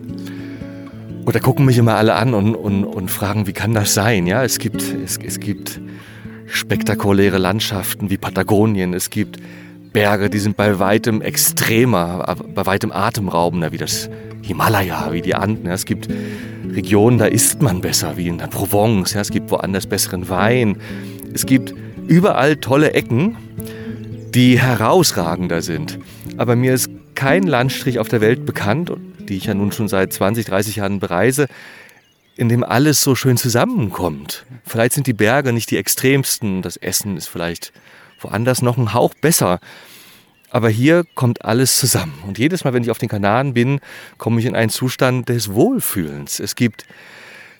Und 1.24 1.32
da 1.32 1.38
gucken 1.38 1.64
mich 1.64 1.78
immer 1.78 1.94
alle 1.94 2.14
an 2.14 2.34
und, 2.34 2.56
und, 2.56 2.84
und 2.84 3.08
fragen, 3.08 3.46
wie 3.46 3.52
kann 3.52 3.72
das 3.72 3.94
sein? 3.94 4.26
Ja, 4.26 4.42
es 4.42 4.58
gibt, 4.58 4.82
es, 4.82 5.16
es 5.16 5.38
gibt 5.38 5.80
spektakuläre 6.46 7.38
Landschaften 7.38 8.10
wie 8.10 8.16
Patagonien. 8.16 8.94
Es 8.94 9.10
gibt 9.10 9.38
Berge, 9.92 10.30
die 10.30 10.38
sind 10.38 10.56
bei 10.56 10.78
weitem 10.78 11.22
extremer, 11.22 12.36
bei 12.54 12.66
weitem 12.66 12.92
atemraubender, 12.92 13.72
wie 13.72 13.78
das 13.78 14.10
Himalaya, 14.42 15.12
wie 15.12 15.22
die 15.22 15.34
Anden. 15.34 15.66
Es 15.66 15.86
gibt 15.86 16.08
Regionen, 16.70 17.18
da 17.18 17.26
isst 17.26 17.62
man 17.62 17.80
besser, 17.80 18.16
wie 18.16 18.28
in 18.28 18.38
der 18.38 18.48
Provence. 18.48 19.14
Es 19.14 19.30
gibt 19.30 19.50
woanders 19.50 19.86
besseren 19.86 20.28
Wein. 20.28 20.76
Es 21.32 21.46
gibt 21.46 21.74
überall 22.06 22.56
tolle 22.56 22.92
Ecken, 22.92 23.36
die 24.34 24.60
herausragender 24.60 25.62
sind. 25.62 25.98
Aber 26.36 26.56
mir 26.56 26.74
ist 26.74 26.90
kein 27.14 27.44
Landstrich 27.44 27.98
auf 27.98 28.08
der 28.08 28.20
Welt 28.20 28.44
bekannt, 28.44 28.92
die 29.28 29.36
ich 29.36 29.46
ja 29.46 29.54
nun 29.54 29.72
schon 29.72 29.88
seit 29.88 30.12
20, 30.12 30.44
30 30.44 30.76
Jahren 30.76 31.00
bereise, 31.00 31.46
in 32.36 32.48
dem 32.48 32.62
alles 32.62 33.02
so 33.02 33.14
schön 33.14 33.36
zusammenkommt. 33.36 34.44
Vielleicht 34.64 34.92
sind 34.92 35.06
die 35.06 35.14
Berge 35.14 35.52
nicht 35.52 35.70
die 35.70 35.78
extremsten, 35.78 36.62
das 36.62 36.76
Essen 36.76 37.16
ist 37.16 37.28
vielleicht 37.28 37.72
woanders 38.20 38.62
noch 38.62 38.76
ein 38.76 38.94
Hauch 38.94 39.14
besser. 39.14 39.60
Aber 40.50 40.68
hier 40.68 41.04
kommt 41.14 41.44
alles 41.44 41.76
zusammen. 41.78 42.22
Und 42.26 42.38
jedes 42.38 42.64
Mal, 42.64 42.72
wenn 42.72 42.82
ich 42.82 42.90
auf 42.90 42.98
den 42.98 43.08
Kanaren 43.08 43.54
bin, 43.54 43.80
komme 44.16 44.40
ich 44.40 44.46
in 44.46 44.54
einen 44.54 44.70
Zustand 44.70 45.28
des 45.28 45.52
Wohlfühlens. 45.52 46.40
Es 46.40 46.54
gibt 46.54 46.86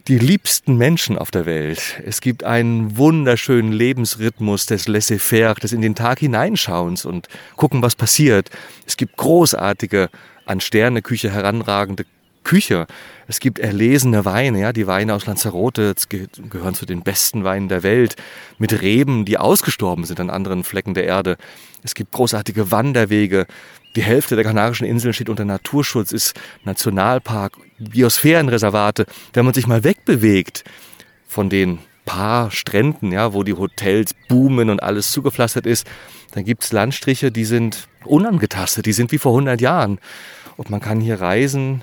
die 0.09 0.19
liebsten 0.19 0.77
Menschen 0.77 1.19
auf 1.19 1.31
der 1.31 1.47
Welt. 1.47 2.01
Es 2.05 2.21
gibt 2.21 2.45
einen 2.45 2.97
wunderschönen 2.97 3.73
Lebensrhythmus 3.73 4.67
des 4.67 4.87
Laissez-faire, 4.87 5.55
des 5.55 5.73
in 5.73 5.83
den 5.83 5.97
Tag 5.97 6.21
hineinschauens 6.21 7.05
und 7.05 7.29
gucken, 7.57 7.83
was 7.83 7.97
passiert. 7.97 8.51
Es 8.87 8.97
gibt 8.97 9.17
großartige, 9.17 10.09
an 10.45 10.61
Sterneküche 10.61 11.31
heranragende 11.31 12.07
Küche. 12.47 12.87
Es 13.27 13.41
gibt 13.41 13.59
erlesene 13.59 14.25
Weine, 14.25 14.61
ja, 14.61 14.73
die 14.73 14.87
Weine 14.87 15.15
aus 15.15 15.27
Lanzarote 15.27 15.95
ge 16.09 16.29
gehören 16.49 16.75
zu 16.75 16.87
den 16.87 17.03
besten 17.03 17.43
Weinen 17.43 17.69
der 17.69 17.83
Welt, 17.83 18.15
mit 18.59 18.83
Reben, 18.83 19.25
die 19.25 19.37
ausgestorben 19.37 20.05
sind 20.05 20.21
an 20.21 20.31
anderen 20.31 20.63
Flecken 20.63 20.95
der 20.95 21.07
Erde. 21.07 21.39
Es 21.83 21.97
gibt 21.97 22.13
großartige 22.13 22.71
Wanderwege. 22.71 23.47
Die 23.97 24.03
Hälfte 24.03 24.37
der 24.37 24.45
Kanarischen 24.45 24.87
Inseln 24.87 25.13
steht 25.13 25.29
unter 25.29 25.45
Naturschutz, 25.45 26.13
ist 26.13 26.35
Nationalpark, 26.63 27.55
Biosphärenreservate. 27.81 29.07
Wenn 29.33 29.45
man 29.45 29.55
sich 29.55 29.67
mal 29.67 29.83
wegbewegt 29.83 30.63
von 31.27 31.51
den 31.51 31.81
paar 32.05 32.53
Stränden, 32.53 33.11
ja, 33.11 33.33
wo 33.33 33.43
die 33.43 33.55
Hotels 33.55 34.15
boomen 34.29 34.71
und 34.71 34.81
alles 34.85 35.11
zugepflastert 35.11 35.67
ist, 35.67 35.85
dann 36.31 36.45
gibt 36.45 36.63
es 36.63 36.71
Landstriche, 36.71 37.33
die 37.33 37.45
sind 37.45 37.89
unangetastet, 38.05 38.87
die 38.87 38.93
sind 38.93 39.11
wie 39.11 39.19
vor 39.19 39.33
100 39.33 39.61
Jahren. 39.61 39.99
Und 40.57 40.71
man 40.71 40.81
kann 40.81 41.01
hier 41.01 41.21
reisen 41.21 41.83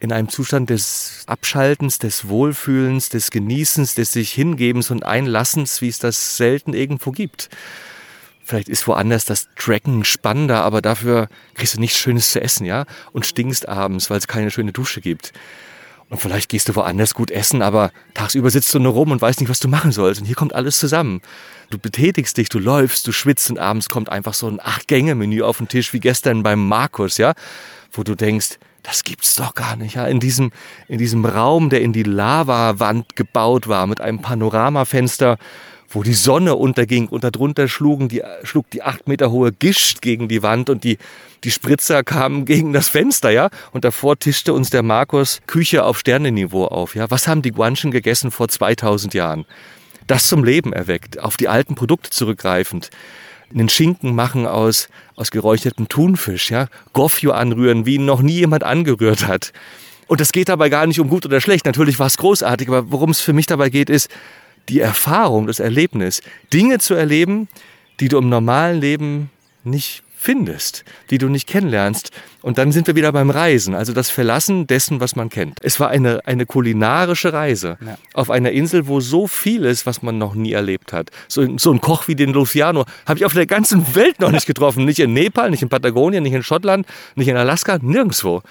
in 0.00 0.12
einem 0.12 0.30
Zustand 0.30 0.70
des 0.70 1.24
Abschaltens, 1.26 1.98
des 1.98 2.26
Wohlfühlens, 2.26 3.10
des 3.10 3.30
Genießens, 3.30 3.94
des 3.94 4.12
sich 4.12 4.32
Hingebens 4.32 4.90
und 4.90 5.04
Einlassens, 5.04 5.82
wie 5.82 5.88
es 5.88 5.98
das 5.98 6.38
selten 6.38 6.72
irgendwo 6.72 7.12
gibt. 7.12 7.50
Vielleicht 8.42 8.70
ist 8.70 8.88
woanders 8.88 9.26
das 9.26 9.48
Tracken 9.56 10.04
spannender, 10.04 10.64
aber 10.64 10.80
dafür 10.80 11.28
kriegst 11.54 11.76
du 11.76 11.80
nichts 11.80 11.98
Schönes 11.98 12.32
zu 12.32 12.40
essen, 12.40 12.64
ja? 12.64 12.86
Und 13.12 13.26
stinkst 13.26 13.68
abends, 13.68 14.10
weil 14.10 14.18
es 14.18 14.26
keine 14.26 14.50
schöne 14.50 14.72
Dusche 14.72 15.02
gibt. 15.02 15.32
Und 16.08 16.18
vielleicht 16.18 16.48
gehst 16.48 16.68
du 16.68 16.74
woanders 16.74 17.14
gut 17.14 17.30
essen, 17.30 17.62
aber 17.62 17.92
tagsüber 18.14 18.50
sitzt 18.50 18.74
du 18.74 18.80
nur 18.80 18.94
rum 18.94 19.12
und 19.12 19.22
weißt 19.22 19.38
nicht, 19.38 19.50
was 19.50 19.60
du 19.60 19.68
machen 19.68 19.92
sollst. 19.92 20.20
Und 20.20 20.26
hier 20.26 20.34
kommt 20.34 20.54
alles 20.54 20.78
zusammen. 20.78 21.20
Du 21.68 21.78
betätigst 21.78 22.36
dich, 22.36 22.48
du 22.48 22.58
läufst, 22.58 23.06
du 23.06 23.12
schwitzt 23.12 23.50
und 23.50 23.60
abends 23.60 23.88
kommt 23.88 24.08
einfach 24.08 24.34
so 24.34 24.48
ein 24.48 24.58
Acht-Gänge-Menü 24.58 25.42
auf 25.42 25.58
den 25.58 25.68
Tisch, 25.68 25.92
wie 25.92 26.00
gestern 26.00 26.42
beim 26.42 26.66
Markus, 26.66 27.18
ja? 27.18 27.34
Wo 27.92 28.02
du 28.02 28.16
denkst, 28.16 28.58
das 28.82 29.04
gibt's 29.04 29.34
doch 29.34 29.54
gar 29.54 29.76
nicht, 29.76 29.94
ja? 29.94 30.06
In 30.06 30.20
diesem, 30.20 30.52
in 30.88 30.98
diesem 30.98 31.24
Raum, 31.24 31.70
der 31.70 31.82
in 31.82 31.92
die 31.92 32.02
Lavawand 32.02 33.16
gebaut 33.16 33.68
war, 33.68 33.86
mit 33.86 34.00
einem 34.00 34.20
Panoramafenster, 34.20 35.38
wo 35.88 36.02
die 36.02 36.14
Sonne 36.14 36.54
unterging 36.54 37.08
und 37.08 37.24
darunter 37.24 37.66
schlugen 37.66 38.08
die, 38.08 38.22
schlug 38.44 38.70
die 38.70 38.82
acht 38.82 39.08
Meter 39.08 39.30
hohe 39.30 39.52
Gischt 39.52 40.02
gegen 40.02 40.28
die 40.28 40.42
Wand 40.42 40.70
und 40.70 40.84
die, 40.84 40.98
die 41.42 41.50
Spritzer 41.50 42.04
kamen 42.04 42.44
gegen 42.46 42.72
das 42.72 42.88
Fenster, 42.88 43.30
ja. 43.30 43.50
Und 43.72 43.84
davor 43.84 44.18
tischte 44.18 44.52
uns 44.52 44.70
der 44.70 44.82
Markus 44.82 45.40
Küche 45.46 45.84
auf 45.84 45.98
Sternenniveau 45.98 46.66
auf, 46.66 46.94
ja. 46.94 47.10
Was 47.10 47.26
haben 47.26 47.42
die 47.42 47.52
Guanchen 47.52 47.90
gegessen 47.90 48.30
vor 48.30 48.48
2000 48.48 49.14
Jahren? 49.14 49.44
Das 50.06 50.26
zum 50.26 50.42
Leben 50.44 50.72
erweckt, 50.72 51.20
auf 51.20 51.36
die 51.36 51.48
alten 51.48 51.74
Produkte 51.74 52.10
zurückgreifend. 52.10 52.90
Einen 53.52 53.68
Schinken 53.68 54.14
machen 54.14 54.46
aus, 54.46 54.88
aus 55.16 55.30
geräuchertem 55.30 55.88
Thunfisch, 55.88 56.50
ja. 56.50 56.68
Goffio 56.92 57.32
anrühren, 57.32 57.84
wie 57.86 57.96
ihn 57.96 58.04
noch 58.04 58.22
nie 58.22 58.38
jemand 58.38 58.62
angerührt 58.62 59.26
hat. 59.26 59.52
Und 60.06 60.20
es 60.20 60.32
geht 60.32 60.48
dabei 60.48 60.68
gar 60.68 60.86
nicht 60.86 61.00
um 61.00 61.08
gut 61.08 61.26
oder 61.26 61.40
schlecht. 61.40 61.66
Natürlich 61.66 61.98
war 61.98 62.06
es 62.06 62.16
großartig, 62.16 62.68
aber 62.68 62.90
worum 62.90 63.10
es 63.10 63.20
für 63.20 63.32
mich 63.32 63.46
dabei 63.46 63.70
geht, 63.70 63.90
ist, 63.90 64.10
die 64.68 64.80
Erfahrung, 64.80 65.46
das 65.46 65.60
Erlebnis, 65.60 66.22
Dinge 66.52 66.78
zu 66.78 66.94
erleben, 66.94 67.48
die 67.98 68.08
du 68.08 68.18
im 68.18 68.28
normalen 68.28 68.80
Leben 68.80 69.30
nicht 69.64 70.02
findest, 70.20 70.84
die 71.08 71.16
du 71.16 71.28
nicht 71.28 71.48
kennenlernst. 71.48 72.10
Und 72.42 72.58
dann 72.58 72.72
sind 72.72 72.86
wir 72.86 72.94
wieder 72.94 73.10
beim 73.10 73.30
Reisen, 73.30 73.74
also 73.74 73.94
das 73.94 74.10
Verlassen 74.10 74.66
dessen, 74.66 75.00
was 75.00 75.16
man 75.16 75.30
kennt. 75.30 75.58
Es 75.62 75.80
war 75.80 75.88
eine, 75.88 76.26
eine 76.26 76.44
kulinarische 76.44 77.32
Reise 77.32 77.78
ja. 77.84 77.96
auf 78.12 78.30
einer 78.30 78.50
Insel, 78.50 78.86
wo 78.86 79.00
so 79.00 79.26
viel 79.26 79.64
ist, 79.64 79.86
was 79.86 80.02
man 80.02 80.18
noch 80.18 80.34
nie 80.34 80.52
erlebt 80.52 80.92
hat. 80.92 81.10
So, 81.26 81.46
so 81.56 81.72
ein 81.72 81.80
Koch 81.80 82.06
wie 82.06 82.16
den 82.16 82.34
Luciano 82.34 82.84
habe 83.06 83.18
ich 83.18 83.24
auf 83.24 83.32
der 83.32 83.46
ganzen 83.46 83.94
Welt 83.94 84.20
noch 84.20 84.30
nicht 84.30 84.46
getroffen. 84.46 84.84
Nicht 84.84 84.98
in 84.98 85.14
Nepal, 85.14 85.50
nicht 85.50 85.62
in 85.62 85.70
Patagonien, 85.70 86.22
nicht 86.22 86.34
in 86.34 86.42
Schottland, 86.42 86.86
nicht 87.14 87.28
in 87.28 87.36
Alaska, 87.36 87.78
nirgendwo 87.80 88.42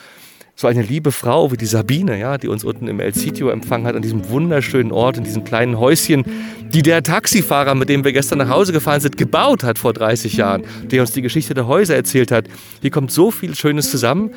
so 0.60 0.68
eine 0.68 0.82
liebe 0.82 1.14
Frau 1.14 1.54
wie 1.54 1.56
die 1.56 1.66
Sabine, 1.66 2.20
ja, 2.20 2.38
die 2.38 2.50
uns 2.50 2.66
unten 2.66 2.90
im 2.90 3.00
El 3.00 3.14
Sitio 3.14 3.48
empfangen 3.48 3.88
hat, 3.88 3.96
an 3.96 4.02
diesem 4.02 4.30
wunderschönen 4.30 4.92
Ort, 4.92 5.18
in 5.18 5.24
diesem 5.24 5.46
kleinen 5.46 5.80
Häuschen, 5.80 6.26
die 6.74 6.82
der 6.82 7.02
Taxifahrer, 7.02 7.76
mit 7.76 7.88
dem 7.88 8.04
wir 8.04 8.12
gestern 8.12 8.40
nach 8.40 8.50
Hause 8.50 8.74
gefahren 8.74 9.00
sind, 9.00 9.16
gebaut 9.16 9.64
hat 9.64 9.80
vor 9.80 9.94
30 9.94 10.36
Jahren, 10.36 10.64
der 10.92 11.00
uns 11.00 11.14
die 11.14 11.22
Geschichte 11.22 11.54
der 11.54 11.66
Häuser 11.68 11.96
erzählt 11.96 12.30
hat. 12.32 12.50
Hier 12.82 12.92
kommt 12.92 13.10
so 13.10 13.32
viel 13.32 13.56
Schönes 13.56 13.90
zusammen 13.90 14.32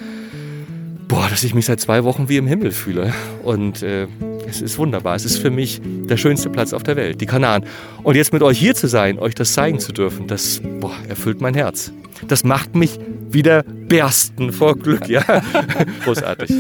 boah, 1.08 1.28
dass 1.28 1.44
ich 1.44 1.54
mich 1.54 1.66
seit 1.66 1.78
zwei 1.78 2.04
Wochen 2.04 2.30
wie 2.30 2.38
im 2.38 2.46
Himmel 2.46 2.70
fühle. 2.70 3.12
Und 3.42 3.82
äh, 3.82 4.06
es 4.48 4.62
ist 4.62 4.78
wunderbar. 4.78 5.14
Es 5.14 5.26
ist 5.26 5.36
für 5.36 5.50
mich 5.50 5.82
der 5.84 6.16
schönste 6.16 6.48
Platz 6.48 6.72
auf 6.72 6.84
der 6.84 6.96
Welt, 6.96 7.20
die 7.20 7.26
Kanaren. 7.26 7.66
Und 8.02 8.16
jetzt 8.16 8.32
mit 8.32 8.42
euch 8.42 8.58
hier 8.58 8.74
zu 8.74 8.86
sein, 8.86 9.18
euch 9.18 9.34
das 9.34 9.52
zeigen 9.52 9.78
zu 9.78 9.92
dürfen, 9.92 10.26
das 10.26 10.62
boah, 10.80 10.94
erfüllt 11.10 11.42
mein 11.42 11.52
Herz. 11.52 11.92
Das 12.28 12.44
macht 12.44 12.74
mich 12.74 12.98
wieder 13.30 13.62
bersten 13.62 14.52
vor 14.52 14.76
Glück, 14.76 15.08
ja. 15.08 15.22
Großartig. 16.04 16.50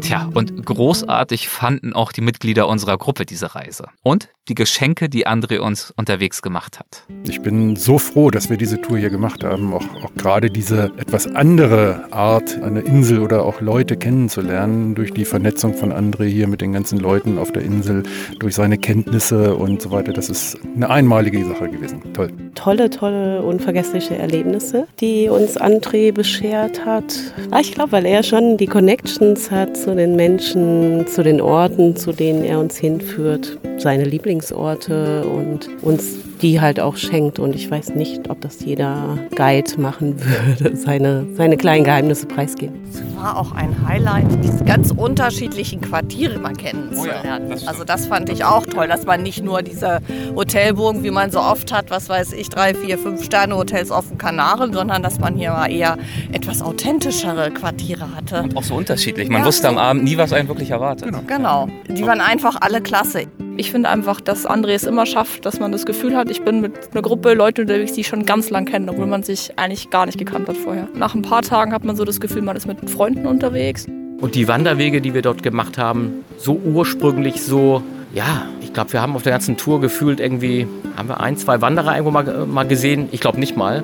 Tja, 0.00 0.30
und 0.34 0.64
großartig 0.64 1.48
fanden 1.48 1.92
auch 1.92 2.12
die 2.12 2.20
Mitglieder 2.20 2.68
unserer 2.68 2.98
Gruppe 2.98 3.26
diese 3.26 3.54
Reise. 3.54 3.88
Und 4.02 4.28
die 4.50 4.56
Geschenke, 4.56 5.08
die 5.08 5.28
André 5.28 5.60
uns 5.60 5.92
unterwegs 5.96 6.42
gemacht 6.42 6.80
hat. 6.80 7.04
Ich 7.28 7.40
bin 7.40 7.76
so 7.76 7.98
froh, 7.98 8.30
dass 8.30 8.50
wir 8.50 8.56
diese 8.56 8.80
Tour 8.80 8.98
hier 8.98 9.08
gemacht 9.08 9.44
haben. 9.44 9.72
Auch, 9.72 9.84
auch 10.02 10.12
gerade 10.16 10.50
diese 10.50 10.90
etwas 10.98 11.28
andere 11.28 12.12
Art, 12.12 12.60
eine 12.60 12.80
Insel 12.80 13.20
oder 13.20 13.44
auch 13.44 13.60
Leute 13.60 13.96
kennenzulernen, 13.96 14.96
durch 14.96 15.12
die 15.12 15.24
Vernetzung 15.24 15.74
von 15.74 15.92
André 15.92 16.24
hier 16.24 16.48
mit 16.48 16.60
den 16.60 16.72
ganzen 16.72 16.98
Leuten 16.98 17.38
auf 17.38 17.52
der 17.52 17.62
Insel, 17.62 18.02
durch 18.40 18.56
seine 18.56 18.76
Kenntnisse 18.76 19.54
und 19.54 19.80
so 19.80 19.92
weiter. 19.92 20.12
Das 20.12 20.28
ist 20.28 20.58
eine 20.74 20.90
einmalige 20.90 21.44
Sache 21.44 21.68
gewesen. 21.68 22.02
Toll. 22.12 22.32
Tolle, 22.56 22.90
tolle, 22.90 23.42
unvergessliche 23.42 24.16
Erlebnisse, 24.16 24.88
die 24.98 25.28
uns 25.28 25.60
André 25.60 26.12
beschert 26.12 26.84
hat. 26.84 27.14
Ah, 27.52 27.60
ich 27.60 27.72
glaube, 27.72 27.92
weil 27.92 28.04
er 28.04 28.24
schon 28.24 28.56
die 28.56 28.66
Connections 28.66 29.52
hat 29.52 29.76
zu 29.76 29.94
den 29.94 30.16
Menschen, 30.16 31.06
zu 31.06 31.22
den 31.22 31.40
Orten, 31.40 31.94
zu 31.94 32.12
denen 32.12 32.42
er 32.42 32.58
uns 32.58 32.76
hinführt, 32.76 33.60
seine 33.78 34.04
Lieblingsorte 34.40 35.24
und 35.26 35.68
uns 35.82 36.29
die 36.42 36.60
halt 36.60 36.80
auch 36.80 36.96
schenkt. 36.96 37.38
Und 37.38 37.54
ich 37.54 37.70
weiß 37.70 37.94
nicht, 37.94 38.30
ob 38.30 38.40
das 38.40 38.60
jeder 38.64 39.18
Guide 39.34 39.80
machen 39.80 40.16
würde, 40.58 40.76
seine, 40.76 41.26
seine 41.34 41.56
kleinen 41.56 41.84
Geheimnisse 41.84 42.26
preisgeben. 42.26 42.74
Es 42.90 43.02
war 43.16 43.36
auch 43.36 43.52
ein 43.52 43.86
Highlight, 43.86 44.26
diese 44.42 44.64
ganz 44.64 44.90
unterschiedlichen 44.90 45.80
Quartiere 45.80 46.38
mal 46.38 46.54
kennenzulernen. 46.54 47.22
Oh 47.24 47.26
ja, 47.26 47.38
das 47.38 47.66
also 47.66 47.84
das 47.84 48.06
fand 48.06 48.30
ich 48.30 48.44
auch 48.44 48.66
toll, 48.66 48.88
dass 48.88 49.06
man 49.06 49.22
nicht 49.22 49.44
nur 49.44 49.62
diese 49.62 50.00
Hotelburgen, 50.34 51.04
wie 51.04 51.10
man 51.10 51.30
so 51.30 51.40
oft 51.40 51.72
hat, 51.72 51.90
was 51.90 52.08
weiß 52.08 52.32
ich, 52.32 52.48
drei, 52.48 52.74
vier, 52.74 52.98
fünf 52.98 53.24
Sterne 53.24 53.56
Hotels 53.56 53.90
auf 53.90 54.08
den 54.08 54.18
Kanaren, 54.18 54.72
sondern 54.72 55.02
dass 55.02 55.18
man 55.18 55.36
hier 55.36 55.50
mal 55.50 55.70
eher 55.70 55.98
etwas 56.32 56.62
authentischere 56.62 57.50
Quartiere 57.50 58.14
hatte. 58.14 58.42
Und 58.42 58.56
auch 58.56 58.64
so 58.64 58.74
unterschiedlich. 58.74 59.28
Man 59.28 59.42
ja, 59.42 59.46
wusste 59.46 59.68
am 59.68 59.78
Abend 59.78 60.04
nie, 60.04 60.16
was 60.16 60.32
einen 60.32 60.48
wirklich 60.48 60.70
erwartet. 60.70 61.06
Genau. 61.06 61.22
genau. 61.26 61.68
Die 61.88 62.06
waren 62.06 62.20
einfach 62.20 62.56
alle 62.60 62.80
klasse. 62.80 63.26
Ich 63.56 63.70
finde 63.70 63.90
einfach, 63.90 64.22
dass 64.22 64.46
André 64.46 64.70
es 64.70 64.84
immer 64.84 65.04
schafft, 65.04 65.44
dass 65.44 65.60
man 65.60 65.70
das 65.70 65.84
Gefühl 65.84 66.16
hat, 66.16 66.29
ich 66.30 66.42
bin 66.44 66.60
mit 66.60 66.92
einer 66.92 67.02
Gruppe 67.02 67.34
Leute 67.34 67.62
unterwegs, 67.62 67.92
die 67.92 68.02
ich 68.02 68.06
schon 68.06 68.24
ganz 68.24 68.50
lang 68.50 68.64
kennen, 68.64 68.88
obwohl 68.88 69.06
man 69.06 69.22
sich 69.22 69.52
eigentlich 69.58 69.90
gar 69.90 70.06
nicht 70.06 70.16
gekannt 70.16 70.48
hat 70.48 70.56
vorher. 70.56 70.88
Nach 70.94 71.14
ein 71.14 71.22
paar 71.22 71.42
Tagen 71.42 71.72
hat 71.72 71.84
man 71.84 71.96
so 71.96 72.04
das 72.04 72.20
Gefühl, 72.20 72.42
man 72.42 72.56
ist 72.56 72.66
mit 72.66 72.88
Freunden 72.88 73.26
unterwegs. 73.26 73.86
Und 74.20 74.34
die 74.34 74.46
Wanderwege, 74.46 75.00
die 75.00 75.12
wir 75.12 75.22
dort 75.22 75.42
gemacht 75.42 75.76
haben, 75.76 76.24
so 76.36 76.54
ursprünglich, 76.54 77.42
so, 77.42 77.82
ja, 78.14 78.46
ich 78.60 78.72
glaube, 78.72 78.92
wir 78.92 79.02
haben 79.02 79.16
auf 79.16 79.22
der 79.22 79.32
ganzen 79.32 79.56
Tour 79.56 79.80
gefühlt 79.80 80.20
irgendwie, 80.20 80.68
haben 80.96 81.08
wir 81.08 81.20
ein, 81.20 81.36
zwei 81.36 81.60
Wanderer 81.60 81.96
irgendwo 81.96 82.12
mal, 82.12 82.46
mal 82.46 82.66
gesehen? 82.66 83.08
Ich 83.12 83.20
glaube 83.20 83.40
nicht 83.40 83.56
mal 83.56 83.82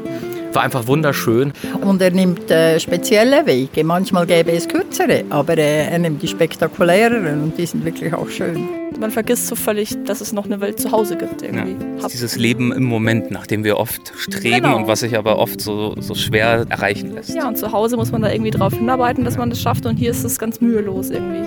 war 0.56 0.62
einfach 0.62 0.86
wunderschön. 0.86 1.52
Und 1.82 2.02
er 2.02 2.10
nimmt 2.10 2.50
äh, 2.50 2.80
spezielle 2.80 3.46
Wege. 3.46 3.84
Manchmal 3.84 4.26
gäbe 4.26 4.52
es 4.52 4.66
kürzere, 4.66 5.24
aber 5.30 5.56
äh, 5.58 5.86
er 5.86 5.98
nimmt 5.98 6.22
die 6.22 6.28
spektakuläreren 6.28 7.42
und 7.42 7.58
die 7.58 7.66
sind 7.66 7.84
wirklich 7.84 8.12
auch 8.14 8.28
schön. 8.28 8.66
Man 8.98 9.10
vergisst 9.10 9.48
so 9.48 9.54
völlig, 9.54 10.02
dass 10.04 10.22
es 10.22 10.32
noch 10.32 10.46
eine 10.46 10.58
Welt 10.60 10.80
zu 10.80 10.90
Hause 10.90 11.16
gibt. 11.16 11.42
Irgendwie. 11.42 11.76
Ja, 12.00 12.08
dieses 12.08 12.36
Leben 12.36 12.72
im 12.72 12.84
Moment, 12.84 13.30
nach 13.30 13.46
dem 13.46 13.64
wir 13.64 13.76
oft 13.76 14.12
streben 14.16 14.62
genau. 14.62 14.76
und 14.78 14.88
was 14.88 15.00
sich 15.00 15.18
aber 15.18 15.38
oft 15.38 15.60
so, 15.60 15.94
so 16.00 16.14
schwer 16.14 16.64
erreichen 16.70 17.12
lässt. 17.12 17.34
Ja, 17.34 17.46
und 17.46 17.58
zu 17.58 17.70
Hause 17.72 17.98
muss 17.98 18.10
man 18.10 18.22
da 18.22 18.32
irgendwie 18.32 18.50
drauf 18.50 18.72
hinarbeiten, 18.72 19.24
dass 19.24 19.36
man 19.36 19.50
das 19.50 19.60
schafft 19.60 19.84
und 19.84 19.96
hier 19.96 20.10
ist 20.10 20.24
es 20.24 20.38
ganz 20.38 20.62
mühelos 20.62 21.10
irgendwie. 21.10 21.44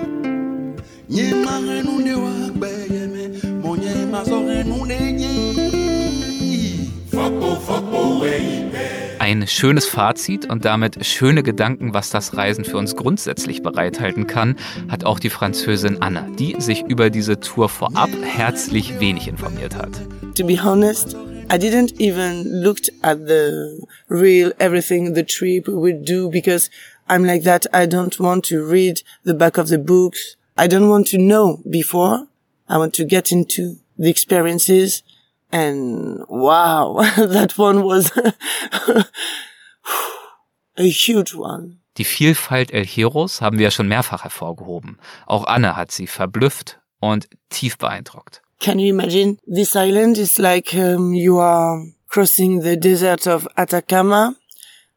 Ein 9.18 9.46
schönes 9.46 9.86
Fazit 9.86 10.50
und 10.50 10.64
damit 10.64 11.04
schöne 11.06 11.42
Gedanken, 11.42 11.94
was 11.94 12.10
das 12.10 12.36
Reisen 12.36 12.64
für 12.64 12.78
uns 12.78 12.96
grundsätzlich 12.96 13.62
bereithalten 13.62 14.26
kann, 14.26 14.56
hat 14.88 15.04
auch 15.04 15.18
die 15.20 15.30
Französin 15.30 16.00
Anna, 16.00 16.26
die 16.38 16.56
sich 16.58 16.82
über 16.88 17.10
diese 17.10 17.38
Tour 17.38 17.68
vorab 17.68 18.10
herzlich 18.22 18.98
wenig 18.98 19.28
informiert 19.28 19.76
hat. 19.76 19.90
To 20.36 20.44
be 20.44 20.56
honest, 20.56 21.14
I 21.52 21.58
didn't 21.58 22.00
even 22.00 22.62
look 22.62 22.78
at 23.02 23.18
the 23.26 23.80
real 24.08 24.52
everything 24.58 25.14
the 25.14 25.24
trip 25.24 25.68
would 25.68 26.08
do 26.08 26.30
because 26.30 26.70
I'm 27.08 27.26
like 27.26 27.44
that. 27.44 27.66
I 27.74 27.86
don't 27.86 28.18
want 28.18 28.46
to 28.46 28.64
read 28.64 29.02
the 29.24 29.34
back 29.34 29.58
of 29.58 29.68
the 29.68 29.78
books. 29.78 30.36
I 30.56 30.66
don't 30.66 30.88
want 30.88 31.08
to 31.08 31.18
know 31.18 31.60
before. 31.68 32.26
I 32.68 32.78
want 32.78 32.94
to 32.94 33.04
get 33.04 33.30
into 33.30 33.76
the 33.98 34.08
experiences 34.08 35.02
And 35.52 36.24
wow, 36.28 37.02
that 37.16 37.58
one 37.58 37.82
was 37.84 38.12
a 40.76 40.82
huge 40.82 41.34
one. 41.34 41.80
Die 41.96 42.04
Vielfalt 42.04 42.72
El 42.72 42.86
Heros 42.86 43.40
haben 43.40 43.58
wir 43.58 43.64
ja 43.64 43.70
schon 43.70 43.88
mehrfach 43.88 44.22
hervorgehoben. 44.22 44.98
Auch 45.26 45.46
Anne 45.46 45.76
hat 45.76 45.90
sie 45.90 46.06
verblüfft 46.06 46.80
und 47.00 47.28
tief 47.48 47.76
beeindruckt. 47.78 48.42
Can 48.60 48.78
you 48.78 48.88
imagine? 48.88 49.38
This 49.46 49.74
island 49.74 50.18
is 50.18 50.38
like 50.38 50.72
um, 50.74 51.14
you 51.14 51.38
are 51.40 51.84
crossing 52.08 52.62
the 52.62 52.78
desert 52.78 53.26
of 53.26 53.48
Atacama 53.56 54.34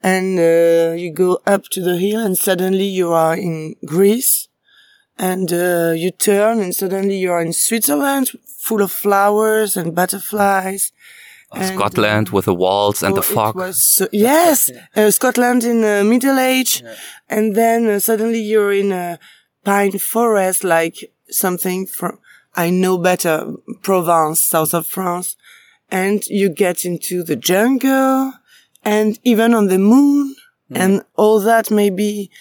and 0.02 0.38
uh, 0.38 0.94
you 0.96 1.14
go 1.14 1.40
up 1.46 1.64
to 1.72 1.82
the 1.82 1.98
hill 1.98 2.20
and 2.20 2.38
suddenly 2.38 2.86
you 2.86 3.14
are 3.14 3.36
in 3.36 3.76
Greece 3.86 4.50
and 5.18 5.52
uh, 5.52 5.94
you 5.96 6.12
turn 6.12 6.60
and 6.60 6.76
suddenly 6.76 7.16
you 7.16 7.32
are 7.32 7.42
in 7.42 7.54
Switzerland 7.54 8.32
full 8.64 8.82
of 8.82 8.92
flowers 8.92 9.76
and 9.76 9.94
butterflies. 9.94 10.94
And, 11.52 11.76
Scotland 11.76 12.30
with 12.30 12.46
the 12.46 12.56
walls 12.56 13.04
and 13.04 13.14
oh, 13.14 13.18
the 13.18 13.22
fog. 13.22 13.74
So, 13.74 14.08
yes, 14.12 14.72
uh, 14.96 15.12
Scotland 15.12 15.64
in 15.66 15.82
the 15.82 16.04
Middle 16.04 16.40
Age, 16.40 16.82
yeah. 16.82 16.96
and 17.30 17.56
then 17.56 17.88
uh, 17.88 18.00
suddenly 18.00 18.40
you're 18.40 18.72
in 18.72 18.92
a 18.92 19.20
pine 19.64 20.00
forest, 20.00 20.64
like 20.64 21.12
something 21.30 21.86
from 21.86 22.20
I 22.56 22.70
know 22.70 22.98
better, 22.98 23.54
Provence, 23.82 24.40
south 24.40 24.74
of 24.74 24.88
France, 24.88 25.36
and 25.92 26.26
you 26.28 26.50
get 26.50 26.86
into 26.86 27.24
the 27.24 27.36
jungle, 27.36 28.34
and 28.84 29.20
even 29.24 29.54
on 29.54 29.68
the 29.68 29.78
moon, 29.78 30.36
mm. 30.72 30.78
and 30.78 31.04
all 31.16 31.40
that 31.42 31.70
maybe 31.70 32.32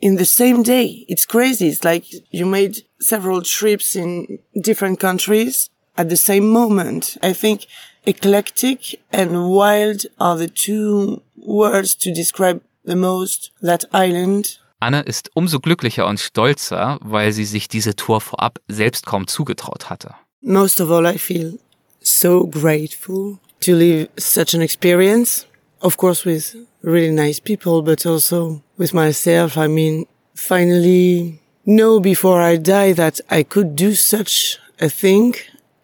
in 0.00 0.14
the 0.16 0.24
same 0.24 0.62
day. 0.62 1.04
It's 1.08 1.26
crazy. 1.26 1.68
It's 1.68 1.84
like 1.84 2.04
you 2.30 2.46
made 2.46 2.84
several 3.00 3.42
trips 3.42 3.96
in 3.96 4.38
different 4.62 5.00
countries 5.00 5.68
at 5.96 6.08
the 6.08 6.16
same 6.16 6.48
moment. 6.48 7.18
I 7.22 7.32
think 7.32 7.66
eclectic 8.06 9.00
and 9.12 9.48
wild 9.48 10.06
are 10.18 10.36
the 10.36 10.48
two 10.48 11.22
words 11.36 11.94
to 11.96 12.12
describe 12.12 12.60
the 12.84 12.96
most 12.96 13.52
that 13.60 13.84
island. 13.92 14.58
Anne 14.80 15.02
ist 15.04 15.30
umso 15.34 15.60
glücklicher 15.60 16.06
und 16.06 16.18
stolzer, 16.18 16.98
weil 17.02 17.32
sie 17.32 17.44
sich 17.44 17.68
diese 17.68 17.94
Tour 17.94 18.20
vorab 18.20 18.60
selbst 18.66 19.06
kaum 19.06 19.28
zugetraut 19.28 19.90
hatte. 19.90 20.14
Most 20.40 20.80
of 20.80 20.90
all, 20.90 21.06
I 21.06 21.18
feel 21.18 21.60
so 22.00 22.46
grateful 22.48 23.38
to 23.60 23.74
live 23.76 24.08
such 24.18 24.54
an 24.54 24.60
experience. 24.60 25.46
Of 25.80 25.96
course, 25.98 26.24
with 26.24 26.56
really 26.82 27.12
nice 27.12 27.40
people, 27.40 27.82
but 27.82 28.04
also 28.04 28.60
with 28.76 28.92
myself. 28.92 29.56
I 29.56 29.68
mean, 29.68 30.06
finally 30.34 31.38
know 31.64 32.00
before 32.00 32.40
I 32.42 32.56
die 32.56 32.92
that 32.94 33.20
I 33.30 33.44
could 33.44 33.76
do 33.76 33.94
such 33.94 34.58
a 34.80 34.88
thing 34.88 35.34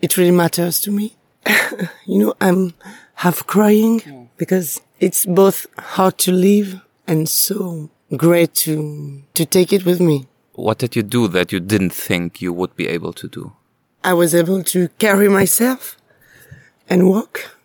it 0.01 0.17
really 0.17 0.31
matters 0.31 0.81
to 0.81 0.91
me. 0.91 1.17
you 2.07 2.19
know, 2.19 2.35
I'm 2.41 2.75
half 3.15 3.47
crying 3.47 4.29
because 4.37 4.81
it's 5.01 5.27
both 5.27 5.67
hard 5.79 6.19
to 6.19 6.33
live 6.33 6.81
and 7.07 7.29
so 7.29 7.91
great 8.17 8.55
to, 8.55 9.23
to 9.35 9.47
take 9.47 9.73
it 9.73 9.85
with 9.85 10.01
me. 10.01 10.27
What 10.55 10.79
did 10.79 10.97
you 10.97 11.03
do 11.03 11.29
that 11.29 11.53
you 11.53 11.61
didn't 11.61 11.93
think 11.93 12.43
you 12.43 12.53
would 12.53 12.75
be 12.75 12.89
able 12.89 13.13
to 13.15 13.29
do? 13.29 13.53
I 14.03 14.15
was 14.15 14.35
able 14.35 14.63
to 14.65 14.89
carry 14.99 15.29
myself 15.29 15.97
and 16.89 17.09
walk 17.09 17.59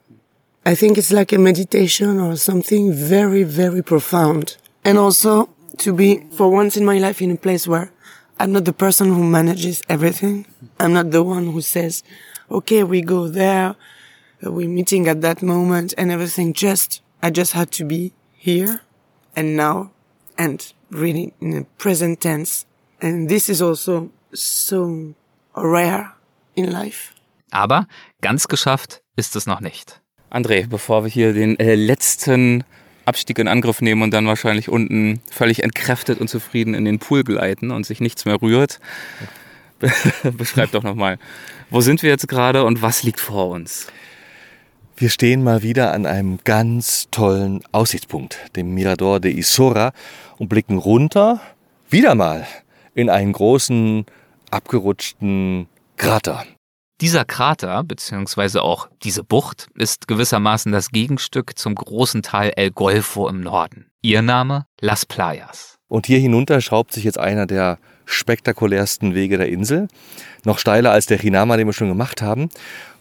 I 0.65 0.75
think 0.75 0.97
it's 0.97 1.11
like 1.11 1.33
a 1.33 1.37
meditation 1.37 2.21
or 2.21 2.37
something 2.37 2.93
very, 2.93 3.43
very 3.43 3.81
profound. 3.81 4.55
And 4.85 4.97
also 4.97 5.49
to 5.79 5.93
be 5.93 6.25
for 6.31 6.49
once 6.49 6.77
in 6.77 6.85
my 6.85 6.99
life 6.99 7.21
in 7.21 7.31
a 7.31 7.35
place 7.35 7.67
where 7.67 7.91
I'm 8.39 8.51
not 8.51 8.65
the 8.65 8.73
person 8.73 9.07
who 9.07 9.23
manages 9.23 9.81
everything. 9.87 10.45
I'm 10.79 10.93
not 10.93 11.11
the 11.11 11.23
one 11.23 11.51
who 11.51 11.61
says, 11.61 12.03
okay, 12.49 12.83
we 12.83 13.01
go 13.01 13.27
there, 13.27 13.75
we're 14.41 14.67
meeting 14.67 15.07
at 15.07 15.21
that 15.21 15.41
moment 15.41 15.93
and 15.97 16.11
everything. 16.11 16.53
Just, 16.53 17.01
I 17.21 17.29
just 17.29 17.53
had 17.53 17.71
to 17.73 17.85
be 17.85 18.11
here 18.35 18.81
and 19.35 19.55
now 19.55 19.91
and 20.37 20.73
really 20.89 21.33
in 21.39 21.51
the 21.51 21.65
present 21.77 22.21
tense. 22.21 22.65
And 23.01 23.29
this 23.29 23.49
is 23.49 23.61
also 23.61 24.11
so 24.33 25.13
rare 25.55 26.13
in 26.55 26.71
life. 26.71 27.13
Aber 27.51 27.87
ganz 28.21 28.47
geschafft 28.47 29.03
ist 29.15 29.35
es 29.35 29.45
noch 29.45 29.61
nicht. 29.61 30.01
André, 30.31 30.67
bevor 30.67 31.03
wir 31.03 31.11
hier 31.11 31.33
den 31.33 31.59
äh, 31.59 31.75
letzten 31.75 32.63
Abstieg 33.05 33.39
in 33.39 33.47
Angriff 33.47 33.81
nehmen 33.81 34.01
und 34.01 34.11
dann 34.11 34.25
wahrscheinlich 34.27 34.69
unten 34.69 35.21
völlig 35.29 35.63
entkräftet 35.63 36.19
und 36.19 36.29
zufrieden 36.29 36.73
in 36.73 36.85
den 36.85 36.99
Pool 36.99 37.23
gleiten 37.23 37.71
und 37.71 37.85
sich 37.85 37.99
nichts 37.99 38.25
mehr 38.25 38.41
rührt, 38.41 38.79
beschreib 40.37 40.71
doch 40.71 40.83
nochmal, 40.83 41.17
wo 41.69 41.81
sind 41.81 42.03
wir 42.03 42.09
jetzt 42.09 42.27
gerade 42.27 42.63
und 42.63 42.81
was 42.81 43.03
liegt 43.03 43.19
vor 43.19 43.49
uns? 43.49 43.87
Wir 44.95 45.09
stehen 45.09 45.43
mal 45.43 45.63
wieder 45.63 45.91
an 45.91 46.05
einem 46.05 46.39
ganz 46.43 47.07
tollen 47.09 47.61
Aussichtspunkt, 47.71 48.37
dem 48.55 48.73
Mirador 48.73 49.19
de 49.19 49.35
Isora, 49.35 49.91
und 50.37 50.49
blicken 50.49 50.77
runter, 50.77 51.41
wieder 51.89 52.15
mal, 52.15 52.45
in 52.93 53.09
einen 53.09 53.33
großen, 53.33 54.05
abgerutschten 54.51 55.67
Krater. 55.97 56.45
Dieser 57.03 57.25
Krater, 57.25 57.83
beziehungsweise 57.83 58.61
auch 58.61 58.87
diese 59.03 59.25
Bucht, 59.25 59.67
ist 59.75 60.07
gewissermaßen 60.07 60.71
das 60.71 60.89
Gegenstück 60.91 61.59
zum 61.59 61.75
großen 61.75 62.21
Tal 62.21 62.53
El 62.55 62.71
Golfo 62.71 63.27
im 63.27 63.41
Norden. 63.41 63.87
Ihr 64.01 64.21
Name 64.21 64.67
Las 64.79 65.05
Playas. 65.05 65.79
Und 65.89 66.05
hier 66.05 66.19
hinunter 66.19 66.61
schraubt 66.61 66.93
sich 66.93 67.03
jetzt 67.03 67.19
einer 67.19 67.45
der 67.45 67.77
spektakulärsten 68.05 69.15
Wege 69.15 69.37
der 69.37 69.49
Insel. 69.49 69.89
Noch 70.45 70.59
steiler 70.59 70.91
als 70.91 71.05
der 71.05 71.17
Hinama, 71.17 71.57
den 71.57 71.67
wir 71.67 71.73
schon 71.73 71.89
gemacht 71.89 72.21
haben. 72.21 72.47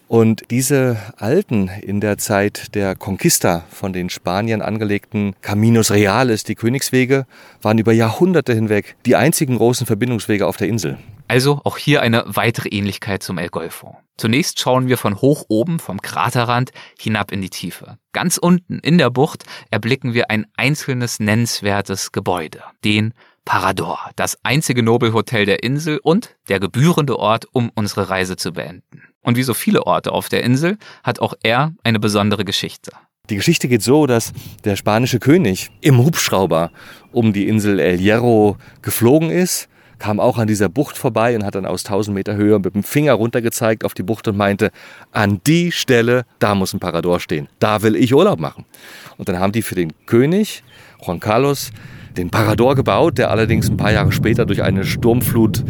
Und 0.09 0.51
diese 0.51 0.97
alten, 1.17 1.69
in 1.69 2.01
der 2.01 2.19
Zeit 2.19 2.75
der 2.75 2.97
Conquista 2.97 3.63
von 3.71 3.93
den 3.93 4.11
Spaniern 4.11 4.63
angelegten 4.63 5.37
Caminos 5.43 5.93
Reales, 5.93 6.43
die 6.43 6.57
Königswege, 6.57 7.25
waren 7.63 7.79
über 7.79 7.93
Jahrhunderte 7.93 8.53
hinweg 8.53 8.97
die 9.07 9.15
einzigen 9.15 9.59
großen 9.59 9.87
Verbindungswege 9.87 10.49
auf 10.49 10.57
der 10.57 10.67
Insel. 10.67 10.99
Also 11.33 11.63
auch 11.65 11.79
hier 11.79 12.03
eine 12.03 12.25
weitere 12.27 12.69
Ähnlichkeit 12.69 13.23
zum 13.23 13.39
El 13.39 13.49
Golfo. 13.49 13.97
Zunächst 14.19 14.61
schauen 14.61 14.89
wir 14.89 14.99
von 14.99 15.23
hoch 15.23 15.47
oben 15.49 15.79
vom 15.79 16.03
Kraterrand 16.03 16.73
hinab 17.01 17.33
in 17.33 17.41
die 17.41 17.49
Tiefe. 17.49 17.97
Ganz 18.13 18.37
unten 18.37 18.81
in 18.81 18.99
der 18.99 19.09
Bucht 19.09 19.45
erblicken 19.71 20.13
wir 20.13 20.31
ein 20.31 20.45
einzelnes 20.59 21.21
nennenswertes 21.21 22.13
Gebäude, 22.13 22.63
den 22.85 23.15
Parador, 23.47 24.11
das 24.15 24.37
einzige 24.43 24.83
Nobelhotel 24.83 25.47
der 25.47 25.63
Insel 25.63 26.01
und 26.03 26.37
der 26.51 26.61
gebührende 26.61 27.19
Ort, 27.19 27.47
um 27.51 27.71
unsere 27.75 28.11
Reise 28.11 28.37
zu 28.37 28.53
beenden. 28.53 29.03
Und 29.23 29.39
wie 29.39 29.43
so 29.43 29.55
viele 29.55 29.87
Orte 29.87 30.13
auf 30.13 30.29
der 30.29 30.45
Insel 30.45 30.77
hat 31.03 31.21
auch 31.21 31.33
er 31.43 31.73
eine 31.83 31.99
besondere 31.99 32.45
Geschichte. 32.45 32.93
Die 33.31 33.37
Geschichte 33.37 33.69
geht 33.69 33.83
so, 33.83 34.07
dass 34.07 34.35
der 34.65 34.77
spanische 34.77 35.19
König 35.19 35.71
im 35.81 35.97
Hubschrauber 35.97 36.73
um 37.11 37.33
die 37.33 37.49
Insel 37.49 37.79
El 37.81 37.97
Hierro 37.97 38.59
geflogen 38.83 39.31
ist, 39.31 39.71
kam 40.03 40.19
auch 40.19 40.37
an 40.37 40.49
dieser 40.49 40.69
Bucht 40.69 40.99
vorbei 40.99 41.37
und 41.37 41.45
hat 41.45 41.55
dann 41.55 41.65
aus 41.65 41.85
1000 41.85 42.13
Meter 42.13 42.35
Höhe 42.35 42.59
mit 42.59 42.75
dem 42.75 42.83
Finger 42.83 43.13
runtergezeigt 43.13 43.85
auf 43.85 43.95
die 43.95 44.03
Bucht 44.03 44.27
und 44.27 44.37
meinte, 44.37 44.73
an 45.13 45.41
die 45.47 45.71
Stelle, 45.71 46.25
da 46.41 46.57
muss 46.57 46.75
ein 46.75 46.81
Parador 46.81 47.21
stehen. 47.21 47.47
Da 47.61 47.83
will 47.83 47.95
ich 47.95 48.13
Urlaub 48.13 48.41
machen. 48.41 48.65
Und 49.17 49.29
dann 49.29 49.39
haben 49.39 49.53
die 49.53 49.63
für 49.63 49.77
den 49.77 49.93
König, 50.07 50.65
Juan 51.07 51.21
Carlos, 51.21 51.71
den 52.17 52.31
Parador 52.31 52.75
gebaut, 52.75 53.17
der 53.17 53.31
allerdings 53.31 53.71
ein 53.71 53.77
paar 53.77 53.93
Jahre 53.93 54.11
später 54.11 54.45
durch 54.45 54.65
eine 54.65 54.85
Sturmflut 54.85 55.63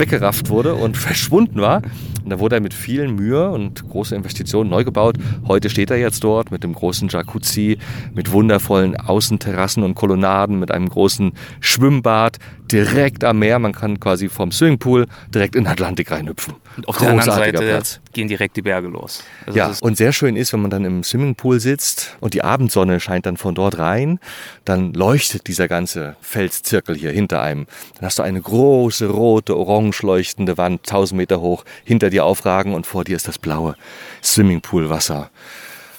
weggerafft 0.00 0.48
wurde 0.48 0.74
und 0.74 0.96
verschwunden 0.96 1.60
war. 1.60 1.82
Und 2.24 2.30
da 2.30 2.38
wurde 2.38 2.56
er 2.56 2.60
mit 2.60 2.74
vielen 2.74 3.14
Mühe 3.14 3.50
und 3.50 3.88
großer 3.88 4.16
Investitionen 4.16 4.68
neu 4.68 4.84
gebaut. 4.84 5.16
Heute 5.46 5.70
steht 5.70 5.90
er 5.90 5.96
jetzt 5.96 6.24
dort 6.24 6.50
mit 6.50 6.64
dem 6.64 6.74
großen 6.74 7.08
Jacuzzi, 7.08 7.78
mit 8.14 8.32
wundervollen 8.32 8.96
Außenterrassen 8.96 9.82
und 9.82 9.94
Kolonnaden, 9.94 10.58
mit 10.58 10.70
einem 10.70 10.88
großen 10.88 11.32
Schwimmbad 11.60 12.38
direkt 12.70 13.24
am 13.24 13.38
Meer. 13.38 13.58
Man 13.58 13.72
kann 13.72 13.98
quasi 13.98 14.28
vom 14.28 14.52
Swimmingpool 14.52 15.06
direkt 15.34 15.56
in 15.56 15.64
den 15.64 15.72
Atlantik 15.72 16.10
reinhüpfen. 16.10 16.54
Und 16.76 16.88
auf 16.88 16.98
der 16.98 17.10
anderen 17.10 17.30
Seite 17.30 17.58
Platz. 17.58 18.00
gehen 18.12 18.28
direkt 18.28 18.56
die 18.56 18.62
Berge 18.62 18.88
los. 18.88 19.22
Also 19.46 19.58
ja, 19.58 19.72
und 19.80 19.96
sehr 19.96 20.12
schön 20.12 20.36
ist, 20.36 20.52
wenn 20.52 20.62
man 20.62 20.70
dann 20.70 20.84
im 20.84 21.02
Swimmingpool 21.02 21.60
sitzt 21.60 22.16
und 22.20 22.34
die 22.34 22.42
Abendsonne 22.42 23.00
scheint 23.00 23.26
dann 23.26 23.36
von 23.36 23.54
dort 23.54 23.78
rein, 23.78 24.20
dann 24.64 24.92
leuchtet 24.92 25.48
dieser 25.48 25.68
ganze 25.68 26.16
Felszirkel 26.20 26.96
hier 26.96 27.10
hinter 27.10 27.42
einem. 27.42 27.66
Dann 27.96 28.06
hast 28.06 28.18
du 28.18 28.22
eine 28.22 28.40
große, 28.40 29.08
rote, 29.08 29.56
orange 29.56 29.89
leuchtende 30.02 30.58
Wand, 30.58 30.80
1000 30.86 31.16
Meter 31.16 31.40
hoch, 31.40 31.64
hinter 31.84 32.10
dir 32.10 32.24
aufragen 32.24 32.74
und 32.74 32.86
vor 32.86 33.04
dir 33.04 33.16
ist 33.16 33.28
das 33.28 33.38
blaue 33.38 33.76
Swimmingpoolwasser. 34.22 35.30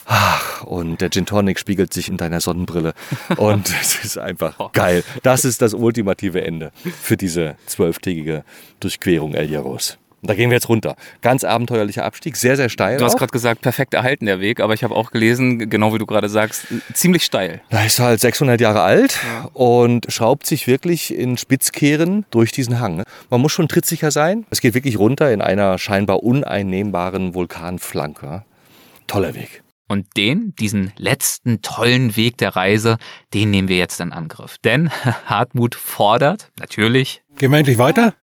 Ach, 0.05 0.63
und 0.63 0.99
der 0.99 1.09
Gin 1.09 1.25
Tonic 1.25 1.57
spiegelt 1.57 1.93
sich 1.93 2.09
in 2.09 2.17
deiner 2.17 2.41
Sonnenbrille. 2.41 2.93
Und 3.37 3.69
es 3.69 4.03
ist 4.03 4.17
einfach 4.17 4.73
geil. 4.73 5.05
Das 5.23 5.45
ist 5.45 5.61
das 5.61 5.73
ultimative 5.73 6.43
Ende 6.43 6.73
für 7.01 7.15
diese 7.15 7.55
zwölftägige 7.65 8.43
Durchquerung 8.81 9.35
El 9.35 9.47
Hierros. 9.47 9.97
Und 10.21 10.29
da 10.29 10.35
gehen 10.35 10.49
wir 10.49 10.55
jetzt 10.55 10.69
runter. 10.69 10.95
Ganz 11.21 11.43
abenteuerlicher 11.43 12.05
Abstieg, 12.05 12.37
sehr, 12.37 12.55
sehr 12.55 12.69
steil. 12.69 12.97
Du 12.97 13.05
hast 13.05 13.17
gerade 13.17 13.31
gesagt, 13.31 13.61
perfekt 13.61 13.93
erhalten 13.93 14.27
der 14.27 14.39
Weg, 14.39 14.59
aber 14.59 14.73
ich 14.73 14.83
habe 14.83 14.95
auch 14.95 15.11
gelesen, 15.11 15.69
genau 15.69 15.93
wie 15.93 15.97
du 15.97 16.05
gerade 16.05 16.29
sagst, 16.29 16.67
ziemlich 16.93 17.23
steil. 17.23 17.61
Da 17.69 17.83
ist 17.83 17.99
halt 17.99 18.19
600 18.19 18.61
Jahre 18.61 18.81
alt 18.81 19.19
ja. 19.23 19.49
und 19.53 20.05
schraubt 20.09 20.45
sich 20.45 20.67
wirklich 20.67 21.13
in 21.13 21.37
Spitzkehren 21.37 22.25
durch 22.29 22.51
diesen 22.51 22.79
Hang. 22.79 22.97
Ne? 22.97 23.03
Man 23.29 23.41
muss 23.41 23.51
schon 23.51 23.67
trittsicher 23.67 24.11
sein. 24.11 24.45
Es 24.51 24.61
geht 24.61 24.75
wirklich 24.75 24.99
runter 24.99 25.31
in 25.31 25.41
einer 25.41 25.79
scheinbar 25.79 26.23
uneinnehmbaren 26.23 27.33
Vulkanflanke. 27.33 28.43
Toller 29.07 29.33
Weg. 29.33 29.63
Und 29.87 30.05
den, 30.15 30.53
diesen 30.57 30.93
letzten 30.95 31.61
tollen 31.61 32.15
Weg 32.15 32.37
der 32.37 32.55
Reise, 32.55 32.97
den 33.33 33.51
nehmen 33.51 33.67
wir 33.67 33.77
jetzt 33.77 33.99
in 33.99 34.13
Angriff. 34.13 34.57
Denn 34.63 34.89
Hartmut 35.25 35.75
fordert, 35.75 36.49
natürlich. 36.59 37.23
Gehen 37.37 37.51
wir 37.51 37.57
endlich 37.57 37.77
weiter? 37.77 38.13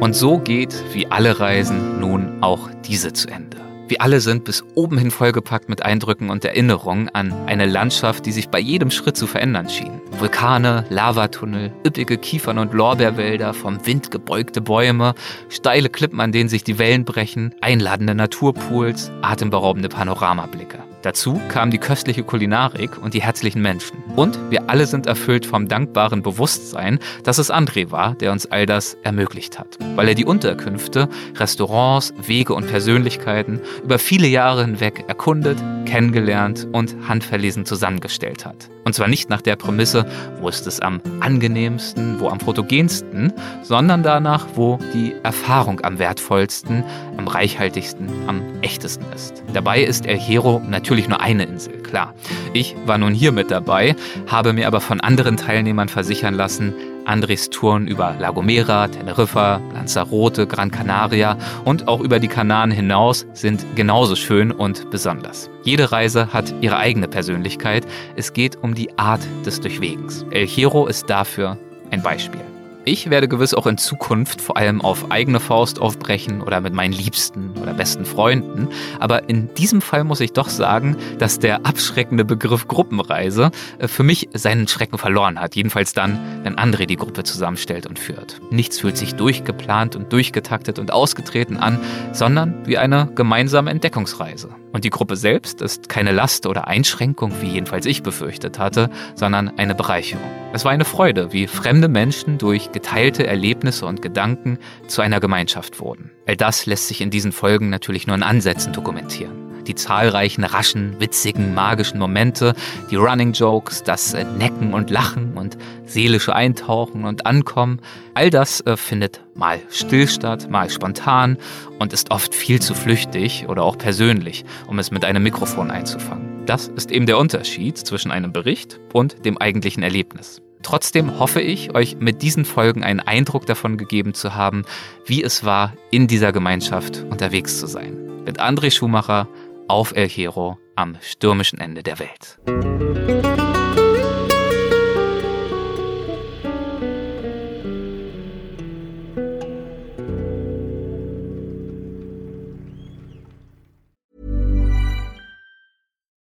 Und 0.00 0.14
so 0.14 0.38
geht, 0.38 0.84
wie 0.92 1.08
alle 1.08 1.40
Reisen, 1.40 1.98
nun 1.98 2.40
auch 2.40 2.70
diese 2.84 3.12
zu 3.12 3.28
Ende. 3.28 3.56
Wir 3.88 4.00
alle 4.00 4.20
sind 4.20 4.44
bis 4.44 4.62
oben 4.74 4.96
hin 4.96 5.10
vollgepackt 5.10 5.68
mit 5.68 5.82
Eindrücken 5.82 6.30
und 6.30 6.44
Erinnerungen 6.44 7.08
an 7.08 7.32
eine 7.46 7.66
Landschaft, 7.66 8.24
die 8.24 8.32
sich 8.32 8.48
bei 8.48 8.60
jedem 8.60 8.92
Schritt 8.92 9.16
zu 9.16 9.26
verändern 9.26 9.68
schien. 9.68 10.00
Vulkane, 10.18 10.84
Lavatunnel, 10.88 11.72
üppige 11.84 12.16
Kiefern- 12.16 12.58
und 12.58 12.74
Lorbeerwälder, 12.74 13.54
vom 13.54 13.84
Wind 13.86 14.12
gebeugte 14.12 14.60
Bäume, 14.60 15.14
steile 15.48 15.88
Klippen, 15.88 16.20
an 16.20 16.30
denen 16.30 16.48
sich 16.48 16.62
die 16.62 16.78
Wellen 16.78 17.04
brechen, 17.04 17.54
einladende 17.60 18.14
Naturpools, 18.14 19.10
atemberaubende 19.22 19.88
Panoramablicke. 19.88 20.87
Dazu 21.02 21.40
kam 21.48 21.70
die 21.70 21.78
köstliche 21.78 22.24
Kulinarik 22.24 22.98
und 22.98 23.14
die 23.14 23.22
herzlichen 23.22 23.62
Menschen. 23.62 24.02
Und 24.16 24.36
wir 24.50 24.68
alle 24.68 24.86
sind 24.86 25.06
erfüllt 25.06 25.46
vom 25.46 25.68
dankbaren 25.68 26.22
Bewusstsein, 26.22 26.98
dass 27.22 27.38
es 27.38 27.52
André 27.52 27.92
war, 27.92 28.14
der 28.14 28.32
uns 28.32 28.46
all 28.46 28.66
das 28.66 28.96
ermöglicht 29.04 29.60
hat. 29.60 29.78
Weil 29.94 30.08
er 30.08 30.14
die 30.14 30.24
Unterkünfte, 30.24 31.08
Restaurants, 31.36 32.12
Wege 32.26 32.52
und 32.52 32.66
Persönlichkeiten 32.66 33.60
über 33.84 34.00
viele 34.00 34.26
Jahre 34.26 34.64
hinweg 34.64 35.04
erkundet, 35.06 35.58
kennengelernt 35.86 36.66
und 36.72 36.96
handverlesen 37.06 37.64
zusammengestellt 37.64 38.44
hat. 38.44 38.68
Und 38.84 38.94
zwar 38.94 39.06
nicht 39.06 39.28
nach 39.28 39.42
der 39.42 39.56
Prämisse, 39.56 40.06
wo 40.40 40.48
ist 40.48 40.66
es 40.66 40.80
am 40.80 41.00
angenehmsten, 41.20 42.18
wo 42.20 42.28
am 42.28 42.40
fotogensten, 42.40 43.32
sondern 43.62 44.02
danach, 44.02 44.46
wo 44.54 44.78
die 44.94 45.14
Erfahrung 45.22 45.80
am 45.82 45.98
wertvollsten, 45.98 46.82
am 47.18 47.28
reichhaltigsten, 47.28 48.08
am 48.26 48.42
echtesten 48.62 49.04
ist. 49.14 49.42
Dabei 49.52 49.82
ist 49.82 50.06
El 50.06 50.18
Hierro 50.18 50.62
natürlich 50.66 50.87
nur 51.08 51.20
eine 51.20 51.44
Insel, 51.44 51.74
klar. 51.82 52.14
Ich 52.52 52.74
war 52.86 52.98
nun 52.98 53.14
hier 53.14 53.32
mit 53.32 53.50
dabei, 53.50 53.94
habe 54.26 54.52
mir 54.52 54.66
aber 54.66 54.80
von 54.80 55.00
anderen 55.00 55.36
Teilnehmern 55.36 55.88
versichern 55.88 56.34
lassen, 56.34 56.74
Andres 57.04 57.48
Touren 57.50 57.88
über 57.88 58.14
La 58.18 58.30
Gomera, 58.30 58.88
Teneriffa, 58.88 59.60
Lanzarote, 59.72 60.46
Gran 60.46 60.70
Canaria 60.70 61.38
und 61.64 61.88
auch 61.88 62.00
über 62.00 62.20
die 62.20 62.28
Kanaren 62.28 62.70
hinaus 62.70 63.26
sind 63.32 63.64
genauso 63.76 64.14
schön 64.14 64.52
und 64.52 64.90
besonders. 64.90 65.48
Jede 65.62 65.90
Reise 65.90 66.32
hat 66.32 66.54
ihre 66.60 66.76
eigene 66.76 67.08
Persönlichkeit. 67.08 67.86
Es 68.16 68.32
geht 68.32 68.56
um 68.62 68.74
die 68.74 68.98
Art 68.98 69.20
des 69.46 69.60
Durchwegens. 69.60 70.26
El 70.30 70.46
Hierro 70.46 70.86
ist 70.86 71.08
dafür 71.08 71.58
ein 71.90 72.02
Beispiel. 72.02 72.42
Ich 72.84 73.10
werde 73.10 73.28
gewiss 73.28 73.52
auch 73.52 73.66
in 73.66 73.76
Zukunft 73.76 74.40
vor 74.40 74.56
allem 74.56 74.80
auf 74.80 75.10
eigene 75.10 75.40
Faust 75.40 75.78
aufbrechen 75.78 76.40
oder 76.40 76.60
mit 76.60 76.72
meinen 76.72 76.92
Liebsten 76.92 77.50
oder 77.60 77.74
besten 77.74 78.06
Freunden. 78.06 78.68
Aber 78.98 79.28
in 79.28 79.52
diesem 79.54 79.82
Fall 79.82 80.04
muss 80.04 80.20
ich 80.20 80.32
doch 80.32 80.48
sagen, 80.48 80.96
dass 81.18 81.38
der 81.38 81.66
abschreckende 81.66 82.24
Begriff 82.24 82.66
Gruppenreise 82.66 83.50
äh, 83.78 83.88
für 83.88 84.02
mich 84.02 84.30
seinen 84.32 84.68
Schrecken 84.68 84.96
verloren 84.96 85.38
hat. 85.38 85.54
Jedenfalls 85.54 85.92
dann, 85.92 86.18
wenn 86.44 86.56
André 86.56 86.86
die 86.86 86.96
Gruppe 86.96 87.24
zusammenstellt 87.24 87.86
und 87.86 87.98
führt. 87.98 88.40
Nichts 88.50 88.80
fühlt 88.80 88.96
sich 88.96 89.14
durchgeplant 89.14 89.94
und 89.94 90.12
durchgetaktet 90.12 90.78
und 90.78 90.90
ausgetreten 90.90 91.58
an, 91.58 91.78
sondern 92.12 92.66
wie 92.66 92.78
eine 92.78 93.10
gemeinsame 93.14 93.70
Entdeckungsreise. 93.70 94.48
Und 94.72 94.84
die 94.84 94.90
Gruppe 94.90 95.16
selbst 95.16 95.62
ist 95.62 95.88
keine 95.88 96.12
Last 96.12 96.46
oder 96.46 96.68
Einschränkung, 96.68 97.32
wie 97.40 97.48
jedenfalls 97.48 97.86
ich 97.86 98.02
befürchtet 98.02 98.58
hatte, 98.58 98.90
sondern 99.14 99.48
eine 99.58 99.74
Bereicherung. 99.74 100.30
Es 100.52 100.64
war 100.64 100.72
eine 100.72 100.84
Freude, 100.84 101.32
wie 101.32 101.46
fremde 101.46 101.88
Menschen 101.88 102.38
durch 102.38 102.72
geteilte 102.72 103.26
Erlebnisse 103.26 103.86
und 103.86 104.02
Gedanken 104.02 104.58
zu 104.86 105.02
einer 105.02 105.20
Gemeinschaft 105.20 105.80
wurden. 105.80 106.10
All 106.26 106.36
das 106.36 106.66
lässt 106.66 106.88
sich 106.88 107.00
in 107.00 107.10
diesen 107.10 107.32
Folgen 107.32 107.70
natürlich 107.70 108.06
nur 108.06 108.16
in 108.16 108.22
Ansätzen 108.22 108.72
dokumentieren 108.72 109.47
die 109.68 109.74
zahlreichen 109.74 110.44
raschen, 110.44 110.98
witzigen, 110.98 111.54
magischen 111.54 112.00
Momente, 112.00 112.54
die 112.90 112.96
Running 112.96 113.32
Jokes, 113.32 113.84
das 113.84 114.14
äh, 114.14 114.24
Necken 114.24 114.74
und 114.74 114.90
Lachen 114.90 115.34
und 115.34 115.56
seelische 115.84 116.34
Eintauchen 116.34 117.04
und 117.04 117.26
Ankommen, 117.26 117.80
all 118.14 118.30
das 118.30 118.60
äh, 118.62 118.76
findet 118.76 119.20
mal 119.34 119.60
still 119.70 120.08
statt, 120.08 120.50
mal 120.50 120.68
spontan 120.70 121.36
und 121.78 121.92
ist 121.92 122.10
oft 122.10 122.34
viel 122.34 122.60
zu 122.60 122.74
flüchtig 122.74 123.46
oder 123.48 123.62
auch 123.62 123.78
persönlich, 123.78 124.44
um 124.66 124.78
es 124.78 124.90
mit 124.90 125.04
einem 125.04 125.22
Mikrofon 125.22 125.70
einzufangen. 125.70 126.44
Das 126.46 126.68
ist 126.68 126.90
eben 126.90 127.06
der 127.06 127.18
Unterschied 127.18 127.78
zwischen 127.78 128.10
einem 128.10 128.32
Bericht 128.32 128.80
und 128.92 129.24
dem 129.24 129.38
eigentlichen 129.38 129.82
Erlebnis. 129.82 130.42
Trotzdem 130.62 131.18
hoffe 131.18 131.40
ich, 131.40 131.74
euch 131.74 131.96
mit 131.98 132.22
diesen 132.22 132.44
Folgen 132.44 132.82
einen 132.82 133.00
Eindruck 133.00 133.46
davon 133.46 133.76
gegeben 133.76 134.14
zu 134.14 134.34
haben, 134.34 134.64
wie 135.06 135.22
es 135.22 135.44
war, 135.44 135.74
in 135.90 136.08
dieser 136.08 136.32
Gemeinschaft 136.32 137.04
unterwegs 137.08 137.60
zu 137.60 137.66
sein. 137.66 137.96
Mit 138.24 138.40
André 138.40 138.70
Schumacher 138.70 139.28
auf 139.68 139.92
El 139.94 140.08
Hierro 140.08 140.58
am 140.76 140.96
stürmischen 141.00 141.60
Ende 141.60 141.82
der 141.82 141.98
Welt. 141.98 142.38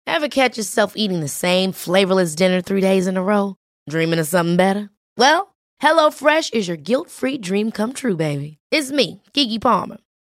Ever 0.05 0.29
catch 0.29 0.57
yourself 0.57 0.93
eating 0.95 1.19
the 1.19 1.27
same 1.27 1.73
flavorless 1.73 2.33
dinner 2.35 2.61
three 2.61 2.79
days 2.79 3.07
in 3.07 3.17
a 3.17 3.23
row? 3.23 3.55
Dreaming 3.89 4.19
of 4.19 4.27
something 4.27 4.55
better? 4.55 4.89
Well, 5.17 5.53
HelloFresh 5.81 6.53
is 6.53 6.67
your 6.67 6.77
guilt-free 6.77 7.39
dream 7.39 7.71
come 7.71 7.93
true, 7.93 8.15
baby. 8.15 8.57
It's 8.71 8.91
me, 8.91 9.21
Kiki 9.33 9.59
Palmer. 9.59 9.97